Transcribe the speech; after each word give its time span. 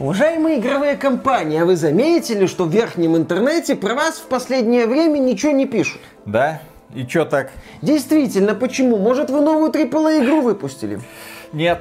Уважаемые 0.00 0.58
игровые 0.58 0.96
компании, 0.96 1.60
а 1.60 1.64
вы 1.64 1.76
заметили, 1.76 2.46
что 2.46 2.64
в 2.64 2.70
верхнем 2.70 3.16
интернете 3.16 3.76
про 3.76 3.94
вас 3.94 4.16
в 4.16 4.26
последнее 4.26 4.88
время 4.88 5.20
ничего 5.20 5.52
не 5.52 5.66
пишут? 5.66 6.00
Да? 6.26 6.60
И 6.96 7.06
чё 7.06 7.24
так? 7.24 7.52
Действительно, 7.80 8.56
почему? 8.56 8.96
Может, 8.96 9.30
вы 9.30 9.40
новую 9.40 9.70
AAA 9.70 10.24
игру 10.24 10.40
выпустили? 10.40 11.00
Нет. 11.52 11.80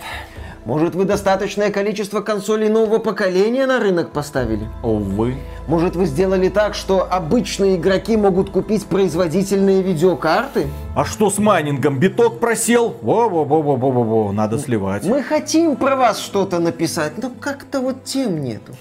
Может, 0.66 0.96
вы 0.96 1.04
достаточное 1.04 1.72
количество 1.72 2.22
консолей 2.22 2.70
нового 2.70 3.00
поколения 3.00 3.66
на 3.66 3.80
рынок 3.80 4.12
поставили? 4.12 4.70
Увы. 4.82 5.36
Может, 5.68 5.98
вы 5.98 6.06
сделали 6.06 6.48
так, 6.48 6.74
что 6.74 7.06
обычные 7.10 7.76
игроки 7.76 8.16
могут 8.16 8.50
купить 8.50 8.86
производительные 8.86 9.82
видеокарты? 9.82 10.68
А 10.96 11.04
что 11.04 11.30
с 11.30 11.38
майнингом? 11.38 12.00
Биток 12.00 12.40
просел? 12.40 12.96
Во-во-во-во-во-во, 13.02 14.32
надо 14.32 14.58
сливать. 14.58 15.04
Мы 15.04 15.22
хотим 15.22 15.76
про 15.76 15.98
вас 15.98 16.20
что-то 16.20 16.60
написать, 16.60 17.18
но 17.18 17.30
как-то 17.40 17.82
вот 17.82 18.06
тем 18.06 18.42
нету. 18.42 18.74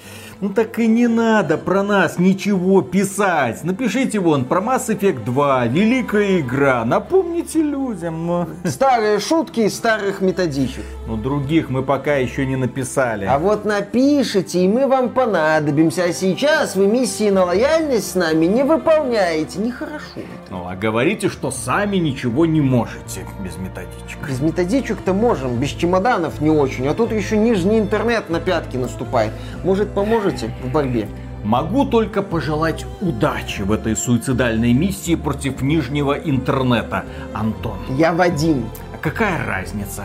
Ну 0.43 0.49
так 0.49 0.77
и 0.81 0.89
не 0.89 1.07
надо 1.07 1.57
про 1.57 1.85
нас 1.85 2.19
ничего 2.19 2.83
писать. 2.83 3.63
Напишите 3.63 4.19
вон 4.19 4.45
про 4.45 4.61
Mass 4.61 4.89
Effect 4.89 5.23
2, 5.23 5.67
великая 5.67 6.41
игра. 6.41 6.85
Напомните 6.85 7.63
людям. 7.63 8.27
Но... 8.27 8.49
Старые 8.65 9.21
шутки 9.21 9.61
из 9.61 9.77
старых 9.77 10.21
методичек. 10.21 10.83
Но 11.07 11.17
других 11.17 11.71
мы 11.71 11.85
пока 11.85 12.17
еще 12.17 12.45
не 12.45 12.57
написали. 12.57 13.25
А 13.25 13.39
вот 13.39 13.65
напишите, 13.65 14.65
и 14.65 14.67
мы 14.67 14.89
вам 14.89 15.11
понадобимся. 15.11 16.07
А 16.07 16.13
сейчас 16.13 16.75
вы 16.75 16.89
миссии 16.89 17.31
на 17.31 17.45
лояльность 17.45 18.11
с 18.11 18.15
нами 18.17 18.47
не 18.47 18.65
выполняете. 18.65 19.61
Нехорошо. 19.61 20.23
Ну 20.51 20.67
а 20.67 20.75
говорите, 20.75 21.29
что 21.29 21.53
сами 21.53 21.99
ничего 21.99 22.47
не 22.47 22.61
можете 22.61 23.21
без 23.45 23.57
методичек. 23.59 24.29
Без 24.29 24.41
методичек-то 24.41 25.13
можем, 25.13 25.55
без 25.59 25.69
чемоданов 25.69 26.41
не 26.41 26.51
очень. 26.51 26.89
А 26.89 26.95
тут 26.95 27.13
еще 27.13 27.37
нижний 27.37 27.79
интернет 27.79 28.29
на 28.29 28.41
пятки 28.41 28.77
наступает. 28.77 29.31
Может, 29.62 29.95
поможете 30.33 30.50
в 30.62 30.70
борьбе? 30.70 31.08
Могу 31.44 31.84
только 31.84 32.22
пожелать 32.22 32.86
удачи 33.00 33.62
в 33.62 33.72
этой 33.72 33.97
суицидальной 33.97 34.72
миссии 34.72 35.16
против 35.16 35.61
нижнего 35.61 36.12
интернета, 36.12 37.05
Антон. 37.34 37.78
Я 37.97 38.12
Вадим. 38.12 38.64
А 38.94 38.98
какая 38.98 39.44
разница? 39.44 40.05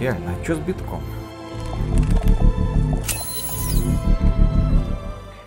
Реально, 0.00 0.30
а 0.40 0.44
что 0.44 0.54
с 0.54 0.58
битком? 0.58 1.02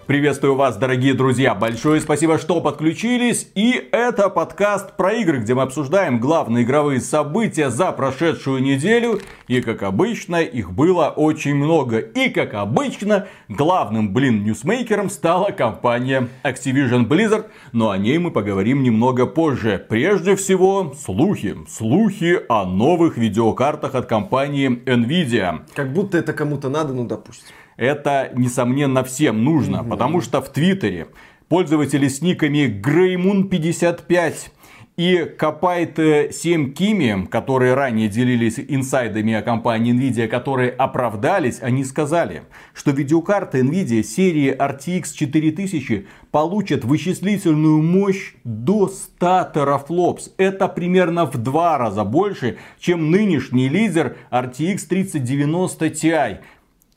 Приветствую 0.08 0.56
вас, 0.56 0.78
дорогие 0.78 1.14
друзья. 1.14 1.54
Большое 1.54 2.00
спасибо, 2.00 2.38
что 2.38 2.62
подключились. 2.62 3.52
И 3.56 3.90
это 3.92 4.30
подкаст 4.30 4.96
про 4.96 5.12
игры, 5.12 5.40
где 5.40 5.54
мы 5.54 5.64
обсуждаем 5.64 6.22
главные 6.22 6.64
игровые 6.64 7.02
события 7.02 7.70
за 7.70 7.92
прошедшую 7.92 8.64
неделю. 8.64 9.20
И, 9.50 9.60
как 9.60 9.84
обычно, 9.84 10.38
их 10.38 10.72
было 10.72 11.10
очень 11.10 11.56
много. 11.56 11.98
И, 11.98 12.30
как 12.30 12.54
обычно, 12.54 13.28
главным, 13.50 14.14
блин, 14.14 14.46
ньюсмейкером 14.46 15.10
стала 15.10 15.52
компания 15.52 16.30
Activision 16.46 17.06
Blizzard. 17.06 17.48
Но 17.74 17.90
о 17.90 17.98
ней 17.98 18.18
мы 18.18 18.32
поговорим 18.32 18.84
немного 18.84 19.26
позже. 19.26 19.86
Прежде 19.90 20.38
всего, 20.38 20.96
слухи. 20.98 21.58
Слухи 21.68 22.40
о 22.48 22.64
новых 22.64 23.18
видеокартах 23.18 23.94
от 23.94 24.06
компании 24.06 24.70
Nvidia. 24.86 25.66
Как 25.76 25.92
будто 25.92 26.18
это 26.18 26.32
кому-то 26.32 26.70
надо, 26.70 26.94
ну 26.94 27.06
допустим 27.06 27.54
это, 27.78 28.32
несомненно, 28.36 29.04
всем 29.04 29.44
нужно, 29.44 29.82
угу. 29.82 29.90
потому 29.90 30.22
что 30.22 30.42
в 30.42 30.50
Твиттере 30.50 31.08
пользователи 31.48 32.08
с 32.08 32.22
никами 32.22 32.82
Greymoon55 32.84 34.52
и 34.98 35.32
Копайт 35.38 36.00
7 36.00 36.74
Кими, 36.74 37.28
которые 37.28 37.76
ранее 37.76 38.10
делились 38.10 38.60
инсайдами 38.60 39.36
о 39.36 39.44
компании 39.44 39.94
Nvidia, 39.94 40.28
которые 40.28 40.72
оправдались, 40.72 41.60
они 41.62 41.86
сказали, 41.86 42.42
что 42.74 42.90
видеокарты 42.90 43.60
Nvidia 43.60 44.02
серии 44.02 44.52
RTX 44.52 45.14
4000 45.14 46.08
получат 46.32 46.84
вычислительную 46.84 47.84
мощь 47.84 48.34
до 48.44 48.88
100 48.88 49.52
терафлопс. 49.54 50.34
Это 50.38 50.68
примерно 50.68 51.26
в 51.26 51.38
два 51.38 51.78
раза 51.78 52.04
больше, 52.04 52.58
чем 52.80 53.12
нынешний 53.12 53.70
лидер 53.70 54.18
RTX 54.32 54.80
3090 54.90 55.86
Ti 55.90 56.40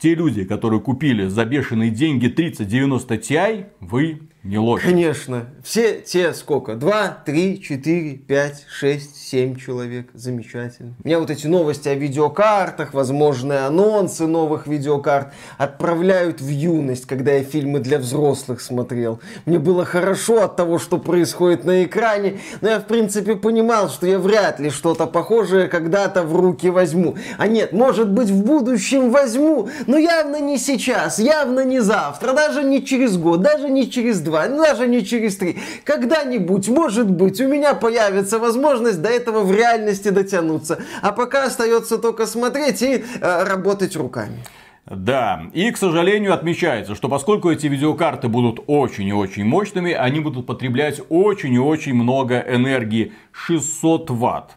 те 0.01 0.15
люди, 0.15 0.43
которые 0.45 0.81
купили 0.81 1.27
за 1.27 1.45
бешеные 1.45 1.91
деньги 1.91 2.27
3090 2.27 3.15
Ti, 3.15 3.65
вы 3.79 4.21
не 4.43 4.57
лохи. 4.57 4.87
Конечно. 4.87 5.45
Все 5.63 6.01
те 6.01 6.33
сколько? 6.33 6.73
Два, 6.73 7.09
три, 7.09 7.61
четыре, 7.61 8.15
пять, 8.15 8.65
шесть, 8.67 9.15
семь 9.15 9.55
человек. 9.55 10.09
Замечательно. 10.15 10.95
Меня 11.03 11.19
вот 11.19 11.29
эти 11.29 11.45
новости 11.45 11.87
о 11.89 11.93
видеокартах, 11.93 12.95
возможные 12.95 13.59
анонсы 13.59 14.25
новых 14.25 14.65
видеокарт 14.65 15.33
отправляют 15.59 16.41
в 16.41 16.49
юность, 16.49 17.05
когда 17.05 17.33
я 17.33 17.43
фильмы 17.43 17.79
для 17.79 17.99
взрослых 17.99 18.61
смотрел. 18.61 19.19
Мне 19.45 19.59
было 19.59 19.85
хорошо 19.85 20.43
от 20.43 20.55
того, 20.55 20.79
что 20.79 20.97
происходит 20.97 21.63
на 21.63 21.83
экране, 21.83 22.39
но 22.61 22.69
я 22.69 22.79
в 22.79 22.87
принципе 22.87 23.35
понимал, 23.35 23.89
что 23.89 24.07
я 24.07 24.17
вряд 24.17 24.59
ли 24.59 24.71
что-то 24.71 25.05
похожее 25.05 25.67
когда-то 25.67 26.23
в 26.23 26.35
руки 26.35 26.71
возьму. 26.71 27.15
А 27.37 27.45
нет, 27.45 27.73
может 27.73 28.11
быть 28.11 28.31
в 28.31 28.43
будущем 28.43 29.11
возьму, 29.11 29.69
но 29.85 29.99
явно 29.99 30.39
не 30.41 30.57
сейчас, 30.57 31.19
явно 31.19 31.63
не 31.63 31.79
завтра, 31.79 32.33
даже 32.33 32.63
не 32.63 32.83
через 32.83 33.17
год, 33.17 33.41
даже 33.41 33.69
не 33.69 33.89
через 33.89 34.19
два 34.19 34.30
два, 34.31 34.47
даже 34.47 34.87
не 34.87 35.05
через 35.05 35.35
три. 35.37 35.57
Когда-нибудь, 35.83 36.69
может 36.69 37.09
быть, 37.09 37.39
у 37.41 37.47
меня 37.47 37.73
появится 37.73 38.39
возможность 38.39 39.01
до 39.01 39.09
этого 39.09 39.41
в 39.43 39.51
реальности 39.51 40.09
дотянуться. 40.09 40.79
А 41.01 41.11
пока 41.11 41.45
остается 41.45 41.97
только 41.97 42.25
смотреть 42.25 42.81
и 42.81 43.03
э, 43.21 43.43
работать 43.43 43.95
руками. 43.95 44.43
Да, 44.85 45.43
и, 45.53 45.69
к 45.71 45.77
сожалению, 45.77 46.33
отмечается, 46.33 46.95
что 46.95 47.07
поскольку 47.07 47.51
эти 47.51 47.67
видеокарты 47.67 48.27
будут 48.27 48.63
очень 48.67 49.07
и 49.07 49.13
очень 49.13 49.45
мощными, 49.45 49.91
они 49.91 50.19
будут 50.19 50.47
потреблять 50.47 51.01
очень 51.09 51.53
и 51.53 51.59
очень 51.59 51.93
много 51.93 52.39
энергии. 52.39 53.13
600 53.31 54.09
ватт. 54.09 54.51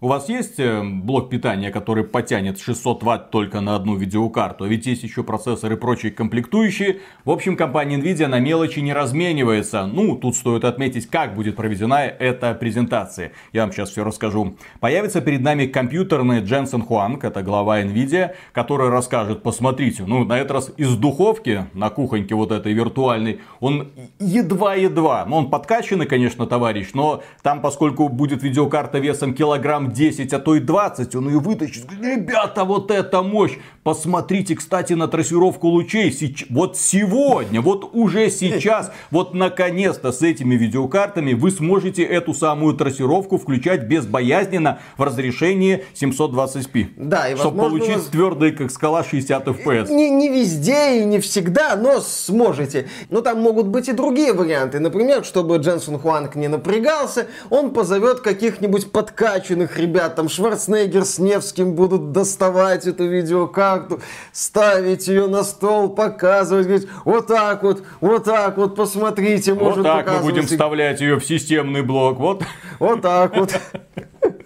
У 0.00 0.06
вас 0.06 0.28
есть 0.28 0.60
э, 0.60 0.80
блок 0.84 1.28
питания, 1.28 1.72
который 1.72 2.04
потянет 2.04 2.60
600 2.60 3.02
ватт 3.02 3.30
только 3.32 3.60
на 3.60 3.74
одну 3.74 3.96
видеокарту? 3.96 4.62
А 4.62 4.68
ведь 4.68 4.86
есть 4.86 5.02
еще 5.02 5.24
процессоры 5.24 5.74
и 5.74 5.76
прочие 5.76 6.12
комплектующие. 6.12 7.00
В 7.24 7.32
общем, 7.32 7.56
компания 7.56 7.96
Nvidia 7.96 8.28
на 8.28 8.38
мелочи 8.38 8.78
не 8.78 8.92
разменивается. 8.92 9.86
Ну, 9.86 10.14
тут 10.14 10.36
стоит 10.36 10.64
отметить, 10.64 11.08
как 11.08 11.34
будет 11.34 11.56
проведена 11.56 12.04
эта 12.04 12.54
презентация. 12.54 13.32
Я 13.52 13.62
вам 13.62 13.72
сейчас 13.72 13.90
все 13.90 14.04
расскажу. 14.04 14.54
Появится 14.78 15.20
перед 15.20 15.40
нами 15.40 15.66
компьютерный 15.66 16.42
Дженсен 16.44 16.82
Хуанг, 16.82 17.24
это 17.24 17.42
глава 17.42 17.82
Nvidia, 17.82 18.36
который 18.52 18.90
расскажет, 18.90 19.42
посмотрите, 19.42 20.04
ну, 20.06 20.24
на 20.24 20.38
этот 20.38 20.52
раз 20.52 20.72
из 20.76 20.94
духовки, 20.94 21.66
на 21.74 21.90
кухоньке 21.90 22.36
вот 22.36 22.52
этой 22.52 22.72
виртуальной, 22.72 23.40
он 23.58 23.88
едва-едва, 24.20 25.26
ну, 25.26 25.38
он 25.38 25.50
подкачанный, 25.50 26.06
конечно, 26.06 26.46
товарищ, 26.46 26.90
но 26.94 27.24
там, 27.42 27.60
поскольку 27.60 28.08
будет 28.08 28.44
видеокарта 28.44 29.00
весом 29.00 29.34
килограмм 29.34 29.87
10, 29.92 30.32
а 30.32 30.38
то 30.38 30.54
и 30.54 30.60
20, 30.60 31.14
он 31.14 31.28
ее 31.28 31.38
вытащит. 31.38 31.86
Ребята, 32.00 32.64
вот 32.64 32.90
это 32.90 33.22
мощь! 33.22 33.56
Посмотрите, 33.88 34.54
кстати, 34.54 34.92
на 34.92 35.08
трассировку 35.08 35.68
лучей. 35.68 36.14
Вот 36.50 36.76
сегодня, 36.76 37.62
вот 37.62 37.88
уже 37.94 38.28
сейчас, 38.28 38.92
вот 39.10 39.32
наконец-то 39.32 40.12
с 40.12 40.20
этими 40.20 40.56
видеокартами 40.56 41.32
вы 41.32 41.50
сможете 41.50 42.02
эту 42.02 42.34
самую 42.34 42.74
трассировку 42.74 43.38
включать 43.38 43.84
безбоязненно 43.84 44.80
в 44.98 45.02
разрешении 45.02 45.84
720p. 45.94 46.88
Да, 46.96 47.30
и 47.30 47.36
Чтобы 47.36 47.60
получить 47.60 47.96
вас... 47.96 48.06
твердый, 48.06 48.52
как 48.52 48.70
скала, 48.70 49.02
60 49.02 49.46
FPS. 49.46 49.90
Не, 49.90 50.10
не 50.10 50.28
везде 50.28 51.00
и 51.00 51.04
не 51.04 51.18
всегда, 51.20 51.74
но 51.74 52.00
сможете. 52.00 52.88
Но 53.08 53.22
там 53.22 53.40
могут 53.40 53.68
быть 53.68 53.88
и 53.88 53.92
другие 53.92 54.34
варианты. 54.34 54.80
Например, 54.80 55.24
чтобы 55.24 55.56
Дженсон 55.56 55.98
Хуанг 55.98 56.34
не 56.34 56.48
напрягался, 56.48 57.26
он 57.48 57.70
позовет 57.72 58.20
каких-нибудь 58.20 58.92
подкачанных 58.92 59.77
ребят, 59.78 60.14
там 60.14 60.28
Шварценеггер 60.28 61.04
с 61.04 61.18
Невским 61.18 61.74
будут 61.74 62.12
доставать 62.12 62.86
эту 62.86 63.06
видеокарту, 63.06 64.00
ставить 64.32 65.08
ее 65.08 65.26
на 65.26 65.42
стол, 65.42 65.88
показывать, 65.88 66.66
говорить, 66.66 66.88
вот 67.04 67.26
так 67.26 67.62
вот, 67.62 67.82
вот 68.00 68.24
так 68.24 68.56
вот, 68.56 68.76
посмотрите, 68.76 69.54
может 69.54 69.78
Вот 69.78 69.84
так 69.84 70.12
мы 70.12 70.20
будем 70.20 70.46
вставлять 70.46 71.00
ее 71.00 71.18
в 71.18 71.24
системный 71.24 71.82
блок, 71.82 72.18
вот. 72.18 72.42
Вот 72.78 73.02
так 73.02 73.36
вот. 73.36 73.58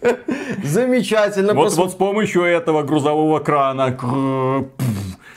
Замечательно. 0.65 1.55
Вот, 1.55 1.73
вот 1.75 1.93
с 1.93 1.95
помощью 1.95 2.43
этого 2.43 2.83
грузового 2.83 3.39
крана 3.41 3.97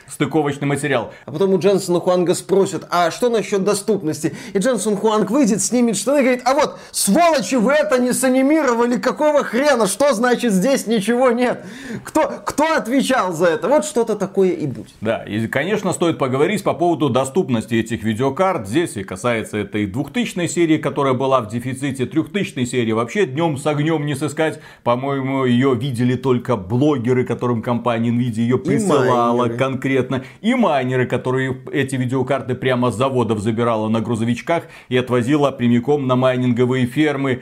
стыковочный 0.08 0.68
материал. 0.68 1.12
А 1.26 1.32
потом 1.32 1.54
у 1.54 1.60
Дженсона 1.60 2.00
Хуанга 2.00 2.34
спросят, 2.36 2.86
а 2.90 3.12
что 3.12 3.30
насчет 3.30 3.64
доступности? 3.64 4.36
И 4.54 4.58
Дженсон 4.60 4.98
Хуанг 4.98 5.32
выйдет, 5.32 5.62
снимет 5.62 5.98
штаны 5.98 6.20
и 6.20 6.22
говорит, 6.22 6.42
а 6.46 6.54
вот, 6.54 6.78
сволочи, 6.92 7.56
вы 7.56 7.74
это 7.74 8.00
не 8.00 8.14
санимировали, 8.14 8.98
какого 8.98 9.44
хрена? 9.44 9.88
Что 9.88 10.14
значит 10.14 10.54
здесь 10.54 10.88
ничего 10.88 11.32
нет? 11.32 11.66
Кто, 12.04 12.42
кто 12.46 12.76
отвечал 12.76 13.34
за 13.34 13.48
это? 13.48 13.68
Вот 13.68 13.86
что-то 13.86 14.16
такое 14.16 14.52
и 14.52 14.68
будет. 14.68 14.94
Да, 15.02 15.24
и, 15.24 15.48
конечно, 15.48 15.92
стоит 15.94 16.18
поговорить 16.18 16.64
по 16.64 16.74
поводу 16.74 17.10
доступности 17.10 17.76
этих 17.76 18.04
видеокарт. 18.04 18.68
Здесь 18.68 18.98
и 18.98 19.04
касается 19.04 19.58
этой 19.58 19.86
2000 19.86 20.48
серии, 20.48 20.78
которая 20.78 21.14
была 21.14 21.42
в 21.42 21.48
дефиците, 21.48 22.06
3000 22.06 22.66
серии 22.66 22.92
вообще 22.92 23.26
днем 23.26 23.58
с 23.58 23.66
огнем 23.66 24.06
не 24.06 24.16
сыскать. 24.16 24.60
По-моему, 24.84 25.46
ее 25.46 25.76
видели 25.76 26.16
только 26.16 26.56
блогеры, 26.56 27.26
которым 27.26 27.62
компания 27.62 28.10
Nvidia 28.10 28.42
ее 28.42 28.58
присылала 28.58 29.48
конкретно 29.50 29.95
конкретно, 29.96 30.26
и 30.42 30.54
майнеры, 30.56 31.06
которые 31.06 31.58
эти 31.72 31.96
видеокарты 31.96 32.56
прямо 32.56 32.92
с 32.92 32.96
заводов 32.96 33.40
забирала 33.40 33.90
на 33.90 34.02
грузовичках 34.02 34.64
и 34.90 34.98
отвозила 34.98 35.52
прямиком 35.52 36.08
на 36.08 36.16
майнинговые 36.16 36.86
фермы. 36.86 37.42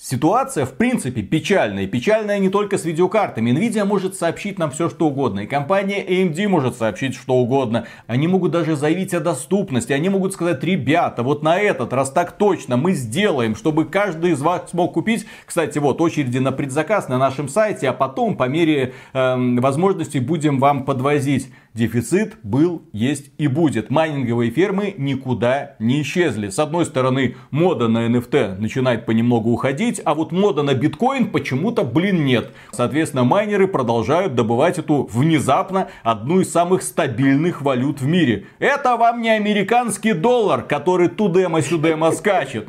Ситуация, 0.00 0.64
в 0.64 0.74
принципе, 0.74 1.22
печальная. 1.22 1.88
Печальная 1.88 2.38
не 2.38 2.50
только 2.50 2.78
с 2.78 2.84
видеокартами. 2.84 3.50
Nvidia 3.50 3.84
может 3.84 4.14
сообщить 4.14 4.56
нам 4.56 4.70
все, 4.70 4.88
что 4.88 5.08
угодно. 5.08 5.40
И 5.40 5.46
компания 5.48 6.04
AMD 6.06 6.46
может 6.46 6.76
сообщить 6.76 7.16
что 7.16 7.34
угодно. 7.34 7.84
Они 8.06 8.28
могут 8.28 8.52
даже 8.52 8.76
заявить 8.76 9.12
о 9.12 9.18
доступности. 9.18 9.92
Они 9.92 10.08
могут 10.08 10.34
сказать, 10.34 10.62
ребята, 10.62 11.24
вот 11.24 11.42
на 11.42 11.58
этот 11.58 11.92
раз 11.92 12.12
так 12.12 12.30
точно 12.38 12.76
мы 12.76 12.92
сделаем, 12.92 13.56
чтобы 13.56 13.86
каждый 13.86 14.30
из 14.30 14.40
вас 14.40 14.70
смог 14.70 14.92
купить. 14.92 15.26
Кстати, 15.44 15.78
вот 15.78 16.00
очереди 16.00 16.38
на 16.38 16.52
предзаказ 16.52 17.08
на 17.08 17.18
нашем 17.18 17.48
сайте, 17.48 17.88
а 17.88 17.92
потом 17.92 18.36
по 18.36 18.44
мере 18.44 18.94
э, 19.12 19.58
возможности 19.58 20.18
будем 20.18 20.60
вам 20.60 20.84
подвозить. 20.84 21.48
Дефицит 21.74 22.36
был, 22.42 22.82
есть 22.92 23.30
и 23.38 23.46
будет. 23.46 23.90
Майнинговые 23.90 24.50
фермы 24.50 24.94
никуда 24.96 25.76
не 25.78 26.02
исчезли. 26.02 26.48
С 26.48 26.58
одной 26.58 26.86
стороны, 26.86 27.36
мода 27.50 27.88
на 27.88 28.06
NFT 28.06 28.58
начинает 28.58 29.06
понемногу 29.06 29.50
уходить, 29.50 30.00
а 30.04 30.14
вот 30.14 30.32
мода 30.32 30.62
на 30.62 30.74
биткоин 30.74 31.30
почему-то, 31.30 31.84
блин, 31.84 32.24
нет. 32.24 32.52
Соответственно, 32.72 33.24
майнеры 33.24 33.68
продолжают 33.68 34.34
добывать 34.34 34.78
эту 34.78 35.08
внезапно 35.12 35.88
одну 36.02 36.40
из 36.40 36.50
самых 36.50 36.82
стабильных 36.82 37.62
валют 37.62 38.00
в 38.00 38.06
мире. 38.06 38.46
Это 38.58 38.96
вам 38.96 39.22
не 39.22 39.30
американский 39.30 40.14
доллар, 40.14 40.62
который 40.62 41.08
тудема-сюдема 41.08 42.12
скачет. 42.12 42.68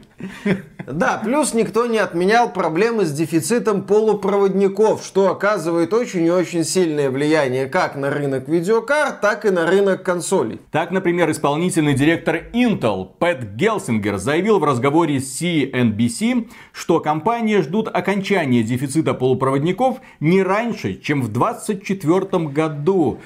Да, 0.92 1.22
плюс 1.24 1.54
никто 1.54 1.86
не 1.86 2.00
отменял 2.00 2.52
проблемы 2.52 3.06
с 3.06 3.12
дефицитом 3.12 3.84
полупроводников, 3.84 5.04
что 5.06 5.30
оказывает 5.30 5.94
очень 5.94 6.26
и 6.26 6.32
очень 6.32 6.64
сильное 6.64 7.12
влияние 7.12 7.68
как 7.68 7.96
на 7.96 8.10
рынок 8.10 8.48
видеокарт, 8.48 9.22
так 9.22 9.46
и 9.46 9.52
на 9.52 9.68
рынок 9.68 10.02
консолей. 10.02 10.60
Так, 10.72 10.90
например, 10.90 11.30
исполнительный 11.30 11.94
директор 11.94 12.42
Intel 12.54 13.08
Пэт 13.20 13.54
Гелсингер 13.56 14.18
заявил 14.18 14.58
в 14.58 14.64
разговоре 14.64 15.20
с 15.20 15.40
CNBC, 15.40 16.50
что 16.72 17.00
компании 17.00 17.62
ждут 17.62 17.88
окончания 17.88 18.64
дефицита 18.64 19.14
полупроводников 19.14 19.98
не 20.20 20.42
раньше, 20.42 20.96
чем 20.96 21.22
в 21.22 21.32
2024 21.32 22.46
году. 22.48 23.20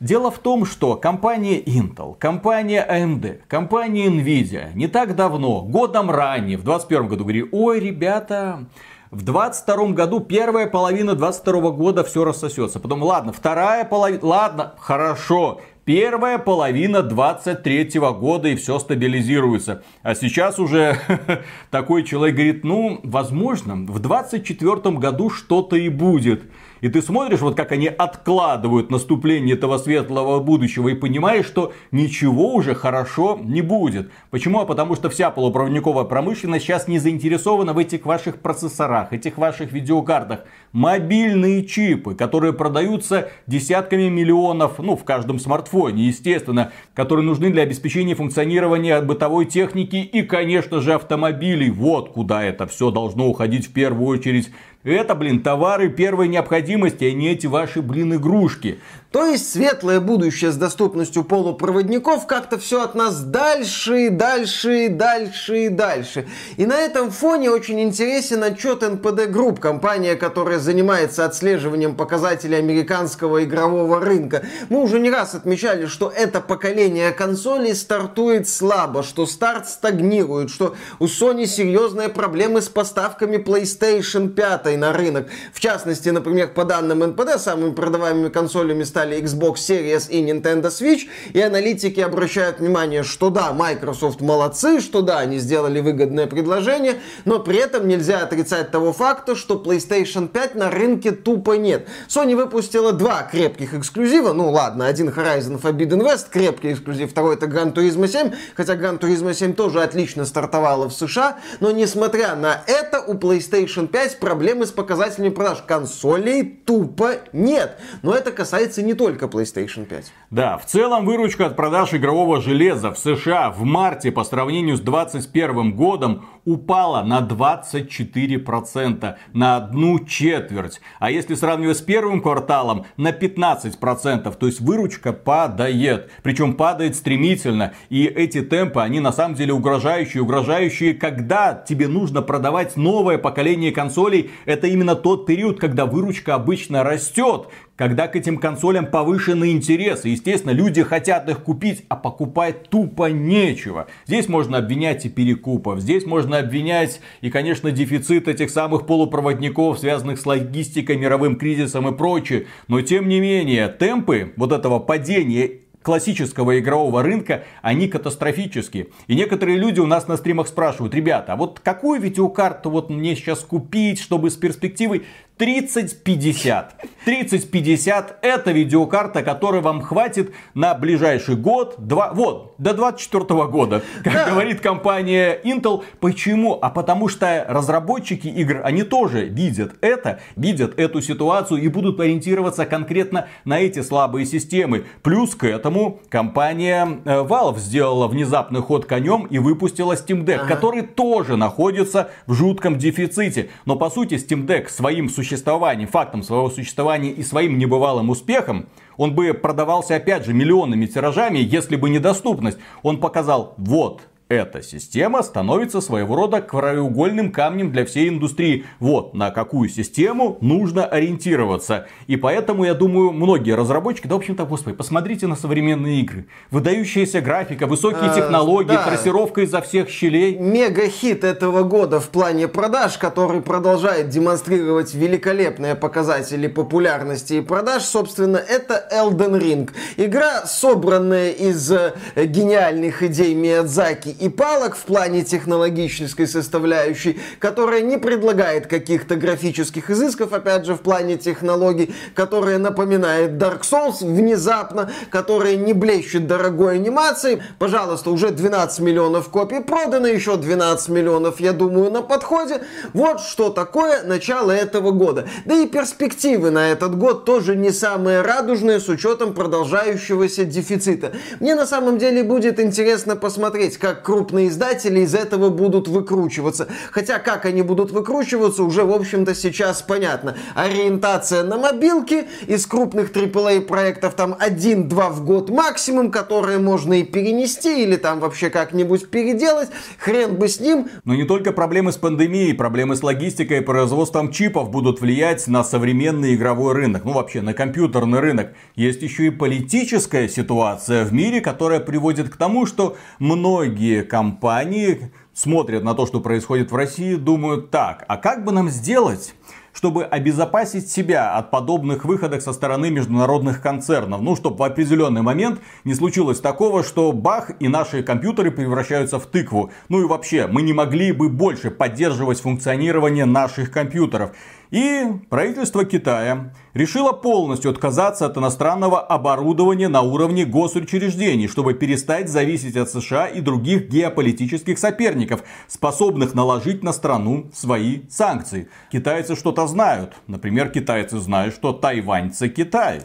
Дело 0.00 0.30
в 0.30 0.38
том, 0.40 0.66
что 0.66 0.94
компания 0.96 1.58
Intel, 1.58 2.16
компания 2.18 2.86
AMD, 2.86 3.40
компания 3.48 4.08
Nvidia 4.08 4.74
не 4.74 4.88
так 4.88 5.16
давно, 5.16 5.62
годом 5.62 6.10
ранее, 6.10 6.58
в 6.58 6.64
2021 6.64 7.08
году, 7.08 7.24
говорили, 7.24 7.48
ой, 7.50 7.80
ребята, 7.80 8.66
в 9.10 9.22
22 9.24 9.92
году, 9.92 10.20
первая 10.20 10.66
половина 10.66 11.14
22 11.14 11.70
года 11.70 12.04
все 12.04 12.24
рассосется. 12.24 12.78
Потом, 12.78 13.02
ладно, 13.02 13.32
вторая 13.32 13.86
половина, 13.86 14.20
ладно, 14.22 14.74
хорошо, 14.78 15.62
первая 15.86 16.36
половина 16.36 17.02
23 17.02 17.98
года 17.98 18.48
и 18.48 18.56
все 18.56 18.78
стабилизируется. 18.78 19.82
А 20.02 20.14
сейчас 20.14 20.58
уже 20.58 20.98
такой 21.70 22.02
человек 22.02 22.34
говорит, 22.34 22.64
ну, 22.64 23.00
возможно, 23.02 23.76
в 23.76 23.98
24 23.98 24.74
году 24.98 25.30
что-то 25.30 25.76
и 25.76 25.88
будет. 25.88 26.42
И 26.80 26.88
ты 26.88 27.00
смотришь, 27.00 27.40
вот 27.40 27.56
как 27.56 27.72
они 27.72 27.88
откладывают 27.88 28.90
наступление 28.90 29.56
этого 29.56 29.78
светлого 29.78 30.40
будущего 30.40 30.88
и 30.88 30.94
понимаешь, 30.94 31.46
что 31.46 31.72
ничего 31.90 32.54
уже 32.54 32.74
хорошо 32.74 33.38
не 33.42 33.62
будет. 33.62 34.10
Почему? 34.30 34.60
А 34.60 34.66
потому 34.66 34.94
что 34.94 35.08
вся 35.08 35.30
полупроводниковая 35.30 36.04
промышленность 36.04 36.64
сейчас 36.64 36.88
не 36.88 36.98
заинтересована 36.98 37.72
в 37.72 37.78
этих 37.78 38.04
ваших 38.04 38.40
процессорах, 38.40 39.12
этих 39.12 39.38
ваших 39.38 39.72
видеокартах. 39.72 40.40
Мобильные 40.72 41.64
чипы, 41.64 42.14
которые 42.14 42.52
продаются 42.52 43.30
десятками 43.46 44.08
миллионов, 44.08 44.78
ну, 44.78 44.96
в 44.96 45.04
каждом 45.04 45.38
смартфоне, 45.38 46.04
естественно, 46.04 46.72
которые 46.94 47.24
нужны 47.24 47.50
для 47.50 47.62
обеспечения 47.62 48.14
функционирования 48.14 49.00
бытовой 49.00 49.46
техники 49.46 49.96
и, 49.96 50.22
конечно 50.22 50.80
же, 50.80 50.94
автомобилей. 50.94 51.70
Вот 51.70 52.10
куда 52.10 52.44
это 52.44 52.66
все 52.66 52.90
должно 52.90 53.28
уходить 53.28 53.66
в 53.66 53.72
первую 53.72 54.08
очередь. 54.08 54.50
Это, 54.86 55.16
блин, 55.16 55.42
товары 55.42 55.88
первой 55.88 56.28
необходимости, 56.28 57.02
а 57.02 57.12
не 57.12 57.30
эти 57.30 57.48
ваши, 57.48 57.82
блин, 57.82 58.14
игрушки. 58.14 58.78
То 59.12 59.24
есть 59.24 59.52
светлое 59.52 60.00
будущее 60.00 60.50
с 60.50 60.56
доступностью 60.56 61.24
полупроводников 61.24 62.26
как-то 62.26 62.58
все 62.58 62.82
от 62.82 62.94
нас 62.94 63.20
дальше 63.20 64.06
и 64.06 64.08
дальше 64.08 64.86
и 64.86 64.88
дальше 64.88 65.66
и 65.66 65.68
дальше. 65.68 66.26
И 66.56 66.66
на 66.66 66.76
этом 66.76 67.10
фоне 67.10 67.50
очень 67.50 67.80
интересен 67.80 68.42
отчет 68.42 68.82
NPD 68.82 69.30
Group, 69.30 69.60
компания, 69.60 70.16
которая 70.16 70.58
занимается 70.58 71.24
отслеживанием 71.24 71.94
показателей 71.94 72.56
американского 72.56 73.44
игрового 73.44 74.00
рынка. 74.00 74.44
Мы 74.68 74.82
уже 74.82 74.98
не 74.98 75.10
раз 75.10 75.34
отмечали, 75.34 75.86
что 75.86 76.12
это 76.14 76.40
поколение 76.40 77.12
консолей 77.12 77.74
стартует 77.74 78.48
слабо, 78.48 79.02
что 79.02 79.26
старт 79.26 79.68
стагнирует, 79.68 80.50
что 80.50 80.74
у 80.98 81.04
Sony 81.04 81.46
серьезные 81.46 82.08
проблемы 82.08 82.60
с 82.60 82.68
поставками 82.68 83.36
PlayStation 83.36 84.28
5 84.28 84.76
на 84.76 84.92
рынок. 84.92 85.28
В 85.52 85.60
частности, 85.60 86.08
например, 86.08 86.48
по 86.48 86.64
данным 86.64 87.02
NPD, 87.02 87.38
самыми 87.38 87.72
продаваемыми 87.72 88.28
консолями 88.28 88.82
стали 88.82 89.05
стали 89.06 89.22
Xbox 89.22 89.54
Series 89.56 90.10
и 90.10 90.20
Nintendo 90.20 90.66
Switch, 90.66 91.02
и 91.32 91.40
аналитики 91.40 92.00
обращают 92.00 92.58
внимание, 92.58 93.04
что 93.04 93.30
да, 93.30 93.52
Microsoft 93.52 94.20
молодцы, 94.20 94.80
что 94.80 95.00
да, 95.00 95.18
они 95.20 95.38
сделали 95.38 95.80
выгодное 95.80 96.26
предложение, 96.26 96.96
но 97.24 97.38
при 97.38 97.58
этом 97.58 97.86
нельзя 97.86 98.22
отрицать 98.22 98.72
того 98.72 98.92
факта, 98.92 99.36
что 99.36 99.62
PlayStation 99.64 100.26
5 100.26 100.54
на 100.56 100.70
рынке 100.70 101.12
тупо 101.12 101.52
нет. 101.52 101.86
Sony 102.08 102.34
выпустила 102.34 102.92
два 102.92 103.22
крепких 103.22 103.74
эксклюзива, 103.74 104.32
ну 104.32 104.50
ладно, 104.50 104.86
один 104.86 105.08
Horizon 105.08 105.60
Forbidden 105.60 106.02
West, 106.02 106.26
крепкий 106.30 106.72
эксклюзив, 106.72 107.12
второй 107.12 107.36
это 107.36 107.46
Gran 107.46 107.72
Turismo 107.72 108.08
7, 108.08 108.32
хотя 108.56 108.74
Gran 108.74 108.98
Turismo 108.98 109.32
7 109.32 109.54
тоже 109.54 109.82
отлично 109.82 110.24
стартовала 110.24 110.88
в 110.88 110.92
США, 110.92 111.38
но 111.60 111.70
несмотря 111.70 112.34
на 112.34 112.60
это, 112.66 113.00
у 113.00 113.14
PlayStation 113.14 113.86
5 113.86 114.18
проблемы 114.18 114.66
с 114.66 114.72
показателями 114.72 115.28
продаж 115.28 115.62
консолей 115.64 116.42
тупо 116.64 117.12
нет. 117.32 117.78
Но 118.02 118.12
это 118.16 118.32
касается 118.32 118.82
не 118.86 118.94
только 118.94 119.26
PlayStation 119.26 119.84
5. 119.84 120.12
Да, 120.30 120.56
в 120.56 120.64
целом 120.66 121.04
выручка 121.04 121.46
от 121.46 121.56
продаж 121.56 121.92
игрового 121.92 122.40
железа 122.40 122.92
в 122.92 122.98
США 122.98 123.50
в 123.50 123.62
марте 123.64 124.10
по 124.10 124.24
сравнению 124.24 124.76
с 124.76 124.80
2021 124.80 125.74
годом 125.74 126.26
упала 126.46 127.02
на 127.02 127.20
24%, 127.20 129.16
на 129.32 129.56
одну 129.56 130.04
четверть. 130.04 130.80
А 131.00 131.10
если 131.10 131.34
сравнивать 131.34 131.78
с 131.78 131.82
первым 131.82 132.22
кварталом, 132.22 132.86
на 132.96 133.10
15%. 133.10 134.34
То 134.36 134.46
есть 134.46 134.60
выручка 134.60 135.12
падает. 135.12 136.10
Причем 136.22 136.54
падает 136.54 136.96
стремительно. 136.96 137.74
И 137.90 138.04
эти 138.04 138.40
темпы, 138.42 138.80
они 138.80 139.00
на 139.00 139.12
самом 139.12 139.34
деле 139.34 139.52
угрожающие. 139.52 140.22
Угрожающие, 140.22 140.94
когда 140.94 141.52
тебе 141.54 141.88
нужно 141.88 142.22
продавать 142.22 142.76
новое 142.76 143.18
поколение 143.18 143.72
консолей. 143.72 144.30
Это 144.44 144.68
именно 144.68 144.94
тот 144.94 145.26
период, 145.26 145.58
когда 145.58 145.86
выручка 145.86 146.34
обычно 146.34 146.84
растет 146.84 147.48
когда 147.76 148.08
к 148.08 148.16
этим 148.16 148.38
консолям 148.38 148.86
повышенный 148.86 149.52
интерес. 149.52 150.04
И, 150.04 150.10
естественно, 150.10 150.52
люди 150.52 150.82
хотят 150.82 151.28
их 151.28 151.42
купить, 151.42 151.84
а 151.88 151.96
покупать 151.96 152.68
тупо 152.68 153.10
нечего. 153.10 153.86
Здесь 154.06 154.28
можно 154.28 154.58
обвинять 154.58 155.04
и 155.04 155.08
перекупов, 155.08 155.80
здесь 155.80 156.06
можно 156.06 156.38
обвинять 156.38 157.00
и, 157.20 157.30
конечно, 157.30 157.70
дефицит 157.70 158.28
этих 158.28 158.50
самых 158.50 158.86
полупроводников, 158.86 159.78
связанных 159.78 160.18
с 160.18 160.26
логистикой, 160.26 160.96
мировым 160.96 161.36
кризисом 161.36 161.88
и 161.88 161.96
прочее. 161.96 162.46
Но, 162.68 162.80
тем 162.80 163.08
не 163.08 163.20
менее, 163.20 163.68
темпы 163.68 164.32
вот 164.36 164.52
этого 164.52 164.78
падения 164.78 165.60
классического 165.86 166.58
игрового 166.58 167.00
рынка, 167.00 167.44
они 167.62 167.86
катастрофические. 167.86 168.88
И 169.06 169.14
некоторые 169.14 169.56
люди 169.56 169.78
у 169.78 169.86
нас 169.86 170.08
на 170.08 170.16
стримах 170.16 170.48
спрашивают, 170.48 170.92
ребята, 170.96 171.34
а 171.34 171.36
вот 171.36 171.60
какую 171.60 172.00
видеокарту 172.00 172.70
вот 172.70 172.90
мне 172.90 173.14
сейчас 173.14 173.38
купить, 173.38 174.00
чтобы 174.00 174.30
с 174.30 174.34
перспективой 174.34 175.04
3050. 175.38 176.76
3050 177.04 178.18
это 178.22 178.52
видеокарта, 178.52 179.22
которая 179.22 179.60
вам 179.60 179.82
хватит 179.82 180.32
на 180.54 180.74
ближайший 180.74 181.36
год, 181.36 181.74
два, 181.78 182.12
вот, 182.14 182.54
до 182.58 182.72
24 182.72 183.24
года, 183.44 183.82
как 184.02 184.12
да. 184.12 184.30
говорит 184.30 184.60
компания 184.60 185.38
Intel. 185.44 185.84
Почему? 186.00 186.58
А 186.60 186.70
потому 186.70 187.08
что 187.08 187.44
разработчики 187.48 188.28
игр, 188.28 188.62
они 188.64 188.82
тоже 188.82 189.26
видят 189.26 189.74
это, 189.82 190.20
видят 190.36 190.78
эту 190.78 191.02
ситуацию 191.02 191.60
и 191.60 191.68
будут 191.68 192.00
ориентироваться 192.00 192.64
конкретно 192.64 193.28
на 193.44 193.60
эти 193.60 193.82
слабые 193.82 194.24
системы. 194.24 194.86
Плюс 195.02 195.34
к 195.34 195.44
этому 195.44 196.00
компания 196.08 197.00
э, 197.04 197.22
Valve 197.22 197.58
сделала 197.58 198.08
внезапный 198.08 198.62
ход 198.62 198.86
конем 198.86 199.26
и 199.26 199.38
выпустила 199.38 199.92
Steam 199.92 200.24
Deck, 200.24 200.40
ага. 200.40 200.54
который 200.54 200.82
тоже 200.82 201.36
находится 201.36 202.10
в 202.26 202.32
жутком 202.32 202.78
дефиците. 202.78 203.50
Но 203.66 203.76
по 203.76 203.90
сути 203.90 204.14
Steam 204.14 204.46
Deck 204.46 204.70
своим 204.70 205.10
существованием 205.10 205.25
существованием, 205.26 205.88
фактом 205.88 206.22
своего 206.22 206.48
существования 206.48 207.10
и 207.10 207.22
своим 207.22 207.58
небывалым 207.58 208.10
успехом, 208.10 208.68
он 208.96 209.14
бы 209.14 209.34
продавался 209.34 209.96
опять 209.96 210.24
же 210.24 210.32
миллионными 210.32 210.86
тиражами, 210.86 211.38
если 211.38 211.76
бы 211.76 211.90
недоступность. 211.90 212.58
Он 212.82 212.98
показал, 213.00 213.54
вот, 213.58 214.02
эта 214.28 214.60
система 214.60 215.22
становится 215.22 215.80
своего 215.80 216.16
рода 216.16 216.40
краеугольным 216.40 217.30
камнем 217.30 217.70
для 217.70 217.84
всей 217.86 218.08
индустрии. 218.08 218.66
Вот 218.80 219.14
на 219.14 219.30
какую 219.30 219.68
систему 219.68 220.36
нужно 220.40 220.84
ориентироваться. 220.84 221.86
И 222.08 222.16
поэтому, 222.16 222.64
я 222.64 222.74
думаю, 222.74 223.12
многие 223.12 223.54
разработчики, 223.54 224.08
да, 224.08 224.16
в 224.16 224.18
общем-то, 224.18 224.44
господи, 224.44 224.74
посмотрите 224.76 225.28
на 225.28 225.36
современные 225.36 226.00
игры. 226.00 226.26
Выдающаяся 226.50 227.20
графика, 227.20 227.68
высокие 227.68 228.10
а, 228.10 228.14
технологии, 228.14 228.68
да. 228.68 228.82
трассировка 228.84 229.42
изо 229.42 229.60
всех 229.60 229.88
щелей. 229.88 230.36
Мега-хит 230.36 231.22
этого 231.22 231.62
года 231.62 232.00
в 232.00 232.08
плане 232.08 232.48
продаж, 232.48 232.98
который 232.98 233.42
продолжает 233.42 234.08
демонстрировать 234.08 234.92
великолепные 234.92 235.76
показатели 235.76 236.48
популярности 236.48 237.34
и 237.34 237.40
продаж, 237.42 237.84
собственно, 237.84 238.38
это 238.38 238.88
Elden 238.92 239.40
Ring. 239.40 239.70
Игра, 239.96 240.46
собранная 240.46 241.30
из 241.30 241.70
э, 241.70 241.94
гениальных 242.16 243.04
идей 243.04 243.32
Миядзаки 243.34 244.15
и 244.20 244.28
палок 244.28 244.76
в 244.76 244.82
плане 244.82 245.24
технологической 245.24 246.26
составляющей, 246.26 247.20
которая 247.38 247.82
не 247.82 247.98
предлагает 247.98 248.66
каких-то 248.66 249.16
графических 249.16 249.90
изысков, 249.90 250.32
опять 250.32 250.64
же, 250.66 250.74
в 250.74 250.80
плане 250.80 251.16
технологий, 251.16 251.94
которая 252.14 252.58
напоминает 252.58 253.32
Dark 253.32 253.62
Souls 253.62 254.04
внезапно, 254.04 254.90
которая 255.10 255.56
не 255.56 255.72
блещет 255.72 256.26
дорогой 256.26 256.76
анимацией. 256.76 257.42
Пожалуйста, 257.58 258.10
уже 258.10 258.30
12 258.30 258.80
миллионов 258.80 259.28
копий 259.28 259.60
продано, 259.60 260.06
еще 260.06 260.36
12 260.36 260.88
миллионов, 260.88 261.40
я 261.40 261.52
думаю, 261.52 261.90
на 261.90 262.02
подходе. 262.02 262.62
Вот 262.92 263.20
что 263.20 263.50
такое 263.50 264.02
начало 264.02 264.50
этого 264.50 264.90
года. 264.90 265.28
Да 265.44 265.54
и 265.54 265.66
перспективы 265.66 266.50
на 266.50 266.70
этот 266.70 266.96
год 266.96 267.24
тоже 267.24 267.56
не 267.56 267.70
самые 267.70 268.22
радужные 268.22 268.80
с 268.80 268.88
учетом 268.88 269.34
продолжающегося 269.34 270.44
дефицита. 270.44 271.12
Мне 271.40 271.54
на 271.54 271.66
самом 271.66 271.98
деле 271.98 272.22
будет 272.22 272.60
интересно 272.60 273.16
посмотреть, 273.16 273.76
как 273.76 274.05
крупные 274.06 274.46
издатели 274.46 275.00
из 275.00 275.16
этого 275.16 275.50
будут 275.50 275.88
выкручиваться. 275.88 276.68
Хотя 276.92 277.18
как 277.18 277.44
они 277.44 277.62
будут 277.62 277.90
выкручиваться, 277.90 278.62
уже 278.62 278.84
в 278.84 278.92
общем-то 278.92 279.34
сейчас 279.34 279.82
понятно. 279.82 280.36
Ориентация 280.54 281.42
на 281.42 281.56
мобилки 281.56 282.28
из 282.46 282.66
крупных 282.66 283.10
AAA 283.10 283.62
проектов 283.62 284.14
там 284.14 284.34
1-2 284.34 285.10
в 285.10 285.24
год 285.24 285.50
максимум, 285.50 286.12
которые 286.12 286.60
можно 286.60 287.00
и 287.00 287.02
перенести 287.02 287.82
или 287.82 287.96
там 287.96 288.20
вообще 288.20 288.48
как-нибудь 288.48 289.10
переделать. 289.10 289.70
Хрен 289.98 290.36
бы 290.36 290.46
с 290.46 290.60
ним. 290.60 290.86
Но 291.02 291.16
не 291.16 291.24
только 291.24 291.50
проблемы 291.50 291.90
с 291.90 291.96
пандемией, 291.96 292.54
проблемы 292.54 292.94
с 292.94 293.02
логистикой 293.02 293.58
и 293.58 293.60
производством 293.60 294.30
чипов 294.30 294.70
будут 294.70 295.00
влиять 295.00 295.48
на 295.48 295.64
современный 295.64 296.36
игровой 296.36 296.74
рынок. 296.74 297.04
Ну 297.04 297.12
вообще 297.12 297.42
на 297.42 297.54
компьютерный 297.54 298.20
рынок. 298.20 298.52
Есть 298.76 299.02
еще 299.02 299.26
и 299.26 299.30
политическая 299.30 300.28
ситуация 300.28 301.04
в 301.04 301.12
мире, 301.12 301.40
которая 301.40 301.80
приводит 301.80 302.28
к 302.28 302.36
тому, 302.36 302.66
что 302.66 302.96
многие 303.18 303.95
компании 304.02 305.10
смотрят 305.32 305.84
на 305.84 305.94
то, 305.94 306.06
что 306.06 306.20
происходит 306.20 306.72
в 306.72 306.76
России, 306.76 307.14
думают 307.14 307.70
так, 307.70 308.04
а 308.08 308.16
как 308.16 308.44
бы 308.44 308.52
нам 308.52 308.68
сделать, 308.70 309.34
чтобы 309.76 310.04
обезопасить 310.04 310.90
себя 310.90 311.34
от 311.34 311.50
подобных 311.50 312.06
выходок 312.06 312.40
со 312.40 312.54
стороны 312.54 312.90
международных 312.90 313.60
концернов. 313.60 314.22
Ну, 314.22 314.34
чтобы 314.34 314.56
в 314.56 314.62
определенный 314.62 315.20
момент 315.20 315.60
не 315.84 315.94
случилось 315.94 316.40
такого, 316.40 316.82
что 316.82 317.12
бах, 317.12 317.50
и 317.60 317.68
наши 317.68 318.02
компьютеры 318.02 318.50
превращаются 318.50 319.18
в 319.18 319.26
тыкву. 319.26 319.70
Ну 319.90 320.00
и 320.00 320.06
вообще, 320.06 320.46
мы 320.46 320.62
не 320.62 320.72
могли 320.72 321.12
бы 321.12 321.28
больше 321.28 321.70
поддерживать 321.70 322.40
функционирование 322.40 323.26
наших 323.26 323.70
компьютеров. 323.70 324.30
И 324.70 325.04
правительство 325.30 325.84
Китая 325.84 326.52
решило 326.74 327.12
полностью 327.12 327.70
отказаться 327.70 328.26
от 328.26 328.36
иностранного 328.36 329.00
оборудования 329.00 329.88
на 329.88 330.02
уровне 330.02 330.44
госучреждений, 330.44 331.48
чтобы 331.48 331.74
перестать 331.74 332.28
зависеть 332.28 332.76
от 332.76 332.90
США 332.90 333.26
и 333.26 333.40
других 333.40 333.88
геополитических 333.88 334.78
соперников, 334.78 335.42
способных 335.68 336.34
наложить 336.34 336.82
на 336.82 336.92
страну 336.92 337.50
свои 337.54 338.00
санкции. 338.08 338.68
Китайцы 338.90 339.36
что-то 339.36 339.66
знают. 339.66 340.14
Например, 340.26 340.68
китайцы 340.68 341.18
знают, 341.18 341.54
что 341.54 341.72
тайваньцы 341.72 342.48
Китай. 342.48 343.02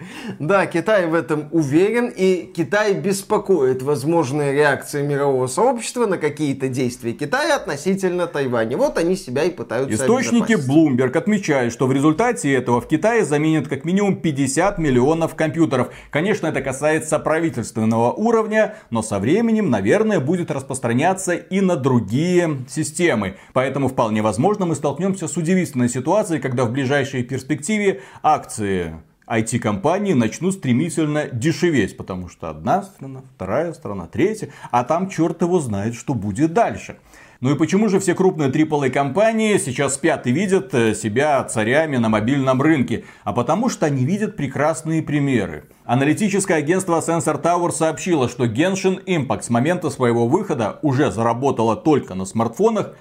Да, 0.38 0.66
Китай 0.66 1.06
в 1.06 1.14
этом 1.14 1.48
уверен, 1.52 2.08
и 2.14 2.50
Китай 2.54 2.94
беспокоит 2.94 3.82
возможные 3.82 4.52
реакции 4.52 5.02
мирового 5.02 5.46
сообщества 5.46 6.06
на 6.06 6.18
какие-то 6.18 6.68
действия 6.68 7.12
Китая 7.12 7.56
относительно 7.56 8.26
Тайваня. 8.26 8.76
Вот 8.76 8.98
они 8.98 9.16
себя 9.16 9.44
и 9.44 9.50
пытаются 9.50 9.94
Источники 9.94 10.52
Bloomberg 10.52 11.16
отмечают, 11.16 11.72
что 11.72 11.86
в 11.86 11.92
результате 11.92 12.52
этого 12.52 12.80
в 12.80 12.88
Китае 12.88 13.24
заменят 13.24 13.68
как 13.68 13.84
минимум 13.84 14.16
50 14.16 14.78
миллионов 14.78 15.34
компьютеров. 15.34 15.90
Конечно, 16.10 16.46
это 16.46 16.62
касается 16.62 17.18
правительственного 17.18 18.12
уровня, 18.12 18.76
но 18.90 19.02
со 19.02 19.18
временем, 19.18 19.70
наверное, 19.70 20.20
будет 20.20 20.50
распространяться 20.50 21.34
и 21.34 21.60
на 21.60 21.76
другие 21.76 22.58
системы. 22.68 23.36
Поэтому 23.52 23.88
вполне 23.88 24.22
возможно 24.22 24.66
мы 24.66 24.74
столкнемся 24.74 25.28
с 25.28 25.36
удивительной 25.36 25.88
ситуацией, 25.88 26.40
когда 26.40 26.64
в 26.64 26.72
ближайшей 26.72 27.22
перспективе 27.22 28.00
акции 28.22 28.94
IT-компании 29.30 30.12
начнут 30.12 30.54
стремительно 30.54 31.26
дешеветь, 31.26 31.96
потому 31.96 32.28
что 32.28 32.50
одна 32.50 32.82
страна, 32.82 33.22
вторая 33.34 33.72
страна, 33.72 34.06
третья, 34.06 34.50
а 34.70 34.84
там 34.84 35.08
черт 35.08 35.40
его 35.42 35.60
знает, 35.60 35.94
что 35.94 36.14
будет 36.14 36.52
дальше. 36.52 36.96
Ну 37.40 37.50
и 37.50 37.56
почему 37.56 37.88
же 37.88 38.00
все 38.00 38.14
крупные 38.14 38.50
AAA 38.50 38.90
компании 38.90 39.56
сейчас 39.56 39.94
спят 39.94 40.26
и 40.26 40.30
видят 40.30 40.74
э, 40.74 40.94
себя 40.94 41.42
царями 41.44 41.96
на 41.96 42.10
мобильном 42.10 42.60
рынке? 42.60 43.04
А 43.24 43.32
потому 43.32 43.70
что 43.70 43.86
они 43.86 44.04
видят 44.04 44.36
прекрасные 44.36 45.02
примеры. 45.02 45.64
Аналитическое 45.86 46.58
агентство 46.58 47.00
Sensor 47.00 47.40
Tower 47.42 47.70
сообщило, 47.70 48.28
что 48.28 48.44
Genshin 48.44 49.02
Impact 49.06 49.42
с 49.42 49.48
момента 49.48 49.88
своего 49.88 50.28
выхода 50.28 50.80
уже 50.82 51.10
заработало 51.10 51.76
только 51.76 52.14
на 52.14 52.26
смартфонах 52.26 52.94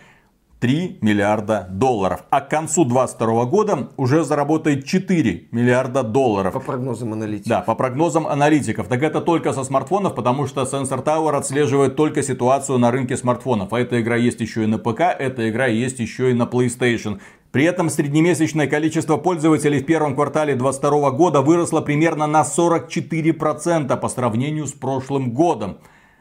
3 0.60 0.98
миллиарда 1.02 1.68
долларов. 1.72 2.26
А 2.30 2.42
к 2.42 2.50
концу 2.50 2.84
2022 2.84 3.46
года 3.46 3.90
уже 3.96 4.24
заработает 4.26 4.86
4 4.86 5.48
миллиарда 5.52 6.04
долларов. 6.04 6.54
По 6.54 6.60
прогнозам 6.60 7.14
аналитиков. 7.14 7.48
Да, 7.48 7.62
по 7.62 7.76
прогнозам 7.76 8.28
аналитиков. 8.28 8.88
Так 8.88 9.02
это 9.02 9.22
только 9.22 9.54
со 9.54 9.64
смартфонов, 9.64 10.16
потому 10.16 10.48
что 10.48 10.64
Sensor 10.64 11.04
Tower 11.04 11.36
отслеживает 11.38 11.96
только 11.96 12.24
ситуацию 12.24 12.78
на 12.78 12.92
рынке 12.92 13.16
смартфонов. 13.16 13.72
А 13.72 13.80
эта 13.80 14.02
игра 14.02 14.18
есть 14.18 14.42
еще 14.42 14.64
и 14.64 14.68
на 14.68 14.78
ПК, 14.78 15.02
эта 15.18 15.50
игра 15.50 15.68
есть 15.68 16.00
еще 16.00 16.32
и 16.32 16.34
на 16.34 16.44
PlayStation. 16.44 17.20
При 17.52 17.64
этом 17.64 17.90
среднемесячное 17.90 18.68
количество 18.68 19.18
пользователей 19.18 19.80
в 19.80 19.86
первом 19.86 20.14
квартале 20.14 20.56
2022 20.56 21.12
года 21.12 21.42
выросло 21.42 21.82
примерно 21.82 22.28
на 22.28 22.42
44% 22.42 23.98
по 23.98 24.10
сравнению 24.10 24.68
с 24.68 24.74
прошлым 24.74 25.32
годом. 25.32 25.78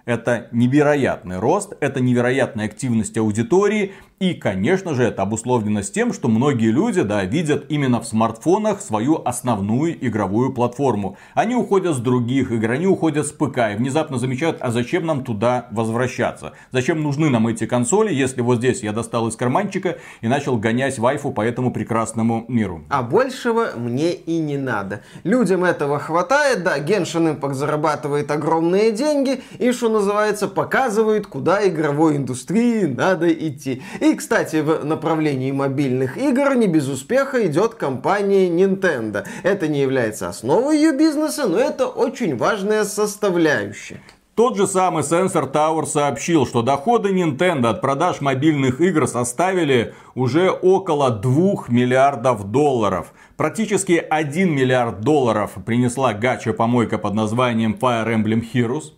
Это 0.06 0.48
невероятный 0.52 1.38
рост, 1.38 1.74
это 1.80 2.00
невероятная 2.00 2.64
активность 2.64 3.18
аудитории. 3.18 3.92
И, 4.20 4.34
конечно 4.34 4.94
же, 4.94 5.04
это 5.04 5.22
обусловлено 5.22 5.80
с 5.80 5.92
тем, 5.92 6.12
что 6.12 6.26
многие 6.26 6.72
люди, 6.72 7.02
да, 7.02 7.24
видят 7.24 7.66
именно 7.68 8.00
в 8.00 8.04
смартфонах 8.04 8.80
свою 8.80 9.22
основную 9.24 10.04
игровую 10.04 10.52
платформу. 10.52 11.16
Они 11.34 11.54
уходят 11.54 11.94
с 11.94 12.00
других 12.00 12.50
игр, 12.50 12.72
они 12.72 12.88
уходят 12.88 13.28
с 13.28 13.30
ПК 13.30 13.58
и 13.72 13.76
внезапно 13.76 14.18
замечают, 14.18 14.58
а 14.60 14.72
зачем 14.72 15.06
нам 15.06 15.22
туда 15.22 15.68
возвращаться? 15.70 16.54
Зачем 16.72 17.00
нужны 17.00 17.30
нам 17.30 17.46
эти 17.46 17.64
консоли, 17.66 18.12
если 18.12 18.40
вот 18.40 18.58
здесь 18.58 18.82
я 18.82 18.92
достал 18.92 19.28
из 19.28 19.36
карманчика 19.36 19.98
и 20.20 20.26
начал 20.26 20.56
гонять 20.56 20.98
вайфу 20.98 21.30
по 21.30 21.42
этому 21.42 21.70
прекрасному 21.70 22.44
миру? 22.48 22.82
А 22.88 23.04
большего 23.04 23.68
мне 23.76 24.14
и 24.14 24.40
не 24.40 24.56
надо. 24.56 25.02
Людям 25.22 25.62
этого 25.62 26.00
хватает, 26.00 26.64
да, 26.64 26.80
Genshin 26.80 27.38
Impact 27.38 27.54
зарабатывает 27.54 28.32
огромные 28.32 28.90
деньги 28.90 29.42
и, 29.60 29.70
что 29.70 29.88
называется, 29.88 30.48
показывает, 30.48 31.28
куда 31.28 31.68
игровой 31.68 32.16
индустрии 32.16 32.84
надо 32.86 33.32
идти. 33.32 33.80
И, 34.00 34.07
кстати, 34.14 34.56
в 34.56 34.84
направлении 34.84 35.50
мобильных 35.50 36.16
игр 36.16 36.54
не 36.54 36.66
без 36.66 36.88
успеха 36.88 37.46
идет 37.46 37.74
компания 37.74 38.48
Nintendo. 38.48 39.26
Это 39.42 39.68
не 39.68 39.80
является 39.80 40.28
основой 40.28 40.76
ее 40.76 40.92
бизнеса, 40.92 41.48
но 41.48 41.58
это 41.58 41.86
очень 41.86 42.36
важная 42.36 42.84
составляющая. 42.84 44.00
Тот 44.38 44.56
же 44.56 44.68
самый 44.68 45.02
Sensor 45.02 45.52
Tower 45.52 45.84
сообщил, 45.84 46.46
что 46.46 46.62
доходы 46.62 47.08
Nintendo 47.08 47.70
от 47.70 47.80
продаж 47.80 48.20
мобильных 48.20 48.80
игр 48.80 49.08
составили 49.08 49.94
уже 50.14 50.52
около 50.52 51.10
2 51.10 51.64
миллиардов 51.66 52.44
долларов. 52.52 53.12
Практически 53.36 53.94
1 53.94 54.54
миллиард 54.54 55.00
долларов 55.00 55.54
принесла 55.66 56.14
гача-помойка 56.14 56.98
под 56.98 57.14
названием 57.14 57.76
Fire 57.80 58.06
Emblem 58.06 58.44
Heroes 58.54 58.92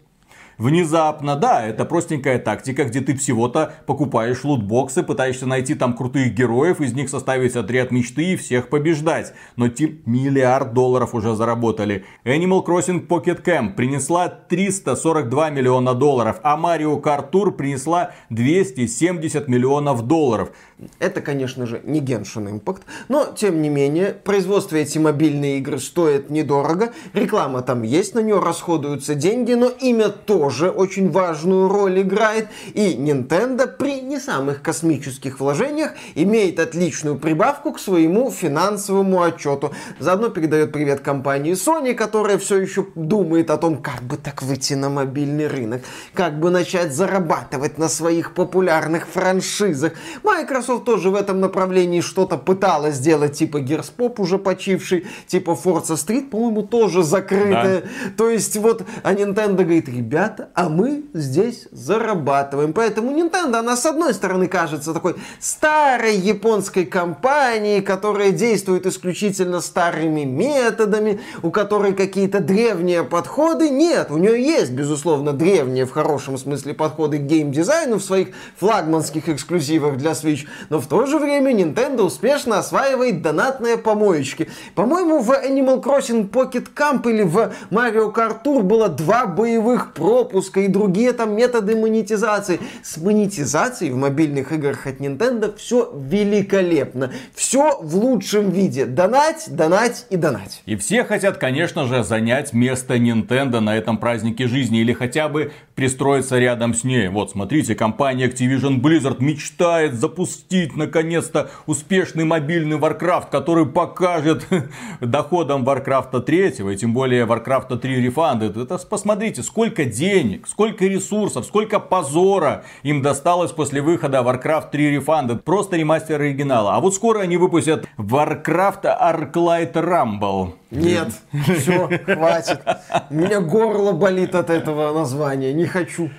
внезапно. 0.60 1.34
Да, 1.34 1.66
это 1.66 1.84
простенькая 1.84 2.38
тактика, 2.38 2.84
где 2.84 3.00
ты 3.00 3.16
всего-то 3.16 3.72
покупаешь 3.86 4.44
лутбоксы, 4.44 5.02
пытаешься 5.02 5.46
найти 5.46 5.74
там 5.74 5.94
крутых 5.94 6.34
героев, 6.34 6.80
из 6.80 6.92
них 6.92 7.08
составить 7.08 7.56
отряд 7.56 7.90
мечты 7.90 8.34
и 8.34 8.36
всех 8.36 8.68
побеждать. 8.68 9.32
Но 9.56 9.68
те 9.68 9.98
миллиард 10.04 10.74
долларов 10.74 11.14
уже 11.14 11.34
заработали. 11.34 12.04
Animal 12.24 12.64
Crossing 12.64 13.08
Pocket 13.08 13.42
Camp 13.42 13.74
принесла 13.74 14.28
342 14.28 15.50
миллиона 15.50 15.94
долларов, 15.94 16.38
а 16.42 16.60
Mario 16.60 17.00
Kart 17.00 17.30
Tour 17.30 17.52
принесла 17.52 18.12
270 18.28 19.48
миллионов 19.48 20.06
долларов. 20.06 20.50
Это, 20.98 21.20
конечно 21.20 21.66
же, 21.66 21.80
не 21.84 22.00
Genshin 22.00 22.60
Impact, 22.60 22.82
но, 23.08 23.26
тем 23.36 23.60
не 23.60 23.68
менее, 23.68 24.12
производство 24.12 24.76
эти 24.76 24.98
мобильные 24.98 25.58
игры 25.58 25.78
стоит 25.78 26.30
недорого, 26.30 26.92
реклама 27.12 27.62
там 27.62 27.82
есть, 27.82 28.14
на 28.14 28.20
нее 28.20 28.38
расходуются 28.38 29.14
деньги, 29.14 29.52
но 29.52 29.68
имя 29.68 30.08
тоже 30.08 30.70
очень 30.70 31.10
важную 31.10 31.68
роль 31.68 32.00
играет. 32.00 32.48
И 32.74 32.94
Nintendo 32.94 33.66
при 33.66 34.00
не 34.00 34.18
самых 34.18 34.62
космических 34.62 35.40
вложениях 35.40 35.92
имеет 36.14 36.58
отличную 36.58 37.18
прибавку 37.18 37.72
к 37.72 37.78
своему 37.78 38.30
финансовому 38.30 39.22
отчету. 39.22 39.72
Заодно 39.98 40.28
передает 40.28 40.72
привет 40.72 41.00
компании 41.00 41.52
Sony, 41.52 41.94
которая 41.94 42.38
все 42.38 42.58
еще 42.58 42.86
думает 42.94 43.50
о 43.50 43.58
том, 43.58 43.76
как 43.82 44.02
бы 44.02 44.16
так 44.16 44.42
выйти 44.42 44.74
на 44.74 44.88
мобильный 44.88 45.46
рынок, 45.46 45.82
как 46.14 46.38
бы 46.38 46.50
начать 46.50 46.94
зарабатывать 46.94 47.78
на 47.78 47.88
своих 47.88 48.34
популярных 48.34 49.06
франшизах. 49.06 49.92
Microsoft 50.22 50.69
тоже 50.78 51.10
в 51.10 51.14
этом 51.14 51.40
направлении 51.40 52.00
что-то 52.00 52.36
пыталась 52.36 52.96
сделать, 52.96 53.32
типа 53.34 53.58
Gears 53.58 53.92
Pop 53.96 54.14
уже 54.18 54.38
почивший, 54.38 55.06
типа 55.26 55.58
Forza 55.62 55.96
Street, 55.96 56.28
по-моему, 56.28 56.62
тоже 56.62 57.02
закрытая. 57.02 57.82
Да. 57.82 57.88
То 58.16 58.30
есть 58.30 58.56
вот, 58.56 58.84
а 59.02 59.14
Nintendo 59.14 59.56
говорит, 59.56 59.88
ребята, 59.88 60.50
а 60.54 60.68
мы 60.68 61.04
здесь 61.14 61.66
зарабатываем. 61.72 62.72
Поэтому 62.72 63.12
Nintendo, 63.12 63.56
она 63.56 63.76
с 63.76 63.86
одной 63.86 64.14
стороны 64.14 64.46
кажется 64.46 64.94
такой 64.94 65.16
старой 65.40 66.16
японской 66.16 66.84
компанией, 66.84 67.80
которая 67.80 68.30
действует 68.30 68.86
исключительно 68.86 69.60
старыми 69.60 70.24
методами, 70.24 71.20
у 71.42 71.50
которой 71.50 71.94
какие-то 71.94 72.40
древние 72.40 73.02
подходы. 73.02 73.70
Нет, 73.70 74.10
у 74.10 74.18
нее 74.18 74.40
есть, 74.42 74.72
безусловно, 74.72 75.32
древние 75.32 75.86
в 75.86 75.90
хорошем 75.90 76.38
смысле 76.38 76.74
подходы 76.74 77.18
к 77.18 77.22
геймдизайну 77.22 77.96
в 77.98 78.04
своих 78.04 78.28
флагманских 78.58 79.28
эксклюзивах 79.28 79.96
для 79.96 80.12
Switch, 80.12 80.46
но 80.68 80.80
в 80.80 80.86
то 80.86 81.06
же 81.06 81.18
время 81.18 81.52
Nintendo 81.52 82.02
успешно 82.02 82.58
осваивает 82.58 83.22
донатные 83.22 83.78
помоечки. 83.78 84.48
По-моему, 84.74 85.20
в 85.20 85.30
Animal 85.30 85.82
Crossing 85.82 86.30
Pocket 86.30 86.68
Camp 86.74 87.08
или 87.10 87.22
в 87.22 87.52
Mario 87.70 88.12
Kart 88.14 88.42
Tour 88.44 88.62
было 88.62 88.88
два 88.88 89.26
боевых 89.26 89.94
пропуска 89.94 90.60
и 90.60 90.68
другие 90.68 91.12
там 91.12 91.34
методы 91.34 91.76
монетизации. 91.76 92.60
С 92.82 92.98
монетизацией 92.98 93.92
в 93.92 93.96
мобильных 93.96 94.52
играх 94.52 94.86
от 94.86 95.00
Nintendo 95.00 95.56
все 95.56 95.90
великолепно. 95.94 97.12
Все 97.34 97.78
в 97.80 97.96
лучшем 97.96 98.50
виде. 98.50 98.84
Донать, 98.84 99.46
донать 99.48 100.06
и 100.10 100.16
донать. 100.16 100.62
И 100.66 100.76
все 100.76 101.04
хотят, 101.04 101.38
конечно 101.38 101.86
же, 101.86 102.04
занять 102.04 102.52
место 102.52 102.96
Nintendo 102.96 103.60
на 103.60 103.76
этом 103.76 103.98
празднике 103.98 104.48
жизни 104.48 104.80
или 104.80 104.92
хотя 104.92 105.28
бы 105.28 105.52
пристроиться 105.74 106.38
рядом 106.38 106.74
с 106.74 106.84
ней. 106.84 107.08
Вот, 107.08 107.30
смотрите, 107.30 107.74
компания 107.74 108.28
Activision 108.28 108.80
Blizzard 108.80 109.16
мечтает 109.20 109.94
запустить 109.94 110.49
наконец-то 110.50 111.50
успешный 111.66 112.24
мобильный 112.24 112.76
Warcraft, 112.76 113.30
который 113.30 113.66
покажет 113.66 114.46
доходам 115.00 115.64
Warcraft 115.64 116.20
3 116.22 116.48
и 116.72 116.76
тем 116.76 116.92
более 116.92 117.24
Warcraft 117.24 117.78
3 117.78 118.06
Refunded. 118.06 118.60
Это 118.60 118.78
посмотрите, 118.78 119.42
сколько 119.42 119.84
денег, 119.84 120.48
сколько 120.48 120.86
ресурсов, 120.86 121.46
сколько 121.46 121.78
позора 121.78 122.64
им 122.82 123.00
досталось 123.00 123.52
после 123.52 123.80
выхода 123.80 124.18
Warcraft 124.18 124.70
3 124.72 124.96
Refunded. 124.96 125.42
Просто 125.42 125.76
ремастер 125.76 126.20
оригинала. 126.20 126.74
А 126.74 126.80
вот 126.80 126.94
скоро 126.94 127.20
они 127.20 127.36
выпустят 127.36 127.86
Warcraft 127.96 128.84
Arclight 128.84 129.72
Rumble. 129.74 130.54
Нет, 130.72 131.12
все, 131.58 131.88
хватит. 132.04 132.60
У 133.10 133.14
меня 133.14 133.40
горло 133.40 133.92
болит 133.92 134.34
от 134.34 134.50
этого 134.50 134.92
названия, 134.92 135.52
не 135.52 135.66
хочу. 135.66 136.10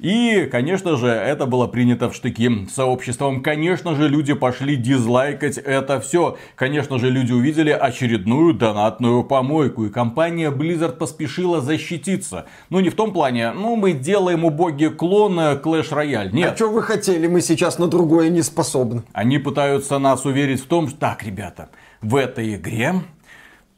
И, 0.00 0.48
конечно 0.50 0.96
же, 0.96 1.08
это 1.08 1.44
было 1.44 1.66
принято 1.66 2.08
в 2.08 2.14
штыки 2.14 2.66
сообществом. 2.72 3.42
Конечно 3.42 3.94
же, 3.94 4.08
люди 4.08 4.32
пошли 4.32 4.76
дизлайкать 4.76 5.58
это 5.58 6.00
все. 6.00 6.38
Конечно 6.56 6.98
же, 6.98 7.10
люди 7.10 7.32
увидели 7.32 7.70
очередную 7.70 8.54
донатную 8.54 9.24
помойку. 9.24 9.84
И 9.84 9.90
компания 9.90 10.50
Blizzard 10.50 10.96
поспешила 10.96 11.60
защититься. 11.60 12.46
Ну, 12.70 12.80
не 12.80 12.88
в 12.88 12.94
том 12.94 13.12
плане, 13.12 13.52
ну, 13.52 13.76
мы 13.76 13.92
делаем 13.92 14.46
убогий 14.46 14.88
клон 14.88 15.38
Clash 15.38 15.90
Royale. 15.90 16.30
Нет. 16.32 16.52
А 16.52 16.56
что 16.56 16.70
вы 16.70 16.82
хотели? 16.82 17.26
Мы 17.26 17.42
сейчас 17.42 17.78
на 17.78 17.86
другое 17.86 18.30
не 18.30 18.40
способны. 18.40 19.02
Они 19.12 19.38
пытаются 19.38 19.98
нас 19.98 20.24
уверить 20.24 20.62
в 20.62 20.66
том, 20.66 20.88
что 20.88 20.98
так, 20.98 21.24
ребята, 21.24 21.68
в 22.00 22.16
этой 22.16 22.54
игре 22.54 22.94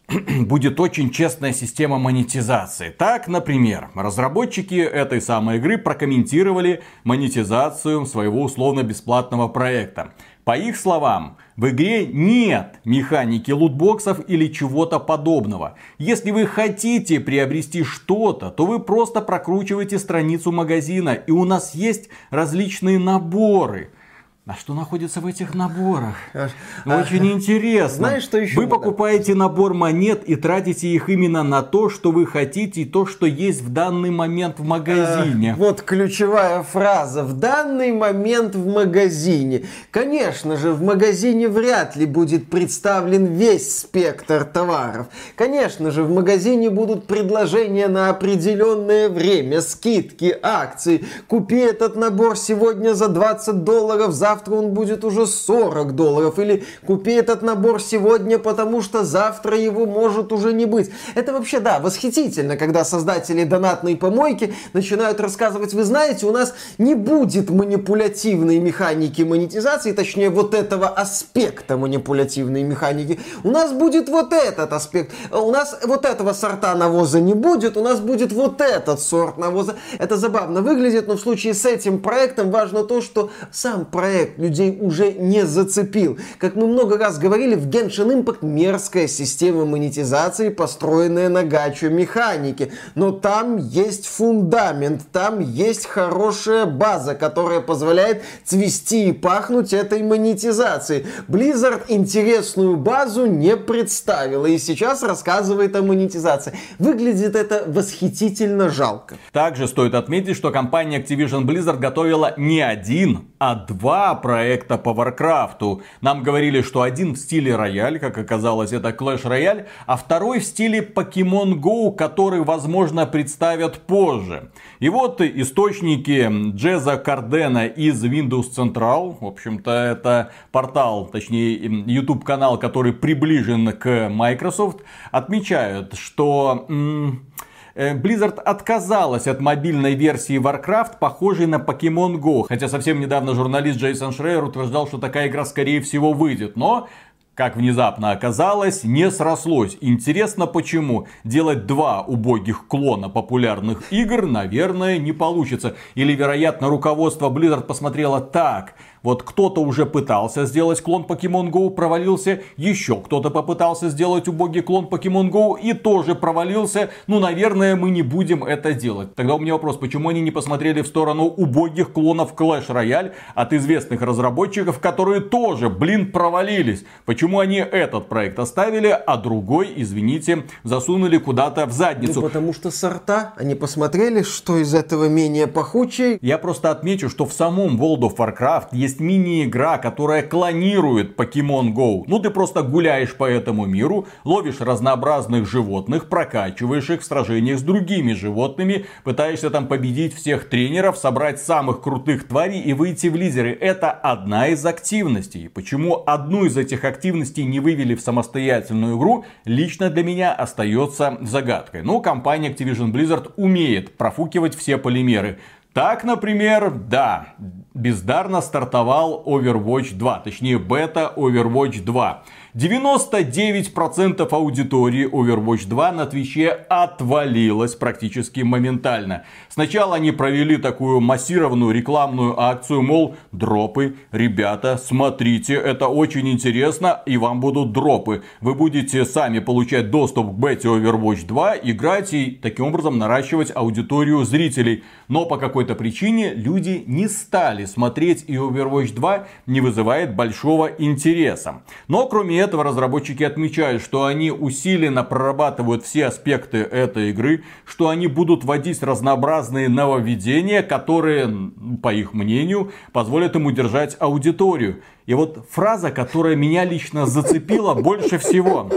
будет 0.47 0.80
очень 0.80 1.11
честная 1.11 1.52
система 1.52 1.99
монетизации. 1.99 2.90
Так, 2.90 3.28
например, 3.28 3.90
разработчики 3.94 4.75
этой 4.75 5.21
самой 5.21 5.58
игры 5.58 5.78
прокомментировали 5.78 6.82
монетизацию 7.04 8.04
своего 8.06 8.43
условно-бесплатного 8.43 9.49
проекта. 9.49 10.12
По 10.45 10.56
их 10.56 10.76
словам, 10.76 11.36
в 11.56 11.69
игре 11.69 12.04
нет 12.06 12.80
механики 12.84 13.52
лутбоксов 13.52 14.19
или 14.26 14.49
чего-то 14.49 14.99
подобного. 14.99 15.76
Если 15.99 16.32
вы 16.32 16.47
хотите 16.47 17.21
приобрести 17.21 17.84
что-то, 17.84 18.50
то 18.50 18.67
вы 18.67 18.80
просто 18.80 19.21
прокручиваете 19.21 20.00
страницу 20.00 20.50
магазина, 20.50 21.10
и 21.10 21.30
у 21.30 21.45
нас 21.45 21.75
есть 21.75 22.08
различные 22.30 22.99
наборы– 22.99 23.91
а 24.45 24.55
что 24.55 24.75
находится 24.75 25.21
в 25.21 25.26
этих 25.26 25.55
наборах? 25.55 26.17
А, 26.85 27.00
Очень 27.00 27.31
интересно. 27.31 28.09
Знаешь, 28.09 28.25
что 28.25 28.39
еще? 28.39 28.57
Вы 28.57 28.67
покупаете 28.67 29.35
набор 29.35 29.73
монет 29.73 30.25
и 30.25 30.35
тратите 30.35 30.89
их 30.89 31.09
именно 31.09 31.45
на 31.45 31.63
то, 31.63 31.89
что 31.89 32.11
вы 32.11 32.26
хотите, 32.26 32.83
и 32.83 32.85
то, 32.85 33.07
что 33.07 33.26
есть 33.26 33.63
в 33.63 33.73
данный 33.73 34.11
момент 34.11 34.59
в 34.59 34.65
магазине. 34.65 35.52
А, 35.52 35.57
вот 35.57 35.83
ключевая 35.83 36.65
фраза. 36.65 37.23
В 37.23 37.35
данный 37.35 37.93
момент 37.93 38.57
в 38.57 38.67
магазине. 38.67 39.67
Конечно 39.93 40.57
же, 40.57 40.73
в 40.73 40.83
магазине 40.83 41.49
вряд 41.49 41.95
ли 41.95 42.07
будет 42.07 42.50
представлен 42.50 43.26
весь 43.26 43.78
спектр 43.78 44.45
товаров. 44.45 45.07
Конечно 45.37 45.93
же, 45.93 46.02
в 46.02 46.11
магазине 46.11 46.69
будут 46.69 47.07
предложения 47.07 47.87
на 47.87 48.09
определенное 48.09 49.09
время, 49.09 49.61
скидки, 49.61 50.37
акции. 50.43 51.05
Купи 51.28 51.59
этот 51.59 51.95
набор 51.95 52.37
сегодня 52.37 52.95
за 52.95 53.09
20 53.09 53.63
долларов, 53.63 54.13
за 54.13 54.31
завтра 54.32 54.54
он 54.54 54.71
будет 54.71 55.04
уже 55.04 55.26
40 55.26 55.95
долларов. 55.95 56.38
Или 56.38 56.64
купи 56.86 57.12
этот 57.12 57.42
набор 57.42 57.82
сегодня, 57.82 58.38
потому 58.38 58.80
что 58.80 59.04
завтра 59.04 59.58
его 59.58 59.84
может 59.84 60.32
уже 60.32 60.54
не 60.54 60.64
быть. 60.64 60.90
Это 61.14 61.32
вообще, 61.32 61.60
да, 61.60 61.80
восхитительно, 61.80 62.56
когда 62.56 62.84
создатели 62.84 63.45
донатной 63.45 63.97
помойки 63.97 64.54
начинают 64.73 65.21
рассказывать, 65.21 65.75
вы 65.75 65.84
знаете, 65.84 66.25
у 66.26 66.32
нас 66.32 66.54
не 66.78 66.95
будет 66.95 67.50
манипулятивной 67.50 68.58
механики 68.58 69.21
монетизации, 69.23 69.92
точнее 69.92 70.30
вот 70.30 70.54
этого 70.54 70.88
аспекта 70.88 71.76
манипулятивной 71.76 72.62
механики. 72.62 73.21
У 73.45 73.50
нас 73.50 73.73
будет 73.73 74.08
вот 74.08 74.32
этот 74.32 74.73
аспект. 74.73 75.12
У 75.30 75.50
нас 75.50 75.78
вот 75.84 76.06
этого 76.06 76.32
сорта 76.32 76.75
навоза 76.75 77.21
не 77.21 77.34
будет, 77.34 77.76
у 77.76 77.82
нас 77.82 78.00
будет 78.00 78.32
вот 78.32 78.62
этот 78.62 79.00
сорт 79.00 79.36
навоза. 79.36 79.75
Это 79.99 80.16
забавно 80.16 80.62
выглядит, 80.62 81.06
но 81.06 81.16
в 81.16 81.21
случае 81.21 81.52
с 81.52 81.66
этим 81.66 82.00
проектом 82.00 82.50
важно 82.50 82.84
то, 82.84 83.02
что 83.02 83.30
сам 83.50 83.84
проект 83.84 84.22
проект 84.23 84.39
людей 84.39 84.78
уже 84.80 85.13
не 85.13 85.47
зацепил. 85.47 86.19
Как 86.39 86.54
мы 86.56 86.67
много 86.67 86.99
раз 86.99 87.19
говорили, 87.19 87.54
в 87.54 87.69
Genshin 87.69 88.23
Impact 88.23 88.39
мерзкая 88.43 89.08
система 89.08 89.65
монетизации, 89.65 90.49
построенная 90.49 91.28
на 91.28 91.45
гачу 91.45 91.91
механике. 91.91 92.73
Но 92.95 93.13
там 93.13 93.56
есть 93.56 94.06
фундамент, 94.06 95.02
там 95.13 95.41
есть 95.41 95.87
хорошая 95.87 96.67
база, 96.67 97.15
которая 97.15 97.61
позволяет 97.61 98.23
цвести 98.45 99.08
и 99.08 99.13
пахнуть 99.13 99.73
этой 99.73 100.02
монетизацией. 100.02 101.06
Blizzard 101.28 101.82
интересную 101.89 102.76
базу 102.76 103.26
не 103.26 103.56
представила 103.56 104.47
и 104.47 104.58
сейчас 104.58 105.02
рассказывает 105.02 105.76
о 105.76 105.82
монетизации. 105.82 106.52
Выглядит 106.78 107.37
это 107.37 107.65
восхитительно 107.67 108.69
жалко. 108.69 109.17
Также 109.32 109.67
стоит 109.67 109.95
отметить, 109.95 110.37
что 110.37 110.50
компания 110.50 111.00
Activision 111.00 111.45
Blizzard 111.45 111.78
готовила 111.78 112.35
не 112.37 112.61
один, 112.61 113.26
а 113.39 113.54
два 113.54 114.12
проекта 114.15 114.79
по 114.79 114.93
Варкрафту. 114.93 115.83
Нам 116.01 116.23
говорили, 116.23 116.63
что 116.63 116.83
один 116.83 117.15
в 117.15 117.19
стиле 117.19 117.57
Royale, 117.56 117.99
как 117.99 118.19
оказалось, 118.19 118.73
это 118.73 118.91
Clash 118.91 119.25
Royale, 119.25 119.67
а 119.87 119.97
второй 119.97 120.41
в 120.41 120.45
стиле 120.45 120.81
Pokemon 120.81 121.61
Go, 121.61 121.95
который, 121.95 122.41
возможно, 122.43 123.07
представят 123.07 123.79
позже. 123.87 124.51
И 124.81 124.89
вот 124.89 125.21
источники 125.21 126.29
Джеза 126.55 126.97
Кардена 126.97 127.67
из 127.67 128.05
Windows 128.05 128.51
Central, 128.57 129.17
в 129.21 129.27
общем-то, 129.27 129.71
это 129.71 130.31
портал, 130.51 131.07
точнее, 131.07 131.55
YouTube 131.87 132.25
канал, 132.25 132.59
который 132.59 132.93
приближен 132.93 133.73
к 133.73 134.09
Microsoft, 134.09 134.81
отмечают, 135.11 135.95
что... 135.95 136.67
М- 136.69 137.27
Blizzard 137.75 138.39
отказалась 138.39 139.26
от 139.26 139.41
мобильной 139.41 139.95
версии 139.95 140.39
Warcraft, 140.39 140.99
похожей 140.99 141.47
на 141.47 141.56
Pokemon 141.56 142.21
Go. 142.21 142.45
Хотя 142.49 142.69
совсем 142.69 143.00
недавно 143.00 143.35
журналист 143.35 143.78
Джейсон 143.78 144.13
Шрейер 144.13 144.45
утверждал, 144.45 144.87
что 144.87 144.99
такая 144.99 145.28
игра 145.28 145.45
скорее 145.45 145.80
всего 145.80 146.13
выйдет. 146.13 146.56
Но 146.56 146.89
как 147.35 147.56
внезапно 147.56 148.11
оказалось, 148.11 148.85
не 148.85 149.11
срослось. 149.11 149.78
Интересно 149.80 150.47
почему. 150.47 151.06
Делать 151.25 151.65
два 151.67 152.02
убогих 152.02 152.67
клона 152.69 153.08
популярных 153.08 153.91
игр, 153.91 154.26
наверное, 154.26 154.99
не 154.99 155.13
получится. 155.13 155.75
Или, 155.95 156.13
вероятно, 156.13 156.69
руководство 156.69 157.30
Blizzard 157.30 157.63
посмотрело 157.63 158.21
так. 158.21 158.75
Вот 159.02 159.25
кто-то 159.25 159.60
уже 159.60 159.84
пытался 159.84 160.47
сделать 160.47 160.80
клон 160.80 161.04
Pokemon 161.08 161.50
Go, 161.50 161.71
провалился. 161.71 162.43
Еще 162.56 162.97
кто-то 162.97 163.30
попытался 163.30 163.88
сделать 163.88 164.28
убогий 164.28 164.62
клон 164.62 164.86
Pokemon 164.86 165.30
Go 165.30 165.60
и 165.60 165.73
тоже 165.73 166.15
провалился. 166.15 166.91
Ну, 167.06 167.19
наверное, 167.19 167.75
мы 167.75 167.91
не 167.91 168.02
будем 168.02 168.45
это 168.45 168.73
делать. 168.73 169.15
Тогда 169.15 169.34
у 169.34 169.38
меня 169.38 169.54
вопрос, 169.54 169.76
почему 169.76 170.08
они 170.08 170.21
не 170.21 170.30
посмотрели 170.30 170.82
в 170.82 170.86
сторону 170.86 171.25
убогих 171.25 171.93
клонов 171.93 172.34
Clash 172.34 172.69
Royale 172.69 173.12
от 173.34 173.52
известных 173.52 174.02
разработчиков, 174.02 174.78
которые 174.78 175.21
тоже, 175.21 175.69
блин, 175.69 176.12
провалились? 176.12 176.84
Почему 177.04 177.41
они 177.41 177.56
этот 177.56 178.08
проект 178.08 178.38
оставили, 178.38 178.88
а 178.88 179.17
другой, 179.17 179.73
извините, 179.75 180.45
засунули 180.62 181.19
куда-то 181.19 181.67
в 181.67 181.73
задницу? 181.73 182.21
Ну, 182.21 182.23
потому 182.23 182.52
что 182.52 182.71
сорта, 182.71 183.34
они 183.36 183.54
посмотрели, 183.56 184.23
что 184.23 184.58
из 184.58 184.75
этого 184.75 185.08
менее 185.08 185.49
пахучее. 185.49 186.19
Я 186.23 186.38
просто 186.38 186.71
отмечу, 186.71 187.08
что 187.08 187.26
в 187.26 187.32
самом 187.32 187.80
World 187.80 188.00
of 188.00 188.17
Warcraft 188.17 188.69
есть 188.73 188.92
мини-игра, 189.00 189.78
которая 189.78 190.23
клонирует 190.23 191.19
Pokemon 191.19 191.73
Go. 191.73 192.05
Ну, 192.07 192.19
ты 192.19 192.31
просто 192.31 192.63
гуляешь 192.63 193.15
по 193.15 193.25
этому 193.25 193.67
миру, 193.67 194.07
ловишь 194.25 194.61
разнообразных 194.61 195.49
животных, 195.49 196.09
прокачиваешь 196.09 196.91
их 196.91 197.00
в 197.02 197.05
сражениях 197.05 197.59
с 197.59 197.63
другими 197.63 198.13
животными, 198.13 198.87
пытаешься 199.05 199.50
там 199.50 199.67
победить 199.67 200.15
всех 200.15 200.49
тренеров, 200.49 200.97
собрать 200.97 201.41
самых 201.41 201.81
крутых 201.83 202.28
тварей 202.28 202.61
и 202.61 202.73
выйти 202.73 203.07
в 203.07 203.17
лидеры. 203.17 203.57
Это 203.61 203.91
одна 203.91 204.49
из 204.49 204.65
активностей. 204.65 205.49
Почему 205.49 206.02
одну 206.07 206.45
из 206.45 206.57
этих 206.57 206.85
активностей 206.85 207.45
не 207.45 207.61
вывели 207.61 207.95
в 207.95 208.00
самостоятельную 208.00 208.97
игру, 208.99 209.25
лично 209.45 209.91
для 209.91 210.02
меня 210.02 210.33
остается 210.33 211.19
загадкой. 211.21 211.83
Но 211.83 212.00
компания 212.00 212.50
Activision 212.50 212.93
Blizzard 212.93 213.33
умеет 213.37 213.97
профукивать 213.97 214.55
все 214.55 214.78
полимеры. 214.78 215.39
Так, 215.73 216.04
например, 216.04 216.71
да, 216.71 217.28
бездарно 217.75 218.43
стартовал 218.43 219.23
Overwatch 219.26 219.95
2, 219.95 220.19
точнее 220.19 220.58
бета 220.58 221.13
Overwatch 221.17 221.82
2. 221.82 222.23
99% 222.54 224.28
аудитории 224.30 225.08
Overwatch 225.08 225.67
2 225.67 225.93
на 225.93 226.04
Твиче 226.04 226.50
отвалилось 226.50 227.75
практически 227.75 228.41
моментально. 228.41 229.25
Сначала 229.49 229.97
они 229.97 230.12
провели 230.12 230.58
такую 230.58 231.00
массированную 231.00 231.73
рекламную 231.73 232.38
акцию, 232.38 232.82
мол, 232.82 233.17
дропы, 233.32 233.97
ребята, 234.10 234.76
смотрите, 234.76 235.54
это 235.54 235.88
очень 235.88 236.28
интересно, 236.28 237.00
и 237.06 237.17
вам 237.17 237.41
будут 237.41 237.73
дропы. 237.73 238.23
Вы 238.43 238.54
будете 238.54 239.06
сами 239.06 239.38
получать 239.38 239.91
доступ 239.91 240.32
к 240.32 240.34
бете 240.34 240.69
Overwatch 240.69 241.25
2, 241.25 241.56
играть 241.62 242.12
и 242.12 242.32
таким 242.32 242.67
образом 242.67 242.99
наращивать 242.99 243.50
аудиторию 243.54 244.25
зрителей. 244.25 244.84
Но 245.08 245.25
по 245.25 245.38
какой-то 245.38 245.75
причине 245.75 246.34
люди 246.34 246.84
не 246.86 247.08
стали 247.08 247.65
смотреть 247.65 248.26
и 248.26 248.34
Overwatch 248.34 248.93
2 248.93 249.26
не 249.47 249.62
вызывает 249.62 250.15
большого 250.15 250.67
интереса. 250.67 251.62
Но 251.88 252.06
кроме 252.06 252.42
этого 252.43 252.65
разработчики 252.65 253.23
отмечают, 253.23 253.83
что 253.83 254.05
они 254.05 254.31
усиленно 254.31 255.05
прорабатывают 255.05 255.85
все 255.85 256.07
аспекты 256.07 256.59
этой 256.59 257.11
игры, 257.11 257.45
что 257.65 257.89
они 257.89 258.07
будут 258.07 258.45
вводить 258.45 258.83
разнообразные 258.83 259.69
нововведения, 259.69 260.63
которые, 260.63 261.50
по 261.83 261.93
их 261.93 262.13
мнению, 262.13 262.73
позволят 262.93 263.35
им 263.37 263.47
удержать 263.47 263.97
аудиторию. 263.99 264.83
И 265.07 265.15
вот 265.15 265.47
фраза, 265.50 265.91
которая 265.91 266.37
меня 266.37 266.65
лично 266.65 267.07
зацепила 267.07 267.75
больше 267.75 268.19
всего. 268.19 268.71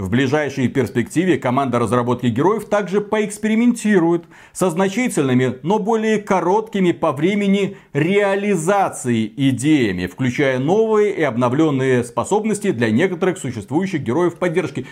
В 0.00 0.08
ближайшей 0.08 0.68
перспективе 0.68 1.36
команда 1.36 1.78
разработки 1.78 2.24
героев 2.24 2.64
также 2.64 3.02
поэкспериментирует 3.02 4.24
со 4.50 4.70
значительными, 4.70 5.58
но 5.62 5.78
более 5.78 6.16
короткими 6.16 6.92
по 6.92 7.12
времени 7.12 7.76
реализацией 7.92 9.30
идеями, 9.36 10.06
включая 10.06 10.58
новые 10.58 11.12
и 11.14 11.22
обновленные 11.22 12.02
способности 12.02 12.70
для 12.70 12.90
некоторых 12.90 13.36
существующих 13.36 14.00
героев 14.00 14.36
поддержки 14.36 14.86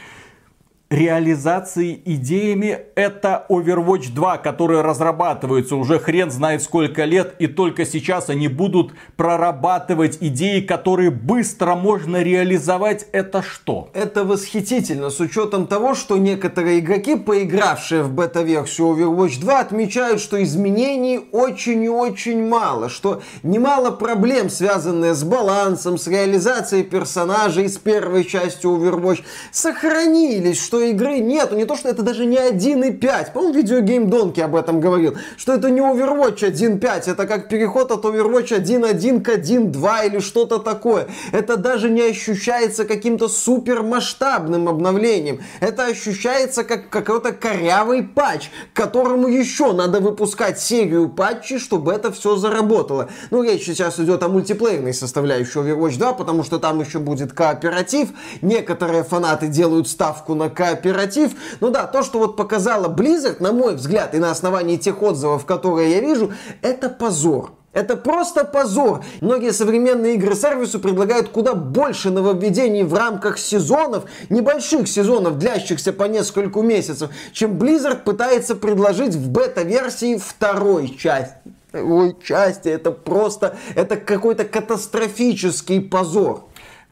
реализации 0.90 2.00
идеями 2.04 2.78
это 2.94 3.44
Overwatch 3.50 4.10
2, 4.14 4.38
который 4.38 4.80
разрабатывается 4.80 5.76
уже 5.76 5.98
хрен 5.98 6.30
знает 6.30 6.62
сколько 6.62 7.04
лет, 7.04 7.34
и 7.38 7.46
только 7.46 7.84
сейчас 7.84 8.30
они 8.30 8.48
будут 8.48 8.92
прорабатывать 9.16 10.18
идеи, 10.20 10.60
которые 10.60 11.10
быстро 11.10 11.74
можно 11.74 12.22
реализовать. 12.22 13.06
Это 13.12 13.42
что? 13.42 13.90
Это 13.92 14.24
восхитительно, 14.24 15.10
с 15.10 15.20
учетом 15.20 15.66
того, 15.66 15.94
что 15.94 16.16
некоторые 16.16 16.78
игроки, 16.78 17.16
поигравшие 17.16 18.02
в 18.02 18.12
бета-версию 18.12 18.88
Overwatch 18.88 19.40
2, 19.40 19.60
отмечают, 19.60 20.20
что 20.22 20.42
изменений 20.42 21.20
очень 21.32 21.84
и 21.84 21.88
очень 21.88 22.48
мало, 22.48 22.88
что 22.88 23.20
немало 23.42 23.90
проблем, 23.90 24.48
связанные 24.48 25.12
с 25.12 25.22
балансом, 25.22 25.98
с 25.98 26.06
реализацией 26.06 26.82
персонажей 26.82 27.68
с 27.68 27.76
первой 27.76 28.24
части 28.24 28.64
Overwatch, 28.64 29.22
сохранились, 29.52 30.62
что 30.62 30.77
игры 30.80 31.18
нету. 31.18 31.56
Не 31.56 31.64
то, 31.64 31.76
что 31.76 31.88
это 31.88 32.02
даже 32.02 32.26
не 32.26 32.36
1.5. 32.36 33.32
По-моему, 33.32 33.54
видеогейм 33.54 34.10
Донки 34.10 34.40
об 34.40 34.56
этом 34.56 34.80
говорил. 34.80 35.16
Что 35.36 35.54
это 35.54 35.70
не 35.70 35.80
Overwatch 35.80 36.40
1.5. 36.40 37.10
Это 37.10 37.26
как 37.26 37.48
переход 37.48 37.90
от 37.92 38.04
Overwatch 38.04 38.58
1.1 38.58 39.20
к 39.22 39.28
1.2 39.28 40.06
или 40.06 40.18
что-то 40.20 40.58
такое. 40.58 41.08
Это 41.32 41.56
даже 41.56 41.90
не 41.90 42.02
ощущается 42.02 42.84
каким-то 42.84 43.28
супер 43.28 43.82
масштабным 43.82 44.68
обновлением. 44.68 45.40
Это 45.60 45.86
ощущается 45.86 46.64
как 46.64 46.88
какой-то 46.90 47.32
корявый 47.32 48.02
патч, 48.02 48.50
которому 48.72 49.28
еще 49.28 49.72
надо 49.72 50.00
выпускать 50.00 50.58
серию 50.60 51.08
патчей, 51.08 51.58
чтобы 51.58 51.92
это 51.92 52.12
все 52.12 52.36
заработало. 52.36 53.08
Ну, 53.30 53.42
речь 53.42 53.66
сейчас 53.66 53.98
идет 54.00 54.22
о 54.22 54.28
мультиплеерной 54.28 54.94
составляющей 54.94 55.58
Overwatch 55.58 55.98
2, 55.98 56.12
потому 56.14 56.44
что 56.44 56.58
там 56.58 56.80
еще 56.80 56.98
будет 56.98 57.32
кооператив. 57.32 58.08
Некоторые 58.42 59.04
фанаты 59.04 59.48
делают 59.48 59.88
ставку 59.88 60.34
на 60.34 60.48
кооператив 60.48 60.67
кооператив. 60.68 61.32
Ну 61.60 61.70
да, 61.70 61.86
то, 61.86 62.02
что 62.02 62.18
вот 62.18 62.36
показала 62.36 62.88
Blizzard, 62.88 63.36
на 63.40 63.52
мой 63.52 63.74
взгляд, 63.74 64.14
и 64.14 64.18
на 64.18 64.30
основании 64.30 64.76
тех 64.76 65.02
отзывов, 65.02 65.44
которые 65.46 65.92
я 65.92 66.00
вижу, 66.00 66.32
это 66.62 66.88
позор. 66.88 67.52
Это 67.74 67.96
просто 67.96 68.44
позор. 68.44 69.04
Многие 69.20 69.52
современные 69.52 70.14
игры 70.14 70.34
сервису 70.34 70.80
предлагают 70.80 71.28
куда 71.28 71.54
больше 71.54 72.10
нововведений 72.10 72.82
в 72.82 72.94
рамках 72.94 73.38
сезонов, 73.38 74.04
небольших 74.30 74.88
сезонов, 74.88 75.38
длящихся 75.38 75.92
по 75.92 76.04
несколько 76.04 76.60
месяцев, 76.60 77.10
чем 77.32 77.52
Blizzard 77.52 78.02
пытается 78.04 78.56
предложить 78.56 79.14
в 79.14 79.28
бета-версии 79.30 80.16
второй 80.16 80.96
части. 80.96 81.36
Ой, 81.72 82.16
части, 82.26 82.68
это 82.68 82.90
просто, 82.90 83.56
это 83.74 83.96
какой-то 83.96 84.44
катастрофический 84.44 85.80
позор. 85.82 86.44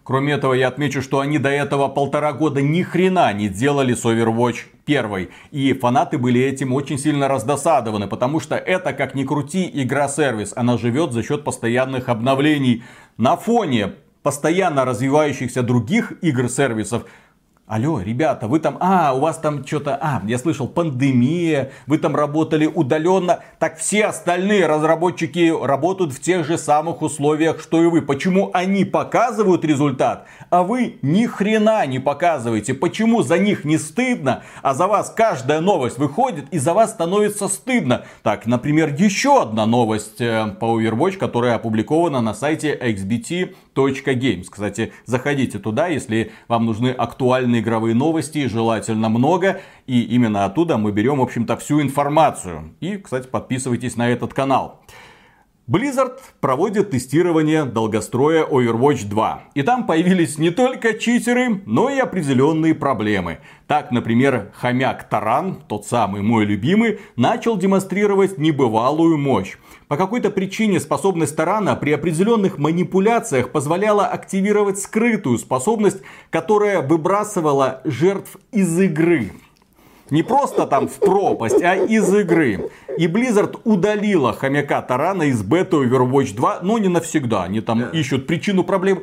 Кроме 0.06 0.34
этого, 0.34 0.54
я 0.54 0.68
отмечу, 0.68 1.02
что 1.02 1.18
они 1.18 1.38
до 1.38 1.48
этого 1.48 1.88
полтора 1.88 2.32
года 2.32 2.62
ни 2.62 2.82
хрена 2.82 3.32
не 3.32 3.48
делали 3.48 3.92
с 3.92 4.04
Overwatch 4.04 4.58
1. 4.86 5.28
И 5.50 5.72
фанаты 5.72 6.16
были 6.16 6.40
этим 6.40 6.74
очень 6.74 6.96
сильно 6.96 7.26
раздосадованы, 7.26 8.06
потому 8.06 8.38
что 8.38 8.54
это, 8.54 8.92
как 8.92 9.16
ни 9.16 9.24
крути, 9.24 9.68
игра-сервис. 9.74 10.52
Она 10.54 10.78
живет 10.78 11.12
за 11.12 11.24
счет 11.24 11.42
постоянных 11.42 12.08
обновлений. 12.08 12.84
На 13.16 13.36
фоне 13.36 13.94
постоянно 14.22 14.84
развивающихся 14.84 15.64
других 15.64 16.12
игр-сервисов 16.22 17.06
Алло, 17.68 18.00
ребята, 18.00 18.46
вы 18.46 18.60
там, 18.60 18.76
а, 18.78 19.12
у 19.12 19.18
вас 19.18 19.38
там 19.38 19.66
что-то, 19.66 19.98
а, 20.00 20.22
я 20.24 20.38
слышал, 20.38 20.68
пандемия, 20.68 21.72
вы 21.88 21.98
там 21.98 22.14
работали 22.14 22.64
удаленно. 22.64 23.40
Так 23.58 23.78
все 23.78 24.04
остальные 24.04 24.66
разработчики 24.66 25.52
работают 25.60 26.12
в 26.12 26.20
тех 26.20 26.46
же 26.46 26.58
самых 26.58 27.02
условиях, 27.02 27.60
что 27.60 27.82
и 27.82 27.86
вы. 27.86 28.02
Почему 28.02 28.52
они 28.54 28.84
показывают 28.84 29.64
результат, 29.64 30.28
а 30.48 30.62
вы 30.62 31.00
ни 31.02 31.26
хрена 31.26 31.84
не 31.86 31.98
показываете? 31.98 32.72
Почему 32.72 33.22
за 33.22 33.36
них 33.36 33.64
не 33.64 33.78
стыдно, 33.78 34.44
а 34.62 34.72
за 34.72 34.86
вас 34.86 35.10
каждая 35.10 35.60
новость 35.60 35.98
выходит 35.98 36.44
и 36.52 36.58
за 36.58 36.72
вас 36.72 36.92
становится 36.92 37.48
стыдно? 37.48 38.04
Так, 38.22 38.46
например, 38.46 38.94
еще 38.94 39.42
одна 39.42 39.66
новость 39.66 40.20
э, 40.20 40.54
по 40.60 40.80
Overwatch, 40.80 41.16
которая 41.16 41.56
опубликована 41.56 42.20
на 42.20 42.32
сайте 42.32 42.78
xbt.games. 43.76 44.46
Кстати, 44.50 44.92
заходите 45.04 45.58
туда, 45.58 45.88
если 45.88 46.32
вам 46.48 46.66
нужны 46.66 46.88
актуальные 46.88 47.60
игровые 47.60 47.94
новости, 47.94 48.46
желательно 48.46 49.08
много. 49.08 49.60
И 49.86 50.02
именно 50.02 50.44
оттуда 50.44 50.78
мы 50.78 50.92
берем, 50.92 51.18
в 51.18 51.22
общем-то, 51.22 51.56
всю 51.56 51.80
информацию. 51.80 52.74
И, 52.80 52.96
кстати, 52.96 53.28
подписывайтесь 53.28 53.96
на 53.96 54.08
этот 54.08 54.34
канал. 54.34 54.80
Blizzard 55.68 56.20
проводит 56.40 56.92
тестирование 56.92 57.64
долгостроя 57.64 58.46
Overwatch 58.46 59.08
2. 59.08 59.42
И 59.54 59.62
там 59.62 59.84
появились 59.84 60.38
не 60.38 60.50
только 60.50 60.94
читеры, 60.94 61.60
но 61.66 61.90
и 61.90 61.98
определенные 61.98 62.72
проблемы. 62.72 63.38
Так, 63.66 63.90
например, 63.90 64.52
хомяк 64.54 65.08
Таран, 65.08 65.56
тот 65.66 65.84
самый 65.84 66.22
мой 66.22 66.44
любимый, 66.44 67.00
начал 67.16 67.56
демонстрировать 67.56 68.38
небывалую 68.38 69.18
мощь. 69.18 69.56
По 69.88 69.96
какой-то 69.96 70.30
причине 70.30 70.78
способность 70.78 71.34
Тарана 71.34 71.74
при 71.74 71.90
определенных 71.90 72.58
манипуляциях 72.58 73.50
позволяла 73.50 74.06
активировать 74.06 74.78
скрытую 74.78 75.36
способность, 75.36 76.00
которая 76.30 76.80
выбрасывала 76.80 77.80
жертв 77.84 78.36
из 78.52 78.78
игры. 78.78 79.32
Не 80.10 80.22
просто 80.22 80.66
там 80.66 80.88
в 80.88 80.98
пропасть, 80.98 81.60
а 81.62 81.74
из 81.74 82.12
игры. 82.14 82.70
И 82.96 83.06
Blizzard 83.06 83.60
удалила 83.64 84.32
хомяка 84.32 84.80
Тарана 84.82 85.24
из 85.24 85.42
бета 85.42 85.78
Overwatch 85.78 86.34
2, 86.34 86.60
но 86.62 86.78
не 86.78 86.88
навсегда. 86.88 87.44
Они 87.44 87.60
там 87.60 87.80
да. 87.80 87.88
ищут 87.90 88.26
причину 88.26 88.62
проблем. 88.62 89.02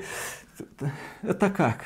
Это 1.21 1.49
как? 1.49 1.79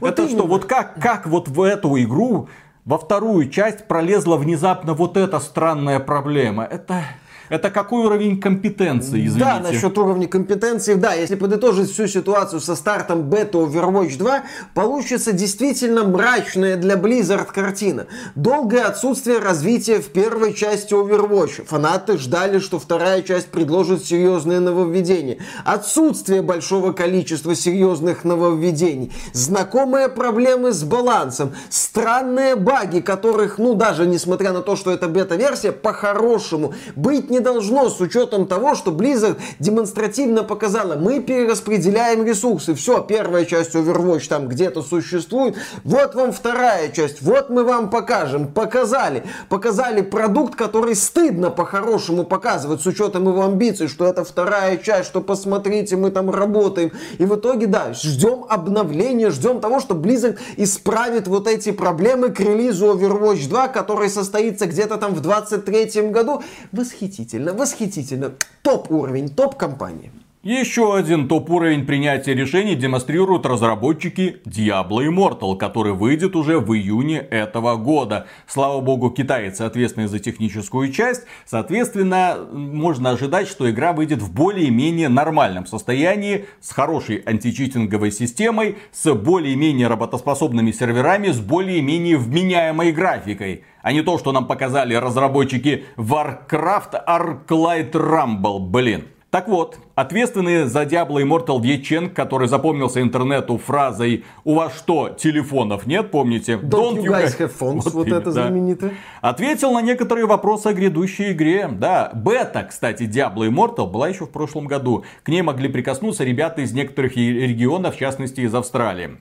Вот 0.00 0.10
это 0.10 0.22
именно. 0.22 0.38
что, 0.38 0.46
вот 0.46 0.64
как, 0.64 1.00
как 1.00 1.26
вот 1.26 1.48
в 1.48 1.62
эту 1.62 1.96
игру 2.02 2.48
во 2.84 2.98
вторую 2.98 3.48
часть 3.48 3.86
пролезла 3.86 4.36
внезапно 4.36 4.94
вот 4.94 5.16
эта 5.16 5.38
странная 5.38 6.00
проблема? 6.00 6.64
Это... 6.64 7.04
Это 7.48 7.70
какой 7.70 8.06
уровень 8.06 8.40
компетенции, 8.40 9.26
извините? 9.26 9.38
Да, 9.38 9.60
насчет 9.60 9.96
уровня 9.98 10.28
компетенции, 10.28 10.94
да, 10.94 11.14
если 11.14 11.34
подытожить 11.34 11.90
всю 11.90 12.06
ситуацию 12.06 12.60
со 12.60 12.74
стартом 12.74 13.22
бета 13.22 13.58
Overwatch 13.58 14.16
2, 14.16 14.42
получится 14.74 15.32
действительно 15.32 16.04
мрачная 16.04 16.76
для 16.76 16.94
Blizzard 16.94 17.48
картина. 17.52 18.06
Долгое 18.34 18.84
отсутствие 18.84 19.38
развития 19.38 20.00
в 20.00 20.08
первой 20.08 20.54
части 20.54 20.94
Overwatch. 20.94 21.66
Фанаты 21.66 22.18
ждали, 22.18 22.58
что 22.58 22.78
вторая 22.78 23.22
часть 23.22 23.48
предложит 23.48 24.04
серьезные 24.04 24.60
нововведения. 24.60 25.38
Отсутствие 25.64 26.42
большого 26.42 26.92
количества 26.92 27.54
серьезных 27.54 28.24
нововведений. 28.24 29.12
Знакомые 29.32 30.08
проблемы 30.08 30.72
с 30.72 30.82
балансом. 30.84 31.54
Странные 31.68 32.56
баги, 32.56 33.00
которых, 33.00 33.58
ну 33.58 33.74
даже 33.74 34.06
несмотря 34.06 34.52
на 34.52 34.62
то, 34.62 34.76
что 34.76 34.90
это 34.90 35.08
бета-версия, 35.08 35.72
по-хорошему 35.72 36.74
быть 36.96 37.30
не 37.30 37.40
должно 37.42 37.90
с 37.90 38.00
учетом 38.00 38.46
того, 38.46 38.74
что 38.74 38.90
Blizzard 38.90 39.38
демонстративно 39.58 40.42
показала, 40.42 40.96
мы 40.96 41.20
перераспределяем 41.20 42.24
ресурсы. 42.24 42.74
Все, 42.74 43.02
первая 43.02 43.44
часть 43.44 43.74
Overwatch 43.74 44.28
там 44.28 44.48
где-то 44.48 44.82
существует. 44.82 45.56
Вот 45.84 46.14
вам 46.14 46.32
вторая 46.32 46.90
часть. 46.90 47.22
Вот 47.22 47.50
мы 47.50 47.64
вам 47.64 47.90
покажем. 47.90 48.48
Показали. 48.48 49.24
Показали 49.48 50.02
продукт, 50.02 50.54
который 50.54 50.94
стыдно 50.94 51.50
по-хорошему 51.50 52.24
показывать 52.24 52.80
с 52.80 52.86
учетом 52.86 53.28
его 53.28 53.44
амбиций, 53.44 53.88
что 53.88 54.06
это 54.06 54.24
вторая 54.24 54.76
часть, 54.76 55.08
что 55.08 55.20
посмотрите, 55.20 55.96
мы 55.96 56.10
там 56.10 56.30
работаем. 56.30 56.92
И 57.18 57.24
в 57.24 57.36
итоге, 57.36 57.66
да, 57.66 57.92
ждем 57.92 58.44
обновления, 58.48 59.30
ждем 59.30 59.60
того, 59.60 59.80
что 59.80 59.94
Blizzard 59.94 60.38
исправит 60.56 61.26
вот 61.28 61.48
эти 61.48 61.72
проблемы 61.72 62.30
к 62.30 62.40
релизу 62.40 62.86
Overwatch 62.86 63.48
2, 63.48 63.68
который 63.68 64.08
состоится 64.08 64.66
где-то 64.66 64.96
там 64.98 65.14
в 65.14 65.20
23 65.20 66.10
году. 66.10 66.42
Восхитительно 66.72 67.21
восхитительно, 67.22 67.52
восхитительно. 67.54 68.32
Топ 68.62 68.90
уровень, 68.90 69.28
топ 69.28 69.56
компании. 69.56 70.12
Еще 70.42 70.96
один 70.96 71.28
топ-уровень 71.28 71.86
принятия 71.86 72.34
решений 72.34 72.74
демонстрируют 72.74 73.46
разработчики 73.46 74.40
Diablo 74.44 74.98
Immortal, 75.08 75.56
который 75.56 75.92
выйдет 75.92 76.34
уже 76.34 76.58
в 76.58 76.74
июне 76.74 77.18
этого 77.18 77.76
года. 77.76 78.26
Слава 78.48 78.80
богу, 78.80 79.10
китайцы 79.10 79.62
ответственны 79.62 80.08
за 80.08 80.18
техническую 80.18 80.90
часть. 80.92 81.26
Соответственно, 81.46 82.38
можно 82.50 83.10
ожидать, 83.10 83.46
что 83.46 83.70
игра 83.70 83.92
выйдет 83.92 84.20
в 84.20 84.34
более-менее 84.34 85.08
нормальном 85.08 85.64
состоянии, 85.64 86.46
с 86.60 86.72
хорошей 86.72 87.18
античитинговой 87.18 88.10
системой, 88.10 88.78
с 88.90 89.14
более-менее 89.14 89.86
работоспособными 89.86 90.72
серверами, 90.72 91.28
с 91.28 91.38
более-менее 91.38 92.16
вменяемой 92.16 92.90
графикой. 92.90 93.62
А 93.80 93.92
не 93.92 94.02
то, 94.02 94.18
что 94.18 94.32
нам 94.32 94.48
показали 94.48 94.94
разработчики 94.94 95.84
Warcraft 95.96 97.00
Arclight 97.06 97.92
Rumble, 97.92 98.58
блин. 98.58 99.04
Так 99.32 99.48
вот, 99.48 99.78
ответственный 99.94 100.66
за 100.66 100.82
Diablo 100.82 101.14
Immortal 101.14 101.58
Дьячен, 101.62 102.10
который 102.10 102.48
запомнился 102.48 103.00
интернету 103.00 103.56
фразой 103.56 104.26
«У 104.44 104.56
вас 104.56 104.76
что, 104.76 105.08
телефонов 105.08 105.86
нет?» 105.86 106.10
Помните? 106.10 106.56
Don't, 106.56 106.96
Don't 106.96 107.02
you 107.02 107.10
guys 107.10 107.38
have 107.38 107.50
phones? 107.58 107.80
Вот, 107.84 107.94
вот 107.94 108.08
это 108.08 108.30
да. 108.30 108.48
знаменитое. 108.48 108.92
Ответил 109.22 109.72
на 109.72 109.80
некоторые 109.80 110.26
вопросы 110.26 110.66
о 110.66 110.74
грядущей 110.74 111.32
игре. 111.32 111.66
Да, 111.72 112.10
бета, 112.12 112.64
кстати, 112.68 113.04
Diablo 113.04 113.48
Immortal 113.48 113.90
была 113.90 114.08
еще 114.08 114.26
в 114.26 114.30
прошлом 114.30 114.66
году. 114.66 115.04
К 115.22 115.28
ней 115.28 115.40
могли 115.40 115.70
прикоснуться 115.70 116.24
ребята 116.24 116.60
из 116.60 116.74
некоторых 116.74 117.16
регионов, 117.16 117.94
в 117.94 117.98
частности 117.98 118.40
из 118.40 118.54
Австралии. 118.54 119.16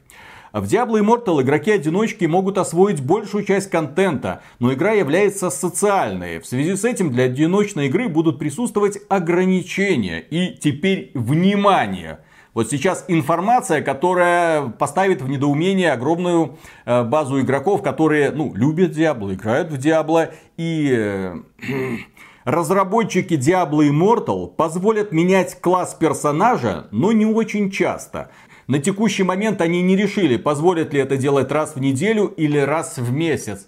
В 0.53 0.65
Diablo 0.65 0.99
Immortal 0.99 1.41
игроки-одиночки 1.41 2.25
могут 2.25 2.57
освоить 2.57 3.01
большую 3.01 3.45
часть 3.45 3.69
контента, 3.69 4.41
но 4.59 4.73
игра 4.73 4.91
является 4.91 5.49
социальной. 5.49 6.39
В 6.39 6.45
связи 6.45 6.75
с 6.75 6.83
этим 6.83 7.09
для 7.09 7.25
одиночной 7.25 7.87
игры 7.87 8.09
будут 8.09 8.37
присутствовать 8.37 8.99
ограничения. 9.07 10.19
И 10.19 10.57
теперь 10.57 11.11
внимание! 11.13 12.19
Вот 12.53 12.69
сейчас 12.69 13.05
информация, 13.07 13.81
которая 13.81 14.67
поставит 14.67 15.21
в 15.21 15.29
недоумение 15.29 15.93
огромную 15.93 16.57
э, 16.85 17.03
базу 17.03 17.39
игроков, 17.39 17.81
которые, 17.81 18.31
ну, 18.31 18.53
любят 18.53 18.91
Diablo, 18.91 19.33
играют 19.33 19.71
в 19.71 19.77
Diablo 19.77 20.33
и... 20.57 20.91
Э, 20.91 21.35
разработчики 22.43 23.35
Diablo 23.35 23.87
Immortal 23.87 24.47
позволят 24.47 25.11
менять 25.11 25.61
класс 25.61 25.93
персонажа, 25.93 26.87
но 26.91 27.11
не 27.11 27.25
очень 27.25 27.71
часто. 27.71 28.31
На 28.71 28.79
текущий 28.79 29.23
момент 29.23 29.59
они 29.59 29.81
не 29.81 29.97
решили, 29.97 30.37
позволят 30.37 30.93
ли 30.93 31.01
это 31.01 31.17
делать 31.17 31.51
раз 31.51 31.75
в 31.75 31.81
неделю 31.81 32.27
или 32.27 32.57
раз 32.57 32.97
в 32.97 33.11
месяц. 33.11 33.67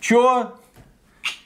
Чё? 0.00 0.54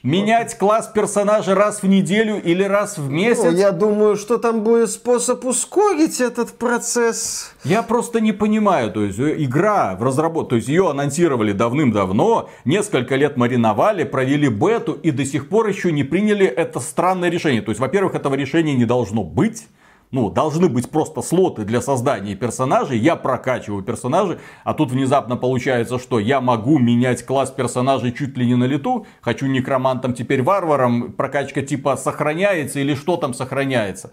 Менять 0.01 0.57
класс 0.57 0.89
персонажа 0.91 1.53
раз 1.53 1.83
в 1.83 1.87
неделю 1.87 2.41
или 2.41 2.63
раз 2.63 2.97
в 2.97 3.11
месяц? 3.11 3.43
Ну, 3.43 3.51
я 3.51 3.71
думаю, 3.71 4.15
что 4.15 4.39
там 4.39 4.63
будет 4.63 4.89
способ 4.89 5.45
ускорить 5.45 6.19
этот 6.19 6.57
процесс. 6.57 7.53
Я 7.63 7.83
просто 7.83 8.21
не 8.21 8.31
понимаю, 8.31 8.91
то 8.91 9.03
есть 9.03 9.19
э, 9.19 9.35
игра 9.37 9.95
в 9.95 10.01
разработке, 10.01 10.49
то 10.49 10.55
есть 10.55 10.67
ее 10.67 10.89
анонсировали 10.89 11.51
давным-давно, 11.51 12.49
несколько 12.65 13.17
лет 13.17 13.37
мариновали, 13.37 14.03
провели 14.03 14.47
бету 14.47 14.93
и 14.93 15.11
до 15.11 15.25
сих 15.25 15.49
пор 15.49 15.67
еще 15.67 15.91
не 15.91 16.03
приняли 16.03 16.47
это 16.47 16.79
странное 16.79 17.29
решение. 17.29 17.61
То 17.61 17.69
есть, 17.69 17.79
во-первых, 17.79 18.15
этого 18.15 18.33
решения 18.33 18.73
не 18.73 18.85
должно 18.85 19.23
быть 19.23 19.67
ну, 20.11 20.29
должны 20.29 20.69
быть 20.69 20.89
просто 20.89 21.21
слоты 21.21 21.63
для 21.65 21.81
создания 21.81 22.35
персонажей, 22.35 22.97
я 22.97 23.15
прокачиваю 23.15 23.83
персонажей, 23.83 24.37
а 24.63 24.73
тут 24.73 24.91
внезапно 24.91 25.35
получается, 25.35 25.99
что 25.99 26.19
я 26.19 26.41
могу 26.41 26.79
менять 26.79 27.25
класс 27.25 27.51
персонажей 27.51 28.11
чуть 28.11 28.37
ли 28.37 28.45
не 28.45 28.55
на 28.55 28.65
лету, 28.65 29.05
хочу 29.21 29.47
некромантом, 29.47 30.13
теперь 30.13 30.41
варваром, 30.41 31.13
прокачка 31.13 31.61
типа 31.61 31.97
сохраняется 31.97 32.79
или 32.79 32.95
что 32.95 33.17
там 33.17 33.33
сохраняется. 33.33 34.11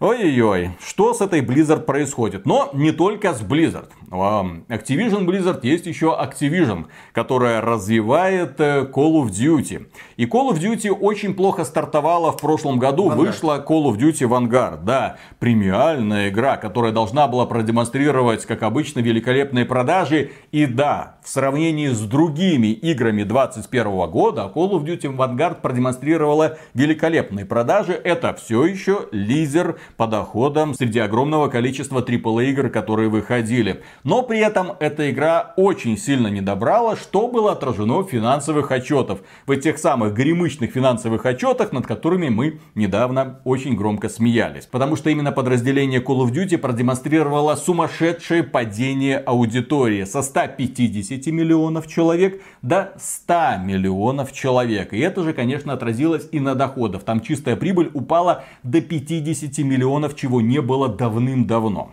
Ой-ой-ой, 0.00 0.70
что 0.82 1.12
с 1.12 1.20
этой 1.20 1.42
Blizzard 1.42 1.82
происходит? 1.82 2.46
Но 2.46 2.70
не 2.72 2.90
только 2.90 3.34
с 3.34 3.42
Blizzard. 3.42 3.90
Activision 4.10 5.26
Blizzard 5.26 5.60
есть 5.62 5.84
еще 5.84 6.18
Activision, 6.18 6.86
которая 7.12 7.60
развивает 7.60 8.58
э, 8.60 8.88
Call 8.90 9.22
of 9.22 9.28
Duty. 9.28 9.86
И 10.16 10.24
Call 10.24 10.52
of 10.52 10.58
Duty 10.58 10.90
очень 10.90 11.34
плохо 11.34 11.64
стартовала 11.64 12.32
в 12.32 12.40
прошлом 12.40 12.78
году. 12.78 13.10
Vanguard. 13.10 13.16
Вышла 13.16 13.64
Call 13.68 13.84
of 13.84 13.98
Duty 13.98 14.26
Vanguard. 14.26 14.84
Да, 14.84 15.18
премиальная 15.38 16.30
игра, 16.30 16.56
которая 16.56 16.92
должна 16.92 17.28
была 17.28 17.44
продемонстрировать, 17.44 18.46
как 18.46 18.62
обычно, 18.62 19.00
великолепные 19.00 19.66
продажи. 19.66 20.30
И 20.50 20.64
да, 20.64 21.16
в 21.22 21.28
сравнении 21.28 21.88
с 21.88 22.00
другими 22.00 22.68
играми 22.68 23.22
2021 23.22 24.10
года, 24.10 24.50
Call 24.52 24.70
of 24.72 24.82
Duty 24.82 25.14
Vanguard 25.14 25.60
продемонстрировала 25.60 26.56
великолепные 26.72 27.44
продажи. 27.44 27.92
Это 27.92 28.32
все 28.34 28.64
еще 28.64 29.08
лидер 29.12 29.78
по 29.96 30.06
доходам 30.06 30.74
среди 30.74 30.98
огромного 30.98 31.48
количества 31.48 32.00
AAA 32.00 32.50
игр, 32.50 32.68
которые 32.68 33.08
выходили. 33.08 33.82
Но 34.04 34.22
при 34.22 34.38
этом 34.38 34.72
эта 34.80 35.10
игра 35.10 35.54
очень 35.56 35.96
сильно 35.98 36.28
не 36.28 36.40
добрала, 36.40 36.96
что 36.96 37.28
было 37.28 37.52
отражено 37.52 37.98
в 37.98 38.08
финансовых 38.08 38.70
отчетах. 38.70 39.20
В 39.46 39.50
этих 39.50 39.78
самых 39.78 40.14
гремычных 40.14 40.72
финансовых 40.72 41.26
отчетах, 41.26 41.72
над 41.72 41.86
которыми 41.86 42.28
мы 42.28 42.60
недавно 42.74 43.40
очень 43.44 43.76
громко 43.76 44.08
смеялись. 44.08 44.66
Потому 44.66 44.96
что 44.96 45.10
именно 45.10 45.32
подразделение 45.32 46.00
Call 46.00 46.26
of 46.26 46.32
Duty 46.32 46.58
продемонстрировало 46.58 47.56
сумасшедшее 47.56 48.42
падение 48.42 49.18
аудитории 49.18 50.04
со 50.04 50.22
150 50.22 51.26
миллионов 51.26 51.86
человек 51.86 52.42
до 52.62 52.92
100 52.98 53.64
миллионов 53.64 54.32
человек. 54.32 54.92
И 54.92 54.98
это 54.98 55.22
же, 55.22 55.32
конечно, 55.32 55.72
отразилось 55.72 56.28
и 56.32 56.40
на 56.40 56.54
доходах. 56.54 57.02
Там 57.02 57.20
чистая 57.20 57.56
прибыль 57.56 57.90
упала 57.94 58.44
до 58.62 58.80
50 58.80 59.58
миллионов, 59.58 59.79
чего 60.14 60.40
не 60.40 60.60
было 60.60 60.88
давным-давно. 60.88 61.92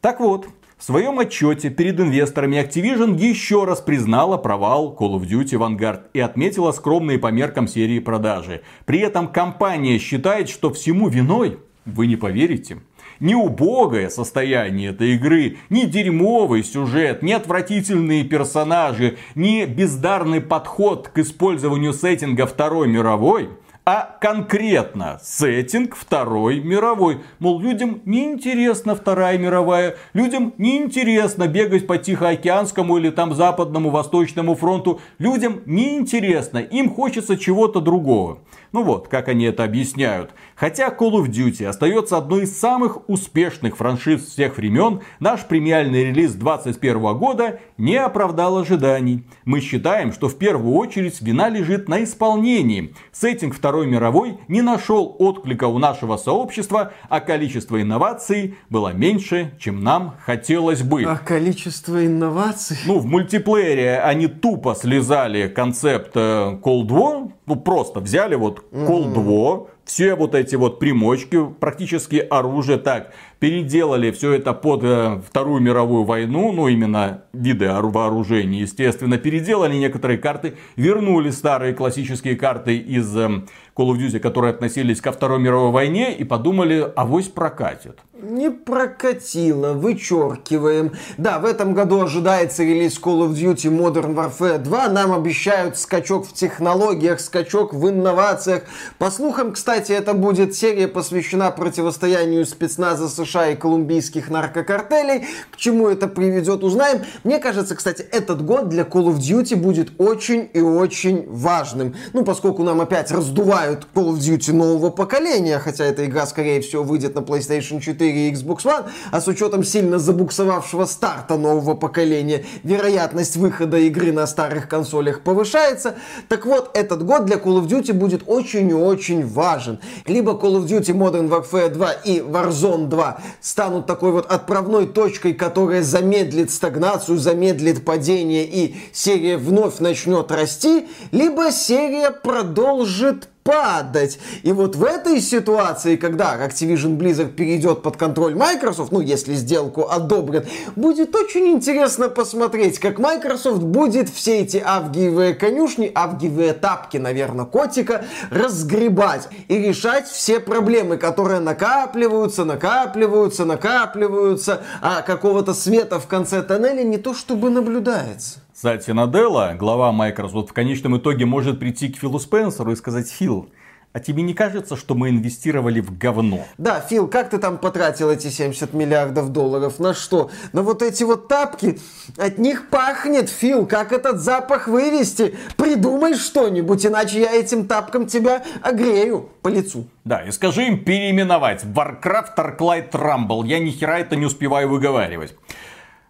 Так 0.00 0.20
вот, 0.20 0.46
в 0.76 0.82
своем 0.84 1.18
отчете 1.18 1.70
перед 1.70 1.98
инвесторами 1.98 2.56
Activision 2.56 3.18
еще 3.18 3.64
раз 3.64 3.80
признала 3.80 4.36
провал 4.36 4.94
Call 4.98 5.18
of 5.18 5.26
Duty 5.26 5.58
Vanguard 5.58 6.02
и 6.12 6.20
отметила 6.20 6.72
скромные 6.72 7.18
по 7.18 7.28
меркам 7.28 7.68
серии 7.68 8.00
продажи. 8.00 8.60
При 8.84 8.98
этом 8.98 9.28
компания 9.28 9.98
считает, 9.98 10.48
что 10.48 10.70
всему 10.72 11.08
виной, 11.08 11.58
вы 11.86 12.06
не 12.06 12.16
поверите, 12.16 12.82
не 13.20 13.34
убогое 13.34 14.08
состояние 14.10 14.90
этой 14.90 15.14
игры, 15.14 15.56
не 15.70 15.86
дерьмовый 15.86 16.62
сюжет, 16.64 17.22
не 17.22 17.32
отвратительные 17.32 18.24
персонажи, 18.24 19.16
не 19.34 19.66
бездарный 19.66 20.40
подход 20.40 21.08
к 21.08 21.18
использованию 21.18 21.92
сеттинга 21.92 22.46
Второй 22.46 22.88
мировой, 22.88 23.48
а 23.86 24.16
конкретно 24.20 25.20
сеттинг 25.22 25.94
Второй 25.94 26.60
мировой. 26.60 27.20
Мол, 27.38 27.60
людям 27.60 28.00
неинтересна 28.06 28.94
Вторая 28.94 29.36
мировая, 29.36 29.96
людям 30.14 30.54
неинтересно 30.56 31.48
бегать 31.48 31.86
по 31.86 31.98
Тихоокеанскому 31.98 32.96
или 32.96 33.10
там 33.10 33.34
Западному 33.34 33.90
Восточному 33.90 34.54
фронту, 34.54 35.00
людям 35.18 35.60
неинтересно, 35.66 36.58
им 36.58 36.88
хочется 36.94 37.36
чего-то 37.36 37.80
другого. 37.80 38.38
Ну 38.72 38.82
вот, 38.82 39.08
как 39.08 39.28
они 39.28 39.44
это 39.44 39.64
объясняют. 39.64 40.30
Хотя 40.56 40.88
Call 40.88 41.12
of 41.12 41.28
Duty 41.28 41.66
остается 41.66 42.16
одной 42.16 42.44
из 42.44 42.58
самых 42.58 43.08
успешных 43.08 43.76
франшиз 43.76 44.24
всех 44.26 44.56
времен, 44.56 45.00
наш 45.20 45.44
премиальный 45.44 46.04
релиз 46.04 46.32
2021 46.32 47.18
года 47.18 47.60
не 47.76 47.96
оправдал 47.96 48.58
ожиданий. 48.58 49.24
Мы 49.44 49.60
считаем, 49.60 50.12
что 50.12 50.28
в 50.28 50.38
первую 50.38 50.74
очередь 50.76 51.20
вина 51.20 51.48
лежит 51.48 51.88
на 51.88 52.04
исполнении. 52.04 52.94
Сеттинг 53.12 53.54
Второй 53.54 53.86
мировой 53.86 54.38
не 54.48 54.62
нашел 54.62 55.16
отклика 55.18 55.64
у 55.64 55.78
нашего 55.78 56.16
сообщества, 56.16 56.92
а 57.08 57.20
количество 57.20 57.80
инноваций 57.80 58.56
было 58.70 58.92
меньше, 58.92 59.52
чем 59.58 59.82
нам 59.82 60.14
хотелось 60.24 60.82
бы. 60.82 61.02
А 61.04 61.16
количество 61.16 62.04
инноваций? 62.04 62.76
Ну, 62.86 62.98
в 62.98 63.06
мультиплеере 63.06 63.98
они 63.98 64.28
тупо 64.28 64.74
слезали 64.74 65.48
концепт 65.48 66.12
э, 66.14 66.58
Cold 66.62 66.88
War, 66.88 67.32
ну 67.46 67.56
просто 67.56 68.00
взяли 68.00 68.34
вот 68.36 68.64
Cold 68.72 69.14
War, 69.14 69.68
все 69.84 70.14
вот 70.14 70.34
эти 70.34 70.56
вот 70.56 70.78
примочки, 70.78 71.44
практически 71.60 72.16
оружие 72.16 72.78
так, 72.78 73.12
переделали 73.44 74.10
все 74.10 74.32
это 74.32 74.54
под 74.54 74.84
э, 74.84 75.20
Вторую 75.28 75.60
мировую 75.60 76.04
войну, 76.04 76.50
ну 76.50 76.66
именно 76.66 77.24
виды 77.34 77.70
вооружений, 77.70 78.60
естественно, 78.60 79.18
переделали 79.18 79.74
некоторые 79.74 80.16
карты, 80.16 80.54
вернули 80.76 81.28
старые 81.28 81.74
классические 81.74 82.36
карты 82.36 82.78
из 82.78 83.14
э, 83.14 83.42
Call 83.76 83.90
of 83.90 83.98
Duty, 83.98 84.18
которые 84.18 84.52
относились 84.52 85.02
ко 85.02 85.12
Второй 85.12 85.40
мировой 85.40 85.72
войне 85.72 86.16
и 86.16 86.24
подумали, 86.24 86.90
авось 86.96 87.28
прокатит. 87.28 87.98
Не 88.22 88.50
прокатило, 88.50 89.74
вычеркиваем. 89.74 90.92
Да, 91.18 91.40
в 91.40 91.44
этом 91.44 91.74
году 91.74 92.00
ожидается 92.00 92.62
релиз 92.62 92.98
Call 92.98 93.28
of 93.28 93.32
Duty 93.32 93.70
Modern 93.70 94.14
Warfare 94.14 94.58
2. 94.58 94.88
Нам 94.88 95.12
обещают 95.12 95.76
скачок 95.76 96.26
в 96.26 96.32
технологиях, 96.32 97.20
скачок 97.20 97.74
в 97.74 97.90
инновациях. 97.90 98.62
По 98.98 99.10
слухам, 99.10 99.52
кстати, 99.52 99.92
это 99.92 100.14
будет 100.14 100.54
серия 100.54 100.88
посвящена 100.88 101.50
противостоянию 101.50 102.46
спецназа 102.46 103.08
США 103.08 103.33
и 103.34 103.56
колумбийских 103.56 104.30
наркокартелей. 104.30 105.26
К 105.50 105.56
чему 105.56 105.88
это 105.88 106.06
приведет, 106.06 106.62
узнаем. 106.62 107.02
Мне 107.24 107.38
кажется, 107.38 107.74
кстати, 107.74 108.02
этот 108.02 108.44
год 108.44 108.68
для 108.68 108.84
Call 108.84 109.06
of 109.06 109.16
Duty 109.16 109.56
будет 109.56 109.92
очень 109.98 110.48
и 110.52 110.60
очень 110.60 111.26
важным. 111.28 111.94
Ну, 112.12 112.24
поскольку 112.24 112.62
нам 112.62 112.80
опять 112.80 113.10
раздувают 113.10 113.86
Call 113.94 114.12
of 114.12 114.18
Duty 114.18 114.52
нового 114.52 114.90
поколения, 114.90 115.58
хотя 115.58 115.84
эта 115.84 116.06
игра, 116.06 116.26
скорее 116.26 116.60
всего, 116.60 116.82
выйдет 116.82 117.14
на 117.14 117.20
PlayStation 117.20 117.80
4 117.80 118.28
и 118.28 118.32
Xbox 118.32 118.64
One, 118.64 118.84
а 119.10 119.20
с 119.20 119.28
учетом 119.28 119.64
сильно 119.64 119.98
забуксовавшего 119.98 120.84
старта 120.84 121.36
нового 121.36 121.74
поколения, 121.74 122.44
вероятность 122.62 123.36
выхода 123.36 123.78
игры 123.78 124.12
на 124.12 124.26
старых 124.26 124.68
консолях 124.68 125.20
повышается. 125.22 125.96
Так 126.28 126.46
вот, 126.46 126.70
этот 126.74 127.04
год 127.04 127.24
для 127.24 127.36
Call 127.36 127.62
of 127.62 127.66
Duty 127.66 127.92
будет 127.92 128.22
очень 128.26 128.70
и 128.70 128.74
очень 128.74 129.26
важен. 129.26 129.80
Либо 130.06 130.32
Call 130.32 130.62
of 130.62 130.66
Duty 130.66 130.94
Modern 130.94 131.28
Warfare 131.28 131.70
2 131.70 131.92
и 132.04 132.20
Warzone 132.20 132.88
2 132.88 133.20
станут 133.40 133.86
такой 133.86 134.12
вот 134.12 134.26
отправной 134.26 134.86
точкой, 134.86 135.34
которая 135.34 135.82
замедлит 135.82 136.50
стагнацию, 136.50 137.18
замедлит 137.18 137.84
падение 137.84 138.44
и 138.44 138.76
серия 138.92 139.36
вновь 139.36 139.78
начнет 139.78 140.30
расти, 140.30 140.88
либо 141.12 141.50
серия 141.50 142.10
продолжит 142.10 143.28
падать. 143.44 144.18
И 144.42 144.52
вот 144.52 144.74
в 144.74 144.82
этой 144.82 145.20
ситуации, 145.20 145.96
когда 145.96 146.34
Activision 146.44 146.96
Blizzard 146.96 147.34
перейдет 147.34 147.82
под 147.82 147.96
контроль 147.96 148.34
Microsoft, 148.34 148.90
ну, 148.90 149.00
если 149.00 149.34
сделку 149.34 149.88
одобрят, 149.88 150.46
будет 150.74 151.14
очень 151.14 151.48
интересно 151.48 152.08
посмотреть, 152.08 152.78
как 152.78 152.98
Microsoft 152.98 153.62
будет 153.62 154.08
все 154.08 154.40
эти 154.40 154.62
авгиевые 154.64 155.34
конюшни, 155.34 155.92
авгиевые 155.94 156.54
тапки, 156.54 156.96
наверное, 156.96 157.44
котика, 157.44 158.06
разгребать 158.30 159.28
и 159.48 159.58
решать 159.58 160.08
все 160.08 160.40
проблемы, 160.40 160.96
которые 160.96 161.40
накапливаются, 161.40 162.46
накапливаются, 162.46 163.44
накапливаются, 163.44 164.62
а 164.80 165.02
какого-то 165.02 165.52
света 165.52 166.00
в 166.00 166.06
конце 166.06 166.42
тоннеля 166.42 166.82
не 166.82 166.96
то 166.96 167.12
чтобы 167.12 167.50
наблюдается. 167.50 168.43
Кстати, 168.54 168.92
Наделла, 168.92 169.56
глава 169.58 169.90
Microsoft, 169.90 170.50
в 170.50 170.52
конечном 170.52 170.96
итоге 170.96 171.26
может 171.26 171.58
прийти 171.58 171.88
к 171.88 171.96
Филу 171.96 172.20
Спенсеру 172.20 172.70
и 172.70 172.76
сказать, 172.76 173.10
Фил, 173.10 173.50
а 173.92 173.98
тебе 173.98 174.22
не 174.22 174.32
кажется, 174.32 174.76
что 174.76 174.94
мы 174.94 175.08
инвестировали 175.08 175.80
в 175.80 175.98
говно? 175.98 176.44
Да, 176.56 176.80
Фил, 176.80 177.08
как 177.08 177.30
ты 177.30 177.38
там 177.38 177.58
потратил 177.58 178.10
эти 178.10 178.28
70 178.28 178.72
миллиардов 178.72 179.30
долларов? 179.32 179.80
На 179.80 179.92
что? 179.92 180.30
На 180.52 180.62
вот 180.62 180.82
эти 180.82 181.02
вот 181.02 181.26
тапки? 181.26 181.80
От 182.16 182.38
них 182.38 182.68
пахнет, 182.70 183.28
Фил. 183.28 183.66
Как 183.66 183.92
этот 183.92 184.20
запах 184.20 184.68
вывести? 184.68 185.34
Придумай 185.56 186.14
что-нибудь, 186.14 186.86
иначе 186.86 187.22
я 187.22 187.32
этим 187.32 187.66
тапком 187.66 188.06
тебя 188.06 188.44
огрею 188.62 189.30
по 189.42 189.48
лицу. 189.48 189.88
Да, 190.04 190.22
и 190.22 190.30
скажи 190.30 190.68
им 190.68 190.84
переименовать 190.84 191.64
Warcraft 191.64 192.36
Arclight 192.36 192.92
Rumble. 192.92 193.44
Я 193.48 193.58
ни 193.58 193.70
хера 193.70 193.98
это 193.98 194.14
не 194.14 194.26
успеваю 194.26 194.68
выговаривать. 194.68 195.34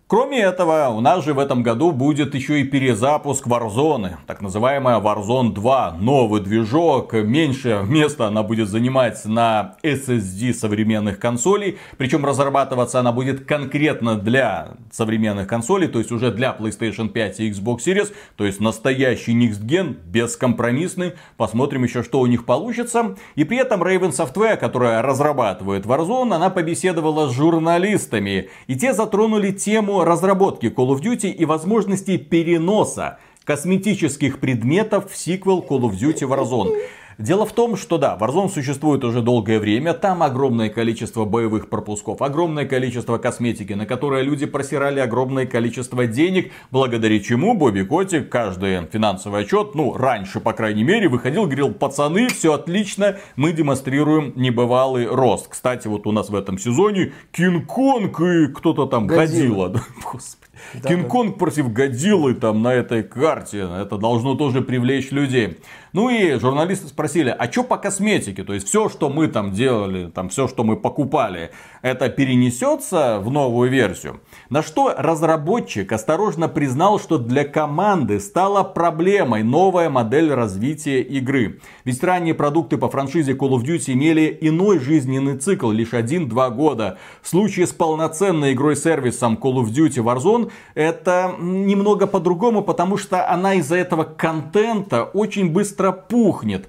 Кроме 0.06 0.40
этого, 0.40 0.90
у 0.90 1.00
нас 1.00 1.24
же 1.24 1.32
в 1.32 1.38
этом 1.38 1.62
году 1.62 1.90
будет 1.90 2.34
еще 2.34 2.60
и 2.60 2.64
перезапуск 2.64 3.46
Warzone, 3.46 4.16
так 4.26 4.42
называемая 4.42 5.00
Warzone 5.00 5.54
2, 5.54 5.96
новый 5.98 6.42
движок, 6.42 7.14
меньше 7.14 7.82
места 7.88 8.26
она 8.26 8.42
будет 8.42 8.68
занимать 8.68 9.24
на 9.24 9.76
SSD 9.82 10.52
современных 10.52 11.18
консолей, 11.18 11.78
причем 11.96 12.26
разрабатываться 12.26 13.00
она 13.00 13.12
будет 13.12 13.46
конкретно 13.46 14.16
для 14.16 14.74
современных 14.92 15.48
консолей, 15.48 15.88
то 15.88 15.98
есть 16.00 16.12
уже 16.12 16.30
для 16.30 16.54
PlayStation 16.54 17.08
5 17.08 17.40
и 17.40 17.50
Xbox 17.50 17.78
Series, 17.78 18.12
то 18.36 18.44
есть 18.44 18.60
настоящий 18.60 19.32
Next 19.32 19.64
Gen, 19.64 19.96
бескомпромиссный, 20.04 21.14
посмотрим 21.38 21.82
еще, 21.82 22.02
что 22.02 22.20
у 22.20 22.26
них 22.26 22.44
получится. 22.44 23.16
И 23.36 23.44
при 23.44 23.56
этом 23.56 23.82
Raven 23.82 24.10
Software, 24.10 24.58
которая 24.58 25.00
разрабатывает 25.00 25.86
Warzone, 25.86 26.34
она 26.34 26.50
побеседовала 26.50 27.30
с 27.30 27.32
журналистами, 27.32 28.50
и 28.66 28.76
те 28.76 28.92
затронули 28.92 29.50
тему 29.50 29.93
разработки 30.02 30.66
Call 30.66 30.88
of 30.88 31.00
Duty 31.00 31.30
и 31.30 31.44
возможности 31.44 32.16
переноса 32.16 33.18
косметических 33.44 34.40
предметов 34.40 35.12
в 35.12 35.16
сиквел 35.16 35.60
Call 35.60 35.82
of 35.82 35.92
Duty 35.92 36.26
Warzone. 36.26 36.74
Дело 37.18 37.46
в 37.46 37.52
том, 37.52 37.76
что 37.76 37.98
да, 37.98 38.16
Warzone 38.20 38.48
существует 38.48 39.04
уже 39.04 39.22
долгое 39.22 39.60
время, 39.60 39.94
там 39.94 40.22
огромное 40.22 40.68
количество 40.68 41.24
боевых 41.24 41.68
пропусков, 41.68 42.22
огромное 42.22 42.64
количество 42.66 43.18
косметики, 43.18 43.72
на 43.72 43.86
которое 43.86 44.22
люди 44.22 44.46
просирали 44.46 45.00
огромное 45.00 45.46
количество 45.46 46.06
денег, 46.06 46.52
благодаря 46.70 47.20
чему 47.20 47.54
Бобби 47.54 47.82
Котик 47.82 48.28
каждый 48.28 48.86
финансовый 48.86 49.42
отчет, 49.42 49.74
ну, 49.74 49.96
раньше, 49.96 50.40
по 50.40 50.52
крайней 50.52 50.84
мере, 50.84 51.08
выходил, 51.08 51.44
говорил, 51.44 51.72
пацаны, 51.72 52.28
все 52.28 52.54
отлично, 52.54 53.16
мы 53.36 53.52
демонстрируем 53.52 54.32
небывалый 54.34 55.06
рост. 55.06 55.48
Кстати, 55.48 55.86
вот 55.86 56.06
у 56.06 56.12
нас 56.12 56.30
в 56.30 56.34
этом 56.34 56.58
сезоне 56.58 57.12
Кинг-Конг 57.32 58.20
и 58.20 58.52
кто-то 58.52 58.86
там 58.86 59.06
Годзилла. 59.06 59.80
Господи. 60.12 60.43
Да, 60.74 60.88
Кинг-Конг 60.88 61.38
против 61.38 61.72
Годзиллы 61.72 62.34
там 62.34 62.62
на 62.62 62.72
этой 62.72 63.02
карте. 63.02 63.68
Это 63.80 63.96
должно 63.98 64.34
тоже 64.34 64.62
привлечь 64.62 65.10
людей. 65.10 65.58
Ну 65.92 66.10
и 66.10 66.38
журналисты 66.38 66.88
спросили, 66.88 67.34
а 67.36 67.50
что 67.50 67.62
по 67.62 67.76
косметике? 67.76 68.42
То 68.42 68.52
есть 68.52 68.66
все, 68.66 68.88
что 68.88 69.08
мы 69.10 69.28
там 69.28 69.52
делали, 69.52 70.10
там 70.10 70.28
все, 70.28 70.48
что 70.48 70.64
мы 70.64 70.76
покупали, 70.76 71.52
это 71.82 72.08
перенесется 72.08 73.20
в 73.20 73.30
новую 73.30 73.70
версию? 73.70 74.20
На 74.50 74.62
что 74.62 74.92
разработчик 74.96 75.90
осторожно 75.92 76.48
признал, 76.48 77.00
что 77.00 77.18
для 77.18 77.44
команды 77.44 78.20
стала 78.20 78.62
проблемой 78.62 79.42
новая 79.42 79.88
модель 79.88 80.32
развития 80.32 81.00
игры. 81.00 81.60
Ведь 81.84 82.04
ранние 82.04 82.34
продукты 82.34 82.76
по 82.76 82.90
франшизе 82.90 83.32
Call 83.32 83.50
of 83.50 83.62
Duty 83.62 83.92
имели 83.94 84.36
иной 84.42 84.78
жизненный 84.80 85.38
цикл, 85.38 85.70
лишь 85.70 85.94
1-2 85.94 86.54
года. 86.54 86.98
В 87.22 87.28
случае 87.28 87.66
с 87.66 87.72
полноценной 87.72 88.52
игрой-сервисом 88.52 89.38
Call 89.42 89.64
of 89.64 89.68
Duty 89.68 90.04
Warzone 90.04 90.50
это 90.74 91.34
немного 91.40 92.06
по-другому, 92.06 92.62
потому 92.62 92.98
что 92.98 93.26
она 93.28 93.54
из-за 93.54 93.76
этого 93.76 94.04
контента 94.04 95.04
очень 95.04 95.50
быстро 95.50 95.90
пухнет. 95.92 96.68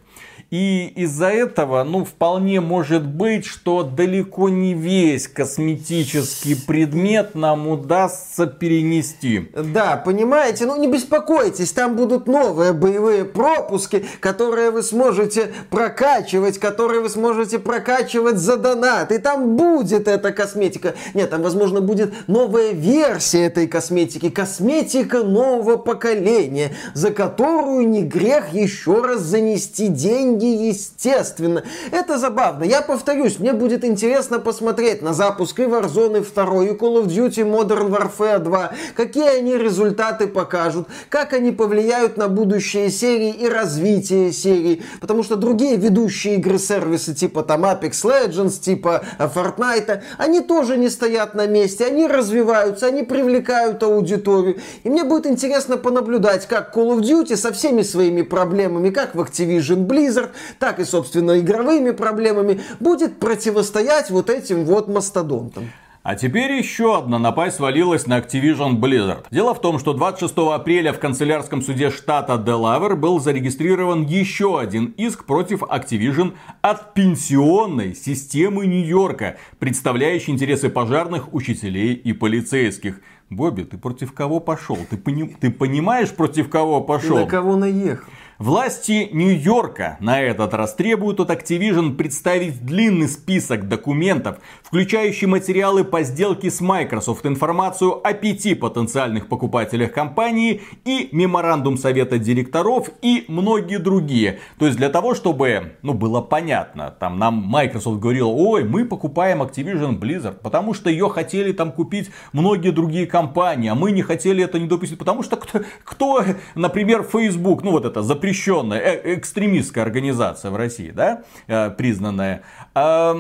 И 0.52 0.94
из-за 0.96 1.30
этого, 1.30 1.84
ну, 1.84 2.06
вполне 2.06 2.62
может 2.62 3.04
быть, 3.04 3.46
что 3.46 3.82
далеко 3.82 4.48
не 4.50 4.76
весь 4.76 5.28
косметический 5.28 6.56
предмет 6.56 7.34
нам 7.34 7.68
удастся 7.68 8.46
перенести. 8.46 9.50
Да, 9.54 9.98
понимаете, 9.98 10.66
ну 10.66 10.80
не 10.80 10.88
беспокойтесь, 10.88 11.72
там 11.72 11.96
будут 11.96 12.28
новые 12.28 12.74
боевые 12.74 13.26
пропуски, 13.26 14.06
которые 14.20 14.70
вы 14.70 14.84
сможете 14.84 15.52
прокачивать, 15.72 16.60
которые 16.60 17.02
вы 17.02 17.10
сможете 17.10 17.58
прокачивать 17.58 18.38
за 18.38 18.58
донат. 18.58 19.12
И 19.12 19.18
там 19.18 19.56
будет 19.56 20.08
эта 20.08 20.32
косметика. 20.32 20.94
Нет, 21.16 21.32
там, 21.32 21.42
возможно, 21.42 21.82
будет 21.82 22.14
новая 22.28 22.72
версия 22.72 23.46
этой 23.46 23.68
косметики. 23.68 24.30
Косметика 24.30 25.24
нового 25.24 25.78
поколения, 25.78 26.72
за 26.94 27.10
которую 27.10 27.90
не 27.90 28.04
грех 28.04 28.54
еще 28.54 29.02
раз 29.02 29.22
занести 29.22 29.88
деньги 29.88 30.35
деньги, 30.38 30.68
естественно. 30.68 31.64
Это 31.92 32.18
забавно. 32.18 32.64
Я 32.64 32.82
повторюсь, 32.82 33.40
мне 33.40 33.54
будет 33.54 33.84
интересно 33.84 34.40
посмотреть 34.40 35.02
на 35.02 35.14
запуск 35.14 35.60
и 35.60 35.64
Warzone 35.64 36.22
2, 36.22 36.66
и 36.66 36.70
Call 36.70 37.04
of 37.04 37.08
Duty 37.08 37.44
Modern 37.44 37.90
Warfare 37.90 38.40
2, 38.40 38.72
какие 38.96 39.38
они 39.40 39.58
результаты 39.58 40.28
покажут, 40.28 40.88
как 41.10 41.34
они 41.34 41.52
повлияют 41.52 42.18
на 42.18 42.28
будущее 42.28 42.90
серии 42.90 43.32
и 43.32 43.48
развитие 43.48 44.32
серии, 44.32 44.84
потому 45.02 45.24
что 45.24 45.36
другие 45.36 45.78
ведущие 45.78 46.36
игры-сервисы 46.36 47.14
типа 47.14 47.44
там 47.44 47.66
Apex 47.66 47.92
Legends, 48.04 48.60
типа 48.60 49.04
Fortnite, 49.20 50.02
они 50.18 50.42
тоже 50.42 50.78
не 50.78 50.90
стоят 50.90 51.36
на 51.36 51.48
месте, 51.48 51.86
они 51.86 52.08
развиваются, 52.08 52.88
они 52.88 53.04
привлекают 53.04 53.84
аудиторию. 53.84 54.58
И 54.84 54.90
мне 54.90 55.04
будет 55.04 55.26
интересно 55.26 55.78
понаблюдать, 55.78 56.48
как 56.48 56.76
Call 56.76 56.98
of 56.98 57.02
Duty 57.02 57.36
со 57.36 57.52
всеми 57.52 57.82
своими 57.82 58.22
проблемами, 58.22 58.90
как 58.90 59.16
в 59.16 59.22
Activision 59.22 59.86
Blizzard, 59.86 60.25
так 60.60 60.80
и, 60.80 60.84
собственно, 60.86 61.40
игровыми 61.40 61.92
проблемами, 61.92 62.62
будет 62.80 63.20
противостоять 63.20 64.10
вот 64.10 64.30
этим 64.30 64.66
вот 64.66 64.88
мастодонтам. 64.88 65.70
А 66.06 66.14
теперь 66.14 66.52
еще 66.52 67.00
одна 67.00 67.18
напасть 67.18 67.56
свалилась 67.56 68.06
на 68.06 68.20
Activision 68.20 68.76
Blizzard. 68.76 69.26
Дело 69.32 69.56
в 69.56 69.60
том, 69.60 69.80
что 69.80 69.92
26 69.92 70.36
апреля 70.54 70.94
в 70.94 71.00
канцелярском 71.00 71.64
суде 71.64 71.90
штата 71.90 72.38
Делавер 72.38 72.96
был 72.96 73.20
зарегистрирован 73.20 74.06
еще 74.06 74.60
один 74.60 74.94
иск 74.98 75.26
против 75.26 75.64
Activision 75.64 76.34
от 76.62 76.94
пенсионной 76.94 77.96
системы 77.96 78.68
Нью-Йорка, 78.68 79.38
представляющей 79.58 80.32
интересы 80.32 80.70
пожарных, 80.70 81.34
учителей 81.34 81.96
и 81.96 82.14
полицейских. 82.14 83.02
Бобби, 83.32 83.64
ты 83.64 83.80
против 83.80 84.14
кого 84.14 84.40
пошел? 84.40 84.78
Ты, 84.88 84.98
пони... 84.98 85.36
ты 85.42 85.50
понимаешь, 85.50 86.12
против 86.12 86.52
кого 86.52 86.82
пошел? 86.82 87.16
Ты 87.16 87.24
на 87.24 87.28
кого 87.28 87.56
наехал? 87.56 88.06
Власти 88.38 89.08
Нью-Йорка 89.14 89.96
на 90.02 90.22
этот 90.22 90.54
раз 90.54 90.74
требуют 90.74 91.22
от 91.22 91.30
Activision 91.30 91.96
представить 91.96 92.66
длинный 92.66 93.08
список 93.08 93.70
документов, 93.70 94.40
включающий 94.62 95.26
материалы 95.26 95.86
по 95.86 96.04
сделке 96.04 96.52
с 96.52 96.60
Microsoft, 96.60 97.26
информацию 97.26 98.06
о 98.06 98.12
пяти 98.12 98.54
потенциальных 98.54 99.30
покупателях 99.30 99.94
компании 99.94 100.64
и 100.84 101.08
меморандум 101.14 101.78
совета 101.78 102.20
директоров 102.20 102.90
и 103.02 103.24
многие 103.30 103.78
другие. 103.78 104.40
То 104.60 104.66
есть 104.66 104.78
для 104.78 104.90
того, 104.90 105.16
чтобы 105.16 105.78
ну, 105.82 105.94
было 105.94 106.20
понятно, 106.20 106.94
там 107.00 107.18
нам 107.18 107.36
Microsoft 107.36 108.02
говорил, 108.02 108.32
ой, 108.32 108.66
мы 108.66 108.84
покупаем 108.84 109.44
Activision 109.44 109.98
Blizzard, 109.98 110.42
потому 110.44 110.74
что 110.74 110.90
ее 110.90 111.08
хотели 111.08 111.54
там 111.54 111.72
купить 111.72 112.12
многие 112.34 112.72
другие 112.72 113.08
компании, 113.08 113.70
а 113.70 113.76
мы 113.76 113.92
не 113.92 114.02
хотели 114.02 114.44
это 114.44 114.60
не 114.60 114.68
допустить, 114.68 115.00
потому 115.00 115.24
что 115.24 115.38
кто, 115.38 115.62
кто 115.86 116.26
например, 116.54 117.04
Facebook, 117.04 117.64
ну 117.64 117.72
вот 117.72 117.86
это 117.86 118.02
запрещено 118.02 118.25
запрещенная 118.26 118.80
э 118.80 119.16
экстремистская 119.16 119.84
организация 119.84 120.50
в 120.50 120.56
России, 120.56 120.90
да, 120.90 121.22
э, 121.48 121.70
признанная. 121.70 122.42
Э, 122.74 123.14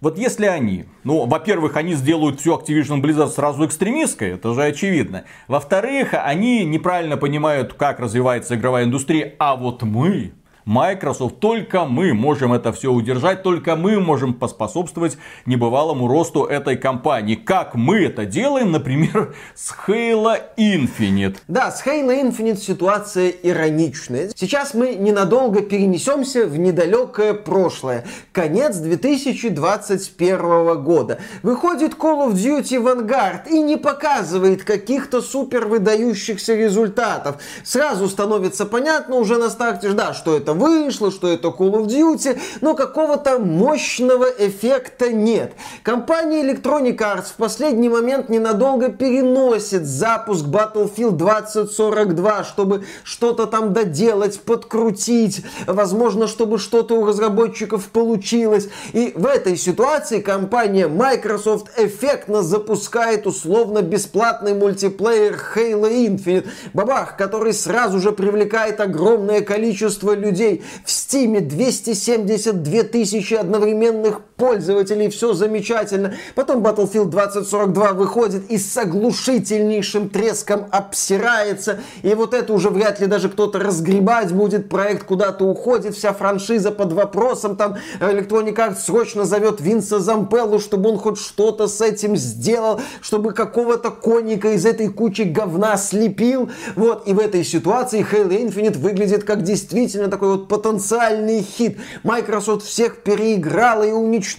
вот 0.00 0.18
если 0.18 0.46
они, 0.46 0.84
ну, 1.04 1.26
во-первых, 1.26 1.76
они 1.76 1.94
сделают 1.94 2.40
всю 2.40 2.54
Activision 2.54 3.00
Blizzard 3.00 3.30
сразу 3.30 3.64
экстремистской, 3.64 4.32
это 4.32 4.52
же 4.52 4.62
очевидно. 4.62 5.24
Во-вторых, 5.48 6.12
они 6.12 6.64
неправильно 6.64 7.16
понимают, 7.16 7.72
как 7.72 7.98
развивается 7.98 8.54
игровая 8.54 8.84
индустрия, 8.84 9.34
а 9.38 9.56
вот 9.56 9.82
мы, 9.82 10.32
Microsoft, 10.64 11.40
только 11.40 11.84
мы 11.84 12.14
можем 12.14 12.52
это 12.52 12.72
все 12.72 12.92
удержать, 12.92 13.42
только 13.42 13.76
мы 13.76 14.00
можем 14.00 14.34
поспособствовать 14.34 15.18
небывалому 15.46 16.08
росту 16.08 16.44
этой 16.44 16.76
компании. 16.76 17.34
Как 17.34 17.74
мы 17.74 18.04
это 18.04 18.24
делаем, 18.24 18.72
например, 18.72 19.34
с 19.54 19.74
Halo 19.86 20.40
Infinite. 20.56 21.36
Да, 21.48 21.70
с 21.70 21.84
Halo 21.84 22.22
Infinite 22.22 22.58
ситуация 22.58 23.30
ироничная. 23.30 24.30
Сейчас 24.34 24.74
мы 24.74 24.94
ненадолго 24.94 25.62
перенесемся 25.62 26.46
в 26.46 26.58
недалекое 26.58 27.34
прошлое. 27.34 28.04
Конец 28.32 28.76
2021 28.76 30.82
года. 30.82 31.18
Выходит 31.42 31.94
Call 31.94 32.28
of 32.28 32.34
Duty 32.34 32.82
Vanguard 32.82 33.48
и 33.50 33.60
не 33.60 33.76
показывает 33.76 34.64
каких-то 34.64 35.20
супер 35.20 35.66
выдающихся 35.66 36.54
результатов. 36.54 37.36
Сразу 37.64 38.08
становится 38.08 38.66
понятно 38.66 39.16
уже 39.16 39.38
на 39.38 39.50
старте, 39.50 39.92
да, 39.92 40.14
что 40.14 40.36
это 40.36 40.51
это 40.52 40.54
вышло, 40.54 41.10
что 41.10 41.28
это 41.28 41.48
Call 41.48 41.72
of 41.72 41.86
Duty, 41.86 42.38
но 42.60 42.74
какого-то 42.74 43.38
мощного 43.38 44.26
эффекта 44.38 45.12
нет. 45.12 45.52
Компания 45.82 46.42
Electronic 46.42 46.96
Arts 46.98 47.26
в 47.30 47.36
последний 47.36 47.88
момент 47.88 48.28
ненадолго 48.28 48.90
переносит 48.90 49.86
запуск 49.86 50.44
Battlefield 50.46 51.12
2042, 51.12 52.44
чтобы 52.44 52.84
что-то 53.04 53.46
там 53.46 53.72
доделать, 53.72 54.40
подкрутить, 54.40 55.44
возможно, 55.66 56.26
чтобы 56.26 56.58
что-то 56.58 57.00
у 57.00 57.06
разработчиков 57.06 57.86
получилось. 57.88 58.68
И 58.92 59.12
в 59.14 59.26
этой 59.26 59.56
ситуации 59.56 60.20
компания 60.20 60.88
Microsoft 60.88 61.68
эффектно 61.78 62.42
запускает 62.42 63.26
условно-бесплатный 63.26 64.54
мультиплеер 64.54 65.38
Halo 65.54 65.90
Infinite, 65.90 66.48
бабах, 66.74 67.16
который 67.16 67.52
сразу 67.52 68.00
же 68.00 68.12
привлекает 68.12 68.80
огромное 68.80 69.40
количество 69.40 70.14
людей 70.14 70.41
людей. 70.42 70.62
В 70.84 70.90
Стиме 70.90 71.40
272 71.40 72.82
тысячи 72.84 73.34
одновременных 73.34 74.22
пользователей. 74.42 75.08
Все 75.08 75.34
замечательно. 75.34 76.14
Потом 76.34 76.66
Battlefield 76.66 77.10
2042 77.10 77.92
выходит 77.92 78.50
и 78.50 78.58
с 78.58 78.76
оглушительнейшим 78.76 80.08
треском 80.08 80.66
обсирается. 80.72 81.78
И 82.02 82.12
вот 82.14 82.34
это 82.34 82.52
уже 82.52 82.68
вряд 82.68 82.98
ли 82.98 83.06
даже 83.06 83.28
кто-то 83.28 83.60
разгребать 83.60 84.32
будет. 84.32 84.68
Проект 84.68 85.04
куда-то 85.04 85.44
уходит. 85.44 85.94
Вся 85.94 86.12
франшиза 86.12 86.72
под 86.72 86.92
вопросом. 86.92 87.54
Там 87.54 87.76
Electronic 88.00 88.56
Arts 88.56 88.78
срочно 88.84 89.24
зовет 89.24 89.60
Винса 89.60 90.00
Зампеллу, 90.00 90.58
чтобы 90.58 90.90
он 90.90 90.98
хоть 90.98 91.18
что-то 91.18 91.68
с 91.68 91.80
этим 91.80 92.16
сделал. 92.16 92.80
Чтобы 93.00 93.34
какого-то 93.34 93.92
коника 93.92 94.48
из 94.48 94.66
этой 94.66 94.88
кучи 94.88 95.22
говна 95.22 95.76
слепил. 95.76 96.50
Вот. 96.74 97.06
И 97.06 97.12
в 97.12 97.20
этой 97.20 97.44
ситуации 97.44 98.04
Halo 98.04 98.30
Infinite 98.30 98.78
выглядит 98.78 99.22
как 99.22 99.44
действительно 99.44 100.08
такой 100.08 100.30
вот 100.30 100.48
потенциальный 100.48 101.42
хит. 101.42 101.78
Microsoft 102.02 102.66
всех 102.66 103.04
переиграла 103.04 103.84
и 103.84 103.92
уничтожила, 103.92 104.31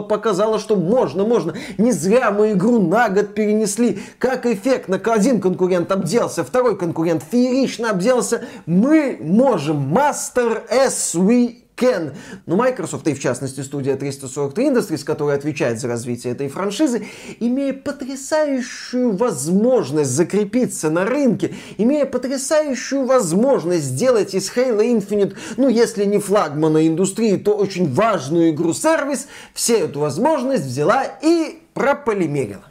показала, 0.00 0.58
что 0.58 0.76
можно, 0.76 1.24
можно. 1.24 1.54
Не 1.78 1.92
зря 1.92 2.30
мы 2.30 2.52
игру 2.52 2.80
на 2.80 3.08
год 3.08 3.34
перенесли. 3.34 4.00
Как 4.18 4.46
эффектно 4.46 5.00
один 5.04 5.40
конкурент 5.40 5.90
обделся, 5.92 6.44
второй 6.44 6.76
конкурент 6.76 7.22
феерично 7.30 7.90
обделся. 7.90 8.44
Мы 8.66 9.18
можем. 9.20 9.88
Master 9.88 10.62
as 10.70 11.14
we 11.14 11.67
Ken. 11.78 12.14
Но 12.46 12.56
Microsoft, 12.56 13.06
и 13.08 13.14
в 13.14 13.20
частности 13.20 13.60
студия 13.60 13.96
343 13.96 14.68
Industries, 14.68 15.04
которая 15.04 15.36
отвечает 15.36 15.80
за 15.80 15.88
развитие 15.88 16.32
этой 16.32 16.48
франшизы, 16.48 17.06
имея 17.40 17.72
потрясающую 17.72 19.16
возможность 19.16 20.10
закрепиться 20.10 20.90
на 20.90 21.04
рынке, 21.04 21.54
имея 21.76 22.04
потрясающую 22.04 23.04
возможность 23.04 23.84
сделать 23.84 24.34
из 24.34 24.50
Halo 24.50 24.80
Infinite, 24.80 25.36
ну 25.56 25.68
если 25.68 26.04
не 26.04 26.18
флагмана 26.18 26.86
индустрии, 26.86 27.36
то 27.36 27.56
очень 27.56 27.92
важную 27.92 28.50
игру-сервис, 28.50 29.28
все 29.54 29.78
эту 29.78 30.00
возможность 30.00 30.64
взяла 30.64 31.04
и 31.04 31.60
прополимерила. 31.74 32.67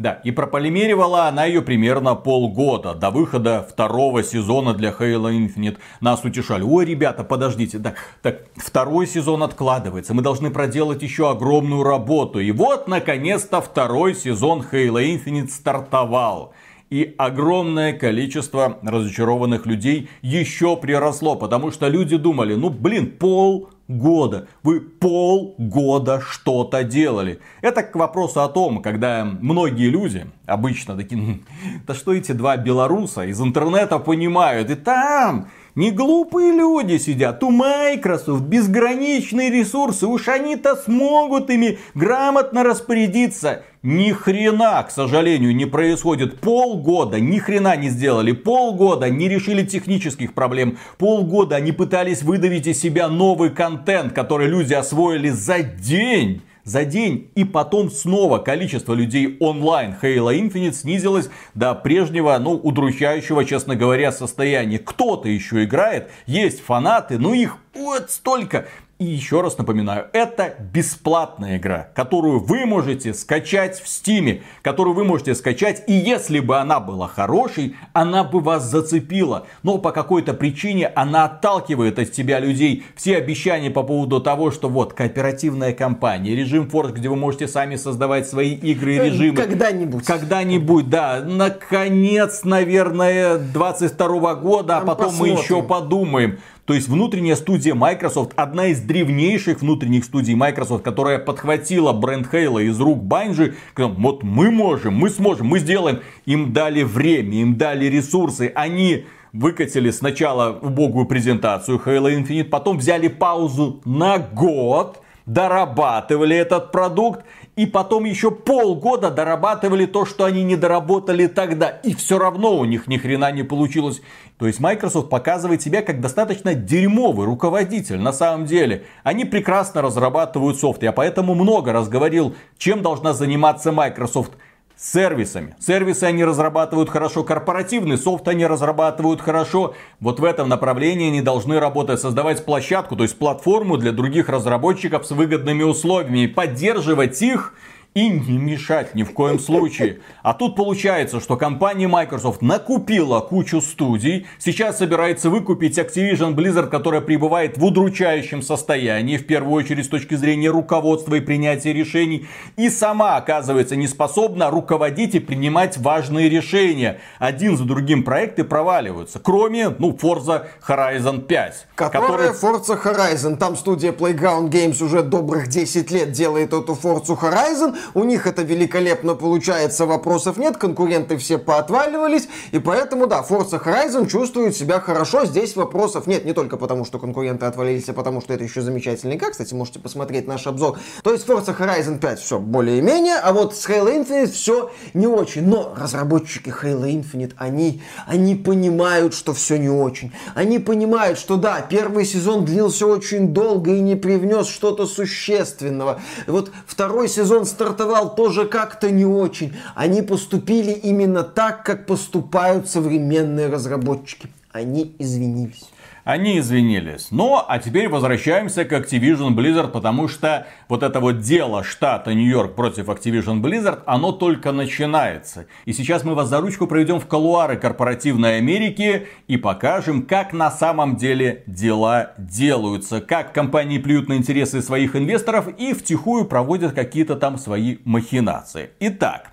Да, 0.00 0.18
и 0.24 0.30
прополимеривала 0.30 1.26
она 1.26 1.44
ее 1.44 1.60
примерно 1.60 2.14
полгода 2.14 2.94
до 2.94 3.10
выхода 3.10 3.66
второго 3.68 4.22
сезона 4.22 4.72
для 4.72 4.92
Halo 4.98 5.30
Infinite. 5.30 5.76
Нас 6.00 6.24
утешали. 6.24 6.62
Ой, 6.62 6.86
ребята, 6.86 7.22
подождите, 7.22 7.78
так, 7.78 7.96
так, 8.22 8.46
второй 8.56 9.06
сезон 9.06 9.42
откладывается. 9.42 10.14
Мы 10.14 10.22
должны 10.22 10.50
проделать 10.50 11.02
еще 11.02 11.30
огромную 11.30 11.82
работу. 11.82 12.40
И 12.40 12.50
вот, 12.50 12.88
наконец-то, 12.88 13.60
второй 13.60 14.14
сезон 14.14 14.64
Halo 14.72 15.04
Infinite 15.04 15.48
стартовал. 15.48 16.54
И 16.88 17.14
огромное 17.18 17.92
количество 17.92 18.78
разочарованных 18.82 19.66
людей 19.66 20.08
еще 20.22 20.78
приросло, 20.78 21.36
потому 21.36 21.70
что 21.72 21.88
люди 21.88 22.16
думали, 22.16 22.54
ну 22.54 22.70
блин, 22.70 23.10
пол 23.18 23.68
года. 23.90 24.46
Вы 24.62 24.80
полгода 24.80 26.20
что-то 26.20 26.84
делали. 26.84 27.40
Это 27.60 27.82
к 27.82 27.96
вопросу 27.96 28.42
о 28.42 28.48
том, 28.48 28.82
когда 28.82 29.24
многие 29.24 29.90
люди, 29.90 30.26
обычно 30.46 30.96
такие, 30.96 31.40
да 31.86 31.94
что 31.94 32.14
эти 32.14 32.32
два 32.32 32.56
белоруса 32.56 33.24
из 33.24 33.40
интернета 33.40 33.98
понимают, 33.98 34.70
и 34.70 34.76
там 34.76 35.48
не 35.80 35.92
глупые 35.92 36.52
люди 36.52 36.98
сидят, 36.98 37.42
у 37.42 37.50
Microsoft 37.50 38.42
безграничные 38.42 39.48
ресурсы, 39.48 40.06
уж 40.06 40.28
они-то 40.28 40.76
смогут 40.76 41.48
ими 41.48 41.78
грамотно 41.94 42.62
распорядиться. 42.64 43.62
Ни 43.82 44.12
хрена, 44.12 44.82
к 44.82 44.90
сожалению, 44.90 45.56
не 45.56 45.64
происходит. 45.64 46.38
Полгода 46.40 47.18
ни 47.18 47.38
хрена 47.38 47.76
не 47.76 47.88
сделали. 47.88 48.32
Полгода 48.32 49.08
не 49.08 49.26
решили 49.26 49.64
технических 49.64 50.34
проблем. 50.34 50.76
Полгода 50.98 51.56
они 51.56 51.72
пытались 51.72 52.20
выдавить 52.20 52.66
из 52.66 52.78
себя 52.78 53.08
новый 53.08 53.48
контент, 53.48 54.12
который 54.12 54.48
люди 54.48 54.74
освоили 54.74 55.30
за 55.30 55.62
день 55.62 56.42
за 56.70 56.84
день. 56.84 57.30
И 57.34 57.44
потом 57.44 57.90
снова 57.90 58.38
количество 58.38 58.94
людей 58.94 59.36
онлайн 59.40 59.94
Halo 60.00 60.32
Infinite 60.34 60.72
снизилось 60.72 61.28
до 61.54 61.74
прежнего, 61.74 62.38
ну, 62.38 62.52
удручающего, 62.52 63.44
честно 63.44 63.74
говоря, 63.76 64.12
состояния. 64.12 64.78
Кто-то 64.78 65.28
еще 65.28 65.64
играет, 65.64 66.10
есть 66.26 66.60
фанаты, 66.62 67.18
но 67.18 67.34
их 67.34 67.56
вот 67.74 68.10
столько. 68.10 68.68
И 69.00 69.06
еще 69.06 69.40
раз 69.40 69.56
напоминаю, 69.56 70.08
это 70.12 70.56
бесплатная 70.74 71.56
игра, 71.56 71.88
которую 71.94 72.38
вы 72.38 72.66
можете 72.66 73.14
скачать 73.14 73.80
в 73.80 73.88
Стиме, 73.88 74.42
которую 74.60 74.94
вы 74.94 75.04
можете 75.04 75.34
скачать, 75.34 75.84
и 75.86 75.94
если 75.94 76.38
бы 76.38 76.58
она 76.58 76.80
была 76.80 77.08
хорошей, 77.08 77.76
она 77.94 78.24
бы 78.24 78.40
вас 78.40 78.64
зацепила. 78.64 79.46
Но 79.62 79.78
по 79.78 79.92
какой-то 79.92 80.34
причине 80.34 80.86
она 80.88 81.24
отталкивает 81.24 81.98
от 81.98 82.12
тебя 82.12 82.40
людей. 82.40 82.84
Все 82.94 83.16
обещания 83.16 83.70
по 83.70 83.84
поводу 83.84 84.20
того, 84.20 84.50
что 84.50 84.68
вот 84.68 84.92
кооперативная 84.92 85.72
компания, 85.72 86.36
режим 86.36 86.68
Force, 86.70 86.92
где 86.92 87.08
вы 87.08 87.16
можете 87.16 87.48
сами 87.48 87.76
создавать 87.76 88.28
свои 88.28 88.52
игры 88.52 88.96
и 88.96 88.98
э, 88.98 89.04
режимы. 89.06 89.34
Когда-нибудь. 89.34 90.04
Когда-нибудь, 90.04 90.90
да. 90.90 91.22
Наконец, 91.24 92.44
наверное, 92.44 93.38
22 93.38 94.34
года, 94.34 94.76
а 94.76 94.80
потом 94.82 95.06
посмотрим. 95.06 95.34
мы 95.36 95.40
еще 95.40 95.62
подумаем. 95.62 96.38
То 96.70 96.74
есть 96.74 96.86
внутренняя 96.86 97.34
студия 97.34 97.74
Microsoft, 97.74 98.30
одна 98.36 98.66
из 98.68 98.80
древнейших 98.80 99.60
внутренних 99.60 100.04
студий 100.04 100.34
Microsoft, 100.34 100.84
которая 100.84 101.18
подхватила 101.18 101.92
бренд 101.92 102.32
Halo 102.32 102.62
из 102.62 102.78
рук 102.78 103.02
Bungie, 103.02 103.54
вот 103.76 104.22
мы 104.22 104.52
можем, 104.52 104.94
мы 104.94 105.10
сможем, 105.10 105.48
мы 105.48 105.58
сделаем. 105.58 105.98
Им 106.26 106.52
дали 106.52 106.84
время, 106.84 107.40
им 107.40 107.56
дали 107.56 107.86
ресурсы, 107.86 108.52
они 108.54 109.04
выкатили 109.32 109.90
сначала 109.90 110.60
убогую 110.62 111.06
презентацию 111.06 111.82
Halo 111.84 112.16
Infinite, 112.16 112.44
потом 112.44 112.78
взяли 112.78 113.08
паузу 113.08 113.80
на 113.84 114.18
год, 114.18 115.02
дорабатывали 115.26 116.36
этот 116.36 116.70
продукт 116.70 117.24
и 117.60 117.66
потом 117.66 118.06
еще 118.06 118.30
полгода 118.30 119.10
дорабатывали 119.10 119.84
то, 119.84 120.06
что 120.06 120.24
они 120.24 120.42
не 120.42 120.56
доработали 120.56 121.26
тогда. 121.26 121.68
И 121.68 121.94
все 121.94 122.18
равно 122.18 122.56
у 122.56 122.64
них 122.64 122.86
ни 122.86 122.96
хрена 122.96 123.30
не 123.32 123.42
получилось. 123.42 124.00
То 124.38 124.46
есть 124.46 124.60
Microsoft 124.60 125.10
показывает 125.10 125.60
себя 125.60 125.82
как 125.82 126.00
достаточно 126.00 126.54
дерьмовый 126.54 127.26
руководитель 127.26 127.98
на 127.98 128.14
самом 128.14 128.46
деле. 128.46 128.84
Они 129.02 129.26
прекрасно 129.26 129.82
разрабатывают 129.82 130.58
софт. 130.58 130.82
Я 130.82 130.92
поэтому 130.92 131.34
много 131.34 131.74
раз 131.74 131.90
говорил, 131.90 132.34
чем 132.56 132.80
должна 132.80 133.12
заниматься 133.12 133.72
Microsoft– 133.72 134.32
сервисами. 134.80 135.54
Сервисы 135.60 136.04
они 136.04 136.24
разрабатывают 136.24 136.88
хорошо, 136.88 137.22
корпоративный 137.22 137.98
софт 137.98 138.26
они 138.28 138.46
разрабатывают 138.46 139.20
хорошо. 139.20 139.74
Вот 140.00 140.20
в 140.20 140.24
этом 140.24 140.48
направлении 140.48 141.08
они 141.08 141.20
должны 141.20 141.60
работать, 141.60 142.00
создавать 142.00 142.44
площадку, 142.44 142.96
то 142.96 143.02
есть 143.02 143.18
платформу 143.18 143.76
для 143.76 143.92
других 143.92 144.30
разработчиков 144.30 145.06
с 145.06 145.10
выгодными 145.10 145.62
условиями, 145.62 146.26
поддерживать 146.26 147.20
их 147.20 147.54
и 147.94 148.08
не 148.08 148.38
мешать 148.38 148.94
ни 148.94 149.02
в 149.02 149.12
коем 149.12 149.40
случае. 149.40 150.00
А 150.22 150.32
тут 150.32 150.54
получается, 150.54 151.18
что 151.18 151.36
компания 151.36 151.88
Microsoft 151.88 152.40
накупила 152.40 153.18
кучу 153.20 153.60
студий, 153.60 154.26
сейчас 154.38 154.78
собирается 154.78 155.28
выкупить 155.28 155.76
Activision 155.76 156.34
Blizzard, 156.34 156.68
которая 156.68 157.00
пребывает 157.00 157.58
в 157.58 157.64
удручающем 157.64 158.42
состоянии, 158.42 159.16
в 159.16 159.26
первую 159.26 159.54
очередь 159.54 159.86
с 159.86 159.88
точки 159.88 160.14
зрения 160.14 160.50
руководства 160.50 161.16
и 161.16 161.20
принятия 161.20 161.72
решений, 161.72 162.28
и 162.56 162.70
сама 162.70 163.16
оказывается 163.16 163.74
не 163.74 163.88
способна 163.88 164.50
руководить 164.50 165.16
и 165.16 165.18
принимать 165.18 165.76
важные 165.76 166.28
решения. 166.28 167.00
Один 167.18 167.56
за 167.56 167.64
другим 167.64 168.04
проекты 168.04 168.44
проваливаются, 168.44 169.18
кроме, 169.18 169.70
ну, 169.70 169.90
Forza 170.00 170.46
Horizon 170.66 171.22
5. 171.22 171.66
Которая 171.74 172.32
который... 172.32 172.60
Forza 172.60 172.80
Horizon, 172.80 173.36
там 173.36 173.56
студия 173.56 173.90
Playground 173.90 174.48
Games 174.50 174.82
уже 174.82 175.02
добрых 175.02 175.48
10 175.48 175.90
лет 175.90 176.12
делает 176.12 176.52
эту 176.52 176.78
Forza 176.80 177.18
Horizon, 177.18 177.79
у 177.94 178.04
них 178.04 178.26
это 178.26 178.42
великолепно 178.42 179.14
получается, 179.14 179.86
вопросов 179.86 180.36
нет, 180.36 180.56
конкуренты 180.56 181.16
все 181.16 181.38
поотваливались, 181.38 182.28
и 182.52 182.58
поэтому, 182.58 183.06
да, 183.06 183.24
Forza 183.28 183.62
Horizon 183.62 184.08
чувствует 184.08 184.56
себя 184.56 184.80
хорошо, 184.80 185.24
здесь 185.26 185.56
вопросов 185.56 186.06
нет, 186.06 186.24
не 186.24 186.32
только 186.32 186.56
потому, 186.56 186.84
что 186.84 186.98
конкуренты 186.98 187.46
отвалились, 187.46 187.88
а 187.88 187.92
потому, 187.92 188.20
что 188.20 188.34
это 188.34 188.44
еще 188.44 188.62
замечательный 188.62 189.16
игра, 189.16 189.30
кстати, 189.30 189.54
можете 189.54 189.78
посмотреть 189.78 190.26
наш 190.26 190.46
обзор. 190.46 190.78
То 191.02 191.12
есть 191.12 191.26
Forza 191.26 191.56
Horizon 191.56 191.98
5 191.98 192.20
все 192.20 192.38
более-менее, 192.38 193.16
а 193.16 193.32
вот 193.32 193.56
с 193.56 193.68
Halo 193.68 193.88
Infinite 193.94 194.30
все 194.30 194.70
не 194.94 195.06
очень. 195.06 195.46
Но 195.46 195.74
разработчики 195.76 196.50
Halo 196.50 196.86
Infinite, 196.86 197.32
они, 197.36 197.82
они 198.06 198.34
понимают, 198.34 199.14
что 199.14 199.32
все 199.34 199.56
не 199.56 199.68
очень. 199.68 200.12
Они 200.34 200.58
понимают, 200.58 201.18
что 201.18 201.36
да, 201.36 201.60
первый 201.60 202.04
сезон 202.04 202.44
длился 202.44 202.86
очень 202.86 203.28
долго 203.28 203.72
и 203.72 203.80
не 203.80 203.96
привнес 203.96 204.46
что-то 204.46 204.86
существенного. 204.86 206.00
Вот 206.26 206.50
второй 206.66 207.08
сезон 207.08 207.46
стартовал 207.46 207.69
стартовал 207.70 208.14
тоже 208.14 208.46
как-то 208.46 208.90
не 208.90 209.04
очень. 209.04 209.54
Они 209.74 210.02
поступили 210.02 210.72
именно 210.72 211.22
так, 211.22 211.64
как 211.64 211.86
поступают 211.86 212.68
современные 212.68 213.48
разработчики. 213.48 214.28
Они 214.52 214.94
извинились. 214.98 215.68
Они 216.04 216.38
извинились. 216.38 217.08
Но, 217.10 217.44
а 217.46 217.58
теперь 217.58 217.88
возвращаемся 217.88 218.64
к 218.64 218.72
Activision 218.72 219.34
Blizzard, 219.34 219.68
потому 219.68 220.08
что 220.08 220.46
вот 220.68 220.82
это 220.82 221.00
вот 221.00 221.20
дело 221.20 221.62
штата 221.62 222.14
Нью-Йорк 222.14 222.54
против 222.54 222.88
Activision 222.88 223.40
Blizzard, 223.40 223.82
оно 223.86 224.12
только 224.12 224.52
начинается. 224.52 225.46
И 225.64 225.72
сейчас 225.72 226.04
мы 226.04 226.14
вас 226.14 226.28
за 226.28 226.40
ручку 226.40 226.66
проведем 226.66 227.00
в 227.00 227.06
колуары 227.06 227.56
корпоративной 227.56 228.38
Америки 228.38 229.06
и 229.26 229.36
покажем, 229.36 230.02
как 230.02 230.32
на 230.32 230.50
самом 230.50 230.96
деле 230.96 231.42
дела 231.46 232.12
делаются. 232.18 233.00
Как 233.00 233.32
компании 233.32 233.78
плюют 233.78 234.08
на 234.08 234.14
интересы 234.14 234.62
своих 234.62 234.96
инвесторов 234.96 235.48
и 235.58 235.74
втихую 235.74 236.24
проводят 236.24 236.72
какие-то 236.72 237.16
там 237.16 237.38
свои 237.38 237.78
махинации. 237.84 238.70
Итак, 238.80 239.30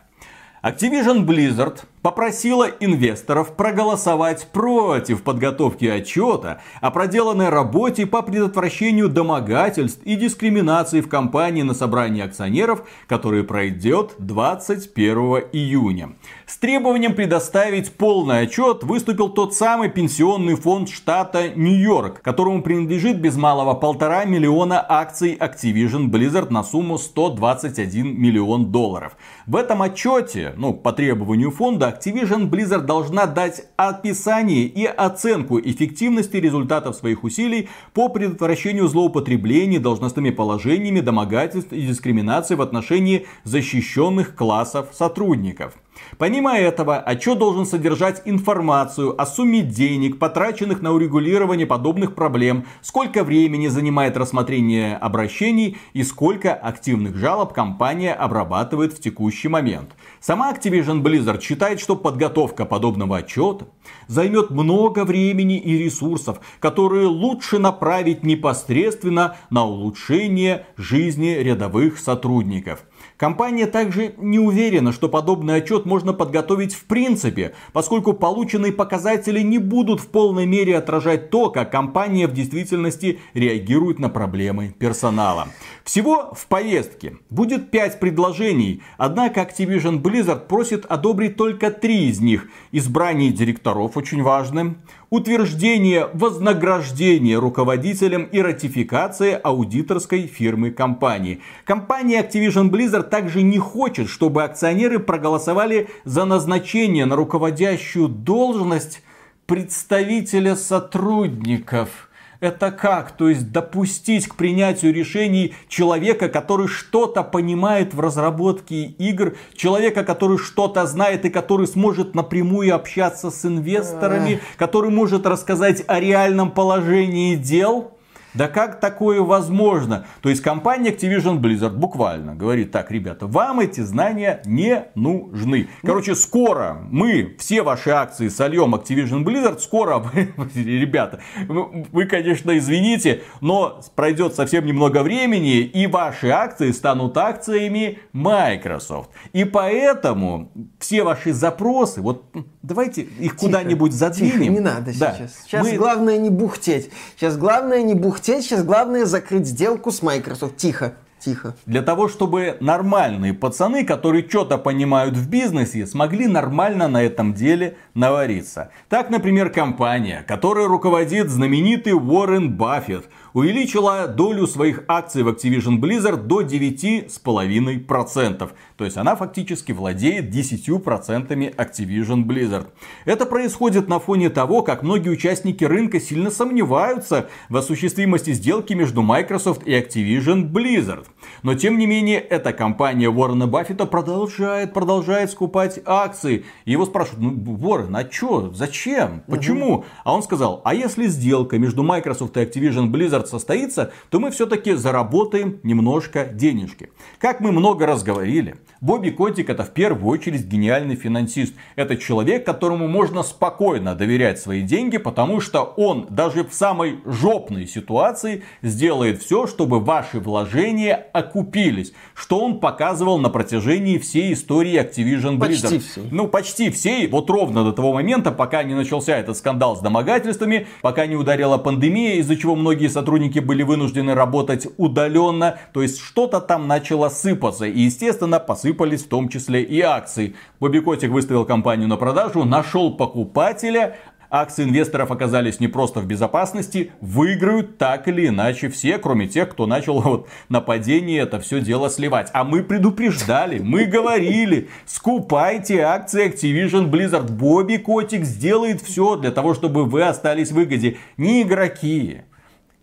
Activision 0.63 1.25
Blizzard 1.25 1.81
попросила 2.07 2.69
инвесторов 2.79 3.57
проголосовать 3.57 4.47
против 4.53 5.23
подготовки 5.23 5.83
отчета 5.83 6.61
о 6.79 6.89
проделанной 6.89 7.49
работе 7.49 8.05
по 8.05 8.21
предотвращению 8.21 9.09
домогательств 9.09 10.01
и 10.05 10.15
дискриминации 10.15 11.01
в 11.01 11.09
компании 11.09 11.63
на 11.63 11.73
собрании 11.73 12.23
акционеров, 12.23 12.83
которое 13.07 13.43
пройдет 13.43 14.13
21 14.19 15.17
июня. 15.51 16.11
С 16.45 16.55
требованием 16.55 17.13
предоставить 17.13 17.91
полный 17.91 18.39
отчет 18.43 18.83
выступил 18.83 19.27
тот 19.27 19.53
самый 19.53 19.89
пенсионный 19.89 20.55
фонд 20.55 20.87
штата 20.87 21.49
Нью-Йорк, 21.49 22.21
которому 22.21 22.61
принадлежит 22.61 23.19
без 23.19 23.35
малого 23.35 23.73
полтора 23.73 24.23
миллиона 24.23 24.81
акций 24.87 25.35
Activision 25.37 26.05
Blizzard 26.09 26.53
на 26.53 26.63
сумму 26.63 26.97
121 26.97 28.17
миллион 28.17 28.71
долларов. 28.71 29.17
В 29.45 29.57
этом 29.57 29.81
отчете, 29.81 30.53
ну, 30.55 30.71
по 30.73 30.93
требованию 30.93 31.51
фонда, 31.51 31.96
Activision 31.97 32.49
Blizzard 32.49 32.85
должна 32.85 33.25
дать 33.25 33.65
описание 33.75 34.65
и 34.65 34.85
оценку 34.85 35.59
эффективности 35.59 36.37
результатов 36.37 36.95
своих 36.95 37.23
усилий 37.23 37.69
по 37.93 38.09
предотвращению 38.09 38.87
злоупотреблений 38.87 39.79
должностными 39.79 40.29
положениями, 40.29 40.99
домогательств 40.99 41.73
и 41.73 41.81
дискриминации 41.81 42.55
в 42.55 42.61
отношении 42.61 43.25
защищенных 43.43 44.35
классов 44.35 44.89
сотрудников. 44.93 45.73
Помимо 46.17 46.57
этого, 46.57 46.97
отчет 46.97 47.37
должен 47.37 47.65
содержать 47.65 48.21
информацию 48.25 49.19
о 49.19 49.25
сумме 49.25 49.61
денег, 49.61 50.19
потраченных 50.19 50.81
на 50.81 50.93
урегулирование 50.93 51.67
подобных 51.67 52.15
проблем, 52.15 52.65
сколько 52.81 53.23
времени 53.23 53.67
занимает 53.67 54.17
рассмотрение 54.17 54.95
обращений 54.95 55.77
и 55.93 56.03
сколько 56.03 56.53
активных 56.53 57.17
жалоб 57.17 57.53
компания 57.53 58.13
обрабатывает 58.13 58.93
в 58.93 59.01
текущий 59.01 59.47
момент. 59.47 59.95
Сама 60.19 60.51
Activision 60.51 61.01
Blizzard 61.01 61.41
считает, 61.41 61.79
что 61.79 61.95
подготовка 61.95 62.65
подобного 62.65 63.17
отчета 63.17 63.65
займет 64.07 64.49
много 64.49 65.05
времени 65.05 65.57
и 65.59 65.77
ресурсов, 65.77 66.39
которые 66.59 67.07
лучше 67.07 67.59
направить 67.59 68.23
непосредственно 68.23 69.35
на 69.49 69.65
улучшение 69.65 70.65
жизни 70.77 71.37
рядовых 71.39 71.99
сотрудников. 71.99 72.85
Компания 73.17 73.65
также 73.65 74.13
не 74.17 74.37
уверена, 74.37 74.91
что 74.91 75.09
подобный 75.09 75.55
отчет 75.55 75.87
можно 75.87 76.13
подготовить 76.13 76.75
в 76.75 76.85
принципе, 76.85 77.53
поскольку 77.73 78.13
полученные 78.13 78.71
показатели 78.71 79.41
не 79.41 79.57
будут 79.57 79.99
в 79.99 80.07
полной 80.09 80.45
мере 80.45 80.77
отражать 80.77 81.31
то, 81.31 81.49
как 81.49 81.71
компания 81.71 82.27
в 82.27 82.33
действительности 82.33 83.19
реагирует 83.33 83.97
на 83.97 84.09
проблемы 84.09 84.75
персонала. 84.77 85.47
Всего 85.83 86.31
в 86.35 86.45
повестке 86.45 87.17
будет 87.31 87.71
5 87.71 87.99
предложений, 87.99 88.83
однако 88.99 89.41
Activision 89.41 89.99
Blizzard 89.99 90.47
просит 90.47 90.85
одобрить 90.85 91.37
только 91.37 91.71
3 91.71 92.09
из 92.09 92.19
них. 92.19 92.47
Избрание 92.71 93.31
директоров 93.31 93.97
очень 93.97 94.21
важно, 94.21 94.75
утверждение 95.09 96.09
вознаграждения 96.13 97.37
руководителям 97.37 98.23
и 98.23 98.41
ратификация 98.41 99.37
аудиторской 99.37 100.27
фирмы 100.27 100.71
компании. 100.71 101.41
Компания 101.63 102.21
Activision 102.21 102.69
Blizzard 102.69 103.09
также 103.09 103.41
не 103.41 103.57
хочет, 103.57 104.09
чтобы 104.09 104.43
акционеры 104.43 104.99
проголосовали 104.99 105.89
за 106.03 106.25
назначение 106.25 107.05
на 107.05 107.15
руководящую 107.15 108.09
должность 108.09 109.01
представителя 109.45 110.55
сотрудников. 110.55 112.06
Это 112.39 112.71
как? 112.71 113.11
То 113.11 113.29
есть 113.29 113.51
допустить 113.51 114.27
к 114.27 114.35
принятию 114.35 114.93
решений 114.93 115.55
человека, 115.67 116.29
который 116.29 116.67
что-то 116.67 117.23
понимает 117.23 117.93
в 117.93 117.99
разработке 117.99 118.83
игр, 118.83 119.35
человека, 119.55 120.03
который 120.03 120.37
что-то 120.37 120.85
знает 120.85 121.25
и 121.25 121.29
который 121.29 121.67
сможет 121.67 122.15
напрямую 122.15 122.75
общаться 122.75 123.31
с 123.31 123.45
инвесторами, 123.45 124.41
который 124.57 124.91
может 124.91 125.25
рассказать 125.25 125.83
о 125.87 125.99
реальном 125.99 126.51
положении 126.51 127.35
дел. 127.35 127.96
Да 128.37 128.47
как 128.47 128.79
такое 128.79 129.21
возможно? 129.21 130.05
То 130.21 130.29
есть 130.29 130.43
компания 130.43 130.91
Activision 130.91 131.39
Blizzard 131.39 131.75
буквально 131.75 132.35
говорит, 132.35 132.71
так, 132.71 132.91
ребята, 132.91 133.25
вам 133.25 133.61
эти 133.61 133.81
знания 133.81 134.41
не 134.45 134.85
нужны. 134.93 135.69
Короче, 135.81 136.13
скоро 136.13 136.77
мы 136.87 137.35
все 137.39 137.63
ваши 137.63 137.89
акции 137.89 138.27
сольем 138.27 138.75
Activision 138.75 139.23
Blizzard, 139.23 139.57
скоро, 139.59 140.05
ребята, 140.53 141.19
вы, 141.47 142.05
конечно, 142.05 142.55
извините, 142.55 143.23
но 143.41 143.81
пройдет 143.95 144.35
совсем 144.35 144.67
немного 144.67 145.01
времени, 145.01 145.61
и 145.61 145.87
ваши 145.87 146.29
акции 146.29 146.71
станут 146.71 147.17
акциями 147.17 147.99
Microsoft. 148.13 149.09
И 149.33 149.45
поэтому 149.45 150.51
все 150.77 151.03
ваши 151.03 151.33
запросы, 151.33 152.01
вот 152.01 152.25
давайте 152.61 153.01
их 153.01 153.35
куда-нибудь 153.35 153.93
задвинем. 153.93 154.39
Тихо, 154.39 154.51
не 154.51 154.59
надо 154.59 154.91
да. 154.99 155.15
сейчас. 155.15 155.43
Сейчас 155.43 155.65
мы... 155.65 155.75
главное 155.75 156.19
не 156.19 156.29
бухтеть. 156.29 156.91
Сейчас 157.15 157.35
главное 157.35 157.81
не 157.81 157.95
бухтеть 157.95 158.26
хотеть. 158.27 158.45
Сейчас 158.45 158.63
главное 158.63 159.05
закрыть 159.05 159.47
сделку 159.47 159.91
с 159.91 160.01
Microsoft. 160.01 160.57
Тихо. 160.57 160.95
Тихо. 161.19 161.55
Для 161.65 161.81
того, 161.81 162.09
чтобы 162.09 162.57
нормальные 162.59 163.33
пацаны, 163.33 163.83
которые 163.83 164.29
что-то 164.29 164.59
понимают 164.59 165.17
в 165.17 165.27
бизнесе, 165.27 165.87
смогли 165.87 166.27
нормально 166.27 166.87
на 166.87 167.01
этом 167.01 167.33
деле 167.33 167.75
навариться. 167.95 168.69
Так, 168.87 169.09
например, 169.09 169.49
компания, 169.49 170.23
которой 170.27 170.67
руководит 170.67 171.29
знаменитый 171.29 171.93
Уоррен 171.93 172.51
Баффет, 172.55 173.05
увеличила 173.37 174.07
долю 174.07 174.47
своих 174.47 174.83
акций 174.87 175.21
в 175.21 175.27
Activision 175.27 175.79
Blizzard 175.79 176.23
до 176.23 176.41
9,5%. 176.41 178.49
То 178.75 178.83
есть 178.83 178.97
она 178.97 179.15
фактически 179.15 179.73
владеет 179.73 180.33
10% 180.33 181.55
Activision 181.55 182.25
Blizzard. 182.25 182.69
Это 183.05 183.27
происходит 183.27 183.89
на 183.89 183.99
фоне 183.99 184.31
того, 184.31 184.63
как 184.63 184.81
многие 184.81 185.09
участники 185.09 185.63
рынка 185.63 185.99
сильно 185.99 186.31
сомневаются 186.31 187.29
в 187.49 187.57
осуществимости 187.57 188.33
сделки 188.33 188.73
между 188.73 189.03
Microsoft 189.03 189.67
и 189.67 189.71
Activision 189.71 190.51
Blizzard. 190.51 191.05
Но 191.43 191.53
тем 191.53 191.77
не 191.77 191.85
менее, 191.85 192.19
эта 192.19 192.53
компания 192.53 193.07
Уоррена 193.07 193.45
Баффета 193.45 193.85
продолжает, 193.85 194.73
продолжает 194.73 195.29
скупать 195.29 195.79
акции. 195.85 196.43
И 196.65 196.71
его 196.71 196.87
спрашивают, 196.87 197.21
ну, 197.21 197.53
Уоррен, 197.53 197.95
а 197.95 198.11
что, 198.11 198.51
зачем, 198.51 199.21
почему? 199.27 199.75
Угу. 199.75 199.85
А 200.05 200.15
он 200.15 200.23
сказал, 200.23 200.63
а 200.65 200.73
если 200.73 201.05
сделка 201.05 201.59
между 201.59 201.83
Microsoft 201.83 202.35
и 202.35 202.39
Activision 202.39 202.89
Blizzard 202.89 203.26
состоится, 203.27 203.91
то 204.09 204.19
мы 204.19 204.31
все-таки 204.31 204.73
заработаем 204.73 205.59
немножко 205.63 206.25
денежки. 206.25 206.89
Как 207.19 207.39
мы 207.39 207.51
много 207.51 207.85
раз 207.85 208.03
говорили, 208.03 208.55
Бобби 208.81 209.09
Котик 209.09 209.49
это 209.49 209.63
в 209.63 209.71
первую 209.71 210.07
очередь 210.11 210.45
гениальный 210.45 210.95
финансист. 210.95 211.55
Это 211.75 211.97
человек, 211.97 212.45
которому 212.45 212.87
можно 212.87 213.23
спокойно 213.23 213.95
доверять 213.95 214.39
свои 214.39 214.61
деньги, 214.61 214.97
потому 214.97 215.41
что 215.41 215.63
он 215.63 216.07
даже 216.09 216.43
в 216.43 216.53
самой 216.53 216.99
жопной 217.05 217.67
ситуации 217.67 218.43
сделает 218.61 219.21
все, 219.21 219.47
чтобы 219.47 219.79
ваши 219.79 220.19
вложения 220.19 221.07
окупились. 221.13 221.93
Что 222.13 222.39
он 222.39 222.59
показывал 222.59 223.17
на 223.17 223.29
протяжении 223.29 223.97
всей 223.97 224.33
истории 224.33 224.79
Activision 224.79 225.37
Blizzard. 225.37 225.39
Почти 225.39 225.79
всей. 225.79 226.03
Ну, 226.11 226.27
почти 226.27 226.69
всей. 226.69 227.07
Вот 227.07 227.29
ровно 227.29 227.63
до 227.63 227.71
того 227.71 227.93
момента, 227.93 228.31
пока 228.31 228.63
не 228.63 228.75
начался 228.75 229.17
этот 229.17 229.37
скандал 229.37 229.75
с 229.75 229.79
домогательствами, 229.79 230.67
пока 230.81 231.07
не 231.07 231.15
ударила 231.15 231.57
пандемия, 231.57 232.15
из-за 232.15 232.35
чего 232.35 232.55
многие 232.55 232.87
сотрудники 232.87 233.06
были 233.07 233.63
вынуждены 233.63 234.13
работать 234.13 234.67
удаленно. 234.77 235.57
То 235.73 235.81
есть 235.81 235.99
что-то 235.99 236.39
там 236.41 236.67
начало 236.67 237.09
сыпаться. 237.09 237.65
И, 237.65 237.79
естественно, 237.81 238.39
посыпались 238.39 239.03
в 239.03 239.09
том 239.09 239.29
числе 239.29 239.63
и 239.63 239.81
акции. 239.81 240.35
Бобби 240.59 240.79
Котик 240.79 241.11
выставил 241.11 241.45
компанию 241.45 241.87
на 241.87 241.97
продажу, 241.97 242.43
нашел 242.43 242.95
покупателя, 242.95 243.97
акции 244.29 244.63
инвесторов 244.63 245.11
оказались 245.11 245.59
не 245.59 245.67
просто 245.67 245.99
в 245.99 246.05
безопасности, 246.05 246.91
выиграют 247.01 247.77
так 247.77 248.07
или 248.07 248.27
иначе 248.27 248.69
все, 248.69 248.97
кроме 248.97 249.27
тех, 249.27 249.49
кто 249.49 249.65
начал 249.65 250.01
вот 250.01 250.27
нападение 250.49 251.21
это 251.21 251.39
все 251.39 251.61
дело 251.61 251.89
сливать. 251.89 252.29
А 252.33 252.43
мы 252.43 252.63
предупреждали, 252.63 253.59
мы 253.59 253.85
говорили, 253.85 254.69
скупайте 254.85 255.81
акции 255.81 256.27
Activision 256.27 256.89
Blizzard. 256.89 257.31
Бобби 257.31 257.77
Котик 257.77 258.23
сделает 258.23 258.81
все 258.81 259.15
для 259.15 259.31
того, 259.31 259.53
чтобы 259.53 259.85
вы 259.85 260.03
остались 260.03 260.51
в 260.51 260.55
выгоде. 260.55 260.97
Не 261.17 261.43
игроки, 261.43 262.21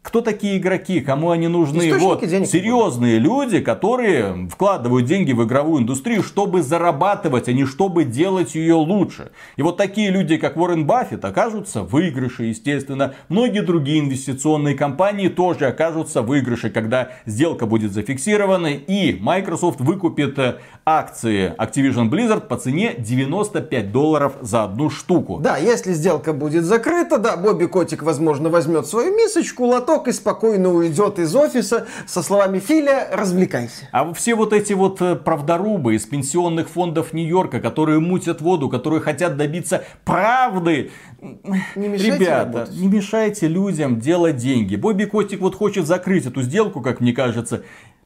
кто 0.05 0.21
такие 0.21 0.59
игроки, 0.59 1.01
кому 1.01 1.31
они 1.31 1.49
нужны? 1.49 1.89
Источники 1.89 2.05
вот 2.05 2.27
денег 2.29 2.47
серьезные 2.47 3.19
люди, 3.19 3.61
которые 3.61 4.49
вкладывают 4.51 5.07
деньги 5.07 5.33
в 5.33 5.43
игровую 5.45 5.83
индустрию, 5.83 6.23
чтобы 6.23 6.63
зарабатывать, 6.63 7.49
а 7.49 7.55
не 7.55 7.65
чтобы 7.65 8.05
делать 8.05 8.55
ее 8.55 8.75
лучше. 8.75 9.33
И 9.57 9.63
вот 9.63 9.79
такие 9.79 10.11
люди, 10.11 10.37
как 10.37 10.59
Уоррен 10.59 10.85
Баффет, 10.85 11.25
окажутся 11.25 11.83
в 11.83 11.89
выигрыше, 11.89 12.45
естественно. 12.45 13.15
Многие 13.31 13.63
другие 13.63 14.01
инвестиционные 14.01 14.75
компании 14.75 15.29
тоже 15.29 15.69
окажутся 15.69 16.21
в 16.21 16.27
выигрыше, 16.27 16.69
когда 16.69 17.09
сделка 17.25 17.65
будет 17.65 17.93
зафиксирована 17.93 18.75
и 18.75 19.19
Microsoft 19.19 19.81
выкупит 19.81 20.39
э, 20.39 20.57
акции 20.85 21.55
Activision 21.57 22.11
Blizzard 22.11 22.47
по 22.47 22.59
цене 22.59 22.95
95 22.99 23.91
долларов 23.91 24.35
за 24.43 24.65
одну 24.65 24.91
штуку. 24.91 25.39
Да, 25.41 25.57
если 25.57 25.95
сделка 25.95 26.35
будет 26.35 26.65
закрыта, 26.65 27.17
да, 27.17 27.39
Бобби 27.39 27.65
Котик, 27.65 28.03
возможно, 28.03 28.51
возьмет 28.51 28.87
свою 28.87 29.17
мисочку, 29.17 29.65
лоток 29.65 29.94
платок 29.95 30.09
и 30.09 30.13
спокойно 30.13 30.73
уйдет 30.73 31.19
из 31.19 31.35
офиса 31.35 31.87
со 32.07 32.23
словами 32.23 32.59
«Филя, 32.59 33.09
развлекайся». 33.13 33.89
А 33.93 34.13
все 34.13 34.35
вот 34.35 34.53
эти 34.53 34.73
вот 34.73 35.01
э, 35.01 35.15
правдорубы 35.15 35.95
из 35.95 36.05
пенсионных 36.05 36.69
фондов 36.69 37.13
Нью-Йорка, 37.13 37.61
которые 37.61 38.01
мутят 38.01 38.41
воду, 38.41 38.69
которые 38.69 39.01
хотят 39.01 39.37
добиться 39.37 39.85
правды, 40.05 40.91
не 41.77 41.89
мешайте 41.89 42.17
Ребята, 42.17 42.59
работать. 42.59 42.77
не 42.77 42.89
мешайте 42.89 43.49
людям 43.49 44.01
делать 44.01 44.37
деньги. 44.37 44.77
Бобби 44.77 45.05
Котик 45.05 45.41
вот 45.41 45.55
хочет 45.55 45.87
закрыть 45.87 46.27
эту 46.27 46.43
сделку, 46.43 46.81
как 46.81 47.01
мне 47.01 47.13
кажется, 47.13 47.63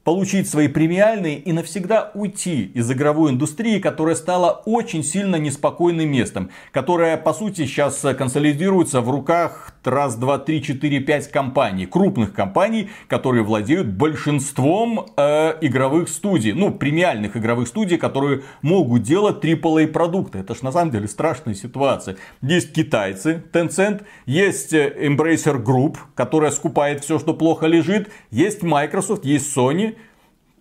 получить 0.09 0.49
свои 0.49 0.69
премиальные 0.69 1.39
и 1.39 1.53
навсегда 1.53 2.13
уйти 2.15 2.65
из 2.73 2.91
игровой 2.91 3.31
индустрии, 3.31 3.79
которая 3.79 4.15
стала 4.15 4.63
очень 4.65 5.05
сильно 5.05 5.37
неспокойным 5.37 6.11
местом, 6.11 6.49
которая 6.73 7.19
по 7.19 7.35
сути 7.35 7.67
сейчас 7.67 8.03
консолидируется 8.17 9.03
в 9.03 9.11
руках 9.11 9.75
раз, 9.85 10.17
два, 10.17 10.39
три, 10.39 10.63
четыре, 10.63 11.01
пять 11.01 11.31
компаний, 11.31 11.85
крупных 11.85 12.33
компаний, 12.33 12.89
которые 13.07 13.43
владеют 13.43 13.89
большинством 13.89 15.09
э, 15.15 15.59
игровых 15.61 16.09
студий, 16.09 16.53
ну 16.53 16.71
премиальных 16.71 17.37
игровых 17.37 17.69
студий, 17.69 17.99
которые 17.99 18.45
могут 18.63 19.03
делать 19.03 19.45
AAA 19.45 19.89
продукты. 19.89 20.39
Это 20.39 20.55
ж 20.55 20.63
на 20.63 20.73
самом 20.73 20.91
деле 20.91 21.07
страшная 21.07 21.55
ситуация. 21.55 22.17
Есть 22.41 22.73
китайцы, 22.73 23.43
Tencent, 23.53 24.05
есть 24.25 24.73
э, 24.73 24.91
Embracer 25.07 25.63
Group, 25.63 25.97
которая 26.15 26.51
скупает 26.51 27.05
все, 27.05 27.19
что 27.19 27.35
плохо 27.35 27.67
лежит, 27.67 28.11
есть 28.31 28.63
Microsoft, 28.63 29.27
есть 29.27 29.55
Sony, 29.55 29.97
Э, 29.97 29.98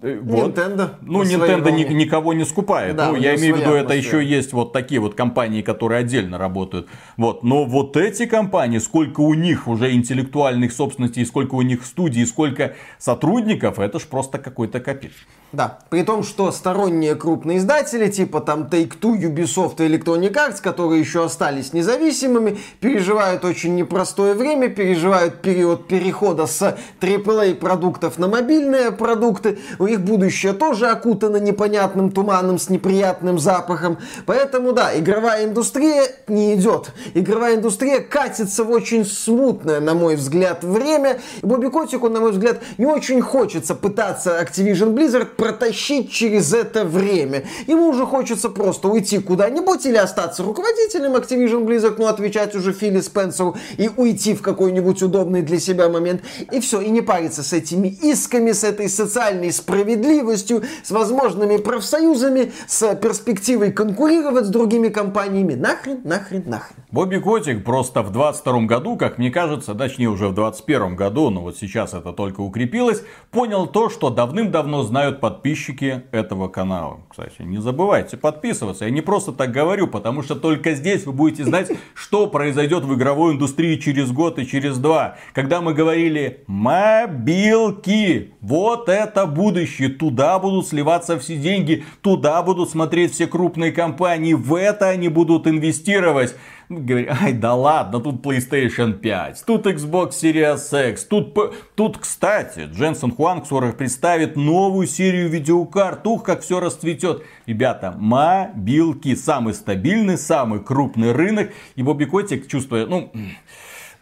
вот. 0.02 0.58
Nintendo. 0.58 0.89
Ну, 1.02 1.24
Nintendo 1.24 1.72
ни, 1.72 1.84
никого 1.93 2.34
не 2.34 2.45
скупает. 2.45 2.95
Да, 2.95 3.10
ну, 3.10 3.16
я 3.16 3.36
имею 3.36 3.56
в 3.56 3.60
виду, 3.60 3.72
это 3.72 3.95
еще 3.95 4.24
есть 4.24 4.54
вот 4.54 4.72
такие 4.72 5.02
вот 5.02 5.16
компании, 5.16 5.62
которые 5.62 6.00
отдельно 6.00 6.38
работают. 6.38 6.88
Вот. 7.18 7.43
Но 7.43 7.66
вот 7.66 7.98
эти 7.98 8.28
компании, 8.28 8.78
сколько 8.78 9.22
у 9.22 9.34
них 9.34 9.68
уже 9.68 9.93
интеллектуальных 9.93 10.72
собственностей, 10.72 11.26
сколько 11.26 11.56
у 11.56 11.64
них 11.64 11.84
студий, 11.84 12.26
сколько 12.26 12.76
сотрудников, 13.00 13.80
это 13.80 14.00
ж 14.00 14.04
просто 14.04 14.38
какой-то 14.38 14.80
капец. 14.80 15.14
Да, 15.54 15.80
при 15.89 16.04
том, 16.04 16.24
что 16.24 16.52
сторонние 16.52 17.16
крупные 17.16 17.60
издатели, 17.60 18.10
типа 18.10 18.41
там 18.41 18.64
Take-Two, 18.64 19.18
Ubisoft 19.18 19.76
и 19.78 19.88
Electronic 19.88 20.34
Arts, 20.34 20.62
которые 20.62 21.00
еще 21.00 21.24
остались 21.24 21.72
независимыми, 21.72 22.58
переживают 22.82 23.45
очень 23.45 23.76
непростое 23.76 24.34
время, 24.34 24.68
переживают 24.68 25.41
период 25.41 25.88
перехода 25.88 26.48
с 26.48 26.78
AAA 27.00 27.56
продуктов 27.56 28.18
на 28.18 28.28
мобильные 28.28 28.91
продукты. 28.91 29.58
У 29.80 29.86
их 29.86 30.02
будущее 30.02 30.52
тоже 30.52 30.88
окутано 30.88 31.38
непонятным 31.38 32.12
туманом 32.12 32.60
с 32.60 32.70
неприятным 32.70 33.39
запахом. 33.39 34.00
Поэтому, 34.26 34.74
да, 34.74 35.00
игровая 35.00 35.45
индустрия 35.45 36.04
не 36.28 36.56
идет. 36.56 36.91
Игровая 37.14 37.56
индустрия 37.56 38.02
катится 38.02 38.66
в 38.66 38.70
очень 38.70 39.06
смутное, 39.06 39.80
на 39.80 39.93
мой 39.93 40.18
взгляд, 40.18 40.66
время. 40.66 41.20
И 41.41 41.45
Бобби 41.45 41.70
Котику, 41.70 42.10
на 42.10 42.20
мой 42.20 42.34
взгляд, 42.34 42.62
не 42.78 42.86
очень 42.86 43.22
хочется 43.22 43.76
пытаться 43.76 44.41
Activision 44.41 44.93
Blizzard 44.93 45.37
протащить 45.38 46.12
через 46.12 46.54
это 46.54 46.84
время. 46.84 47.44
Ему 47.68 47.88
уже 47.88 48.06
хочется 48.06 48.50
просто 48.50 48.88
уйти 48.88 49.20
куда-нибудь 49.20 49.86
или 49.86 49.98
остаться 49.98 50.44
руководителем 50.44 51.16
Activision 51.16 51.66
Blizzard, 51.66 51.96
ну, 51.98 52.08
отвечать 52.08 52.56
уже 52.56 52.74
Филли 52.74 53.02
Спенсеру 53.02 53.56
и 53.78 53.90
уйти 53.96 54.34
в 54.34 54.42
какой-нибудь 54.42 55.02
удобный 55.02 55.42
для 55.42 55.60
себя 55.60 55.90
момент. 55.90 56.22
И 56.52 56.60
все, 56.60 56.82
и 56.82 56.90
не 56.90 57.02
париться 57.02 57.44
с 57.44 57.54
этими 57.54 57.88
исками, 57.88 58.52
с 58.52 58.64
этой 58.64 58.90
социальной 58.90 59.52
справедливостью 59.52 60.64
с 60.84 60.92
возможными 60.92 61.58
профсоюзами, 61.58 62.52
с 62.68 62.96
перспективой 62.96 63.72
конкурировать 63.72 64.46
с 64.46 64.50
другими 64.50 64.90
компаниями. 64.90 65.54
Нахрен, 65.54 66.02
нахрен, 66.04 66.44
нахрен. 66.46 66.78
Бобби 66.92 67.18
Котик 67.18 67.64
просто 67.64 68.02
в 68.02 68.12
22 68.12 68.62
году, 68.62 68.98
как 68.98 69.18
мне 69.18 69.30
кажется, 69.30 69.76
точнее 69.76 70.08
уже 70.08 70.30
в 70.30 70.34
21 70.34 70.96
году, 70.96 71.30
но 71.30 71.42
вот 71.42 71.58
сейчас 71.58 71.94
это 71.94 72.14
только 72.14 72.42
укрепилось, 72.42 73.04
понял 73.32 73.68
то, 73.68 73.90
что 73.90 74.10
давным-давно 74.10 74.84
знают 74.84 75.20
подписчики 75.28 76.03
этого 76.11 76.47
канала. 76.47 77.01
Кстати, 77.09 77.41
не 77.41 77.57
забывайте 77.57 78.15
подписываться. 78.15 78.86
Я 78.86 78.91
не 78.91 79.01
просто 79.01 79.34
так 79.34 79.51
говорю, 79.51 79.88
потому 79.88 80.23
что 80.23 80.36
только 80.36 80.73
здесь 80.73 81.05
вы 81.05 81.11
будете 81.11 81.43
знать, 81.43 81.69
что 81.95 82.28
произойдет 82.28 82.86
в 82.86 82.95
игровой 82.95 83.34
индустрии 83.34 83.75
через 83.75 84.09
год 84.13 84.39
и 84.39 84.47
через 84.47 84.78
два. 84.78 85.17
Когда 85.34 85.59
мы 85.59 85.73
говорили 85.73 86.45
мобилки, 86.47 88.32
вот 88.39 88.88
это 88.88 89.25
будущее, 89.25 89.89
туда 89.89 90.39
будут 90.39 90.65
сливаться 90.69 91.19
все 91.19 91.36
деньги, 91.36 91.84
туда 92.01 92.41
будут 92.41 92.69
смотреть 92.69 93.11
все 93.11 93.28
крупные 93.28 93.73
компании, 93.73 94.34
в 94.34 94.55
это 94.55 94.88
они 94.88 95.09
будут 95.09 95.45
инвестировать 95.45 96.36
говорит, 96.70 97.09
ай 97.09 97.34
да 97.34 97.53
ладно, 97.53 97.99
тут 97.99 98.26
PlayStation 98.26 98.93
5, 98.93 99.43
тут 99.45 99.65
Xbox 99.65 100.09
Series 100.09 100.91
X, 100.91 101.05
тут, 101.05 101.38
тут 101.76 101.97
кстати, 101.97 102.70
Дженсен 102.72 103.11
Хуанг 103.11 103.45
скоро 103.45 103.72
представит 103.72 104.36
новую 104.36 104.88
серию 104.88 105.30
видеокарт, 105.30 106.05
ух, 106.05 106.24
как 106.24 106.41
все 106.41 106.59
расцветет. 106.59 107.24
Ребята, 107.45 107.95
мобилки, 107.97 109.15
самый 109.15 109.53
стабильный, 109.53 110.18
самый 110.18 110.59
крупный 110.59 111.11
рынок, 111.11 111.51
и 111.76 111.84
Бобби 111.84 112.05
Котик, 112.05 112.47
чувствуя, 112.47 112.86
ну, 112.86 113.11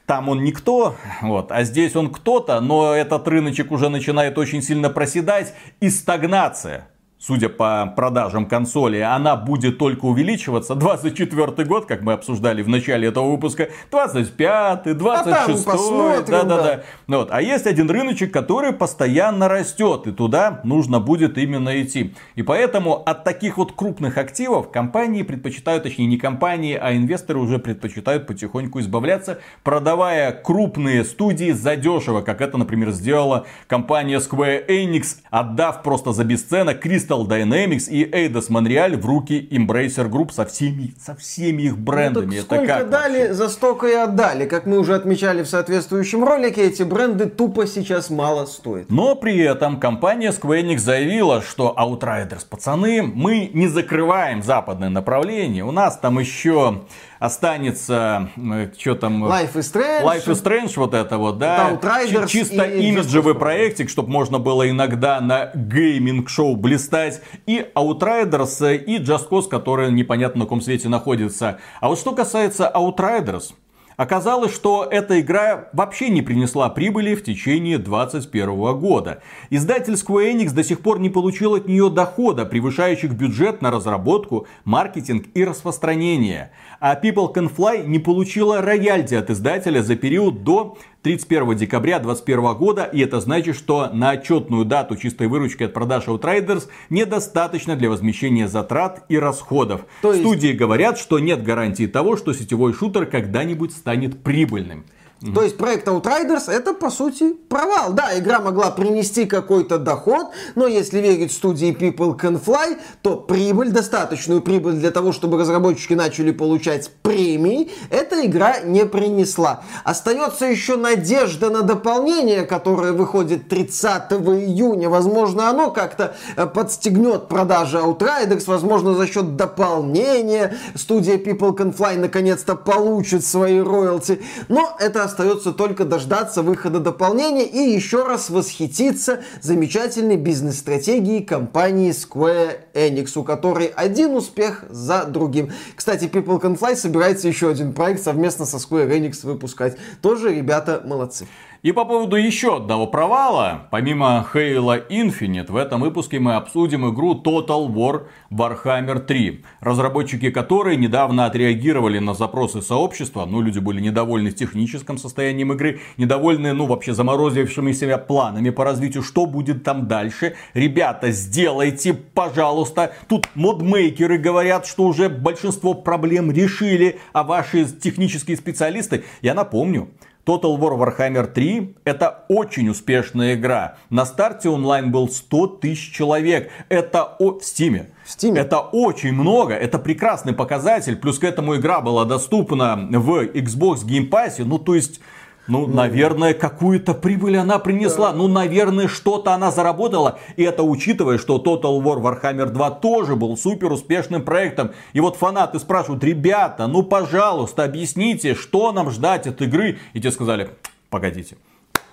там 0.05 0.30
он 0.30 0.43
никто, 0.43 0.95
вот, 1.22 1.51
а 1.51 1.63
здесь 1.63 1.95
он 1.95 2.11
кто-то, 2.11 2.59
но 2.61 2.93
этот 2.93 3.28
рыночек 3.28 3.72
уже 3.72 3.89
начинает 3.89 4.38
очень 4.38 4.61
сильно 4.61 4.89
проседать. 4.89 5.53
И 5.80 5.89
стагнация 5.89 6.88
судя 7.26 7.49
по 7.49 7.91
продажам 7.95 8.45
консоли, 8.45 8.99
она 8.99 9.36
будет 9.36 9.78
только 9.78 10.05
увеличиваться. 10.05 10.76
24 10.76 11.67
год, 11.67 11.86
как 11.86 12.01
мы 12.01 12.13
обсуждали 12.13 12.61
в 12.61 12.69
начале 12.69 13.07
этого 13.07 13.32
выпуска, 13.32 13.69
25 13.89 14.97
26 14.97 15.67
а 15.67 16.21
да, 16.28 16.43
да, 16.43 16.63
да. 16.63 16.84
Ну 17.07 17.17
вот. 17.17 17.30
А 17.32 17.41
есть 17.41 17.65
один 17.65 17.89
рыночек, 17.89 18.32
который 18.32 18.73
постоянно 18.73 19.47
растет, 19.47 20.05
и 20.07 20.11
туда 20.11 20.61
нужно 20.63 20.99
будет 20.99 21.38
именно 21.38 21.82
идти. 21.82 22.13
И 22.36 22.43
поэтому 22.43 23.01
от 23.05 23.23
таких 23.23 23.57
вот 23.57 23.71
крупных 23.71 24.17
активов 24.17 24.69
компании 24.69 25.23
предпочитают, 25.23 25.84
точнее 25.84 26.05
не 26.05 26.17
компании, 26.17 26.78
а 26.80 26.95
инвесторы 26.95 27.39
уже 27.39 27.57
предпочитают 27.57 28.28
потихоньку 28.28 28.80
избавляться, 28.80 29.39
продавая 29.63 30.32
крупные 30.32 31.03
студии 31.03 31.51
задешево, 31.51 32.21
как 32.21 32.41
это, 32.41 32.57
например, 32.57 32.91
сделала 32.91 33.45
компания 33.67 34.19
Square 34.19 34.67
Enix, 34.67 35.17
отдав 35.32 35.82
просто 35.82 36.11
за 36.11 36.23
бесценок 36.23 36.86
Crystal 36.86 37.14
Crystal 37.16 37.28
Dynamics 37.28 37.89
и 37.89 38.05
Eidos 38.05 38.49
Montreal 38.49 38.97
в 38.97 39.05
руки 39.05 39.47
Embracer 39.51 40.09
Group 40.09 40.32
со 40.32 40.45
всеми, 40.45 40.93
со 40.99 41.16
всеми 41.16 41.63
их 41.63 41.78
брендами. 41.78 42.26
Ну, 42.26 42.34
Это 42.34 42.43
сколько 42.43 42.68
как 42.68 42.89
дали, 42.89 43.20
вообще? 43.20 43.34
за 43.34 43.49
столько 43.49 43.88
и 43.88 43.93
отдали. 43.93 44.45
Как 44.45 44.66
мы 44.66 44.78
уже 44.80 44.95
отмечали 44.95 45.43
в 45.43 45.47
соответствующем 45.47 46.24
ролике, 46.24 46.63
эти 46.63 46.84
бренды 46.84 47.28
тупо 47.28 47.68
сейчас 47.68 48.09
мало 48.09 48.45
стоят. 48.45 48.89
Но 48.89 49.16
при 49.16 49.38
этом 49.39 49.80
компания 49.80 50.32
Square 50.32 50.63
Enix 50.63 50.80
заявила, 50.80 51.41
что 51.41 51.76
Outriders, 51.78 52.45
пацаны, 52.49 53.01
мы 53.03 53.49
не 53.53 53.68
закрываем 53.68 54.43
западное 54.43 54.89
направление. 54.89 55.63
У 55.63 55.72
нас 55.72 55.97
там 55.97 56.20
еще 56.20 56.82
останется, 57.20 58.30
э, 58.36 58.72
что 58.78 58.95
там... 58.95 59.26
Life 59.26 59.53
is 59.53 59.74
Strange. 59.74 60.03
Life 60.03 60.26
is 60.28 60.43
Strange, 60.43 60.74
вот 60.76 60.93
это 60.93 61.18
вот, 61.18 61.38
да. 61.38 61.72
Outriders 61.72 62.28
Чисто 62.28 62.63
и 62.63 62.88
имиджевый 62.88 63.36
проектик, 63.36 63.89
чтобы 63.89 64.09
можно 64.09 64.39
было 64.39 64.70
иногда 64.70 65.22
на 65.22 65.51
гейминг-шоу 65.53 66.55
блистать. 66.55 67.22
И 67.45 67.66
Outriders, 67.76 68.78
и 68.78 68.97
Just 68.97 69.30
Cause, 69.30 69.49
который 69.49 69.91
непонятно 69.91 70.39
на 70.39 70.45
каком 70.45 70.61
свете 70.61 70.89
находится. 70.89 71.59
А 71.82 71.89
вот 71.89 71.99
что 71.99 72.13
касается 72.13 72.72
Outriders, 72.74 73.53
Оказалось, 73.97 74.53
что 74.53 74.86
эта 74.89 75.22
игра 75.22 75.70
вообще 75.72 76.09
не 76.09 76.22
принесла 76.22 76.70
прибыли 76.70 77.16
в 77.16 77.24
течение 77.24 77.78
2021 77.78 78.78
года. 78.78 79.22
Издатель 79.49 79.93
Square 79.93 80.34
Enix 80.34 80.53
до 80.53 80.63
сих 80.63 80.82
пор 80.82 80.99
не 80.99 81.09
получил 81.09 81.55
от 81.55 81.68
нее 81.68 81.89
дохода, 81.89 82.45
превышающих 82.45 83.13
бюджет 83.13 83.61
на 83.61 83.72
разработку, 83.72 84.47
маркетинг 84.66 85.28
и 85.34 85.45
распространение. 85.45 86.51
А 86.80 86.99
People 86.99 87.34
Can 87.34 87.53
Fly 87.53 87.86
не 87.86 87.99
получила 87.99 88.61
роялти 88.61 89.15
от 89.15 89.30
издателя 89.30 89.82
за 89.82 89.95
период 89.95 90.43
до 90.43 90.78
31 91.03 91.55
декабря 91.55 91.99
2021 91.99 92.57
года, 92.57 92.84
и 92.84 92.99
это 92.99 93.19
значит, 93.19 93.55
что 93.55 93.89
на 93.93 94.11
отчетную 94.11 94.65
дату 94.65 94.95
чистой 94.95 95.28
выручки 95.28 95.63
от 95.63 95.73
продаж 95.73 96.07
Outriders 96.07 96.63
недостаточно 96.89 97.76
для 97.76 97.89
возмещения 97.89 98.47
затрат 98.47 99.05
и 99.09 99.17
расходов. 99.17 99.86
То 100.01 100.11
есть... 100.11 100.26
Студии 100.26 100.53
говорят, 100.53 100.97
что 100.97 101.19
нет 101.19 101.43
гарантии 101.43 101.86
того, 101.86 102.17
что 102.17 102.34
сетевой 102.34 102.73
шутер 102.73 103.05
когда-нибудь 103.05 103.71
станет 103.71 104.23
прибыльным. 104.23 104.86
Mm-hmm. 105.22 105.34
То 105.34 105.43
есть 105.43 105.57
проект 105.57 105.88
Outriders 105.88 106.51
это 106.51 106.74
по 106.74 106.89
сути 106.89 107.34
провал. 107.47 107.93
Да, 107.93 108.18
игра 108.20 108.39
могла 108.39 108.70
принести 108.70 109.26
какой-то 109.26 109.78
доход, 109.78 110.28
но 110.55 110.68
если 110.68 110.99
верить 110.99 111.32
студии 111.32 111.74
People 111.74 112.20
Can 112.20 112.43
Fly, 112.43 112.78
то 113.01 113.16
прибыль, 113.16 113.72
достаточную 113.72 114.41
прибыль 114.41 114.74
для 114.74 114.91
того, 114.91 115.13
чтобы 115.13 115.39
разработчики 115.39 115.93
начали 115.93 116.32
получать 116.32 116.91
премии, 117.01 117.72
эта 117.89 118.26
игра 118.26 118.59
не 118.59 118.86
принесла. 118.86 119.63
Остается 119.86 120.45
еще 120.45 120.76
надежда 120.76 121.49
на 121.49 121.61
дополнение, 121.61 122.43
которое 122.43 122.91
выходит 122.91 123.47
30 123.47 124.11
июня. 124.11 124.89
Возможно, 124.89 125.49
оно 125.49 125.72
как-то 125.72 126.16
э, 126.36 126.45
подстегнет 126.45 127.30
продажи 127.30 127.78
Outriders, 127.78 128.43
возможно, 128.47 128.95
за 128.95 129.07
счет 129.07 129.38
дополнения 129.38 130.57
студия 130.76 131.18
People 131.18 131.55
Can 131.55 131.76
Fly 131.76 131.97
наконец-то 131.97 132.55
получит 132.55 133.26
свои 133.26 133.59
роялти. 133.61 134.22
Но 134.49 134.76
это 134.78 135.05
остается 135.06 135.53
только 135.53 135.86
дождаться 135.86 136.41
выхода 136.41 136.80
дополнения 136.80 137.45
и 137.45 137.74
еще 137.74 138.06
раз 138.06 138.30
восхититься 138.30 139.24
замечательной 139.41 140.18
бизнес-стратегией 140.18 141.24
компании 141.24 141.91
Square 141.91 142.58
Enix, 142.74 143.18
у 143.18 143.24
которой 143.24 143.68
один 143.68 144.16
успех 144.16 144.66
за 144.70 145.06
другим. 145.06 145.51
Кстати, 145.76 146.06
People 146.06 146.41
Can 146.41 146.60
Fly 146.60 146.76
собирается 146.76 147.28
еще 147.28 147.49
один 147.49 147.74
проект 147.74 148.03
совместно 148.03 148.45
со 148.45 148.58
Square 148.58 148.89
Enix 148.89 149.26
выпускать. 149.26 149.78
Тоже 150.01 150.36
ребята 150.36 150.82
молодцы. 150.86 151.28
И 151.66 151.72
по 151.72 151.84
поводу 151.84 152.16
еще 152.16 152.57
одного 152.57 152.86
провала, 152.86 153.68
помимо 153.72 154.24
Halo 154.32 154.88
Infinite, 154.88 155.51
в 155.51 155.55
этом 155.55 155.82
выпуске 155.82 156.20
мы 156.20 156.36
обсудим 156.36 156.88
игру 156.93 157.16
Total 157.16 157.68
War 157.68 158.03
Warhammer 158.30 158.99
3, 158.99 159.43
разработчики 159.61 160.30
которой 160.30 160.78
недавно 160.78 161.26
отреагировали 161.26 161.97
на 161.97 162.13
запросы 162.13 162.61
сообщества, 162.61 163.26
ну 163.26 163.41
люди 163.41 163.57
были 163.57 163.82
недовольны 163.82 164.30
техническим 164.30 164.99
состоянием 164.99 165.53
игры, 165.53 165.80
недовольны, 165.97 166.53
ну 166.53 166.68
вообще 166.68 166.93
заморозившимися 166.93 167.97
планами 167.97 168.51
по 168.51 168.63
развитию, 168.63 169.01
что 169.01 169.26
будет 169.26 169.63
там 169.63 169.88
дальше. 169.88 170.36
Ребята, 170.53 171.09
сделайте, 171.09 171.95
пожалуйста. 171.95 172.93
Тут 173.07 173.28
модмейкеры 173.34 174.20
говорят, 174.20 174.68
что 174.68 174.84
уже 174.84 175.09
большинство 175.09 175.74
проблем 175.74 176.32
решили, 176.32 176.99
а 177.11 177.24
ваши 177.24 177.66
технические 177.66 178.38
специалисты, 178.38 179.03
я 179.24 179.34
напомню, 179.34 179.89
Total 180.26 180.57
War 180.57 180.76
Warhammer 180.78 181.28
3 181.28 181.76
это 181.84 182.26
очень 182.30 182.69
успешная 182.69 183.36
игра. 183.36 183.76
На 183.89 184.05
старте 184.05 184.49
онлайн 184.49 184.91
был 184.91 185.07
100 185.07 185.47
тысяч 185.47 185.93
человек. 185.93 186.49
Это 186.67 187.03
о... 187.03 187.34
в 187.34 187.41
Steam. 187.41 187.88
В 188.03 188.09
Steam. 188.09 188.38
Это 188.38 188.59
очень 188.59 189.13
много, 189.13 189.53
это 189.53 189.78
прекрасный 189.78 190.34
показатель. 190.34 190.95
Плюс 190.95 191.19
к 191.19 191.23
этому 191.23 191.55
игра 191.55 191.82
была 191.82 192.05
доступна 192.05 192.76
в 192.76 193.26
Xbox 193.26 193.86
Game 193.86 194.09
Pass. 194.09 194.43
Ну, 194.43 194.57
то 194.57 194.73
есть, 194.73 194.99
ну, 195.48 195.68
наверное, 195.68 196.34
какую-то 196.34 196.93
прибыль 196.93 197.38
она 197.38 197.60
принесла. 197.60 198.14
Ну, 198.14 198.28
наверное, 198.28 198.88
что-то 198.88 199.34
она 199.34 199.52
заработала. 199.52 200.20
И 200.36 200.43
это 200.43 200.64
учитывая, 200.64 201.18
что 201.18 201.38
Total 201.38 201.82
War 201.82 202.02
Warhammer 202.02 202.48
2 202.48 202.72
тоже 202.72 203.16
был 203.16 203.38
супер 203.38 203.72
успешным 203.72 204.24
проектом. 204.24 204.72
И 204.93 205.00
вот 205.00 205.16
фанаты 205.16 205.60
спрашивают, 205.60 206.04
ребята, 206.04 206.68
ну, 206.68 206.84
пожалуйста, 206.84 207.64
объясните, 207.64 208.34
что 208.34 208.72
нам 208.72 208.89
ждать 208.89 209.28
от 209.28 209.41
игры. 209.41 209.78
И 209.93 210.02
те 210.02 210.12
сказали, 210.12 210.50
погодите. 210.89 211.38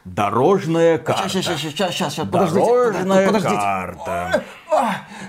Дорожная 0.04 0.98
карта. 0.98 1.28
Сейчас, 1.28 1.60
сейчас, 1.60 1.92
сейчас, 1.92 2.14
сейчас, 2.14 2.26
подождите. 2.26 2.66
Дорожная 2.66 3.26
подождите. 3.26 3.54
карта. 3.54 4.42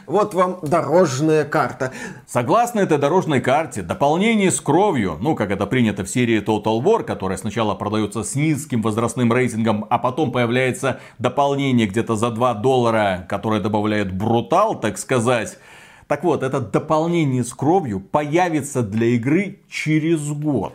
Вот 0.08 0.34
вам 0.34 0.60
дорожная 0.64 1.46
карта. 1.46 1.92
Согласно 2.26 2.80
этой 2.80 2.98
дорожной 2.98 3.40
карте, 3.40 3.84
дополнение 3.84 4.50
с 4.50 4.60
кровью, 4.60 5.18
ну 5.22 5.36
как 5.36 5.52
это 5.52 5.68
принято 5.68 6.04
в 6.04 6.10
серии 6.10 6.42
Total 6.42 6.82
War, 6.82 7.04
которая 7.04 7.38
сначала 7.38 7.76
продается 7.76 8.24
с 8.24 8.34
низким 8.34 8.82
возрастным 8.82 9.32
рейтингом, 9.32 9.86
а 9.90 10.00
потом 10.00 10.32
появляется 10.32 11.00
дополнение 11.20 11.86
где-то 11.86 12.16
за 12.16 12.32
2 12.32 12.56
доллара, 12.56 13.28
которое 13.30 13.62
добавляет 13.62 14.12
брутал, 14.12 14.80
так 14.80 14.98
сказать. 14.98 15.60
Так 16.08 16.24
вот, 16.24 16.42
это 16.42 16.60
дополнение 16.60 17.44
с 17.44 17.54
кровью 17.54 18.00
появится 18.00 18.82
для 18.82 19.08
игры 19.08 19.60
через 19.70 20.28
год. 20.32 20.74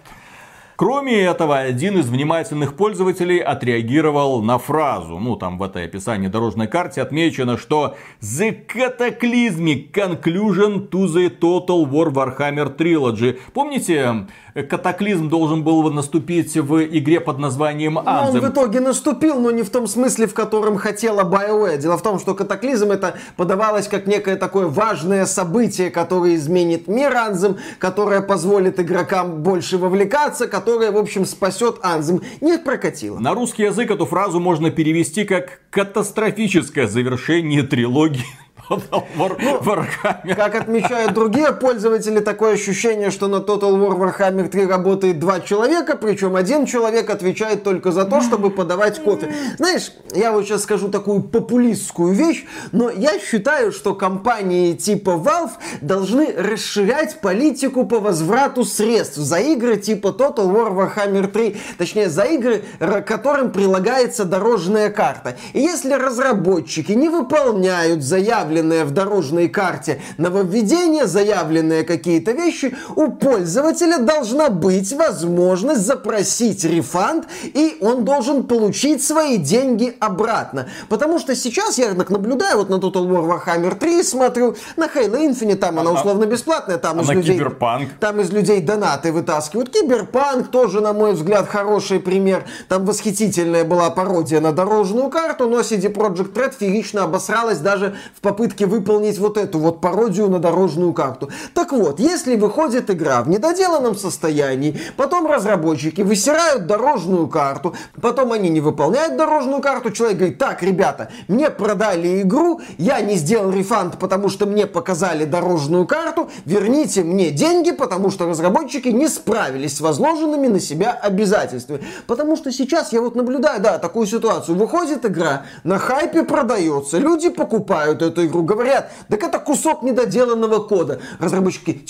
Кроме 0.79 1.23
этого, 1.23 1.59
один 1.59 1.99
из 1.99 2.07
внимательных 2.07 2.77
пользователей 2.77 3.41
отреагировал 3.41 4.43
на 4.43 4.59
фразу. 4.59 5.19
Ну, 5.19 5.35
там 5.35 5.59
в 5.59 5.65
этой 5.65 5.87
описании 5.87 6.29
дорожной 6.29 6.69
карте 6.69 7.03
отмечено, 7.03 7.59
что 7.59 7.97
The 8.23 8.57
Cataclysmic 8.73 9.91
Conclusion 9.91 10.89
to 10.89 11.07
the 11.07 11.37
Total 11.37 11.85
War 11.85 12.13
Warhammer 12.13 12.77
Trilogy. 12.77 13.41
Помните, 13.53 14.29
катаклизм 14.71 15.29
должен 15.29 15.65
был 15.65 15.91
наступить 15.91 16.57
в 16.57 16.85
игре 16.85 17.19
под 17.19 17.39
названием 17.41 17.99
Anthem. 17.99 18.31
Ну, 18.33 18.39
он 18.39 18.41
в 18.41 18.49
итоге 18.49 18.79
наступил, 18.79 19.41
но 19.41 19.51
не 19.51 19.65
в 19.65 19.71
том 19.71 19.89
смысле, 19.89 20.29
в 20.29 20.35
котором 20.35 20.77
хотела 20.77 21.23
BioWare. 21.23 21.79
Дело 21.79 21.99
в 21.99 22.03
том, 22.03 22.21
что 22.21 22.37
катаклизм 22.37 22.93
это 22.93 23.17
подавалось 23.37 23.89
как 23.89 24.07
некое 24.07 24.37
такое 24.37 24.69
важное 24.69 25.27
событие, 25.27 25.91
которое 25.91 26.37
изменит 26.37 26.87
мир 26.87 27.13
Anthem, 27.15 27.59
которое 27.81 28.21
позволит 28.21 28.79
игрокам 28.79 29.43
больше 29.43 29.77
вовлекаться, 29.77 30.47
которое, 30.47 30.68
в 30.77 30.97
общем, 30.97 31.25
спасет 31.25 31.79
Anthem. 31.83 32.25
Не 32.41 32.59
прокатило. 32.59 33.19
На 33.19 33.35
русский 33.35 33.63
язык 33.63 33.91
эту 33.91 34.07
фразу 34.07 34.41
можно 34.41 34.71
перевести 34.71 35.25
как 35.25 35.61
катастрофическое 35.71 36.87
завершение 36.87 37.63
трилогии 37.63 38.25
Warhammer. 38.69 40.35
Как 40.35 40.55
отмечают 40.55 41.15
другие 41.15 41.53
пользователи, 41.53 42.21
такое 42.21 42.55
ощущение, 42.55 43.11
что 43.11 43.29
на 43.29 43.37
Total 43.37 43.73
War 43.73 43.97
Warhammer 43.99 44.49
3 44.49 44.67
работает 44.67 45.19
два 45.19 45.41
человека, 45.41 45.97
причем 45.97 46.37
один 46.37 46.67
человек 46.67 47.11
отвечает 47.11 47.63
только 47.63 47.93
за 47.93 48.05
то, 48.05 48.21
чтобы 48.21 48.51
подавать 48.51 49.03
кофе. 49.03 49.33
Знаешь, 49.57 49.93
я 50.15 50.33
вот 50.33 50.45
сейчас 50.45 50.63
скажу 50.65 50.89
такую 50.89 51.23
популистскую 51.23 52.13
вещь, 52.13 52.45
но 52.73 52.91
я 52.91 53.19
считаю, 53.19 53.73
что 53.73 53.95
компании 53.95 54.75
типа 54.75 55.11
Valve 55.11 55.53
должны 55.81 56.33
расширять 56.33 57.21
политику 57.21 57.87
по 57.87 58.01
возврату 58.01 58.65
средств 58.65 59.17
за 59.17 59.39
игры 59.39 59.77
типа 59.77 60.09
Total 60.09 60.47
War 60.47 60.75
Warhammer 60.75 61.27
3, 61.29 61.57
точнее 61.79 62.09
за 62.09 62.25
игры, 62.25 62.65
которым 63.07 63.51
прилагается 63.53 64.25
дорожная 64.25 64.91
карта. 64.91 65.37
И 65.53 65.61
если 65.61 65.93
разработчики 65.93 66.93
не 66.93 67.09
выполняют 67.09 68.03
заявленные 68.03 68.58
заявленное 68.59 68.85
в 68.85 68.91
дорожной 68.91 69.49
карте 69.49 70.01
нововведение, 70.19 71.07
заявленные 71.07 71.85
какие-то 71.85 72.33
вещи, 72.33 72.77
у 72.97 73.11
пользователя 73.11 73.99
должна 73.99 74.49
быть 74.49 74.93
возможность 74.93 75.83
запросить 75.83 76.65
refund, 76.65 77.27
и 77.43 77.79
он 77.81 78.05
должен 78.05 78.45
получить 78.45 79.03
свои 79.03 79.37
деньги 79.37 79.95
обратно. 80.01 80.69
Потому 80.89 81.19
что 81.19 81.35
сейчас 81.35 81.79
я 81.79 81.95
так 81.95 82.11
наблюдаю, 82.11 82.59
вот 82.59 82.69
на 82.69 82.75
Total 82.75 83.07
War 83.07 83.41
Warhammer 83.47 83.77
3 83.77 84.03
смотрю, 84.03 84.57
на 84.77 84.87
Halo 84.87 85.19
Infinite, 85.19 85.57
там 85.57 85.79
она 85.79 85.91
а, 85.91 85.95
условно 85.95 86.27
бесплатная, 86.27 86.79
там 86.79 86.99
а 86.99 87.03
из 87.03 87.11
людей... 87.11 87.37
Киберпанк? 87.37 87.91
Там 88.01 88.21
из 88.21 88.31
людей 88.31 88.61
донаты 88.61 89.13
вытаскивают. 89.13 89.71
Киберпанк 89.71 90.51
тоже, 90.51 90.81
на 90.81 90.93
мой 90.93 91.13
взгляд, 91.13 91.49
хороший 91.49 92.01
пример. 92.01 92.45
Там 92.69 92.85
восхитительная 92.85 93.65
была 93.65 93.91
пародия 93.91 94.41
на 94.41 94.53
дорожную 94.53 95.11
карту, 95.11 95.49
но 95.49 95.61
CD 95.61 95.93
Projekt 95.93 96.33
Red 96.33 96.55
феерично 96.59 97.05
обосралась 97.05 97.59
даже 97.59 97.97
в 98.15 98.21
попытке 98.21 98.48
попытке 98.49 98.67
выполнить 98.67 99.19
вот 99.19 99.37
эту 99.37 99.59
вот 99.59 99.81
пародию 99.81 100.29
на 100.29 100.39
дорожную 100.39 100.93
карту. 100.93 101.29
Так 101.55 101.73
вот, 101.73 102.01
если 102.01 102.37
выходит 102.37 102.91
игра 102.91 103.23
в 103.23 103.29
недоделанном 103.29 103.95
состоянии, 103.95 104.81
потом 104.97 105.27
разработчики 105.27 106.03
высирают 106.03 106.67
дорожную 106.67 107.29
карту, 107.29 107.75
потом 108.01 108.33
они 108.33 108.49
не 108.49 108.61
выполняют 108.61 109.17
дорожную 109.17 109.61
карту, 109.61 109.91
человек 109.91 110.19
говорит, 110.19 110.39
так, 110.39 110.63
ребята, 110.63 111.11
мне 111.29 111.51
продали 111.51 112.23
игру, 112.23 112.61
я 112.79 113.01
не 113.01 113.17
сделал 113.17 113.51
рефанд, 113.51 113.99
потому 113.99 114.29
что 114.29 114.47
мне 114.47 114.67
показали 114.67 115.25
дорожную 115.25 115.87
карту, 115.87 116.31
верните 116.47 117.03
мне 117.03 117.31
деньги, 117.31 117.73
потому 117.73 118.11
что 118.11 118.27
разработчики 118.27 118.89
не 118.89 119.09
справились 119.09 119.77
с 119.77 119.81
возложенными 119.81 120.49
на 120.49 120.61
себя 120.61 120.93
обязательствами. 120.93 121.81
Потому 122.07 122.37
что 122.37 122.51
сейчас 122.51 122.93
я 122.93 123.01
вот 123.03 123.15
наблюдаю, 123.15 123.61
да, 123.61 123.79
такую 123.79 124.07
ситуацию. 124.07 124.57
Выходит 124.57 125.05
игра, 125.05 125.45
на 125.65 125.79
хайпе 125.79 126.23
продается, 126.23 126.99
люди 126.99 127.29
покупают 127.29 128.03
эту 128.03 128.25
игру, 128.25 128.38
говорят, 128.43 128.91
так 129.09 129.23
это 129.23 129.39
кусок 129.39 129.83
недоделанного 129.83 130.61
кода. 130.61 131.01
Разработчики, 131.19 131.85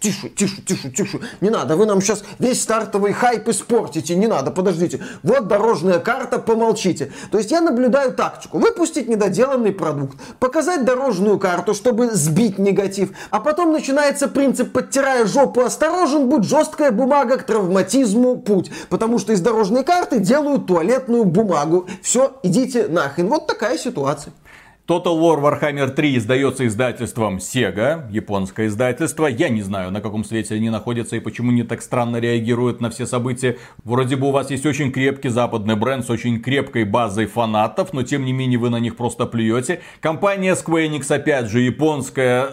тише, 0.00 0.28
тише, 0.30 0.58
тише, 0.60 0.90
тише, 0.90 1.20
не 1.40 1.50
надо, 1.50 1.76
вы 1.76 1.86
нам 1.86 2.00
сейчас 2.00 2.24
весь 2.38 2.62
стартовый 2.62 3.12
хайп 3.12 3.48
испортите, 3.48 4.16
не 4.16 4.26
надо, 4.26 4.50
подождите. 4.50 5.02
Вот 5.22 5.46
дорожная 5.48 5.98
карта, 5.98 6.38
помолчите. 6.38 7.12
То 7.30 7.38
есть 7.38 7.50
я 7.50 7.60
наблюдаю 7.60 8.12
тактику. 8.12 8.58
Выпустить 8.58 9.08
недоделанный 9.08 9.72
продукт, 9.72 10.16
показать 10.38 10.84
дорожную 10.84 11.38
карту, 11.38 11.74
чтобы 11.74 12.10
сбить 12.10 12.58
негатив, 12.58 13.10
а 13.30 13.40
потом 13.40 13.72
начинается 13.72 14.28
принцип 14.28 14.72
«подтирая 14.72 15.26
жопу 15.26 15.60
осторожен, 15.60 16.28
будь 16.28 16.44
жесткая 16.44 16.90
бумага 16.90 17.36
к 17.36 17.44
травматизму 17.44 18.36
путь». 18.36 18.70
Потому 18.88 19.18
что 19.18 19.32
из 19.32 19.40
дорожной 19.40 19.84
карты 19.84 20.18
делают 20.18 20.66
туалетную 20.66 21.24
бумагу. 21.24 21.86
Все, 22.02 22.38
идите 22.42 22.88
нахрен. 22.88 23.28
Вот 23.28 23.46
такая 23.46 23.76
ситуация. 23.76 24.32
Total 24.90 25.16
War 25.16 25.40
Warhammer 25.40 25.88
3 25.88 26.16
издается 26.16 26.66
издательством 26.66 27.36
Sega, 27.36 28.10
японское 28.10 28.66
издательство. 28.66 29.26
Я 29.26 29.48
не 29.48 29.62
знаю, 29.62 29.92
на 29.92 30.00
каком 30.00 30.24
свете 30.24 30.56
они 30.56 30.68
находятся 30.68 31.14
и 31.14 31.20
почему 31.20 31.52
они 31.52 31.62
так 31.62 31.80
странно 31.80 32.16
реагируют 32.16 32.80
на 32.80 32.90
все 32.90 33.06
события. 33.06 33.56
Вроде 33.84 34.16
бы 34.16 34.26
у 34.26 34.30
вас 34.32 34.50
есть 34.50 34.66
очень 34.66 34.90
крепкий 34.90 35.28
западный 35.28 35.76
бренд 35.76 36.04
с 36.04 36.10
очень 36.10 36.42
крепкой 36.42 36.82
базой 36.82 37.26
фанатов, 37.26 37.92
но 37.92 38.02
тем 38.02 38.24
не 38.24 38.32
менее 38.32 38.58
вы 38.58 38.68
на 38.68 38.80
них 38.80 38.96
просто 38.96 39.26
плюете. 39.26 39.80
Компания 40.00 40.54
Square 40.54 40.88
Enix, 40.88 41.14
опять 41.14 41.46
же, 41.46 41.60
японская. 41.60 42.50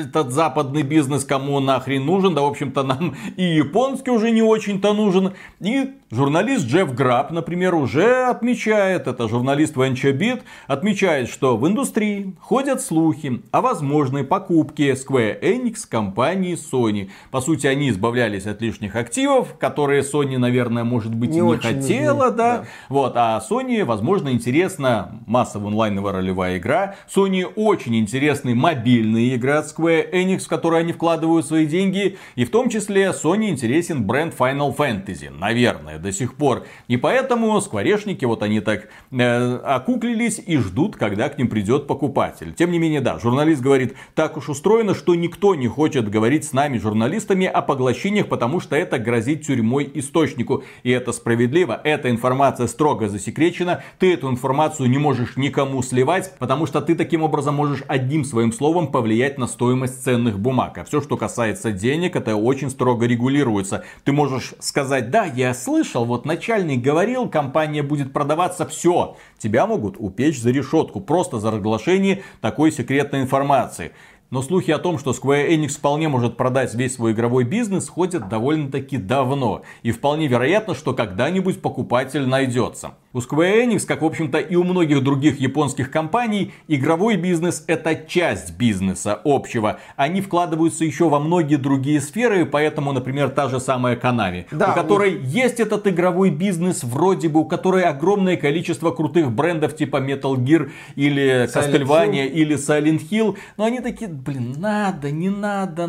Этот 0.00 0.32
западный 0.32 0.82
бизнес 0.82 1.26
кому 1.26 1.60
нахрен 1.60 2.06
нужен? 2.06 2.34
Да, 2.34 2.40
в 2.40 2.46
общем-то, 2.46 2.84
нам 2.84 3.16
и 3.36 3.44
японский 3.44 4.12
уже 4.12 4.30
не 4.30 4.40
очень-то 4.40 4.94
нужен. 4.94 5.34
И 5.60 5.90
журналист 6.10 6.66
Джефф 6.66 6.94
Граб, 6.94 7.30
например, 7.30 7.74
уже 7.74 8.26
отмечает, 8.26 9.06
это 9.06 9.28
журналист 9.28 9.76
Venture 9.76 10.42
отмечает, 10.66 11.28
что 11.28 11.56
в 11.56 11.66
индустрии 11.66 12.34
ходят 12.40 12.80
слухи 12.80 13.42
о 13.50 13.60
возможной 13.60 14.24
покупке 14.24 14.92
Square 14.92 15.40
Enix 15.40 15.80
компании 15.88 16.56
Sony. 16.56 17.10
По 17.30 17.40
сути, 17.40 17.66
они 17.66 17.90
избавлялись 17.90 18.46
от 18.46 18.60
лишних 18.62 18.94
активов, 18.96 19.56
которые 19.58 20.02
Sony, 20.02 20.38
наверное, 20.38 20.84
может 20.84 21.14
быть, 21.14 21.30
не, 21.30 21.40
не 21.40 21.56
хотела, 21.56 22.30
да. 22.30 22.58
да. 22.58 22.64
Вот, 22.88 23.12
а 23.16 23.42
Sony, 23.48 23.84
возможно, 23.84 24.30
интересна 24.30 25.20
массовая 25.26 25.68
онлайновая 25.68 26.12
ролевая 26.12 26.58
игра. 26.58 26.94
Sony 27.14 27.44
очень 27.44 27.96
интересны 27.96 28.54
мобильные 28.54 29.34
игры 29.34 29.52
от 29.52 29.66
Square 29.66 30.12
Enix, 30.12 30.40
в 30.40 30.48
которые 30.48 30.80
они 30.80 30.92
вкладывают 30.92 31.46
свои 31.46 31.66
деньги. 31.66 32.16
И 32.36 32.44
в 32.44 32.50
том 32.50 32.70
числе 32.70 33.06
Sony 33.06 33.48
интересен 33.48 34.04
бренд 34.04 34.34
Final 34.38 34.76
Fantasy, 34.76 35.30
наверное, 35.30 35.95
до 35.98 36.12
сих 36.12 36.34
пор. 36.34 36.64
И 36.88 36.96
поэтому 36.96 37.60
скворечники, 37.60 38.24
вот 38.24 38.42
они 38.42 38.60
так 38.60 38.88
э, 39.10 39.56
окуклились 39.56 40.40
и 40.44 40.56
ждут, 40.58 40.96
когда 40.96 41.28
к 41.28 41.38
ним 41.38 41.48
придет 41.48 41.86
покупатель. 41.86 42.54
Тем 42.54 42.70
не 42.70 42.78
менее, 42.78 43.00
да, 43.00 43.18
журналист 43.18 43.62
говорит, 43.62 43.94
так 44.14 44.36
уж 44.36 44.48
устроено, 44.48 44.94
что 44.94 45.14
никто 45.14 45.54
не 45.54 45.68
хочет 45.68 46.08
говорить 46.08 46.44
с 46.44 46.52
нами, 46.52 46.78
журналистами, 46.78 47.46
о 47.46 47.62
поглощениях, 47.62 48.28
потому 48.28 48.60
что 48.60 48.76
это 48.76 48.98
грозит 48.98 49.46
тюрьмой 49.46 49.90
источнику. 49.94 50.64
И 50.82 50.90
это 50.90 51.12
справедливо, 51.12 51.80
эта 51.84 52.10
информация 52.10 52.66
строго 52.66 53.08
засекречена, 53.08 53.82
ты 53.98 54.12
эту 54.12 54.30
информацию 54.30 54.88
не 54.88 54.98
можешь 54.98 55.36
никому 55.36 55.82
сливать, 55.82 56.32
потому 56.38 56.66
что 56.66 56.80
ты 56.80 56.94
таким 56.94 57.22
образом 57.22 57.54
можешь 57.54 57.82
одним 57.88 58.24
своим 58.24 58.52
словом 58.52 58.88
повлиять 58.88 59.38
на 59.38 59.46
стоимость 59.46 60.02
ценных 60.02 60.38
бумаг. 60.38 60.78
А 60.78 60.84
все, 60.84 61.00
что 61.00 61.16
касается 61.16 61.72
денег, 61.72 62.16
это 62.16 62.36
очень 62.36 62.70
строго 62.70 63.06
регулируется. 63.06 63.84
Ты 64.04 64.12
можешь 64.12 64.54
сказать, 64.60 65.10
да, 65.10 65.24
я 65.24 65.54
слышал, 65.54 65.85
вот 65.94 66.24
начальник 66.24 66.82
говорил, 66.82 67.28
компания 67.28 67.82
будет 67.82 68.12
продаваться, 68.12 68.66
все, 68.66 69.16
тебя 69.38 69.66
могут 69.66 69.96
упечь 69.98 70.40
за 70.40 70.50
решетку, 70.50 71.00
просто 71.00 71.38
за 71.38 71.50
разглашение 71.50 72.22
такой 72.40 72.72
секретной 72.72 73.22
информации. 73.22 73.92
Но 74.30 74.42
слухи 74.42 74.72
о 74.72 74.78
том, 74.78 74.98
что 74.98 75.12
Square 75.12 75.50
Enix 75.50 75.78
вполне 75.78 76.08
может 76.08 76.36
продать 76.36 76.74
весь 76.74 76.94
свой 76.94 77.12
игровой 77.12 77.44
бизнес, 77.44 77.88
ходят 77.88 78.28
довольно-таки 78.28 78.96
давно. 78.96 79.62
И 79.82 79.92
вполне 79.92 80.26
вероятно, 80.26 80.74
что 80.74 80.94
когда-нибудь 80.94 81.62
покупатель 81.62 82.26
найдется. 82.26 82.94
У 83.16 83.20
Square 83.20 83.64
Enix, 83.64 83.86
как 83.86 84.02
в 84.02 84.04
общем-то 84.04 84.36
и 84.36 84.56
у 84.56 84.62
многих 84.62 85.02
других 85.02 85.40
японских 85.40 85.90
компаний, 85.90 86.52
игровой 86.68 87.16
бизнес 87.16 87.64
это 87.66 87.94
часть 87.94 88.58
бизнеса 88.58 89.18
общего. 89.24 89.80
Они 89.96 90.20
вкладываются 90.20 90.84
еще 90.84 91.08
во 91.08 91.18
многие 91.18 91.56
другие 91.56 92.02
сферы, 92.02 92.44
поэтому, 92.44 92.92
например, 92.92 93.30
та 93.30 93.48
же 93.48 93.58
самая 93.58 93.96
Konami, 93.96 94.44
да, 94.50 94.72
у 94.72 94.74
которой 94.74 95.16
вот... 95.16 95.28
есть 95.28 95.60
этот 95.60 95.86
игровой 95.86 96.28
бизнес, 96.28 96.84
вроде 96.84 97.30
бы, 97.30 97.40
у 97.40 97.44
которой 97.46 97.84
огромное 97.84 98.36
количество 98.36 98.90
крутых 98.90 99.32
брендов 99.32 99.74
типа 99.74 99.96
Metal 99.96 100.36
Gear 100.36 100.68
или 100.94 101.46
Castlevania 101.46 102.26
или 102.26 102.56
Silent 102.56 103.00
Hill, 103.10 103.38
но 103.56 103.64
они 103.64 103.80
такие, 103.80 104.10
блин, 104.10 104.56
надо, 104.58 105.10
не 105.10 105.30
надо. 105.30 105.88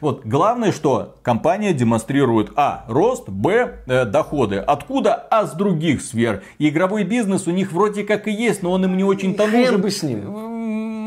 Вот, 0.00 0.24
главное, 0.24 0.70
что 0.70 1.16
компания 1.24 1.72
демонстрирует, 1.72 2.52
а, 2.54 2.84
рост, 2.86 3.28
б, 3.28 3.80
э, 3.88 4.04
доходы. 4.04 4.58
Откуда? 4.58 5.14
А 5.14 5.46
с 5.46 5.54
других 5.54 6.00
сфер. 6.00 6.11
И 6.58 6.68
игровой 6.68 7.04
бизнес 7.04 7.46
у 7.46 7.50
них 7.50 7.72
вроде 7.72 8.04
как 8.04 8.28
и 8.28 8.32
есть, 8.32 8.62
но 8.62 8.72
он 8.72 8.84
им 8.84 8.96
не 8.96 9.04
очень-то 9.04 9.46
нужен. 9.46 9.80
бы 9.80 9.90
с 9.90 10.02
ним 10.02 10.52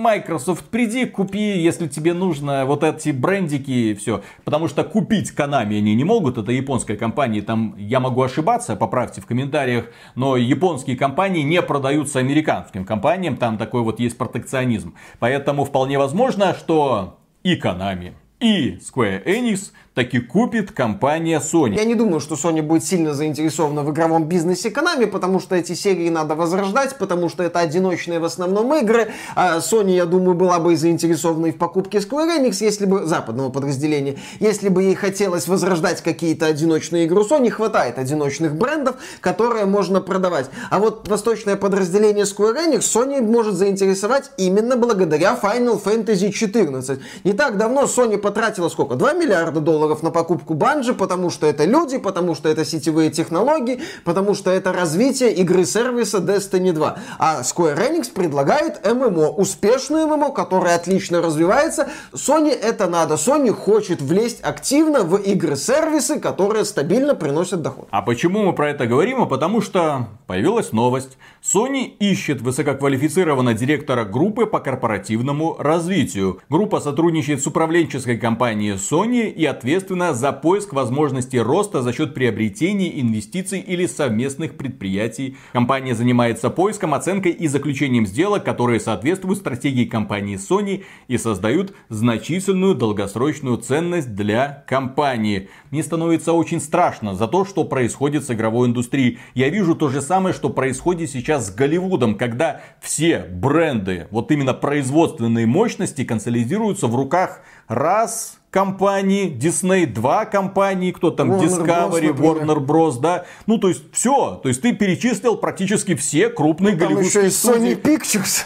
Microsoft, 0.06 0.66
приди, 0.66 1.06
купи, 1.06 1.58
если 1.58 1.88
тебе 1.88 2.14
нужно 2.14 2.68
вот 2.68 2.84
эти 2.84 3.10
брендики 3.10 3.72
и 3.72 3.94
все. 3.96 4.22
Потому 4.44 4.68
что 4.68 4.84
купить 4.84 5.34
Konami 5.36 5.80
они 5.80 5.96
не 5.96 6.04
могут, 6.04 6.38
это 6.38 6.52
японская 6.52 6.96
компания, 6.96 7.42
там 7.42 7.74
я 7.80 8.00
могу 8.00 8.22
ошибаться, 8.22 8.76
поправьте 8.76 9.22
в 9.22 9.26
комментариях, 9.26 9.86
но 10.14 10.38
японские 10.38 10.96
компании 10.96 11.42
не 11.42 11.60
продаются 11.64 12.20
американским 12.20 12.86
компаниям, 12.86 13.36
там 13.36 13.58
такой 13.58 13.82
вот 13.82 14.00
есть 14.00 14.16
протекционизм. 14.16 14.94
Поэтому 15.18 15.66
вполне 15.66 15.98
возможно, 15.98 16.54
что 16.54 17.18
и 17.42 17.60
Konami, 17.60 18.14
и 18.40 18.78
Square 18.78 19.26
Enix 19.26 19.72
таки 19.96 20.20
купит 20.20 20.74
компания 20.74 21.40
Sony. 21.40 21.76
Я 21.76 21.86
не 21.86 21.96
думаю, 21.96 22.20
что 22.20 22.36
Sony 22.36 22.62
будет 22.62 22.84
сильно 22.84 23.14
заинтересована 23.14 23.82
в 23.82 23.92
игровом 23.92 24.26
бизнесе 24.26 24.70
Konami, 24.70 25.08
потому 25.08 25.40
что 25.40 25.56
эти 25.56 25.74
серии 25.74 26.10
надо 26.10 26.36
возрождать, 26.36 26.98
потому 26.98 27.30
что 27.30 27.44
это 27.44 27.60
одиночные 27.60 28.20
в 28.20 28.26
основном 28.26 28.76
игры. 28.76 29.08
А 29.36 29.60
Sony, 29.60 29.92
я 29.92 30.06
думаю, 30.06 30.36
была 30.36 30.60
бы 30.60 30.76
заинтересована 30.76 31.48
и 31.48 31.52
в 31.52 31.58
покупке 31.58 32.00
Square 32.00 32.42
Enix, 32.42 32.58
если 32.60 32.86
бы 32.86 33.06
западного 33.06 33.50
подразделения, 33.50 34.18
если 34.42 34.68
бы 34.68 34.84
ей 34.84 34.96
хотелось 34.96 35.48
возрождать 35.48 36.02
какие-то 36.02 36.46
одиночные 36.46 37.06
игры. 37.06 37.22
У 37.22 37.24
Sony 37.26 37.50
хватает 37.50 37.98
одиночных 37.98 38.54
брендов, 38.54 38.98
которые 39.22 39.66
можно 39.66 40.02
продавать. 40.02 40.48
А 40.70 40.80
вот 40.80 41.08
восточное 41.08 41.56
подразделение 41.56 42.26
Square 42.26 42.68
Enix 42.68 42.80
Sony 42.80 43.22
может 43.22 43.56
заинтересовать 43.56 44.32
именно 44.36 44.76
благодаря 44.76 45.40
Final 45.42 45.82
Fantasy 45.82 46.34
14. 46.34 47.00
Не 47.24 47.32
так 47.32 47.58
давно 47.58 47.84
Sony 47.84 48.18
потратила 48.18 48.68
сколько? 48.68 48.96
2 48.96 49.14
миллиарда 49.14 49.62
долларов 49.62 49.85
долларов 49.86 50.04
на 50.04 50.12
покупку 50.12 50.56
банжи, 50.56 50.94
потому 50.94 51.30
что 51.30 51.46
это 51.46 51.66
люди, 51.66 51.98
потому 51.98 52.34
что 52.36 52.50
это 52.50 52.66
сетевые 52.66 53.12
технологии, 53.12 53.82
потому 54.04 54.34
что 54.34 54.50
это 54.50 54.74
развитие 54.74 55.32
игры-сервиса 55.34 56.18
Destiny 56.18 56.72
2. 56.72 56.98
А 57.20 57.42
Square 57.42 57.78
Enix 57.78 58.12
предлагает 58.12 58.84
ММО, 58.84 59.30
успешную 59.30 60.08
ММО, 60.08 60.32
которая 60.32 60.76
отлично 60.76 61.22
развивается. 61.22 61.90
Sony 62.14 62.50
это 62.50 62.88
надо. 62.88 63.16
Sony 63.16 63.52
хочет 63.52 64.02
влезть 64.02 64.42
активно 64.42 65.04
в 65.04 65.18
игры-сервисы, 65.18 66.20
которые 66.20 66.66
стабильно 66.66 67.14
приносят 67.14 67.62
доход. 67.62 67.88
А 67.92 68.02
почему 68.02 68.44
мы 68.44 68.54
про 68.54 68.70
это 68.72 68.88
говорим? 68.88 69.22
А 69.22 69.26
потому 69.28 69.62
что 69.62 70.08
появилась 70.26 70.72
новость. 70.72 71.18
Sony 71.44 71.84
ищет 72.00 72.42
высококвалифицированного 72.42 73.56
директора 73.56 74.04
группы 74.04 74.48
по 74.48 74.60
корпоративному 74.60 75.56
развитию. 75.60 76.40
Группа 76.50 76.80
сотрудничает 76.80 77.44
с 77.44 77.48
управленческой 77.48 78.18
компанией 78.18 78.74
Sony 78.74 79.30
и 79.30 79.46
ответственна 79.76 80.14
за 80.14 80.32
поиск 80.32 80.72
возможностей 80.72 81.40
роста 81.40 81.82
за 81.82 81.92
счет 81.92 82.14
приобретения, 82.14 83.02
инвестиций 83.02 83.60
или 83.60 83.88
совместных 83.88 84.56
предприятий. 84.56 85.36
Компания 85.52 85.94
занимается 85.94 86.50
поиском, 86.50 86.94
оценкой 86.94 87.34
и 87.34 87.48
заключением 87.48 88.06
сделок, 88.06 88.46
которые 88.46 88.80
соответствуют 88.80 89.40
стратегии 89.40 89.84
компании 89.84 90.38
Sony 90.38 90.86
и 91.10 91.18
создают 91.18 91.74
значительную 91.90 92.74
долгосрочную 92.74 93.58
ценность 93.58 94.16
для 94.16 94.64
компании. 94.66 95.50
Мне 95.72 95.84
становится 95.84 96.32
очень 96.32 96.62
страшно 96.62 97.14
за 97.14 97.28
то, 97.28 97.44
что 97.44 97.66
происходит 97.66 98.24
с 98.24 98.32
игровой 98.32 98.70
индустрией. 98.70 99.20
Я 99.34 99.50
вижу 99.50 99.76
то 99.76 99.90
же 99.90 100.02
самое, 100.02 100.34
что 100.34 100.50
происходит 100.50 101.10
сейчас 101.10 101.48
с 101.48 101.54
Голливудом, 101.54 102.16
когда 102.16 102.62
все 102.80 103.26
бренды, 103.30 104.08
вот 104.10 104.32
именно 104.32 104.54
производственные 104.54 105.48
мощности 105.48 106.06
консолидируются 106.06 106.88
в 106.88 106.96
руках 106.96 107.42
раз 107.68 108.40
компании, 108.56 109.30
Disney, 109.30 109.86
два 109.86 110.24
компании, 110.24 110.94
кто 110.94 111.12
там, 111.12 111.34
Warner 111.34 111.44
Discovery, 111.44 112.16
Bros, 112.16 112.46
Warner 112.46 112.66
Bros, 112.66 113.02
да. 113.02 113.26
Ну, 113.48 113.58
то 113.58 113.68
есть, 113.68 113.84
все. 113.92 114.40
То 114.42 114.48
есть, 114.48 114.62
ты 114.62 114.72
перечислил 114.72 115.36
практически 115.36 115.94
все 115.94 116.30
крупные 116.30 116.74
ну, 116.74 116.80
голливудские 116.80 117.32
студии. 117.32 117.76
Sony 117.76 117.82
Pictures 117.82 118.46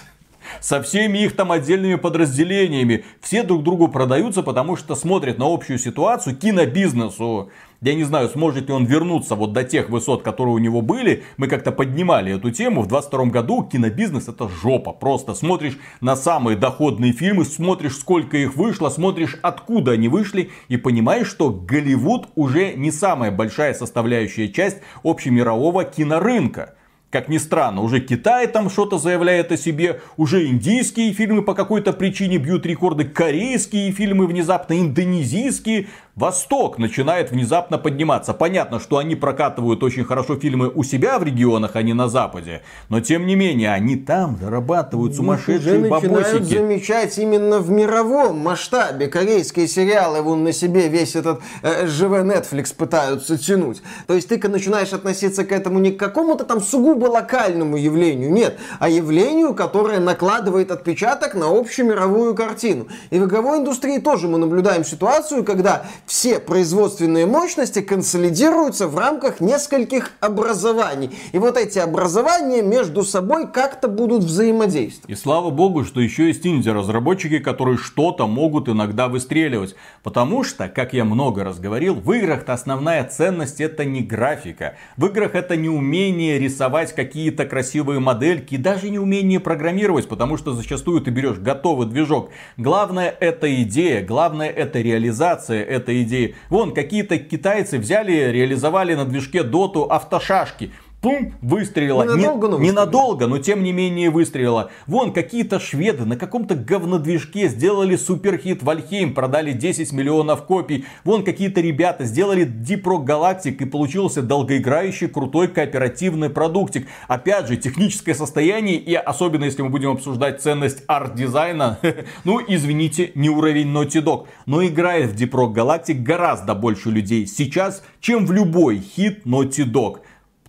со 0.61 0.81
всеми 0.81 1.19
их 1.19 1.35
там 1.35 1.51
отдельными 1.51 1.93
подразделениями. 1.93 3.05
Все 3.21 3.43
друг 3.43 3.63
другу 3.63 3.87
продаются, 3.87 4.41
потому 4.41 4.75
что 4.77 4.95
смотрят 4.95 5.37
на 5.37 5.45
общую 5.45 5.77
ситуацию 5.77 6.35
кинобизнесу. 6.35 7.51
Я 7.81 7.93
не 7.93 8.03
знаю, 8.03 8.27
сможет 8.27 8.67
ли 8.67 8.73
он 8.73 8.83
вернуться 8.83 9.35
вот 9.35 9.53
до 9.53 9.63
тех 9.63 9.89
высот, 9.89 10.21
которые 10.21 10.53
у 10.53 10.57
него 10.57 10.81
были. 10.81 11.23
Мы 11.37 11.47
как-то 11.47 11.71
поднимали 11.71 12.35
эту 12.35 12.51
тему. 12.51 12.81
В 12.81 12.87
22 12.87 13.25
году 13.27 13.63
кинобизнес 13.63 14.27
это 14.27 14.49
жопа. 14.49 14.91
Просто 14.91 15.33
смотришь 15.33 15.77
на 16.01 16.17
самые 16.17 16.57
доходные 16.57 17.13
фильмы, 17.13 17.45
смотришь 17.45 17.95
сколько 17.95 18.35
их 18.35 18.57
вышло, 18.57 18.89
смотришь 18.89 19.39
откуда 19.41 19.93
они 19.93 20.09
вышли 20.09 20.51
и 20.67 20.75
понимаешь, 20.75 21.27
что 21.27 21.51
Голливуд 21.51 22.27
уже 22.35 22.73
не 22.73 22.91
самая 22.91 23.31
большая 23.31 23.73
составляющая 23.73 24.49
часть 24.49 24.79
общемирового 25.03 25.85
кинорынка. 25.85 26.75
Как 27.11 27.27
ни 27.27 27.39
странно, 27.39 27.81
уже 27.81 28.01
Китай 28.01 28.45
там 28.45 28.69
что-то 28.69 28.99
заявляет 28.99 29.51
о 29.51 29.57
себе, 29.57 29.99
уже 30.15 30.45
индийские 30.45 31.11
фильмы 31.11 31.41
по 31.41 31.55
какой-то 31.55 31.91
причине 31.91 32.37
бьют 32.37 32.67
рекорды, 32.67 33.03
корейские 33.03 33.91
фильмы 33.91 34.27
внезапно, 34.27 34.79
индонезийские. 34.79 35.87
Восток 36.19 36.77
начинает 36.77 37.31
внезапно 37.31 37.77
подниматься. 37.77 38.33
Понятно, 38.33 38.81
что 38.81 38.97
они 38.97 39.15
прокатывают 39.15 39.81
очень 39.83 40.03
хорошо 40.03 40.35
фильмы 40.35 40.67
у 40.67 40.83
себя 40.83 41.17
в 41.17 41.23
регионах, 41.23 41.77
а 41.77 41.81
не 41.81 41.93
на 41.93 42.09
Западе. 42.09 42.61
Но 42.89 42.99
тем 42.99 43.25
не 43.25 43.35
менее, 43.35 43.71
они 43.71 43.95
там 43.95 44.37
зарабатывают 44.37 45.15
сумасшедшие 45.15 45.79
уже 45.79 45.89
бабосики. 45.89 46.55
замечать 46.55 47.17
именно 47.17 47.59
в 47.59 47.71
мировом 47.71 48.37
масштабе. 48.37 49.07
Корейские 49.07 49.69
сериалы 49.69 50.21
вон 50.21 50.43
на 50.43 50.51
себе 50.51 50.89
весь 50.89 51.15
этот 51.15 51.39
э, 51.63 51.87
живой 51.87 52.23
Netflix 52.23 52.75
пытаются 52.75 53.37
тянуть. 53.37 53.81
То 54.05 54.13
есть 54.13 54.27
ты 54.27 54.45
начинаешь 54.49 54.91
относиться 54.91 55.45
к 55.45 55.53
этому 55.53 55.79
не 55.79 55.91
к 55.91 55.99
какому-то 55.99 56.43
там 56.43 56.59
сугубо 56.59 57.05
локальному 57.05 57.77
явлению, 57.77 58.29
нет, 58.29 58.59
а 58.79 58.89
явлению, 58.89 59.53
которое 59.53 60.01
накладывает 60.01 60.69
отпечаток 60.71 61.33
на 61.33 61.45
общую 61.47 61.87
мировую 61.87 62.35
картину. 62.35 62.87
И 63.09 63.19
в 63.19 63.25
игровой 63.25 63.59
индустрии 63.59 63.99
тоже 63.99 64.27
мы 64.27 64.37
наблюдаем 64.37 64.83
ситуацию, 64.83 65.45
когда 65.45 65.85
все 66.09 66.39
производственные 66.39 67.27
мощности 67.27 67.81
консолидируются 67.81 68.87
в 68.87 68.97
рамках 68.97 69.41
нескольких 69.41 70.13
образований. 70.19 71.11
И 71.33 71.37
вот 71.37 71.55
эти 71.55 71.77
образования 71.77 72.63
между 72.63 73.03
собой 73.03 73.47
как-то 73.47 73.87
будут 73.87 74.23
взаимодействовать. 74.23 75.07
И 75.07 75.13
слава 75.13 75.51
богу, 75.51 75.83
что 75.83 76.01
еще 76.01 76.25
есть 76.25 76.47
инди-разработчики, 76.47 77.37
которые 77.37 77.77
что-то 77.77 78.25
могут 78.25 78.69
иногда 78.69 79.07
выстреливать. 79.07 79.75
Потому 80.01 80.43
что, 80.43 80.67
как 80.67 80.93
я 80.93 81.05
много 81.05 81.43
раз 81.43 81.59
говорил, 81.59 81.93
в 81.93 82.11
играх-то 82.11 82.53
основная 82.53 83.03
ценность 83.03 83.61
это 83.61 83.85
не 83.85 84.01
графика. 84.01 84.77
В 84.97 85.05
играх 85.05 85.35
это 85.35 85.55
не 85.57 85.69
умение 85.69 86.39
рисовать 86.39 86.95
какие-то 86.95 87.45
красивые 87.45 87.99
модельки, 87.99 88.57
даже 88.57 88.89
не 88.89 88.97
умение 88.97 89.39
программировать, 89.39 90.07
потому 90.07 90.37
что 90.37 90.53
зачастую 90.53 91.01
ты 91.01 91.11
берешь 91.11 91.37
готовый 91.37 91.85
движок. 91.85 92.31
Главное 92.57 93.15
это 93.19 93.61
идея, 93.61 94.03
главное 94.03 94.49
это 94.49 94.79
реализация 94.79 95.63
этой 95.63 95.98
идеи. 96.03 96.35
Вон, 96.49 96.73
какие-то 96.73 97.17
китайцы 97.17 97.77
взяли, 97.77 98.31
реализовали 98.31 98.95
на 98.95 99.05
движке 99.05 99.43
доты 99.43 99.83
автошашки, 99.83 100.71
бум, 101.01 101.33
выстрелила. 101.41 102.03
Ненадолго, 102.03 102.47
не, 102.47 102.51
но 102.51 102.59
ненадолго, 102.59 103.27
но 103.27 103.37
тем 103.37 103.63
не 103.63 103.71
менее 103.71 104.09
выстрелила. 104.09 104.71
Вон, 104.87 105.13
какие-то 105.13 105.59
шведы 105.59 106.05
на 106.05 106.17
каком-то 106.17 106.55
говнодвижке 106.55 107.47
сделали 107.47 107.95
суперхит 107.95 108.63
Valheim, 108.63 109.13
продали 109.13 109.53
10 109.53 109.91
миллионов 109.93 110.43
копий. 110.43 110.85
Вон, 111.03 111.23
какие-то 111.23 111.61
ребята 111.61 112.05
сделали 112.05 112.45
Deep 112.45 112.83
Rock 112.83 113.05
Galactic 113.05 113.57
и 113.59 113.65
получился 113.65 114.21
долгоиграющий 114.21 115.07
крутой 115.07 115.47
кооперативный 115.47 116.29
продуктик. 116.29 116.87
Опять 117.07 117.47
же, 117.47 117.57
техническое 117.57 118.13
состояние 118.13 118.77
и 118.77 118.93
особенно 118.93 119.45
если 119.45 119.61
мы 119.61 119.69
будем 119.69 119.91
обсуждать 119.91 120.41
ценность 120.41 120.83
арт-дизайна, 120.87 121.79
ну, 122.23 122.41
извините, 122.45 123.11
не 123.15 123.29
уровень 123.29 123.73
Naughty 123.73 124.03
Dog. 124.03 124.27
Но 124.45 124.65
играет 124.65 125.11
в 125.11 125.15
Deep 125.15 125.31
Rock 125.31 125.53
Galactic 125.53 126.01
гораздо 126.01 126.55
больше 126.55 126.89
людей 126.89 127.25
сейчас, 127.25 127.83
чем 128.01 128.25
в 128.25 128.31
любой 128.31 128.79
хит 128.79 129.25
Naughty 129.25 129.65
Dog. 129.65 129.99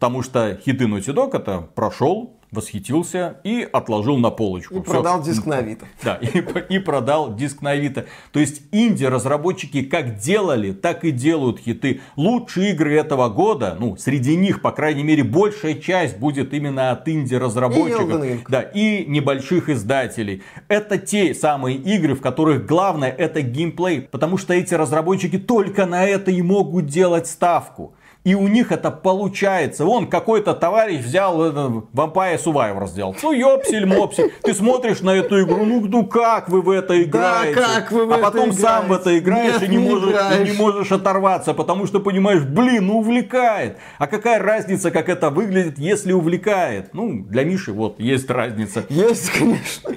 Потому 0.00 0.22
что 0.22 0.58
хиты 0.64 0.86
Naughty 0.86 1.12
Dog 1.12 1.36
это 1.36 1.60
прошел, 1.74 2.40
восхитился 2.50 3.36
и 3.44 3.68
отложил 3.70 4.16
на 4.16 4.30
полочку. 4.30 4.76
И 4.78 4.82
Все. 4.82 4.90
продал 4.92 5.22
диск 5.22 5.44
на 5.44 5.58
Авито. 5.58 5.84
Да, 6.02 6.14
и, 6.14 6.42
и 6.74 6.78
продал 6.78 7.36
диск 7.36 7.60
на 7.60 7.72
Авито. 7.72 8.06
То 8.32 8.40
есть 8.40 8.62
инди-разработчики 8.72 9.82
как 9.82 10.16
делали, 10.16 10.72
так 10.72 11.04
и 11.04 11.10
делают 11.10 11.58
хиты. 11.58 12.00
Лучшие 12.16 12.72
игры 12.72 12.94
этого 12.94 13.28
года, 13.28 13.76
ну, 13.78 13.98
среди 13.98 14.36
них, 14.36 14.62
по 14.62 14.72
крайней 14.72 15.02
мере, 15.02 15.22
большая 15.22 15.74
часть 15.74 16.16
будет 16.16 16.54
именно 16.54 16.92
от 16.92 17.06
инди-разработчиков. 17.06 18.48
Да, 18.48 18.62
и 18.62 19.04
небольших 19.06 19.68
издателей. 19.68 20.42
Это 20.68 20.96
те 20.96 21.34
самые 21.34 21.76
игры, 21.76 22.14
в 22.14 22.22
которых 22.22 22.64
главное 22.64 23.10
это 23.10 23.42
геймплей. 23.42 24.00
Потому 24.00 24.38
что 24.38 24.54
эти 24.54 24.72
разработчики 24.72 25.38
только 25.38 25.84
на 25.84 26.06
это 26.06 26.30
и 26.30 26.40
могут 26.40 26.86
делать 26.86 27.26
ставку. 27.26 27.94
И 28.22 28.34
у 28.34 28.48
них 28.48 28.70
это 28.70 28.90
получается. 28.90 29.86
Вон 29.86 30.06
какой-то 30.06 30.52
товарищ 30.54 31.00
взял 31.00 31.42
э, 31.42 31.50
Vampire 31.94 32.38
Survivor 32.42 32.86
сделал. 32.86 33.16
Ну 33.22 33.32
ёпсель 33.32 33.86
мопсель. 33.86 34.30
Ты 34.42 34.52
смотришь 34.52 35.00
на 35.00 35.10
эту 35.10 35.42
игру, 35.42 35.64
ну, 35.64 35.80
ну 35.86 36.04
как 36.04 36.50
вы 36.50 36.60
в 36.60 36.68
это 36.68 37.02
играете? 37.02 37.54
Да, 37.54 37.80
как 37.80 37.92
вы 37.92 38.04
в 38.04 38.12
а 38.12 38.16
это 38.16 38.24
потом 38.24 38.40
играете? 38.50 38.60
сам 38.60 38.88
в 38.88 38.92
это 38.92 39.18
играешь 39.18 39.54
Нет, 39.54 39.62
и 39.62 39.68
не, 39.68 39.76
не 39.78 39.88
можешь, 39.88 40.14
и 40.38 40.50
не 40.50 40.52
можешь 40.52 40.92
оторваться, 40.92 41.54
потому 41.54 41.86
что 41.86 42.00
понимаешь, 42.00 42.42
блин, 42.42 42.88
ну 42.88 42.98
увлекает. 42.98 43.78
А 43.98 44.06
какая 44.06 44.38
разница, 44.38 44.90
как 44.90 45.08
это 45.08 45.30
выглядит, 45.30 45.78
если 45.78 46.12
увлекает? 46.12 46.92
Ну, 46.92 47.24
для 47.24 47.44
Миши 47.44 47.72
вот 47.72 47.98
есть 48.00 48.28
разница. 48.28 48.84
Есть, 48.90 49.30
конечно. 49.30 49.90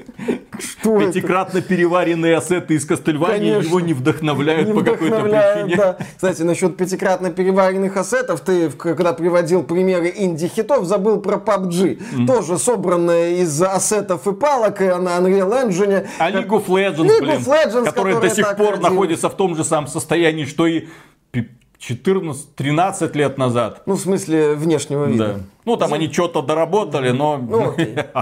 Что 0.60 1.02
это? 1.02 1.14
Пятикратно 1.14 1.62
переваренные 1.62 2.38
ассеты 2.38 2.76
из 2.76 2.86
Кастельвании 2.86 3.64
его 3.64 3.80
не 3.80 3.94
вдохновляют 3.94 4.68
Не 4.70 4.74
по 4.74 4.82
какой-то 4.82 5.22
причине. 5.22 5.76
да. 5.76 5.98
Кстати, 6.16 6.42
насчет 6.44 6.78
пятикратно 6.78 7.32
переваренных 7.32 7.96
ассетов, 7.98 8.42
ты, 8.42 8.70
когда 8.70 9.14
приводил 9.14 9.64
примеры 9.64 10.14
инди-хитов, 10.16 10.86
забыл 10.86 11.20
про 11.22 11.38
PUBG. 11.38 12.26
Тоже 12.28 12.58
собранная 12.58 13.32
из 13.32 13.62
ассетов 13.62 14.28
и 14.28 14.34
палок, 14.34 14.82
и 14.82 14.86
на 14.86 15.18
Unreal 15.18 15.68
Engine. 15.68 16.08
А 16.20 16.32
League 16.32 16.48
of 16.50 16.68
Legends, 16.68 16.98
League 17.08 17.20
блин, 17.22 17.38
of 17.38 17.46
Legends, 17.46 17.86
которая 17.86 18.16
до 18.16 18.28
которая 18.28 18.30
сих 18.30 18.58
пор 18.58 18.74
родилась. 18.74 18.92
находится 18.92 19.30
в 19.30 19.36
том 19.36 19.56
же 19.56 19.64
самом 19.64 19.88
состоянии, 19.88 20.46
что 20.46 20.68
и 20.68 20.86
пи- 21.88 21.94
14-13 21.96 23.16
лет 23.18 23.38
назад. 23.38 23.82
Ну, 23.86 23.96
в 23.96 24.00
смысле, 24.00 24.56
внешнего 24.56 25.06
Да. 25.06 25.12
вида. 25.12 25.40
Ну, 25.66 25.78
там 25.78 25.94
они 25.94 26.12
что-то 26.12 26.42
доработали, 26.42 27.12
но, 27.12 27.38
Ну, 27.38 27.74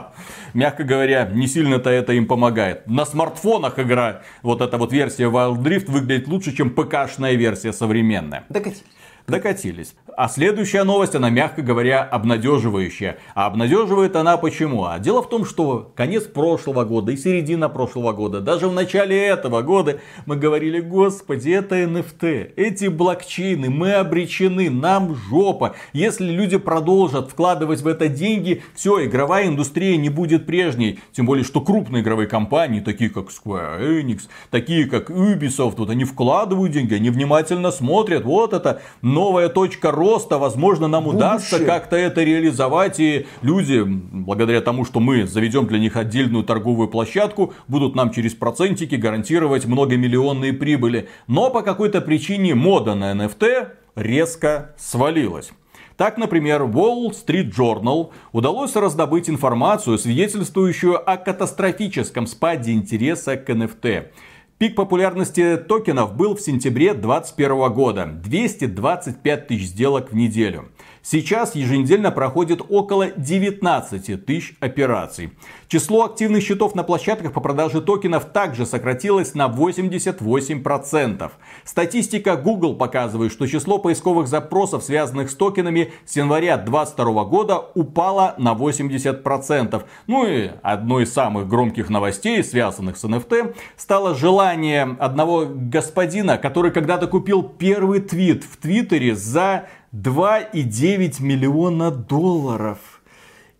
мягко 0.54 0.84
говоря, 0.84 1.30
не 1.34 1.48
сильно-то 1.48 1.90
это 1.90 2.14
им 2.14 2.28
помогает. 2.28 2.88
На 2.88 3.06
смартфонах 3.06 3.80
игра, 3.80 4.22
вот 4.44 4.62
эта 4.62 4.78
вот 4.78 4.92
версия 4.94 5.26
Wild 5.30 5.58
Drift 5.62 5.90
выглядит 5.92 6.28
лучше, 6.28 6.56
чем 6.56 6.70
ПК-шная 6.70 7.36
версия 7.36 7.74
современная. 7.74 8.46
Докатись. 8.50 8.84
Докатились. 9.28 9.96
А 10.18 10.28
следующая 10.28 10.84
новость, 10.84 11.16
она, 11.16 11.30
мягко 11.30 11.62
говоря, 11.62 12.04
обнадеживающая. 12.04 13.18
А 13.36 13.46
обнадеживает 13.46 14.16
она 14.16 14.38
почему? 14.38 14.86
А 14.86 15.00
дело 15.00 15.22
в 15.22 15.30
том, 15.30 15.46
что 15.46 15.92
конец 15.96 16.24
прошлого 16.24 16.84
года 16.84 17.12
и 17.12 17.18
середина 17.18 17.70
прошлого 17.70 18.12
года, 18.12 18.42
даже 18.42 18.68
в 18.68 18.74
начале 18.74 19.18
этого 19.26 19.62
года 19.62 20.00
мы 20.26 20.36
говорили, 20.36 20.80
господи, 20.80 21.52
это 21.52 21.76
NFT, 21.84 22.54
эти 22.56 22.88
блокчейны, 22.88 23.70
мы 23.70 23.94
обречены, 23.94 24.70
нам 24.70 25.16
жопа. 25.16 25.76
Если 25.94 26.30
люди 26.30 26.58
продолжат 26.58 27.30
вкладывать 27.30 27.82
в 27.82 27.88
это 27.88 28.08
деньги, 28.08 28.64
все, 28.76 29.06
игровая 29.06 29.48
индустрия 29.48 29.98
не 29.98 30.10
будет 30.10 30.46
прежней. 30.46 31.00
Тем 31.12 31.26
более, 31.26 31.46
что 31.46 31.62
крупные 31.62 32.04
игровые 32.04 32.28
компании, 32.28 32.80
такие 32.80 33.10
как 33.10 33.28
Square 33.28 34.02
Enix, 34.02 34.22
такие 34.50 34.86
как 34.86 35.10
Ubisoft, 35.10 35.76
вот 35.78 35.90
они 35.90 36.04
вкладывают 36.04 36.74
деньги, 36.74 36.96
они 36.96 37.10
внимательно 37.10 37.72
смотрят, 37.72 38.26
вот 38.26 38.54
это 38.54 38.82
новая 39.02 39.50
точка 39.50 39.92
роста, 40.02 40.38
возможно, 40.38 40.88
нам 40.88 41.08
удастся 41.08 41.58
Будущее. 41.58 41.68
как-то 41.68 41.96
это 41.96 42.24
реализовать, 42.24 43.00
и 43.00 43.28
люди, 43.44 43.84
благодаря 43.86 44.62
тому, 44.62 44.84
что 44.84 45.00
мы 45.00 45.28
заведем 45.28 45.68
для 45.68 45.78
них 45.78 45.96
отдельную 45.96 46.44
торговую 46.44 46.88
площадку, 46.88 47.54
будут 47.68 47.96
нам 47.96 48.12
через 48.12 48.34
процентики 48.34 48.96
гарантировать 48.96 49.66
многомиллионные 49.66 50.54
прибыли. 50.54 51.08
Но 51.28 51.52
по 51.52 51.62
какой-то 51.62 52.02
причине 52.02 52.56
мода 52.56 52.96
на 52.96 53.14
NFT 53.14 53.68
резко 53.96 54.74
свалилась. 54.78 55.52
Так, 55.98 56.18
например, 56.18 56.64
Wall 56.64 57.12
Street 57.12 57.52
Journal 57.52 58.10
удалось 58.32 58.76
раздобыть 58.76 59.30
информацию, 59.30 60.00
свидетельствующую 60.00 60.98
о 60.98 61.18
катастрофическом 61.18 62.26
спаде 62.26 62.72
интереса 62.72 63.38
к 63.38 63.48
NFT. 63.50 64.06
Пик 64.62 64.76
популярности 64.76 65.58
токенов 65.58 66.16
был 66.16 66.36
в 66.36 66.40
сентябре 66.40 66.94
2021 66.94 67.74
года. 67.74 68.06
225 68.06 69.48
тысяч 69.48 69.70
сделок 69.70 70.12
в 70.12 70.16
неделю. 70.16 70.70
Сейчас 71.04 71.56
еженедельно 71.56 72.12
проходит 72.12 72.62
около 72.70 73.08
19 73.10 74.24
тысяч 74.24 74.56
операций. 74.60 75.32
Число 75.68 76.06
активных 76.06 76.44
счетов 76.44 76.76
на 76.76 76.84
площадках 76.84 77.34
по 77.34 77.42
продаже 77.42 77.82
токенов 77.82 78.26
также 78.26 78.68
сократилось 78.68 79.34
на 79.34 79.48
88%. 79.48 81.32
Статистика 81.64 82.36
Google 82.36 82.76
показывает, 82.76 83.32
что 83.32 83.48
число 83.48 83.80
поисковых 83.80 84.28
запросов, 84.28 84.84
связанных 84.84 85.32
с 85.32 85.36
токенами, 85.36 85.92
с 86.06 86.18
января 86.18 86.58
2022 86.58 87.24
года 87.24 87.58
упало 87.74 88.36
на 88.38 88.54
80%. 88.54 89.84
Ну 90.06 90.28
и 90.28 90.52
одной 90.62 91.04
из 91.04 91.14
самых 91.14 91.48
громких 91.48 91.90
новостей, 91.90 92.44
связанных 92.44 92.98
с 92.98 93.04
NFT, 93.04 93.56
стало 93.76 94.14
желание 94.14 94.96
одного 95.00 95.48
господина, 95.50 96.38
который 96.38 96.70
когда-то 96.70 97.08
купил 97.08 97.42
первый 97.42 98.02
твит 98.02 98.44
в 98.44 98.58
Твиттере 98.58 99.16
за 99.16 99.66
2,9 99.94 101.22
миллиона 101.22 101.92
долларов. 101.92 102.78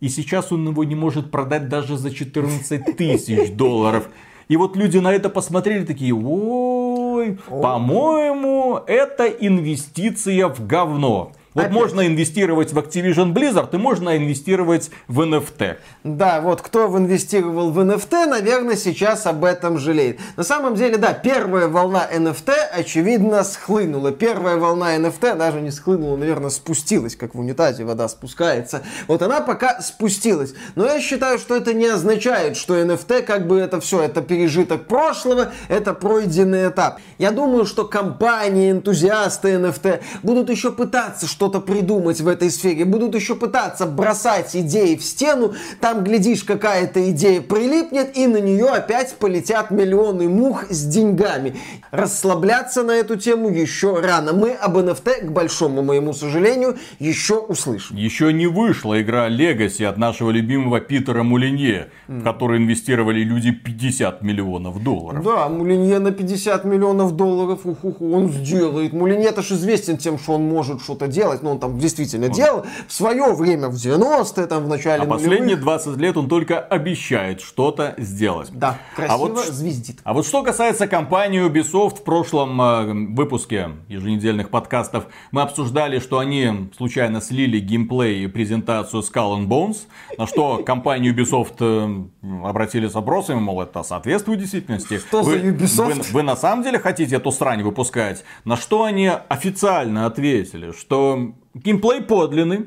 И 0.00 0.08
сейчас 0.08 0.50
он 0.50 0.68
его 0.68 0.82
не 0.84 0.94
может 0.94 1.30
продать 1.30 1.68
даже 1.68 1.96
за 1.96 2.10
14 2.10 2.96
тысяч 2.96 3.50
долларов. 3.56 4.08
И 4.48 4.56
вот 4.56 4.76
люди 4.76 4.98
на 4.98 5.12
это 5.12 5.28
посмотрели 5.28 5.84
такие, 5.84 6.14
ой, 6.14 7.38
по-моему, 7.48 8.80
это 8.86 9.26
инвестиция 9.26 10.48
в 10.48 10.66
говно. 10.66 11.32
Вот 11.54 11.64
Опять. 11.64 11.74
можно 11.74 12.06
инвестировать 12.06 12.72
в 12.72 12.78
Activision 12.78 13.34
Blizzard 13.34 13.68
и 13.74 13.76
можно 13.76 14.16
инвестировать 14.16 14.90
в 15.06 15.20
NFT. 15.20 15.76
Да, 16.02 16.40
вот 16.40 16.62
кто 16.62 16.86
инвестировал 16.96 17.70
в 17.70 17.78
NFT, 17.78 18.26
наверное, 18.26 18.76
сейчас 18.76 19.26
об 19.26 19.44
этом 19.44 19.78
жалеет. 19.78 20.18
На 20.36 20.44
самом 20.44 20.76
деле, 20.76 20.96
да, 20.96 21.12
первая 21.12 21.68
волна 21.68 22.08
NFT, 22.10 22.52
очевидно, 22.72 23.44
схлынула. 23.44 24.12
Первая 24.12 24.56
волна 24.56 24.96
NFT 24.96 25.36
даже 25.36 25.60
не 25.60 25.70
схлынула, 25.70 26.16
наверное, 26.16 26.48
спустилась, 26.48 27.16
как 27.16 27.34
в 27.34 27.40
унитазе 27.40 27.84
вода 27.84 28.08
спускается. 28.08 28.82
Вот 29.06 29.20
она 29.20 29.42
пока 29.42 29.82
спустилась. 29.82 30.54
Но 30.74 30.86
я 30.86 31.00
считаю, 31.00 31.38
что 31.38 31.54
это 31.54 31.74
не 31.74 31.86
означает, 31.86 32.56
что 32.56 32.78
NFT 32.78 33.22
как 33.22 33.46
бы 33.46 33.58
это 33.58 33.78
все, 33.80 34.00
это 34.00 34.22
пережиток 34.22 34.86
прошлого, 34.86 35.52
это 35.68 35.92
пройденный 35.92 36.70
этап. 36.70 36.98
Я 37.18 37.30
думаю, 37.30 37.66
что 37.66 37.84
компании, 37.84 38.70
энтузиасты 38.70 39.50
NFT 39.50 40.00
будут 40.22 40.48
еще 40.48 40.72
пытаться 40.72 41.26
что-то 41.42 41.58
придумать 41.58 42.20
в 42.20 42.28
этой 42.28 42.50
сфере, 42.50 42.84
будут 42.84 43.16
еще 43.16 43.34
пытаться 43.34 43.84
бросать 43.84 44.54
идеи 44.54 44.94
в 44.94 45.02
стену, 45.02 45.54
там, 45.80 46.04
глядишь, 46.04 46.44
какая-то 46.44 47.10
идея 47.10 47.40
прилипнет, 47.40 48.16
и 48.16 48.28
на 48.28 48.36
нее 48.36 48.68
опять 48.68 49.16
полетят 49.16 49.72
миллионы 49.72 50.28
мух 50.28 50.66
с 50.70 50.86
деньгами. 50.86 51.56
Расслабляться 51.90 52.84
на 52.84 52.92
эту 52.92 53.16
тему 53.16 53.48
еще 53.48 53.98
рано. 53.98 54.32
Мы 54.32 54.52
об 54.52 54.76
NFT, 54.76 55.26
к 55.26 55.32
большому 55.32 55.82
моему 55.82 56.12
сожалению, 56.12 56.78
еще 57.00 57.38
услышим. 57.38 57.96
Еще 57.96 58.32
не 58.32 58.46
вышла 58.46 59.02
игра 59.02 59.28
Legacy 59.28 59.84
от 59.84 59.98
нашего 59.98 60.30
любимого 60.30 60.78
Питера 60.78 61.24
Мулинье, 61.24 61.88
в 62.06 62.22
которой 62.22 62.58
инвестировали 62.58 63.24
люди 63.24 63.50
50 63.50 64.22
миллионов 64.22 64.80
долларов. 64.80 65.24
Да, 65.24 65.48
Мулинье 65.48 65.98
на 65.98 66.12
50 66.12 66.64
миллионов 66.64 67.16
долларов, 67.16 67.62
уху, 67.64 68.14
он 68.14 68.30
сделает. 68.30 68.92
Мулинье-то 68.92 69.42
ж 69.42 69.52
известен 69.52 69.96
тем, 69.96 70.20
что 70.20 70.34
он 70.34 70.52
может 70.52 70.80
что-то 70.82 71.08
делать, 71.08 71.31
но 71.40 71.52
он 71.52 71.58
там 71.58 71.78
действительно 71.78 72.28
делал 72.28 72.66
в 72.86 72.92
свое 72.92 73.32
время, 73.32 73.68
в 73.68 73.74
90-е, 73.74 74.46
там, 74.46 74.64
в 74.64 74.68
начале 74.68 75.04
А 75.04 75.06
последние 75.06 75.56
нулевых. 75.56 75.62
20 75.62 75.96
лет 75.96 76.16
он 76.16 76.28
только 76.28 76.60
обещает 76.60 77.40
что-то 77.40 77.94
сделать. 77.96 78.50
Да, 78.52 78.78
красиво 78.94 79.14
А 79.14 79.18
вот 79.18 79.46
звездит. 79.46 80.00
А 80.04 80.12
вот 80.12 80.26
что 80.26 80.42
касается 80.42 80.86
компании 80.86 81.44
Ubisoft, 81.46 82.00
в 82.00 82.04
прошлом 82.04 82.60
э, 82.60 82.92
выпуске 83.14 83.70
еженедельных 83.88 84.50
подкастов 84.50 85.06
мы 85.30 85.42
обсуждали, 85.42 85.98
что 85.98 86.18
они 86.18 86.70
случайно 86.76 87.20
слили 87.20 87.58
геймплей 87.58 88.24
и 88.24 88.26
презентацию 88.26 89.02
Skull 89.02 89.38
and 89.38 89.46
Bones, 89.46 89.78
на 90.18 90.26
что 90.26 90.58
компания 90.66 91.12
Ubisoft 91.12 91.56
э, 91.60 92.46
обратили 92.46 92.88
с 92.88 92.94
вопросами, 92.94 93.38
мол, 93.40 93.62
это 93.62 93.82
соответствует 93.82 94.40
действительности. 94.40 94.98
Что 94.98 95.22
за 95.22 95.30
вы, 95.30 95.36
Ubisoft? 95.38 96.10
Вы, 96.10 96.12
вы 96.12 96.22
на 96.22 96.36
самом 96.36 96.62
деле 96.62 96.78
хотите 96.78 97.16
эту 97.16 97.30
срань 97.30 97.62
выпускать? 97.62 98.24
На 98.44 98.56
что 98.56 98.84
они 98.84 99.10
официально 99.28 100.06
ответили, 100.06 100.72
что 100.72 101.21
геймплей 101.54 102.02
подлинный, 102.02 102.66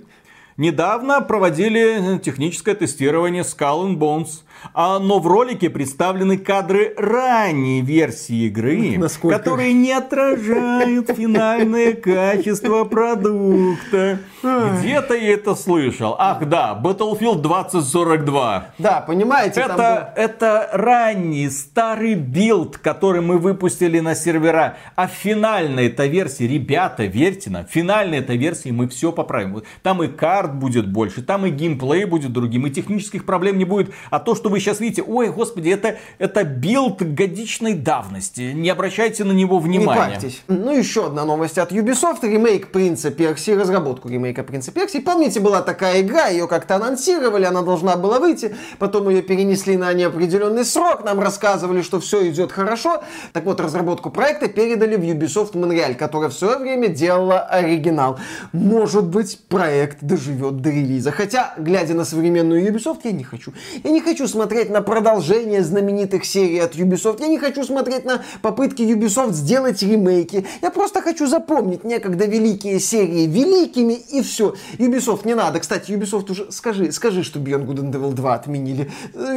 Недавно 0.58 1.20
проводили 1.20 2.18
техническое 2.20 2.76
тестирование 2.76 3.44
Skull 3.44 3.88
and 3.88 3.98
Bones, 3.98 4.44
но 4.74 5.20
в 5.20 5.28
ролике 5.28 5.70
представлены 5.70 6.38
кадры 6.38 6.94
ранней 6.98 7.82
версии 7.82 8.48
игры, 8.48 8.96
Насколько? 8.98 9.38
которые 9.38 9.74
не 9.74 9.92
отражают 9.92 11.10
финальное 11.10 11.94
качество 11.94 12.84
продукта. 12.84 14.20
Где-то 14.42 15.16
я 15.16 15.34
это 15.34 15.56
слышал. 15.56 16.16
Ах 16.18 16.48
да, 16.48 16.80
Battlefield 16.82 17.42
2042. 17.42 18.66
Да, 18.78 19.02
понимаете, 19.02 19.62
Это, 19.62 20.14
это 20.16 20.70
ранний 20.74 21.50
старый 21.50 22.16
build, 22.16 22.78
который 22.78 23.22
мы 23.22 23.38
выпустили 23.38 24.00
на 24.00 24.16
сервера. 24.16 24.78
А 24.96 25.08
финальная 25.08 25.88
эта 25.88 26.06
версия, 26.06 26.48
ребята, 26.48 27.06
верьте 27.06 27.50
нам, 27.50 27.66
финальная 27.66 28.20
эта 28.20 28.34
версия 28.34 28.72
мы 28.72 28.88
все 28.88 29.12
поправим. 29.12 29.64
Там 29.82 30.04
и 30.04 30.08
карт 30.08 30.56
будет 30.56 30.92
больше, 30.92 31.22
там 31.22 31.46
и 31.46 31.50
геймплей 31.50 32.06
будет 32.06 32.34
другим, 32.34 32.68
и 32.68 32.72
технических 32.72 33.26
проблем 33.26 33.58
не 33.58 33.66
будет. 33.66 33.94
А 34.10 34.20
то, 34.20 34.36
что 34.36 34.45
вы 34.50 34.60
сейчас 34.60 34.80
видите, 34.80 35.04
ой, 35.04 35.30
господи, 35.30 35.70
это, 35.70 35.98
это 36.18 36.44
build 36.44 37.02
годичной 37.02 37.74
давности. 37.74 38.52
Не 38.54 38.70
обращайте 38.70 39.24
на 39.24 39.32
него 39.32 39.60
Не 39.62 39.80
внимания. 39.80 40.14
парьтесь. 40.14 40.42
Ну, 40.48 40.76
еще 40.76 41.08
одна 41.08 41.26
новость 41.26 41.58
от 41.58 41.72
Ubisoft. 41.72 42.20
Ремейк 42.24 42.72
Принца 42.72 43.12
Перси, 43.12 43.52
разработку 43.52 44.10
ремейка 44.10 44.44
Принца 44.44 44.72
Принц 44.72 44.92
Персии. 44.92 45.04
Помните, 45.04 45.40
была 45.40 45.62
такая 45.62 46.02
игра, 46.02 46.28
ее 46.28 46.48
как-то 46.48 46.76
анонсировали, 46.76 47.46
она 47.46 47.62
должна 47.62 47.96
была 47.98 48.20
выйти, 48.20 48.56
потом 48.80 49.10
ее 49.10 49.22
перенесли 49.22 49.78
на 49.78 49.92
неопределенный 49.94 50.66
срок, 50.66 51.04
нам 51.04 51.20
рассказывали, 51.20 51.82
что 51.82 52.00
все 52.00 52.30
идет 52.30 52.52
хорошо. 52.52 53.04
Так 53.34 53.46
вот, 53.46 53.60
разработку 53.60 54.10
проекта 54.10 54.48
передали 54.48 54.96
в 54.96 55.02
Ubisoft 55.02 55.54
Montreal, 55.54 55.96
которая 55.96 56.30
в 56.30 56.34
свое 56.34 56.58
время 56.58 56.88
делала 56.88 57.40
оригинал. 57.40 58.20
Может 58.54 59.06
быть, 59.06 59.40
проект 59.50 59.98
доживет 60.02 60.62
до 60.62 60.70
релиза. 60.70 61.12
Хотя, 61.12 61.54
глядя 61.58 61.94
на 61.94 62.06
современную 62.06 62.66
Ubisoft, 62.66 63.02
я 63.04 63.12
не 63.12 63.24
хочу. 63.24 63.54
Я 63.84 63.92
не 63.92 64.02
хочу 64.02 64.28
смотреть 64.36 64.70
на 64.70 64.82
продолжение 64.82 65.64
знаменитых 65.64 66.26
серий 66.26 66.60
от 66.60 66.76
Ubisoft. 66.76 67.22
Я 67.22 67.30
не 67.30 67.40
хочу 67.40 67.64
смотреть 67.64 68.04
на 68.04 68.22
попытки 68.42 68.82
Ubisoft 68.82 69.32
сделать 69.32 69.82
ремейки. 69.82 70.46
Я 70.62 70.72
просто 70.72 71.02
хочу 71.02 71.26
запомнить 71.26 71.86
некогда 71.86 72.26
великие 72.26 72.82
серии 72.82 73.28
великими 73.28 73.94
и 73.94 74.22
все. 74.22 74.56
Ubisoft 74.78 75.26
не 75.26 75.36
надо. 75.36 75.62
Кстати, 75.62 75.92
Ubisoft 75.92 76.30
уже 76.30 76.52
скажи, 76.52 76.92
скажи, 76.92 77.24
что 77.24 77.40
Beyond 77.40 77.66
Good 77.66 77.78
and 77.78 77.94
Evil 77.94 78.12
2 78.12 78.34
отменили. 78.34 78.92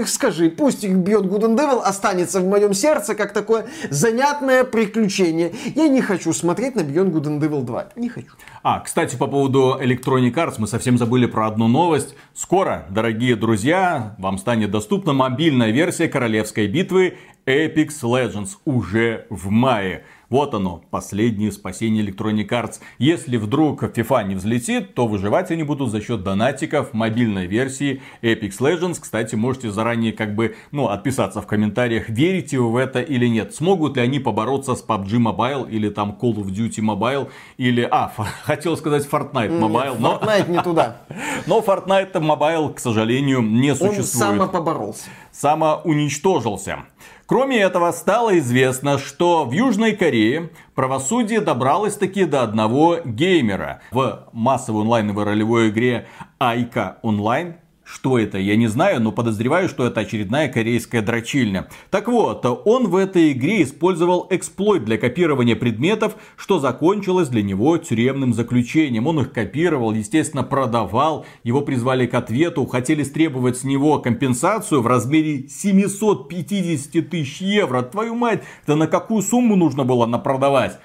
Скажи, 0.05 0.51
пусть 0.51 0.85
Beyond 0.85 1.29
Good 1.29 1.43
and 1.43 1.57
Evil 1.57 1.81
останется 1.81 2.41
в 2.41 2.49
моем 2.49 2.75
сердце 2.75 3.15
как 3.15 3.33
такое 3.33 3.67
занятное 3.91 4.65
приключение. 4.65 5.53
Я 5.77 5.87
не 5.87 6.01
хочу 6.01 6.33
смотреть 6.33 6.75
на 6.75 6.81
Beyond 6.81 7.13
Good 7.13 7.25
and 7.25 7.41
Evil 7.41 7.63
2. 7.63 7.91
Не 7.95 8.09
хочу. 8.09 8.33
А, 8.65 8.81
кстати, 8.81 9.15
по 9.15 9.29
поводу 9.29 9.79
Electronic 9.81 10.35
Arts 10.35 10.55
мы 10.59 10.67
совсем 10.67 10.99
забыли 10.99 11.27
про 11.27 11.47
одну 11.47 11.69
новость. 11.69 12.17
Скоро, 12.35 12.87
дорогие 12.91 13.37
друзья, 13.37 14.17
вам 14.19 14.39
станет 14.39 14.73
доступна 14.89 15.13
мобильная 15.13 15.71
версия 15.71 16.09
королевской 16.09 16.67
битвы 16.67 17.19
Apex 17.45 17.89
Legends 18.03 18.53
уже 18.65 19.27
в 19.29 19.51
мае. 19.51 20.05
Вот 20.31 20.53
оно, 20.53 20.83
последнее 20.91 21.51
спасение 21.51 22.05
Electronic 22.05 22.49
Arts. 22.49 22.81
Если 22.99 23.39
вдруг 23.39 23.83
FIFA 23.83 24.25
не 24.25 24.35
взлетит, 24.35 24.95
то 24.95 25.07
выживать 25.07 25.51
они 25.51 25.63
будут 25.63 25.91
за 25.91 26.03
счет 26.03 26.23
донатиков 26.23 26.93
мобильной 26.93 27.47
версии 27.47 28.03
Apex 28.21 28.59
Legends. 28.59 28.99
Кстати, 29.01 29.37
можете 29.37 29.71
заранее 29.71 30.13
как 30.13 30.35
бы, 30.35 30.55
ну, 30.71 30.89
отписаться 30.89 31.41
в 31.41 31.47
комментариях, 31.47 32.11
верите 32.11 32.59
вы 32.59 32.71
в 32.73 32.77
это 32.77 33.01
или 33.01 33.27
нет. 33.27 33.55
Смогут 33.55 33.97
ли 33.97 34.03
они 34.03 34.19
побороться 34.19 34.75
с 34.75 34.85
PUBG 34.85 35.17
Mobile 35.17 35.71
или 35.71 35.89
там 35.89 36.19
Call 36.21 36.35
of 36.35 36.49
Duty 36.49 36.81
Mobile 36.81 37.31
или, 37.57 37.89
а, 37.91 38.13
хотел 38.43 38.77
сказать 38.77 39.09
Fortnite 39.11 39.59
Mobile, 39.59 39.93
Нет, 39.93 40.01
но... 40.01 40.21
Fortnite 40.23 40.51
не 40.51 40.63
туда. 40.63 40.99
Но 41.47 41.61
Fortnite 41.61 42.13
Mobile, 42.13 42.75
к 42.75 42.81
сожалению, 42.81 43.41
не 43.41 43.75
существует. 43.75 43.99
Он 43.99 44.05
самопоборолся. 44.05 45.05
Самоуничтожился. 45.33 46.85
Кроме 47.29 47.59
этого, 47.59 47.93
стало 47.93 48.39
известно, 48.39 48.97
что 48.97 49.45
в 49.45 49.53
Южной 49.53 49.95
Корее 49.95 50.49
правосудие 50.75 51.43
добралось 51.43 51.95
таки 51.95 52.25
до 52.25 52.43
одного 52.43 53.01
геймера. 53.05 53.83
В 53.91 54.31
массовой 54.33 54.81
онлайновой 54.81 55.25
ролевой 55.25 55.69
игре 55.69 56.09
Айка 56.39 56.97
Онлайн 57.03 57.57
что 57.91 58.19
это, 58.19 58.37
я 58.39 58.57
не 58.57 58.67
знаю, 58.67 59.01
но 59.01 59.13
подозреваю, 59.13 59.69
что 59.69 59.87
это 59.87 60.01
очередная 60.01 60.49
корейская 60.49 61.01
дрочильня. 61.01 61.69
Так 61.91 62.09
вот, 62.09 62.45
он 62.45 62.89
в 62.89 62.97
этой 62.97 63.33
игре 63.33 63.63
использовал 63.63 64.27
эксплойт 64.29 64.85
для 64.85 64.99
копирования 64.99 65.57
предметов, 65.57 66.17
что 66.37 66.59
закончилось 66.59 67.29
для 67.29 67.43
него 67.43 67.79
тюремным 67.79 68.35
заключением. 68.35 69.07
Он 69.07 69.21
их 69.21 69.33
копировал, 69.33 69.93
естественно, 69.93 70.43
продавал, 70.43 71.25
его 71.45 71.63
призвали 71.63 72.07
к 72.07 72.15
ответу, 72.15 72.67
хотели 72.67 73.03
стребовать 73.03 73.57
с 73.57 73.65
него 73.65 73.99
компенсацию 74.01 74.83
в 74.83 74.87
размере 74.87 75.49
750 75.49 77.09
тысяч 77.09 77.41
евро. 77.41 77.81
Твою 77.83 78.15
мать, 78.15 78.43
это 78.65 78.77
на 78.77 78.87
какую 78.87 79.23
сумму 79.23 79.57
нужно 79.57 79.85
было 79.85 80.05
напродавать? 80.05 80.79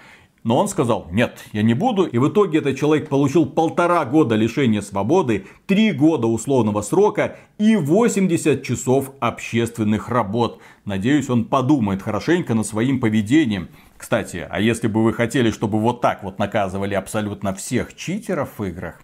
Но 0.44 0.58
он 0.58 0.68
сказал, 0.68 1.08
нет, 1.10 1.38
я 1.54 1.62
не 1.62 1.74
буду. 1.74 2.04
И 2.04 2.18
в 2.18 2.28
итоге 2.28 2.60
этот 2.60 2.78
человек 2.78 3.08
получил 3.08 3.46
полтора 3.46 4.04
года 4.04 4.36
лишения 4.36 4.82
свободы, 4.82 5.46
три 5.66 5.92
года 5.92 6.28
условного 6.28 6.82
срока 6.82 7.38
и 7.58 7.78
80 7.78 8.62
часов 8.62 9.12
общественных 9.22 10.10
работ. 10.10 10.60
Надеюсь, 10.84 11.30
он 11.30 11.46
подумает 11.46 12.02
хорошенько 12.02 12.54
над 12.54 12.68
своим 12.68 13.00
поведением. 13.00 13.70
Кстати, 13.98 14.46
а 14.50 14.60
если 14.60 14.88
бы 14.88 15.02
вы 15.02 15.14
хотели, 15.14 15.50
чтобы 15.50 15.80
вот 15.80 16.02
так 16.02 16.24
вот 16.24 16.40
наказывали 16.40 16.94
абсолютно 16.94 17.54
всех 17.54 17.96
читеров 17.96 18.50
в 18.58 18.64
играх, 18.66 19.02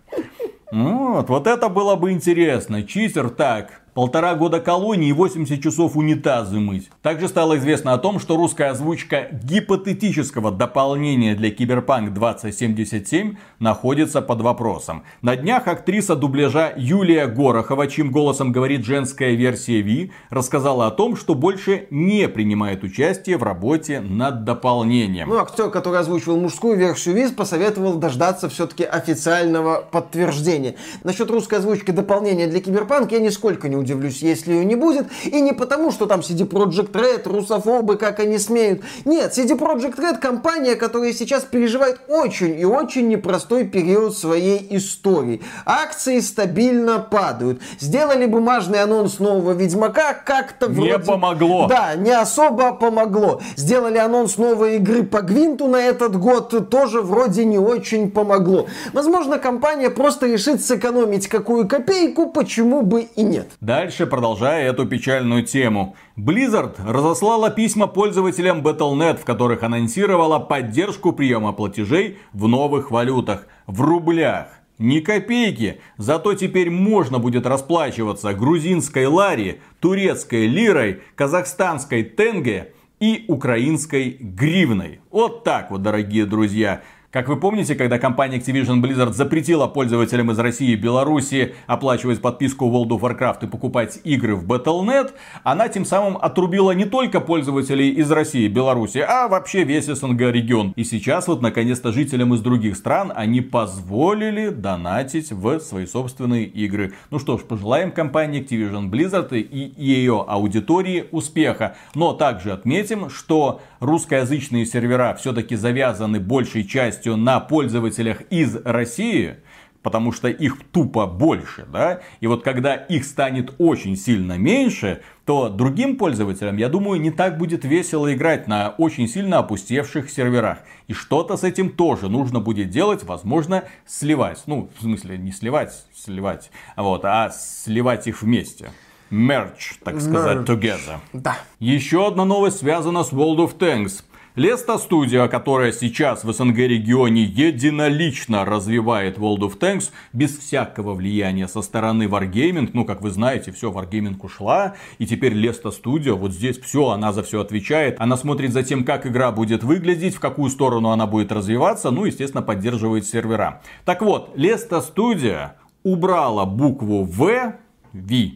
вот, 0.71 1.29
вот 1.29 1.47
это 1.47 1.69
было 1.69 1.95
бы 1.95 2.11
интересно. 2.11 2.83
Читер 2.83 3.29
так, 3.29 3.81
полтора 3.99 4.35
года 4.35 4.61
колонии 4.61 5.09
и 5.09 5.11
80 5.11 5.61
часов 5.61 5.97
унитазы 5.97 6.57
мыть. 6.57 6.89
Также 7.01 7.27
стало 7.27 7.57
известно 7.57 7.91
о 7.91 7.97
том, 7.97 8.17
что 8.21 8.37
русская 8.37 8.71
озвучка 8.71 9.27
гипотетического 9.43 10.51
дополнения 10.51 11.35
для 11.35 11.51
Киберпанк 11.51 12.13
2077 12.13 13.35
находится 13.59 14.21
под 14.21 14.39
вопросом. 14.39 15.03
На 15.21 15.35
днях 15.35 15.67
актриса 15.67 16.15
дубляжа 16.15 16.71
Юлия 16.77 17.27
Горохова, 17.27 17.87
чьим 17.87 18.09
голосом 18.09 18.53
говорит 18.53 18.85
женская 18.85 19.35
версия 19.35 19.81
Ви, 19.81 20.13
рассказала 20.29 20.87
о 20.87 20.91
том, 20.91 21.17
что 21.17 21.35
больше 21.35 21.87
не 21.89 22.29
принимает 22.29 22.85
участие 22.85 23.35
в 23.35 23.43
работе 23.43 23.99
над 23.99 24.45
дополнением. 24.45 25.27
Ну, 25.27 25.39
актер, 25.39 25.69
который 25.69 25.99
озвучивал 25.99 26.39
мужскую 26.39 26.77
версию 26.77 27.15
Ви, 27.15 27.27
посоветовал 27.33 27.95
дождаться 27.95 28.47
все-таки 28.47 28.85
официального 28.85 29.81
подтверждения. 29.91 30.75
Насчет 31.03 31.29
русской 31.29 31.55
озвучки 31.55 31.91
дополнения 31.91 32.47
для 32.47 32.61
Киберпанк 32.61 33.11
я 33.11 33.19
нисколько 33.19 33.67
не 33.67 33.75
удивлюсь, 33.89 34.21
если 34.21 34.53
ее 34.53 34.65
не 34.65 34.75
будет. 34.75 35.07
И 35.25 35.41
не 35.41 35.53
потому, 35.53 35.91
что 35.91 36.05
там 36.05 36.21
CD 36.21 36.47
Project 36.47 36.91
Red, 36.91 37.29
русофобы, 37.29 37.97
как 37.97 38.19
они 38.19 38.37
смеют. 38.37 38.81
Нет, 39.05 39.37
CD 39.37 39.57
Project 39.57 39.97
Red 39.97 40.19
компания, 40.19 40.75
которая 40.75 41.13
сейчас 41.13 41.43
переживает 41.43 41.99
очень 42.07 42.59
и 42.59 42.65
очень 42.65 43.07
непростой 43.07 43.65
период 43.65 44.17
своей 44.17 44.65
истории. 44.71 45.41
Акции 45.65 46.19
стабильно 46.19 46.99
падают. 46.99 47.61
Сделали 47.79 48.25
бумажный 48.25 48.81
анонс 48.81 49.19
нового 49.19 49.53
Ведьмака, 49.53 50.13
как-то 50.13 50.67
вроде... 50.67 50.91
Не 50.91 50.99
помогло. 50.99 51.67
Да, 51.67 51.95
не 51.95 52.11
особо 52.11 52.73
помогло. 52.73 53.41
Сделали 53.55 53.97
анонс 53.97 54.37
новой 54.37 54.77
игры 54.77 55.03
по 55.03 55.21
Гвинту 55.21 55.67
на 55.67 55.77
этот 55.77 56.15
год, 56.17 56.69
тоже 56.69 57.01
вроде 57.01 57.45
не 57.45 57.57
очень 57.57 58.11
помогло. 58.11 58.67
Возможно, 58.93 59.39
компания 59.39 59.89
просто 59.89 60.27
решит 60.27 60.63
сэкономить 60.63 61.27
какую 61.27 61.67
копейку, 61.67 62.27
почему 62.29 62.81
бы 62.81 63.07
и 63.15 63.23
нет. 63.23 63.47
Дальше, 63.69 64.07
продолжая 64.07 64.67
эту 64.71 64.87
печальную 64.87 65.43
тему. 65.43 65.95
Blizzard 66.17 66.77
разослала 66.83 67.51
письма 67.51 67.85
пользователям 67.85 68.61
Battle.net, 68.65 69.17
в 69.17 69.25
которых 69.25 69.61
анонсировала 69.61 70.39
поддержку 70.39 71.13
приема 71.13 71.53
платежей 71.53 72.17
в 72.33 72.47
новых 72.47 72.89
валютах, 72.89 73.45
в 73.67 73.81
рублях. 73.81 74.47
Ни 74.79 75.01
копейки, 75.01 75.81
зато 75.97 76.33
теперь 76.33 76.71
можно 76.71 77.19
будет 77.19 77.45
расплачиваться 77.45 78.33
грузинской 78.33 79.05
лари, 79.05 79.61
турецкой 79.79 80.47
лирой, 80.47 81.03
казахстанской 81.13 82.01
тенге 82.01 82.73
и 82.99 83.25
украинской 83.27 84.17
гривной. 84.19 85.01
Вот 85.11 85.43
так 85.43 85.69
вот, 85.69 85.83
дорогие 85.83 86.25
друзья. 86.25 86.81
Как 87.11 87.27
вы 87.27 87.37
помните, 87.37 87.73
когда 87.73 87.97
компания 87.97 88.37
Activision 88.37 88.81
Blizzard 88.83 89.13
запретила 89.13 89.65
пользователям 89.65 90.29
из 90.29 90.37
России 90.37 90.73
и 90.73 90.75
Беларуси 90.75 91.55
оплачивать 91.65 92.21
подписку 92.21 92.65
World 92.65 92.89
of 92.89 92.99
Warcraft 92.99 93.45
и 93.45 93.47
покупать 93.47 93.99
игры 94.03 94.35
в 94.35 94.45
Battle.net, 94.45 95.13
она 95.43 95.69
тем 95.69 95.85
самым 95.85 96.17
отрубила 96.17 96.69
не 96.69 96.85
только 96.85 97.19
пользователей 97.19 97.89
из 97.89 98.11
России 98.11 98.43
и 98.43 98.47
Беларуси, 98.47 98.99
а 98.99 99.27
вообще 99.27 99.63
весь 99.63 99.87
СНГ 99.87 100.21
регион. 100.21 100.71
И 100.75 100.83
сейчас 100.83 101.27
вот 101.27 101.41
наконец-то 101.41 101.91
жителям 101.91 102.35
из 102.35 102.41
других 102.41 102.77
стран 102.77 103.11
они 103.15 103.41
позволили 103.41 104.49
донатить 104.49 105.31
в 105.31 105.59
свои 105.61 105.87
собственные 105.87 106.45
игры. 106.45 106.93
Ну 107.09 107.17
что 107.17 107.39
ж, 107.39 107.41
пожелаем 107.41 107.91
компании 107.91 108.45
Activision 108.47 108.91
Blizzard 108.91 109.35
и 109.35 109.73
ее 109.83 110.23
аудитории 110.27 111.05
успеха. 111.09 111.75
Но 111.95 112.13
также 112.13 112.51
отметим, 112.51 113.09
что 113.09 113.61
русскоязычные 113.79 114.67
сервера 114.67 115.15
все-таки 115.19 115.55
завязаны 115.55 116.19
большей 116.19 116.65
частью 116.65 116.98
на 117.07 117.39
пользователях 117.39 118.21
из 118.29 118.55
России, 118.63 119.37
потому 119.81 120.11
что 120.11 120.27
их 120.27 120.57
тупо 120.71 121.07
больше, 121.07 121.65
да, 121.71 122.01
и 122.19 122.27
вот 122.27 122.43
когда 122.43 122.75
их 122.75 123.05
станет 123.05 123.53
очень 123.57 123.95
сильно 123.95 124.37
меньше, 124.37 125.01
то 125.25 125.49
другим 125.49 125.97
пользователям, 125.97 126.57
я 126.57 126.69
думаю, 126.69 126.99
не 126.99 127.11
так 127.11 127.37
будет 127.37 127.63
весело 127.63 128.13
играть 128.13 128.47
на 128.47 128.69
очень 128.77 129.07
сильно 129.07 129.39
опустевших 129.39 130.09
серверах. 130.09 130.59
И 130.87 130.93
что-то 130.93 131.37
с 131.37 131.43
этим 131.43 131.69
тоже 131.69 132.09
нужно 132.09 132.39
будет 132.39 132.69
делать, 132.69 133.03
возможно, 133.03 133.63
сливать. 133.85 134.43
Ну, 134.47 134.69
в 134.77 134.81
смысле, 134.81 135.17
не 135.17 135.31
сливать, 135.31 135.85
сливать, 135.95 136.51
вот, 136.75 137.05
а 137.05 137.29
сливать 137.29 138.07
их 138.07 138.21
вместе 138.21 138.69
merge, 139.11 139.77
так 139.83 139.99
сказать, 140.01 140.37
Merge. 140.39 140.45
together. 140.45 140.99
Да. 141.13 141.37
Еще 141.59 142.07
одна 142.07 142.25
новость 142.25 142.59
связана 142.59 143.03
с 143.03 143.11
World 143.11 143.37
of 143.37 143.57
Tanks. 143.57 144.03
Леста 144.39 144.77
студия, 144.77 145.27
которая 145.27 145.73
сейчас 145.73 146.23
в 146.23 146.31
СНГ 146.31 146.59
регионе 146.59 147.23
единолично 147.23 148.45
развивает 148.45 149.17
World 149.17 149.39
of 149.39 149.59
Tanks 149.59 149.91
без 150.13 150.37
всякого 150.37 150.93
влияния 150.93 151.49
со 151.49 151.61
стороны 151.61 152.03
Wargaming. 152.03 152.69
Ну, 152.71 152.85
как 152.85 153.01
вы 153.01 153.09
знаете, 153.11 153.51
все, 153.51 153.69
Wargaming 153.69 154.17
ушла. 154.21 154.75
И 154.97 155.05
теперь 155.05 155.33
Леста 155.33 155.71
студия, 155.71 156.13
вот 156.13 156.31
здесь 156.31 156.57
все, 156.57 156.87
она 156.87 157.11
за 157.11 157.23
все 157.23 157.41
отвечает. 157.41 157.97
Она 157.99 158.15
смотрит 158.15 158.53
за 158.53 158.63
тем, 158.63 158.85
как 158.85 159.05
игра 159.05 159.33
будет 159.33 159.65
выглядеть, 159.65 160.15
в 160.15 160.21
какую 160.21 160.49
сторону 160.49 160.91
она 160.91 161.05
будет 161.05 161.33
развиваться. 161.33 161.91
Ну, 161.91 162.05
естественно, 162.05 162.41
поддерживает 162.41 163.05
сервера. 163.05 163.61
Так 163.83 164.01
вот, 164.01 164.31
Леста 164.37 164.79
студия 164.79 165.57
убрала 165.83 166.45
букву 166.45 167.03
В, 167.03 167.55
V, 167.91 168.31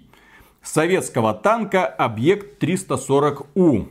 советского 0.62 1.34
танка 1.34 1.86
объект 1.86 2.62
340У. 2.62 3.88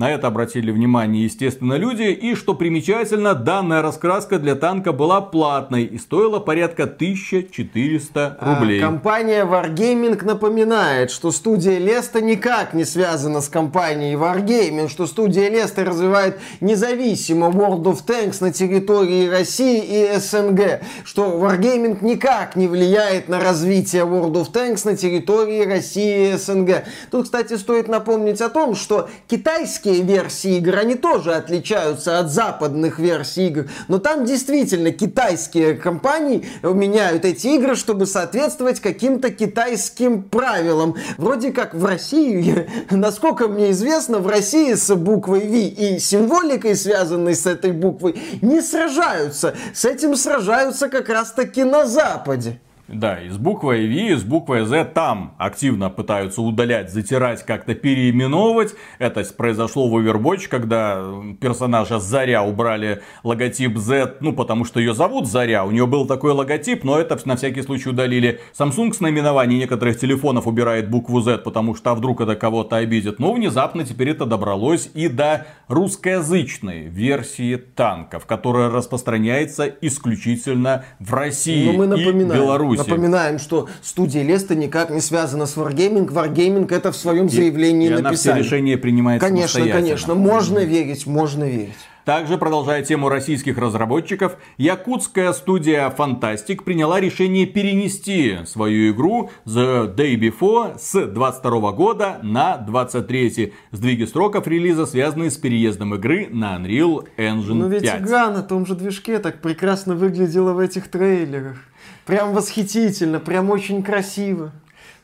На 0.00 0.10
это 0.10 0.28
обратили 0.28 0.70
внимание, 0.70 1.24
естественно, 1.24 1.74
люди. 1.74 2.04
И, 2.04 2.34
что 2.34 2.54
примечательно, 2.54 3.34
данная 3.34 3.82
раскраска 3.82 4.38
для 4.38 4.54
танка 4.54 4.94
была 4.94 5.20
платной 5.20 5.84
и 5.84 5.98
стоила 5.98 6.38
порядка 6.38 6.84
1400 6.84 8.38
а, 8.40 8.54
рублей. 8.54 8.80
А, 8.80 8.86
компания 8.86 9.44
Wargaming 9.44 10.24
напоминает, 10.24 11.10
что 11.10 11.30
студия 11.30 11.76
Леста 11.76 12.22
никак 12.22 12.72
не 12.72 12.86
связана 12.86 13.42
с 13.42 13.50
компанией 13.50 14.14
Wargaming, 14.14 14.88
что 14.88 15.06
студия 15.06 15.50
Леста 15.50 15.84
развивает 15.84 16.40
независимо 16.62 17.48
World 17.48 17.82
of 17.82 18.06
Tanks 18.06 18.38
на 18.40 18.54
территории 18.54 19.28
России 19.28 19.84
и 19.84 20.18
СНГ, 20.18 20.80
что 21.04 21.38
Wargaming 21.38 21.98
никак 22.00 22.56
не 22.56 22.68
влияет 22.68 23.28
на 23.28 23.38
развитие 23.38 24.04
World 24.04 24.32
of 24.32 24.50
Tanks 24.50 24.80
на 24.86 24.96
территории 24.96 25.66
России 25.66 26.32
и 26.32 26.36
СНГ. 26.38 26.84
Тут, 27.10 27.24
кстати, 27.24 27.58
стоит 27.58 27.88
напомнить 27.88 28.40
о 28.40 28.48
том, 28.48 28.74
что 28.74 29.10
китайские 29.28 29.89
российские 29.90 30.02
версии 30.02 30.56
игр, 30.56 30.76
они 30.76 30.94
тоже 30.94 31.34
отличаются 31.34 32.18
от 32.18 32.30
западных 32.30 32.98
версий 32.98 33.48
игр. 33.48 33.66
Но 33.88 33.98
там 33.98 34.24
действительно 34.24 34.90
китайские 34.90 35.74
компании 35.74 36.46
меняют 36.62 37.24
эти 37.24 37.48
игры, 37.48 37.74
чтобы 37.74 38.06
соответствовать 38.06 38.80
каким-то 38.80 39.30
китайским 39.30 40.22
правилам. 40.22 40.94
Вроде 41.18 41.52
как 41.52 41.74
в 41.74 41.84
России, 41.84 42.68
насколько 42.90 43.48
мне 43.48 43.70
известно, 43.70 44.18
в 44.18 44.26
России 44.26 44.74
с 44.74 44.94
буквой 44.94 45.40
V 45.40 45.56
и 45.58 45.98
символикой, 45.98 46.76
связанной 46.76 47.34
с 47.34 47.46
этой 47.46 47.72
буквой, 47.72 48.20
не 48.42 48.60
сражаются. 48.62 49.54
С 49.74 49.84
этим 49.84 50.16
сражаются 50.16 50.88
как 50.88 51.08
раз 51.08 51.32
таки 51.32 51.64
на 51.64 51.86
Западе. 51.86 52.58
Да, 52.92 53.20
и 53.20 53.28
с 53.28 53.38
буквой 53.38 53.86
V, 53.86 54.12
и 54.12 54.14
с 54.14 54.24
буквой 54.24 54.64
Z 54.64 54.84
там 54.86 55.34
активно 55.38 55.90
пытаются 55.90 56.42
удалять, 56.42 56.92
затирать, 56.92 57.44
как-то 57.44 57.74
переименовывать. 57.74 58.74
Это 58.98 59.22
произошло 59.36 59.88
в 59.88 59.96
Overwatch, 59.96 60.48
когда 60.48 61.00
персонажа 61.40 62.00
Заря 62.00 62.42
убрали 62.42 63.02
логотип 63.22 63.78
Z, 63.78 64.16
ну 64.20 64.32
потому 64.32 64.64
что 64.64 64.80
ее 64.80 64.94
зовут 64.94 65.28
Заря, 65.28 65.64
у 65.64 65.70
нее 65.70 65.86
был 65.86 66.06
такой 66.06 66.32
логотип, 66.32 66.82
но 66.82 66.98
это 66.98 67.18
на 67.26 67.36
всякий 67.36 67.62
случай 67.62 67.90
удалили. 67.90 68.40
Samsung 68.58 68.92
с 68.92 69.00
наименований 69.00 69.58
некоторых 69.58 69.98
телефонов 69.98 70.46
убирает 70.46 70.90
букву 70.90 71.20
Z, 71.20 71.38
потому 71.38 71.74
что 71.76 71.92
а 71.92 71.94
вдруг 71.94 72.20
это 72.20 72.34
кого-то 72.34 72.76
обидит. 72.76 73.18
Но 73.18 73.32
внезапно 73.32 73.84
теперь 73.84 74.10
это 74.10 74.26
добралось 74.26 74.90
и 74.94 75.08
до 75.08 75.46
русскоязычной 75.68 76.86
версии 76.86 77.56
танков, 77.56 78.26
которая 78.26 78.70
распространяется 78.70 79.66
исключительно 79.80 80.84
в 80.98 81.14
России 81.14 81.70
мы 81.70 81.84
и 81.98 82.12
Беларуси. 82.12 82.79
Напоминаем, 82.88 83.38
что 83.38 83.68
студия 83.82 84.22
Леста 84.22 84.54
никак 84.54 84.90
не 84.90 85.00
связана 85.00 85.46
с 85.46 85.56
Wargaming. 85.56 86.10
Wargaming 86.10 86.72
это 86.74 86.92
в 86.92 86.96
своем 86.96 87.28
заявлении 87.28 87.88
и, 87.88 87.92
и 87.92 87.94
написали. 87.94 88.06
Она 88.06 88.14
все 88.14 88.34
решения 88.34 88.76
принимает 88.76 89.20
Конечно, 89.20 89.66
конечно. 89.66 90.14
Можно 90.14 90.60
верить, 90.60 91.06
можно 91.06 91.44
верить. 91.44 91.74
Также, 92.04 92.38
продолжая 92.38 92.82
тему 92.82 93.08
российских 93.08 93.58
разработчиков, 93.58 94.36
якутская 94.56 95.32
студия 95.32 95.88
Fantastic 95.96 96.64
приняла 96.64 96.98
решение 96.98 97.46
перенести 97.46 98.38
свою 98.46 98.92
игру 98.92 99.30
The 99.46 99.94
Day 99.94 100.16
Before 100.16 100.78
с 100.78 101.06
22 101.06 101.72
года 101.72 102.18
на 102.22 102.56
23. 102.56 103.52
Сдвиги 103.70 104.04
сроков 104.04 104.46
релиза 104.46 104.86
связаны 104.86 105.30
с 105.30 105.36
переездом 105.36 105.94
игры 105.94 106.28
на 106.30 106.56
Unreal 106.56 107.06
Engine 107.16 107.46
5. 107.46 107.48
Но 107.48 107.66
ведь 107.68 107.84
игра 107.84 108.30
на 108.30 108.42
том 108.42 108.66
же 108.66 108.74
движке 108.74 109.18
так 109.18 109.40
прекрасно 109.40 109.94
выглядела 109.94 110.52
в 110.52 110.58
этих 110.58 110.88
трейлерах. 110.88 111.58
Прям 112.06 112.32
восхитительно, 112.32 113.20
прям 113.20 113.50
очень 113.50 113.82
красиво. 113.82 114.52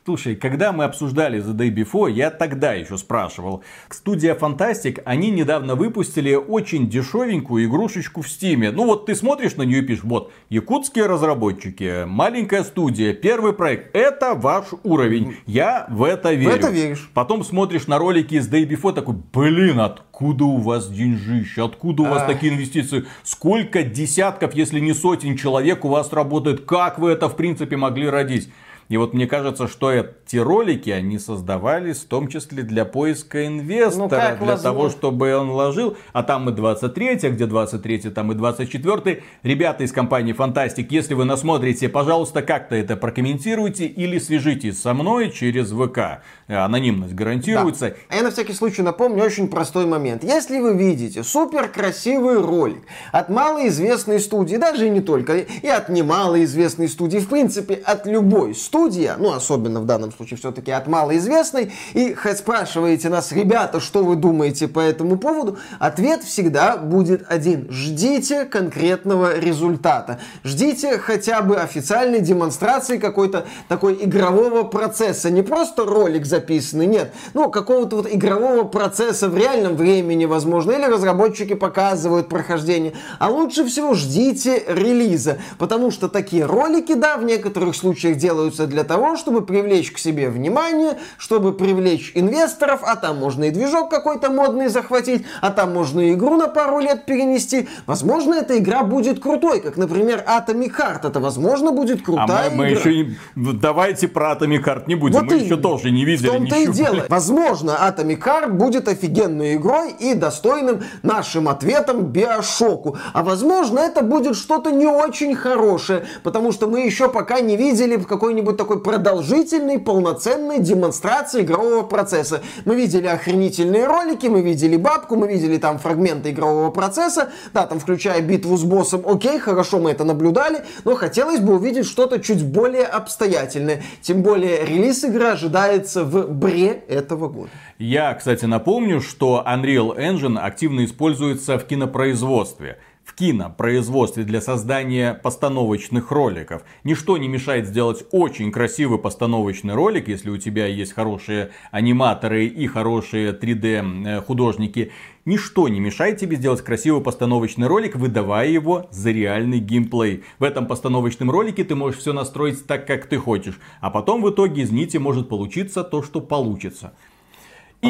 Слушай, 0.06 0.36
когда 0.36 0.70
мы 0.70 0.84
обсуждали 0.84 1.42
The 1.42 1.52
Day 1.52 1.74
Before, 1.74 2.08
я 2.08 2.30
тогда 2.30 2.74
еще 2.74 2.96
спрашивал. 2.96 3.64
Студия 3.90 4.36
Fantastic, 4.36 5.02
они 5.04 5.32
недавно 5.32 5.74
выпустили 5.74 6.36
очень 6.36 6.88
дешевенькую 6.88 7.64
игрушечку 7.64 8.22
в 8.22 8.28
Стиме. 8.28 8.70
Ну 8.70 8.84
вот 8.84 9.06
ты 9.06 9.16
смотришь 9.16 9.56
на 9.56 9.62
нее 9.62 9.80
и 9.80 9.82
пишешь, 9.82 10.04
вот, 10.04 10.30
якутские 10.48 11.06
разработчики, 11.06 12.04
маленькая 12.06 12.62
студия, 12.62 13.14
первый 13.14 13.52
проект, 13.52 13.96
это 13.96 14.34
ваш 14.34 14.66
уровень. 14.84 15.38
Я 15.44 15.86
в 15.90 16.04
это 16.04 16.34
верю. 16.34 16.52
В 16.52 16.54
это 16.54 16.70
веришь. 16.70 17.10
Потом 17.12 17.42
смотришь 17.42 17.88
на 17.88 17.98
ролики 17.98 18.36
из 18.36 18.48
Day 18.48 18.64
Before, 18.64 18.92
такой, 18.92 19.16
блин, 19.32 19.80
откуда 19.80 20.44
у 20.44 20.58
вас 20.58 20.88
деньжище, 20.88 21.64
откуда 21.64 22.02
у 22.02 22.06
вас 22.06 22.22
а... 22.22 22.26
такие 22.26 22.52
инвестиции, 22.52 23.06
сколько 23.24 23.82
десятков, 23.82 24.54
если 24.54 24.78
не 24.78 24.94
сотен 24.94 25.36
человек 25.36 25.84
у 25.84 25.88
вас 25.88 26.12
работает, 26.12 26.60
как 26.60 27.00
вы 27.00 27.10
это 27.10 27.28
в 27.28 27.34
принципе 27.34 27.76
могли 27.76 28.08
родить? 28.08 28.50
И 28.88 28.96
вот 28.96 29.14
мне 29.14 29.26
кажется, 29.26 29.66
что 29.66 29.90
эти 29.90 30.36
ролики, 30.36 30.90
они 30.90 31.18
создавались 31.18 31.98
в 31.98 32.06
том 32.06 32.28
числе 32.28 32.62
для 32.62 32.84
поиска 32.84 33.46
инвестора, 33.46 33.98
ну, 33.98 34.08
для 34.08 34.36
возможно? 34.38 34.62
того, 34.62 34.90
чтобы 34.90 35.34
он 35.36 35.50
вложил. 35.50 35.96
А 36.12 36.22
там 36.22 36.48
и 36.50 36.52
23 36.52 37.18
а 37.22 37.30
где 37.30 37.46
23 37.46 37.98
там 38.10 38.32
и 38.32 38.34
24 38.34 39.22
Ребята 39.42 39.84
из 39.84 39.92
компании 39.92 40.32
Фантастик, 40.32 40.92
если 40.92 41.14
вы 41.14 41.24
насмотрите, 41.24 41.88
пожалуйста, 41.88 42.42
как-то 42.42 42.76
это 42.76 42.96
прокомментируйте 42.96 43.86
или 43.86 44.18
свяжитесь 44.18 44.80
со 44.80 44.94
мной 44.94 45.30
через 45.30 45.72
ВК. 45.72 46.22
Анонимность 46.48 47.14
гарантируется. 47.14 47.88
Да. 47.90 47.96
А 48.08 48.16
я 48.16 48.22
на 48.22 48.30
всякий 48.30 48.52
случай 48.52 48.82
напомню 48.82 49.24
очень 49.24 49.48
простой 49.48 49.84
момент. 49.84 50.22
Если 50.22 50.60
вы 50.60 50.76
видите 50.76 51.24
супер 51.24 51.66
красивый 51.66 52.40
ролик 52.40 52.82
от 53.10 53.28
малоизвестной 53.28 54.20
студии, 54.20 54.56
даже 54.56 54.86
и 54.86 54.90
не 54.90 55.00
только, 55.00 55.38
и 55.38 55.66
от 55.66 55.88
немалоизвестной 55.88 56.88
студии, 56.88 57.18
в 57.18 57.28
принципе, 57.28 57.74
от 57.74 58.06
любой 58.06 58.54
студии, 58.54 59.10
ну, 59.18 59.32
особенно 59.32 59.80
в 59.80 59.86
данном 59.86 60.12
случае 60.12 60.38
все-таки 60.38 60.70
от 60.70 60.86
малоизвестной, 60.86 61.72
и 61.94 62.16
спрашиваете 62.36 63.08
нас, 63.08 63.32
ребята, 63.32 63.80
что 63.80 64.04
вы 64.04 64.14
думаете 64.14 64.68
по 64.68 64.78
этому 64.78 65.16
поводу, 65.16 65.58
ответ 65.80 66.22
всегда 66.22 66.76
будет 66.76 67.24
один. 67.28 67.66
Ждите 67.70 68.44
конкретного 68.44 69.36
результата. 69.36 70.20
Ждите 70.44 70.98
хотя 70.98 71.42
бы 71.42 71.56
официальной 71.56 72.20
демонстрации 72.20 72.98
какой-то 72.98 73.46
такой 73.66 73.94
игрового 74.00 74.62
процесса. 74.62 75.28
Не 75.28 75.42
просто 75.42 75.84
ролик 75.84 76.24
записанный, 76.36 76.86
нет. 76.86 77.12
Ну, 77.34 77.50
какого-то 77.50 77.96
вот 77.96 78.06
игрового 78.10 78.64
процесса 78.64 79.28
в 79.28 79.36
реальном 79.36 79.76
времени, 79.76 80.26
возможно, 80.26 80.72
или 80.72 80.84
разработчики 80.84 81.54
показывают 81.54 82.28
прохождение. 82.28 82.92
А 83.18 83.30
лучше 83.30 83.64
всего 83.64 83.94
ждите 83.94 84.62
релиза, 84.68 85.38
потому 85.58 85.90
что 85.90 86.08
такие 86.08 86.44
ролики, 86.44 86.94
да, 86.94 87.16
в 87.16 87.24
некоторых 87.24 87.74
случаях 87.74 88.18
делаются 88.18 88.66
для 88.66 88.84
того, 88.84 89.16
чтобы 89.16 89.44
привлечь 89.44 89.92
к 89.92 89.98
себе 89.98 90.28
внимание, 90.28 90.98
чтобы 91.18 91.52
привлечь 91.52 92.12
инвесторов, 92.14 92.80
а 92.82 92.96
там 92.96 93.18
можно 93.18 93.44
и 93.44 93.50
движок 93.50 93.90
какой-то 93.90 94.30
модный 94.30 94.68
захватить, 94.68 95.24
а 95.40 95.50
там 95.50 95.72
можно 95.72 96.00
и 96.00 96.12
игру 96.12 96.36
на 96.36 96.48
пару 96.48 96.80
лет 96.80 97.06
перенести. 97.06 97.68
Возможно, 97.86 98.34
эта 98.34 98.58
игра 98.58 98.82
будет 98.82 99.20
крутой, 99.20 99.60
как, 99.60 99.76
например, 99.76 100.24
Atomic 100.26 100.72
Heart. 100.78 101.08
Это, 101.08 101.20
возможно, 101.20 101.72
будет 101.72 102.02
крутая 102.02 102.48
а 102.48 102.50
мы, 102.50 102.56
мы 102.56 102.68
игра. 102.72 102.80
еще 102.80 102.94
не... 102.94 103.16
Давайте 103.54 104.08
про 104.08 104.32
Atomic 104.32 104.64
Heart 104.64 104.84
не 104.86 104.94
будем, 104.96 105.20
вот 105.20 105.30
мы 105.30 105.38
и... 105.38 105.44
еще 105.44 105.56
тоже 105.56 105.90
не 105.90 106.04
видели. 106.04 106.25
В 106.26 106.32
том-то 106.32 106.56
и 106.56 106.66
дело. 106.66 107.06
Возможно, 107.08 107.70
Atomic 107.70 108.22
Heart 108.22 108.50
будет 108.50 108.88
офигенной 108.88 109.56
игрой 109.56 109.92
и 109.92 110.14
достойным 110.14 110.82
нашим 111.02 111.48
ответом 111.48 112.06
Биошоку. 112.06 112.96
А 113.12 113.22
возможно, 113.22 113.78
это 113.78 114.02
будет 114.02 114.36
что-то 114.36 114.70
не 114.70 114.86
очень 114.86 115.34
хорошее, 115.34 116.06
потому 116.22 116.52
что 116.52 116.66
мы 116.66 116.80
еще 116.80 117.08
пока 117.08 117.40
не 117.40 117.56
видели 117.56 117.96
какой-нибудь 117.96 118.56
такой 118.56 118.80
продолжительной, 118.82 119.78
полноценной 119.78 120.58
демонстрации 120.58 121.42
игрового 121.42 121.82
процесса. 121.82 122.42
Мы 122.64 122.76
видели 122.76 123.06
охренительные 123.06 123.86
ролики, 123.86 124.26
мы 124.26 124.42
видели 124.42 124.76
бабку, 124.76 125.16
мы 125.16 125.28
видели 125.28 125.58
там 125.58 125.78
фрагменты 125.78 126.30
игрового 126.30 126.70
процесса, 126.70 127.30
да, 127.52 127.66
там 127.66 127.78
включая 127.80 128.20
битву 128.20 128.56
с 128.56 128.62
боссом, 128.62 129.02
окей, 129.06 129.38
хорошо, 129.38 129.78
мы 129.78 129.90
это 129.90 130.04
наблюдали, 130.04 130.64
но 130.84 130.94
хотелось 130.94 131.40
бы 131.40 131.54
увидеть 131.54 131.86
что-то 131.86 132.18
чуть 132.18 132.44
более 132.44 132.84
обстоятельное. 132.84 133.82
Тем 134.02 134.22
более 134.22 134.64
релиз 134.64 135.04
игры 135.04 135.26
ожидается 135.26 136.04
в 136.04 136.15
бре 136.24 136.68
этого 136.88 137.28
года. 137.28 137.50
Я, 137.78 138.14
кстати, 138.14 138.44
напомню, 138.44 139.00
что 139.00 139.44
Unreal 139.46 139.96
Engine 139.96 140.38
активно 140.38 140.84
используется 140.84 141.58
в 141.58 141.64
кинопроизводстве. 141.66 142.78
В 143.06 143.14
кинопроизводстве 143.14 144.24
для 144.24 144.40
создания 144.40 145.14
постановочных 145.14 146.10
роликов. 146.10 146.62
Ничто 146.82 147.16
не 147.16 147.28
мешает 147.28 147.68
сделать 147.68 148.04
очень 148.10 148.50
красивый 148.50 148.98
постановочный 148.98 149.74
ролик, 149.74 150.08
если 150.08 150.28
у 150.28 150.36
тебя 150.36 150.66
есть 150.66 150.92
хорошие 150.92 151.52
аниматоры 151.70 152.46
и 152.46 152.66
хорошие 152.66 153.32
3D 153.32 154.06
э, 154.06 154.20
художники. 154.22 154.90
Ничто 155.24 155.68
не 155.68 155.78
мешает 155.78 156.18
тебе 156.18 156.36
сделать 156.36 156.62
красивый 156.62 157.00
постановочный 157.00 157.68
ролик, 157.68 157.94
выдавая 157.94 158.48
его 158.48 158.88
за 158.90 159.12
реальный 159.12 159.60
геймплей. 159.60 160.24
В 160.40 160.44
этом 160.44 160.66
постановочном 160.66 161.30
ролике 161.30 161.62
ты 161.62 161.76
можешь 161.76 162.00
все 162.00 162.12
настроить 162.12 162.66
так, 162.66 162.88
как 162.88 163.06
ты 163.06 163.18
хочешь. 163.18 163.60
А 163.80 163.90
потом 163.90 164.20
в 164.20 164.30
итоге 164.30 164.62
из 164.62 164.72
нити 164.72 164.96
может 164.96 165.28
получиться 165.28 165.84
то, 165.84 166.02
что 166.02 166.20
получится. 166.20 166.92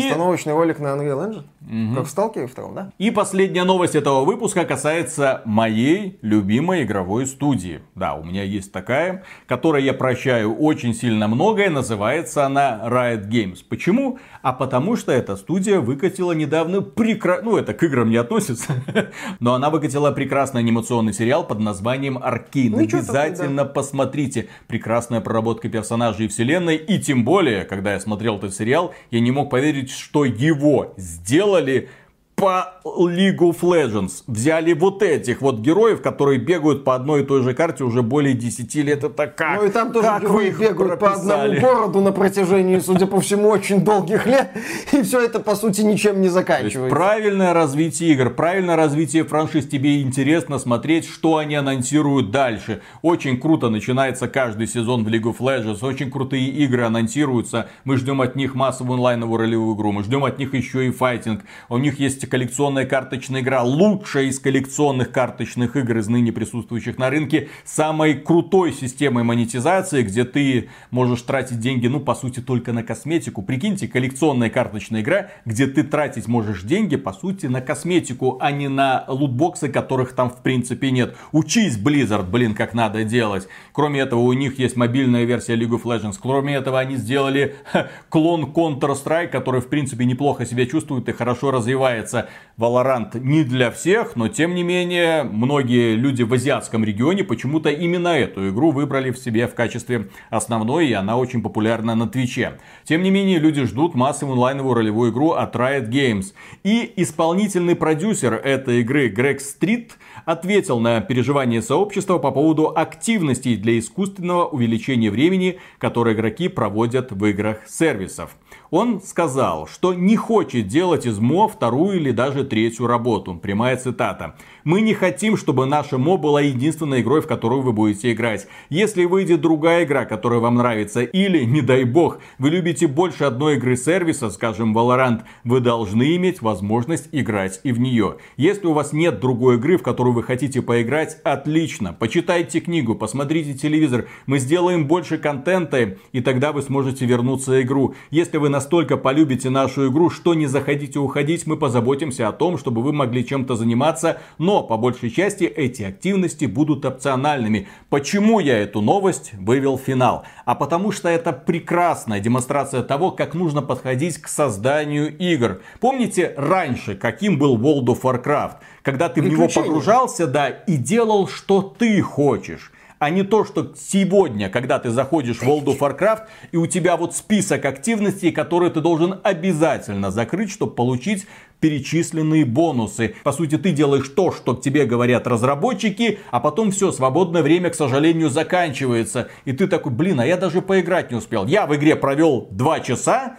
Постановочный 0.01 0.53
и... 0.53 0.57
ролик 0.57 0.79
на 0.79 0.89
Unreal 0.89 1.29
Engine? 1.29 1.45
Угу. 1.67 1.97
Как 1.97 2.07
в 2.07 2.11
Сталкере 2.11 2.47
втором, 2.47 2.75
да? 2.75 2.93
И 2.99 3.11
последняя 3.11 3.65
новость 3.65 3.97
этого 3.97 4.25
выпуска 4.25 4.65
касается 4.65 5.43
моей 5.45 6.19
любимой 6.23 6.85
игровой 6.85 7.27
студии. 7.27 7.81
Да, 7.95 8.15
у 8.15 8.23
меня 8.23 8.45
есть 8.45 8.73
такая, 8.73 9.25
которой 9.47 9.83
я 9.83 9.93
прощаю 9.93 10.55
очень 10.55 10.95
сильно 10.95 11.27
многое. 11.27 11.71
Называется 11.71 12.47
она 12.47 12.81
Riot 12.85 13.29
Games. 13.29 13.59
Почему? 13.69 14.19
А 14.43 14.53
потому 14.53 14.97
что 14.97 15.11
эта 15.11 15.37
студия 15.37 15.81
выкатила 15.81 16.33
недавно 16.33 16.83
прекрасный... 16.83 17.45
Ну, 17.45 17.57
это 17.57 17.75
к 17.75 17.83
играм 17.83 18.09
не 18.09 18.17
относится. 18.17 18.75
Но 19.41 19.55
она 19.55 19.71
выкатила 19.71 20.13
прекрасный 20.13 20.61
анимационный 20.61 21.13
сериал 21.13 21.45
под 21.45 21.59
названием 21.59 22.19
Аркейн. 22.19 22.73
Ну, 22.73 22.79
Обязательно 22.79 23.65
да. 23.65 23.71
посмотрите. 23.71 24.49
Прекрасная 24.69 25.21
проработка 25.21 25.69
персонажей 25.69 26.27
и 26.27 26.29
вселенной. 26.29 26.77
И 26.77 27.01
тем 27.01 27.25
более, 27.25 27.65
когда 27.65 27.95
я 27.95 28.01
смотрел 28.01 28.37
этот 28.37 28.55
сериал, 28.55 28.95
я 29.11 29.21
не 29.21 29.31
мог 29.33 29.51
поверить, 29.51 29.86
что 29.91 30.25
его 30.25 30.95
сделали 30.97 31.89
по 32.37 32.75
League 32.85 33.39
of 33.39 33.61
Legends. 33.63 34.23
Взяли 34.27 34.75
вот 34.75 35.03
этих 35.03 35.41
вот 35.41 35.61
героев, 35.61 36.03
которые 36.03 36.39
бегают 36.39 36.85
по 36.85 36.95
одной 36.95 37.23
и 37.23 37.25
той 37.25 37.43
же 37.43 37.55
карте 37.55 37.83
уже 37.83 38.03
более 38.03 38.35
10 38.35 38.75
лет. 38.77 39.05
Это 39.05 39.27
как? 39.27 39.61
Ну 39.61 39.67
и 39.67 39.71
там 39.71 39.91
тоже 39.91 40.07
как 40.07 40.23
герои 40.23 40.51
бегают 40.51 40.99
прописали? 41.01 41.01
по 41.01 41.13
одному 41.23 41.61
городу 41.61 42.01
на 42.03 42.13
протяжении, 42.13 42.79
судя 42.79 43.07
по 43.07 43.21
всему, 43.21 43.49
очень 43.49 43.83
долгих 43.85 44.27
лет. 44.27 44.51
И 44.93 45.03
все 45.03 45.25
это, 45.25 45.41
по 45.41 45.57
сути, 45.57 45.81
ничем 45.81 46.21
не 46.21 46.29
заканчивается. 46.29 46.95
правильное 46.95 47.55
развитие 47.55 48.13
игр, 48.13 48.29
правильное 48.29 48.77
развитие 48.77 49.25
франшиз. 49.25 49.67
Тебе 49.67 50.03
интересно 50.03 50.59
смотреть, 50.59 51.09
что 51.09 51.39
они 51.39 51.55
анонсируют 51.55 52.31
дальше. 52.31 52.83
Очень 53.01 53.41
круто 53.41 53.71
начинается 53.71 54.29
каждый 54.29 54.67
сезон 54.67 55.05
в 55.05 55.09
League 55.09 55.23
of 55.23 55.39
Legends. 55.39 55.79
Очень 55.81 56.11
крутые 56.11 56.49
игры 56.49 56.83
анонсируются. 56.83 57.71
Мы 57.85 57.97
ждем 57.97 58.21
от 58.21 58.37
них 58.37 58.55
массовую 58.55 58.97
онлайновую 58.97 59.39
ролевую 59.39 59.75
игру. 59.75 59.93
Мы 59.93 60.03
ждем 60.03 60.23
от 60.25 60.39
них 60.39 60.53
еще 60.53 60.87
и 60.87 60.91
файтинг. 60.91 61.43
У 61.71 61.79
них 61.79 61.99
есть 61.99 62.26
коллекционная 62.27 62.85
карточная 62.85 63.41
игра, 63.41 63.63
лучшая 63.63 64.25
из 64.25 64.39
коллекционных 64.41 65.13
карточных 65.13 65.77
игр 65.77 65.99
из 65.99 66.09
ныне 66.09 66.33
присутствующих 66.33 66.99
на 66.99 67.11
рынке, 67.11 67.49
самой 67.65 68.15
крутой 68.15 68.73
системой 68.73 69.25
монетизации, 69.25 70.03
где 70.03 70.25
ты 70.25 70.69
можешь 70.91 71.23
тратить 71.23 71.61
деньги, 71.61 71.87
ну, 71.87 72.01
по 72.01 72.15
сути, 72.15 72.41
только 72.41 72.73
на 72.73 72.83
косметику. 72.83 73.43
Прикиньте, 73.43 73.89
коллекционная 73.89 74.51
карточная 74.51 75.03
игра, 75.03 75.29
где 75.45 75.67
ты 75.67 75.83
тратить 75.83 76.29
можешь 76.29 76.63
деньги, 76.63 76.97
по 76.97 77.13
сути, 77.13 77.47
на 77.47 77.61
косметику, 77.61 78.39
а 78.41 78.51
не 78.51 78.69
на 78.69 79.05
лутбоксы, 79.09 79.69
которых 79.69 80.13
там, 80.13 80.31
в 80.31 80.43
принципе, 80.43 80.91
нет. 80.91 81.17
Учись, 81.33 81.79
Blizzard, 81.79 82.31
блин, 82.31 82.55
как 82.55 82.75
надо 82.75 83.05
делать. 83.05 83.49
Кроме 83.73 84.01
этого, 84.01 84.21
у 84.21 84.33
них 84.33 84.59
есть 84.59 84.77
мобильная 84.77 85.25
версия 85.25 85.55
League 85.55 85.71
of 85.71 85.83
Legends. 85.83 86.17
Кроме 86.21 86.55
этого, 86.55 86.81
они 86.81 86.97
сделали 86.97 87.57
ха, 87.71 87.89
клон 88.09 88.53
Counter-Strike, 88.53 89.29
который, 89.29 89.61
в 89.61 89.69
принципе, 89.69 90.05
неплохо 90.05 90.47
себя 90.47 90.67
чувствует 90.67 91.09
и 91.09 91.13
хорошо 91.13 91.51
развивается 91.51 92.16
является 92.17 92.29
Valorant 92.59 93.21
не 93.21 93.45
для 93.45 93.71
всех, 93.71 94.17
но 94.17 94.29
тем 94.29 94.55
не 94.55 94.63
менее 94.63 95.25
многие 95.25 95.95
люди 95.95 96.23
в 96.23 96.33
азиатском 96.33 96.85
регионе 96.85 97.23
почему-то 97.23 97.69
именно 97.69 98.09
эту 98.09 98.49
игру 98.49 98.71
выбрали 98.71 99.11
в 99.11 99.19
себе 99.19 99.47
в 99.47 99.55
качестве 99.55 100.09
основной, 100.31 100.89
и 100.89 100.95
она 100.95 101.19
очень 101.19 101.43
популярна 101.43 101.95
на 101.95 102.09
Твиче. 102.09 102.59
Тем 102.85 103.03
не 103.03 103.11
менее, 103.11 103.39
люди 103.39 103.65
ждут 103.65 103.95
массовую 103.95 104.37
онлайновую 104.37 104.75
ролевую 104.75 105.13
игру 105.13 105.33
от 105.33 105.55
Riot 105.55 105.91
Games. 105.91 106.33
И 106.65 106.91
исполнительный 106.97 107.77
продюсер 107.77 108.33
этой 108.33 108.81
игры 108.81 109.09
Грег 109.09 109.43
Стрит 109.43 109.99
ответил 110.25 110.81
на 110.81 111.03
переживания 111.03 111.61
сообщества 111.61 112.17
по 112.17 112.31
поводу 112.31 112.73
активностей 112.75 113.57
для 113.57 113.79
искусственного 113.79 114.47
увеличения 114.47 115.11
времени, 115.11 115.59
которые 115.77 116.17
игроки 116.17 116.49
проводят 116.49 117.13
в 117.13 117.23
играх 117.27 117.59
сервисов. 117.69 118.35
Он 118.71 119.01
сказал, 119.01 119.67
что 119.67 119.95
не 119.95 120.17
хочет 120.17 120.67
делать 120.67 121.07
из 121.07 121.19
МО 121.19 121.49
вторую 121.49 121.97
или 121.97 122.11
даже 122.11 122.45
третью 122.45 122.87
работу. 122.87 123.35
Прямая 123.35 123.77
цитата. 123.77 124.35
Мы 124.65 124.81
не 124.81 124.95
хотим, 124.95 125.37
чтобы 125.37 125.67
наша 125.67 125.99
МО 125.99 126.17
была 126.17 126.41
единственной 126.41 127.01
игрой, 127.03 127.21
в 127.21 127.27
которую 127.27 127.63
вы 127.63 127.73
будете 127.73 128.13
играть. 128.13 128.49
Если 128.69 129.05
выйдет 129.05 129.41
другая 129.41 129.85
игра, 129.85 130.05
которая 130.05 130.41
вам 130.41 130.57
нравится, 130.57 131.03
или, 131.03 131.45
не 131.45 131.61
дай 131.61 131.85
бог, 131.85 132.19
вы 132.39 132.51
любите 132.51 132.87
больше 132.89 133.25
одной 133.25 133.57
игры 133.57 133.77
сервиса, 133.77 134.31
скажем, 134.31 134.77
Valorant, 134.77 135.23
вы 135.45 135.61
должны 135.61 136.17
иметь 136.17 136.43
возможность 136.43 137.09
играть 137.13 137.61
и 137.63 137.73
в 137.73 137.79
нее. 137.79 138.17
Если 138.37 138.67
у 138.67 138.73
вас 138.73 138.93
нет 138.93 139.21
другой 139.21 139.57
игры, 139.57 139.79
в 139.79 139.83
которую 139.83 140.15
вы 140.15 140.23
хотите 140.23 140.63
поиграть, 140.63 141.19
отлично. 141.23 141.93
Почитайте 141.93 142.61
книгу, 142.61 142.95
посмотрите 142.95 143.55
телевизор. 143.55 144.07
Мы 144.27 144.39
сделаем 144.39 144.87
больше 144.87 145.19
контента, 145.19 145.97
и 146.13 146.21
тогда 146.21 146.53
вы 146.53 146.63
сможете 146.63 147.07
вернуться 147.07 147.53
в 147.53 147.63
игру. 147.63 147.95
Если 148.11 148.39
вы 148.39 148.49
настолько 148.57 148.97
полюбите 148.97 149.51
нашу 149.51 149.91
игру, 149.91 150.09
что 150.09 150.33
не 150.33 150.47
захотите 150.47 150.99
уходить, 150.99 151.47
мы 151.47 151.59
позаботимся 151.59 152.27
о 152.27 152.33
том, 152.33 152.57
чтобы 152.57 152.81
вы 152.81 152.95
могли 152.95 153.23
чем-то 153.23 153.55
заниматься, 153.55 154.19
но 154.39 154.63
по 154.63 154.79
большей 154.79 155.11
части 155.11 155.45
эти 155.45 155.83
активности 155.83 156.47
будут 156.47 156.87
опциональными. 156.87 157.69
Почему 157.91 158.41
я 158.41 158.57
эту 158.57 158.81
новость 158.81 159.33
вывел 159.35 159.77
в 159.77 159.83
финал? 159.83 160.25
А 160.47 160.55
потому 160.55 160.91
что 160.91 161.11
это 161.11 161.35
прекрасная 161.35 162.21
демонстрация 162.21 162.83
того, 162.83 163.11
как 163.11 163.35
нужно 163.35 163.61
подходить 163.61 164.17
к 164.23 164.27
созданию 164.27 165.15
игр. 165.19 165.61
Помните 165.79 166.33
раньше, 166.39 166.95
каким 166.95 167.39
был 167.39 167.59
World 167.59 167.89
of 167.89 168.01
Warcraft? 168.01 168.57
Когда 168.81 169.11
ты 169.11 169.21
в 169.21 169.29
него 169.29 169.49
погружался, 169.55 170.27
да, 170.27 170.49
и 170.49 170.79
делал, 170.79 171.29
что 171.29 171.61
ты 171.61 172.01
хочешь 172.01 172.73
а 172.99 173.11
не 173.11 173.23
то, 173.23 173.45
что 173.45 173.73
сегодня, 173.77 174.49
когда 174.49 174.79
ты 174.79 174.91
заходишь 174.91 175.39
в 175.39 175.43
World 175.43 175.65
of 175.65 175.79
Warcraft, 175.79 176.23
и 176.53 176.57
у 176.57 176.67
тебя 176.67 176.97
вот 176.97 177.15
список 177.15 177.65
активностей, 177.65 178.33
которые 178.33 178.71
ты 178.71 178.81
должен 178.81 179.21
обязательно 179.23 180.11
закрыть, 180.11 180.51
чтобы 180.51 180.75
получить 180.75 181.27
перечисленные 181.61 182.45
бонусы. 182.45 183.15
По 183.25 183.33
сути, 183.33 183.57
ты 183.57 183.73
делаешь 183.73 184.09
то, 184.09 184.31
что 184.33 184.55
тебе 184.55 184.85
говорят 184.85 185.27
разработчики, 185.27 186.19
а 186.31 186.41
потом 186.41 186.71
все, 186.71 186.93
свободное 186.93 187.43
время, 187.43 187.71
к 187.71 187.75
сожалению, 187.75 188.31
заканчивается. 188.31 189.29
И 189.45 189.53
ты 189.53 189.67
такой, 189.67 189.93
блин, 189.93 190.21
а 190.21 190.27
я 190.27 190.37
даже 190.37 190.61
поиграть 190.61 191.11
не 191.11 191.17
успел. 191.17 191.47
Я 191.47 191.67
в 191.67 191.75
игре 191.75 191.97
провел 191.97 192.49
2 192.51 192.81
часа, 192.81 193.37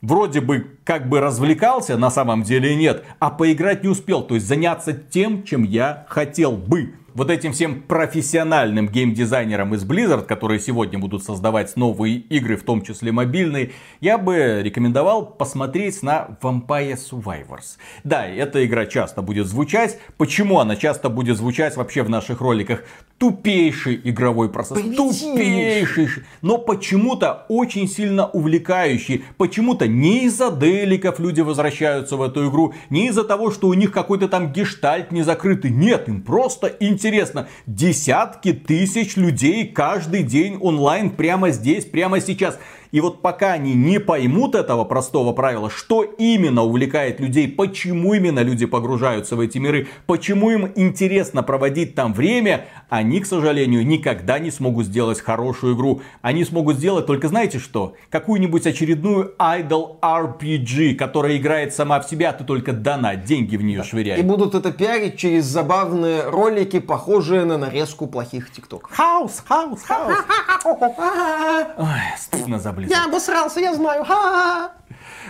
вроде 0.00 0.40
бы 0.40 0.78
как 0.84 1.08
бы 1.08 1.20
развлекался, 1.20 1.96
на 1.96 2.10
самом 2.10 2.42
деле 2.42 2.74
нет, 2.76 3.04
а 3.18 3.30
поиграть 3.30 3.82
не 3.82 3.88
успел, 3.88 4.22
то 4.22 4.34
есть 4.34 4.46
заняться 4.46 4.92
тем, 4.92 5.42
чем 5.42 5.62
я 5.64 6.06
хотел 6.08 6.52
бы 6.52 6.94
вот 7.16 7.30
этим 7.30 7.52
всем 7.52 7.80
профессиональным 7.80 8.88
геймдизайнерам 8.88 9.74
из 9.74 9.84
Blizzard, 9.84 10.26
которые 10.26 10.60
сегодня 10.60 10.98
будут 10.98 11.24
создавать 11.24 11.74
новые 11.74 12.16
игры, 12.16 12.58
в 12.58 12.62
том 12.62 12.82
числе 12.82 13.10
мобильные, 13.10 13.72
я 14.02 14.18
бы 14.18 14.60
рекомендовал 14.62 15.24
посмотреть 15.24 16.02
на 16.02 16.36
Vampire 16.42 16.98
Survivors. 16.98 17.78
Да, 18.04 18.26
эта 18.26 18.64
игра 18.66 18.84
часто 18.84 19.22
будет 19.22 19.46
звучать. 19.46 19.98
Почему 20.18 20.60
она 20.60 20.76
часто 20.76 21.08
будет 21.08 21.38
звучать 21.38 21.76
вообще 21.76 22.02
в 22.02 22.10
наших 22.10 22.42
роликах? 22.42 22.84
Тупейший 23.16 23.98
игровой 24.04 24.50
процесс. 24.50 24.78
Тупейший. 24.94 26.08
Но 26.42 26.58
почему-то 26.58 27.46
очень 27.48 27.88
сильно 27.88 28.26
увлекающий. 28.26 29.24
Почему-то 29.38 29.88
не 29.88 30.26
из-за 30.26 30.50
деликов 30.50 31.18
люди 31.18 31.40
возвращаются 31.40 32.18
в 32.18 32.22
эту 32.22 32.50
игру, 32.50 32.74
не 32.90 33.08
из-за 33.08 33.24
того, 33.24 33.50
что 33.50 33.68
у 33.68 33.74
них 33.74 33.90
какой-то 33.90 34.28
там 34.28 34.52
гештальт 34.52 35.12
не 35.12 35.22
закрытый. 35.22 35.70
Нет, 35.70 36.08
им 36.10 36.20
просто 36.20 36.66
интересно 36.78 37.05
интересно, 37.06 37.48
десятки 37.66 38.52
тысяч 38.52 39.16
людей 39.16 39.66
каждый 39.68 40.24
день 40.24 40.58
онлайн 40.60 41.10
прямо 41.10 41.50
здесь, 41.50 41.84
прямо 41.84 42.20
сейчас. 42.20 42.58
И 42.96 43.00
вот 43.02 43.20
пока 43.20 43.52
они 43.52 43.74
не 43.74 44.00
поймут 44.00 44.54
этого 44.54 44.86
простого 44.86 45.34
правила, 45.34 45.68
что 45.68 46.02
именно 46.02 46.62
увлекает 46.62 47.20
людей, 47.20 47.46
почему 47.46 48.14
именно 48.14 48.40
люди 48.40 48.64
погружаются 48.64 49.36
в 49.36 49.40
эти 49.40 49.58
миры, 49.58 49.88
почему 50.06 50.50
им 50.50 50.72
интересно 50.76 51.42
проводить 51.42 51.94
там 51.94 52.14
время, 52.14 52.64
они, 52.88 53.20
к 53.20 53.26
сожалению, 53.26 53.86
никогда 53.86 54.38
не 54.38 54.50
смогут 54.50 54.86
сделать 54.86 55.20
хорошую 55.20 55.76
игру. 55.76 56.00
Они 56.22 56.42
смогут 56.42 56.76
сделать 56.76 57.04
только, 57.04 57.28
знаете 57.28 57.58
что, 57.58 57.96
какую-нибудь 58.08 58.66
очередную 58.66 59.34
idol 59.38 60.00
RPG, 60.00 60.94
которая 60.94 61.36
играет 61.36 61.74
сама 61.74 62.00
в 62.00 62.08
себя, 62.08 62.30
а 62.30 62.32
ты 62.32 62.44
только 62.44 62.72
дана, 62.72 63.14
деньги 63.14 63.56
в 63.58 63.62
нее 63.62 63.82
швыряй. 63.82 64.20
И 64.20 64.22
будут 64.22 64.54
это 64.54 64.72
пиарить 64.72 65.18
через 65.18 65.44
забавные 65.44 66.30
ролики, 66.30 66.80
похожие 66.80 67.44
на 67.44 67.58
нарезку 67.58 68.06
плохих 68.06 68.50
тиктоков. 68.50 68.90
Хаус, 68.90 69.42
хаус, 69.46 69.82
хаус. 69.82 70.16
Ой, 71.76 72.00
стыдно 72.16 72.58
за 72.58 72.72
Я 72.88 73.04
обосрался, 73.04 73.60
я 73.60 73.74
знаю. 73.74 74.04
Ха-ха-ха. 74.04 74.72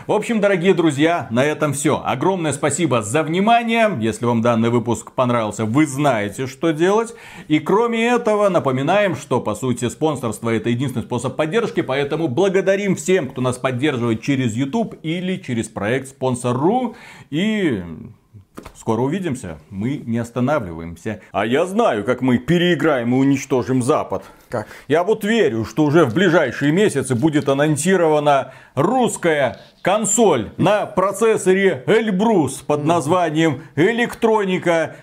В 0.06 0.12
общем, 0.12 0.40
дорогие 0.40 0.72
друзья, 0.72 1.26
на 1.30 1.44
этом 1.44 1.72
все. 1.72 2.00
Огромное 2.04 2.52
спасибо 2.52 3.02
за 3.02 3.24
внимание. 3.24 3.90
Если 4.00 4.24
вам 4.24 4.40
данный 4.40 4.70
выпуск 4.70 5.10
понравился, 5.10 5.64
вы 5.64 5.84
знаете, 5.84 6.46
что 6.46 6.70
делать. 6.70 7.12
И 7.48 7.58
кроме 7.58 8.06
этого, 8.06 8.48
напоминаем, 8.48 9.16
что 9.16 9.40
по 9.40 9.56
сути 9.56 9.88
спонсорство 9.88 10.50
это 10.50 10.68
единственный 10.70 11.02
способ 11.02 11.34
поддержки, 11.34 11.80
поэтому 11.80 12.28
благодарим 12.28 12.94
всем, 12.94 13.28
кто 13.28 13.40
нас 13.40 13.58
поддерживает 13.58 14.22
через 14.22 14.54
YouTube 14.54 14.94
или 15.02 15.38
через 15.38 15.68
проект 15.68 16.08
Спонсор.ру. 16.10 16.94
И 17.30 17.82
Скоро 18.74 19.00
увидимся. 19.00 19.58
Мы 19.70 19.96
не 19.96 20.18
останавливаемся. 20.18 21.20
А 21.32 21.44
я 21.44 21.66
знаю, 21.66 22.04
как 22.04 22.20
мы 22.20 22.38
переиграем 22.38 23.14
и 23.14 23.18
уничтожим 23.18 23.82
Запад. 23.82 24.24
Как? 24.48 24.68
Я 24.86 25.02
вот 25.02 25.24
верю, 25.24 25.64
что 25.64 25.84
уже 25.84 26.04
в 26.04 26.14
ближайшие 26.14 26.72
месяцы 26.72 27.14
будет 27.14 27.48
анонсирована 27.48 28.52
русская 28.74 29.60
консоль 29.82 30.52
на 30.56 30.86
процессоре 30.86 31.82
Эльбрус 31.86 32.58
под 32.58 32.84
названием 32.84 33.62
Электроника 33.74 34.96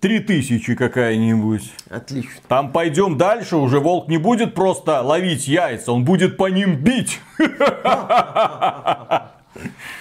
3000 0.00 0.74
какая-нибудь. 0.74 1.72
Отлично. 1.90 2.40
Там 2.48 2.72
пойдем 2.72 3.16
дальше, 3.18 3.56
уже 3.56 3.78
волк 3.80 4.08
не 4.08 4.18
будет 4.18 4.54
просто 4.54 5.00
ловить 5.02 5.48
яйца, 5.48 5.92
он 5.92 6.04
будет 6.04 6.36
по 6.36 6.48
ним 6.48 6.76
бить. 6.76 7.20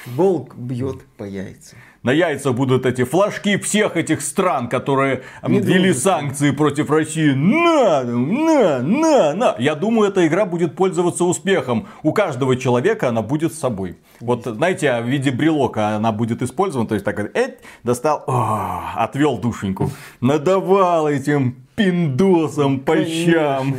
Волк 0.05 0.55
бьет 0.55 1.05
по 1.17 1.23
яйцам 1.23 1.79
на 2.07 2.11
яйца 2.11 2.53
будут 2.53 2.85
эти 2.85 3.03
флажки 3.03 3.57
всех 3.57 3.97
этих 3.97 4.21
стран, 4.21 4.69
которые 4.69 5.23
ввели 5.43 5.91
санкции 5.91 6.51
против 6.51 6.89
России. 6.89 7.31
На, 7.31 8.01
на, 8.03 8.79
на, 8.79 9.33
на. 9.33 9.55
Я 9.59 9.75
думаю, 9.75 10.09
эта 10.09 10.25
игра 10.25 10.45
будет 10.45 10.73
пользоваться 10.73 11.25
успехом. 11.25 11.87
У 12.03 12.13
каждого 12.13 12.55
человека 12.55 13.09
она 13.09 13.21
будет 13.21 13.51
с 13.51 13.59
собой. 13.59 13.97
Вот, 14.21 14.45
знаете, 14.45 15.01
в 15.01 15.05
виде 15.05 15.31
брелока 15.31 15.97
она 15.97 16.13
будет 16.13 16.41
использована. 16.41 16.87
То 16.87 16.95
есть, 16.95 17.03
так, 17.03 17.19
эть, 17.19 17.57
достал, 17.83 18.23
о, 18.25 18.93
отвел 18.95 19.37
душеньку. 19.37 19.91
Надавал 20.21 21.09
этим 21.09 21.57
пиндосом 21.75 22.79
по 22.79 23.03
щам. 23.03 23.75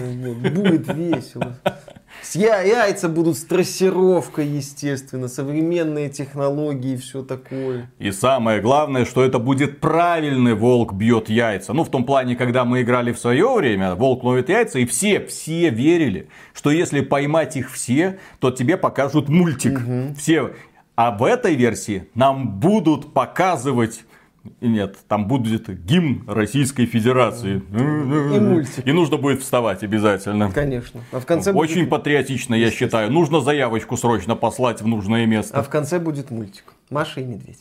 Будет 0.55 0.87
весело. 0.95 1.57
Яйца 2.35 3.09
будут 3.09 3.37
с 3.37 3.45
трассировкой, 3.45 4.47
естественно, 4.47 5.29
современные 5.29 6.09
технологии 6.09 6.95
и 6.95 6.97
все 6.97 7.23
такое. 7.23 7.91
И 7.99 8.11
самое 8.11 8.61
главное, 8.61 9.05
что 9.05 9.25
это 9.25 9.39
будет 9.39 9.81
правильный 9.81 10.55
волк 10.55 10.93
бьет 10.93 11.29
яйца. 11.29 11.73
Ну, 11.73 11.85
в 11.85 11.91
том 11.91 12.05
плане, 12.05 12.37
когда 12.37 12.65
мы 12.65 12.83
играли 12.83 13.13
в 13.13 13.19
свое 13.19 13.53
время, 13.55 13.95
волк 13.95 14.25
ловит 14.25 14.49
яйца, 14.49 14.79
и 14.79 14.87
все, 14.87 15.21
все 15.27 15.71
верили, 15.71 16.29
что 16.55 16.71
если 16.71 17.01
поймать 17.01 17.57
их 17.57 17.71
все, 17.71 18.19
то 18.41 18.51
тебе 18.51 18.77
покажут 18.77 19.29
мультик. 19.29 19.79
Угу. 19.79 20.15
Все. 20.19 20.53
А 20.97 21.13
в 21.13 21.23
этой 21.23 21.55
версии 21.55 22.09
нам 22.15 22.59
будут 22.59 23.13
показывать 23.13 24.05
нет, 24.61 24.97
там 25.09 25.27
будет 25.27 25.69
гимн 25.85 26.25
Российской 26.27 26.87
Федерации. 26.87 27.63
И 27.71 28.41
мультик. 28.41 28.87
И 28.87 28.93
нужно 28.93 29.17
будет 29.17 29.43
вставать 29.43 29.83
обязательно. 29.83 30.51
Конечно. 30.51 31.01
А 31.13 31.21
в 31.21 31.27
конце 31.27 31.53
Очень 31.53 31.81
будет... 31.81 31.91
патриотично, 31.91 32.55
я 32.55 32.71
считаю. 32.71 33.11
Нужно 33.11 33.41
заявочку 33.41 33.97
срочно 33.97 34.37
послать 34.37 34.83
в 34.83 34.87
нужное 34.87 35.27
место. 35.27 35.59
А 35.59 35.63
в 35.63 35.69
конце 35.69 35.99
будет 35.99 36.31
мультик. 36.31 36.65
Маша 36.91 37.21
и 37.21 37.25
Медведь. 37.25 37.57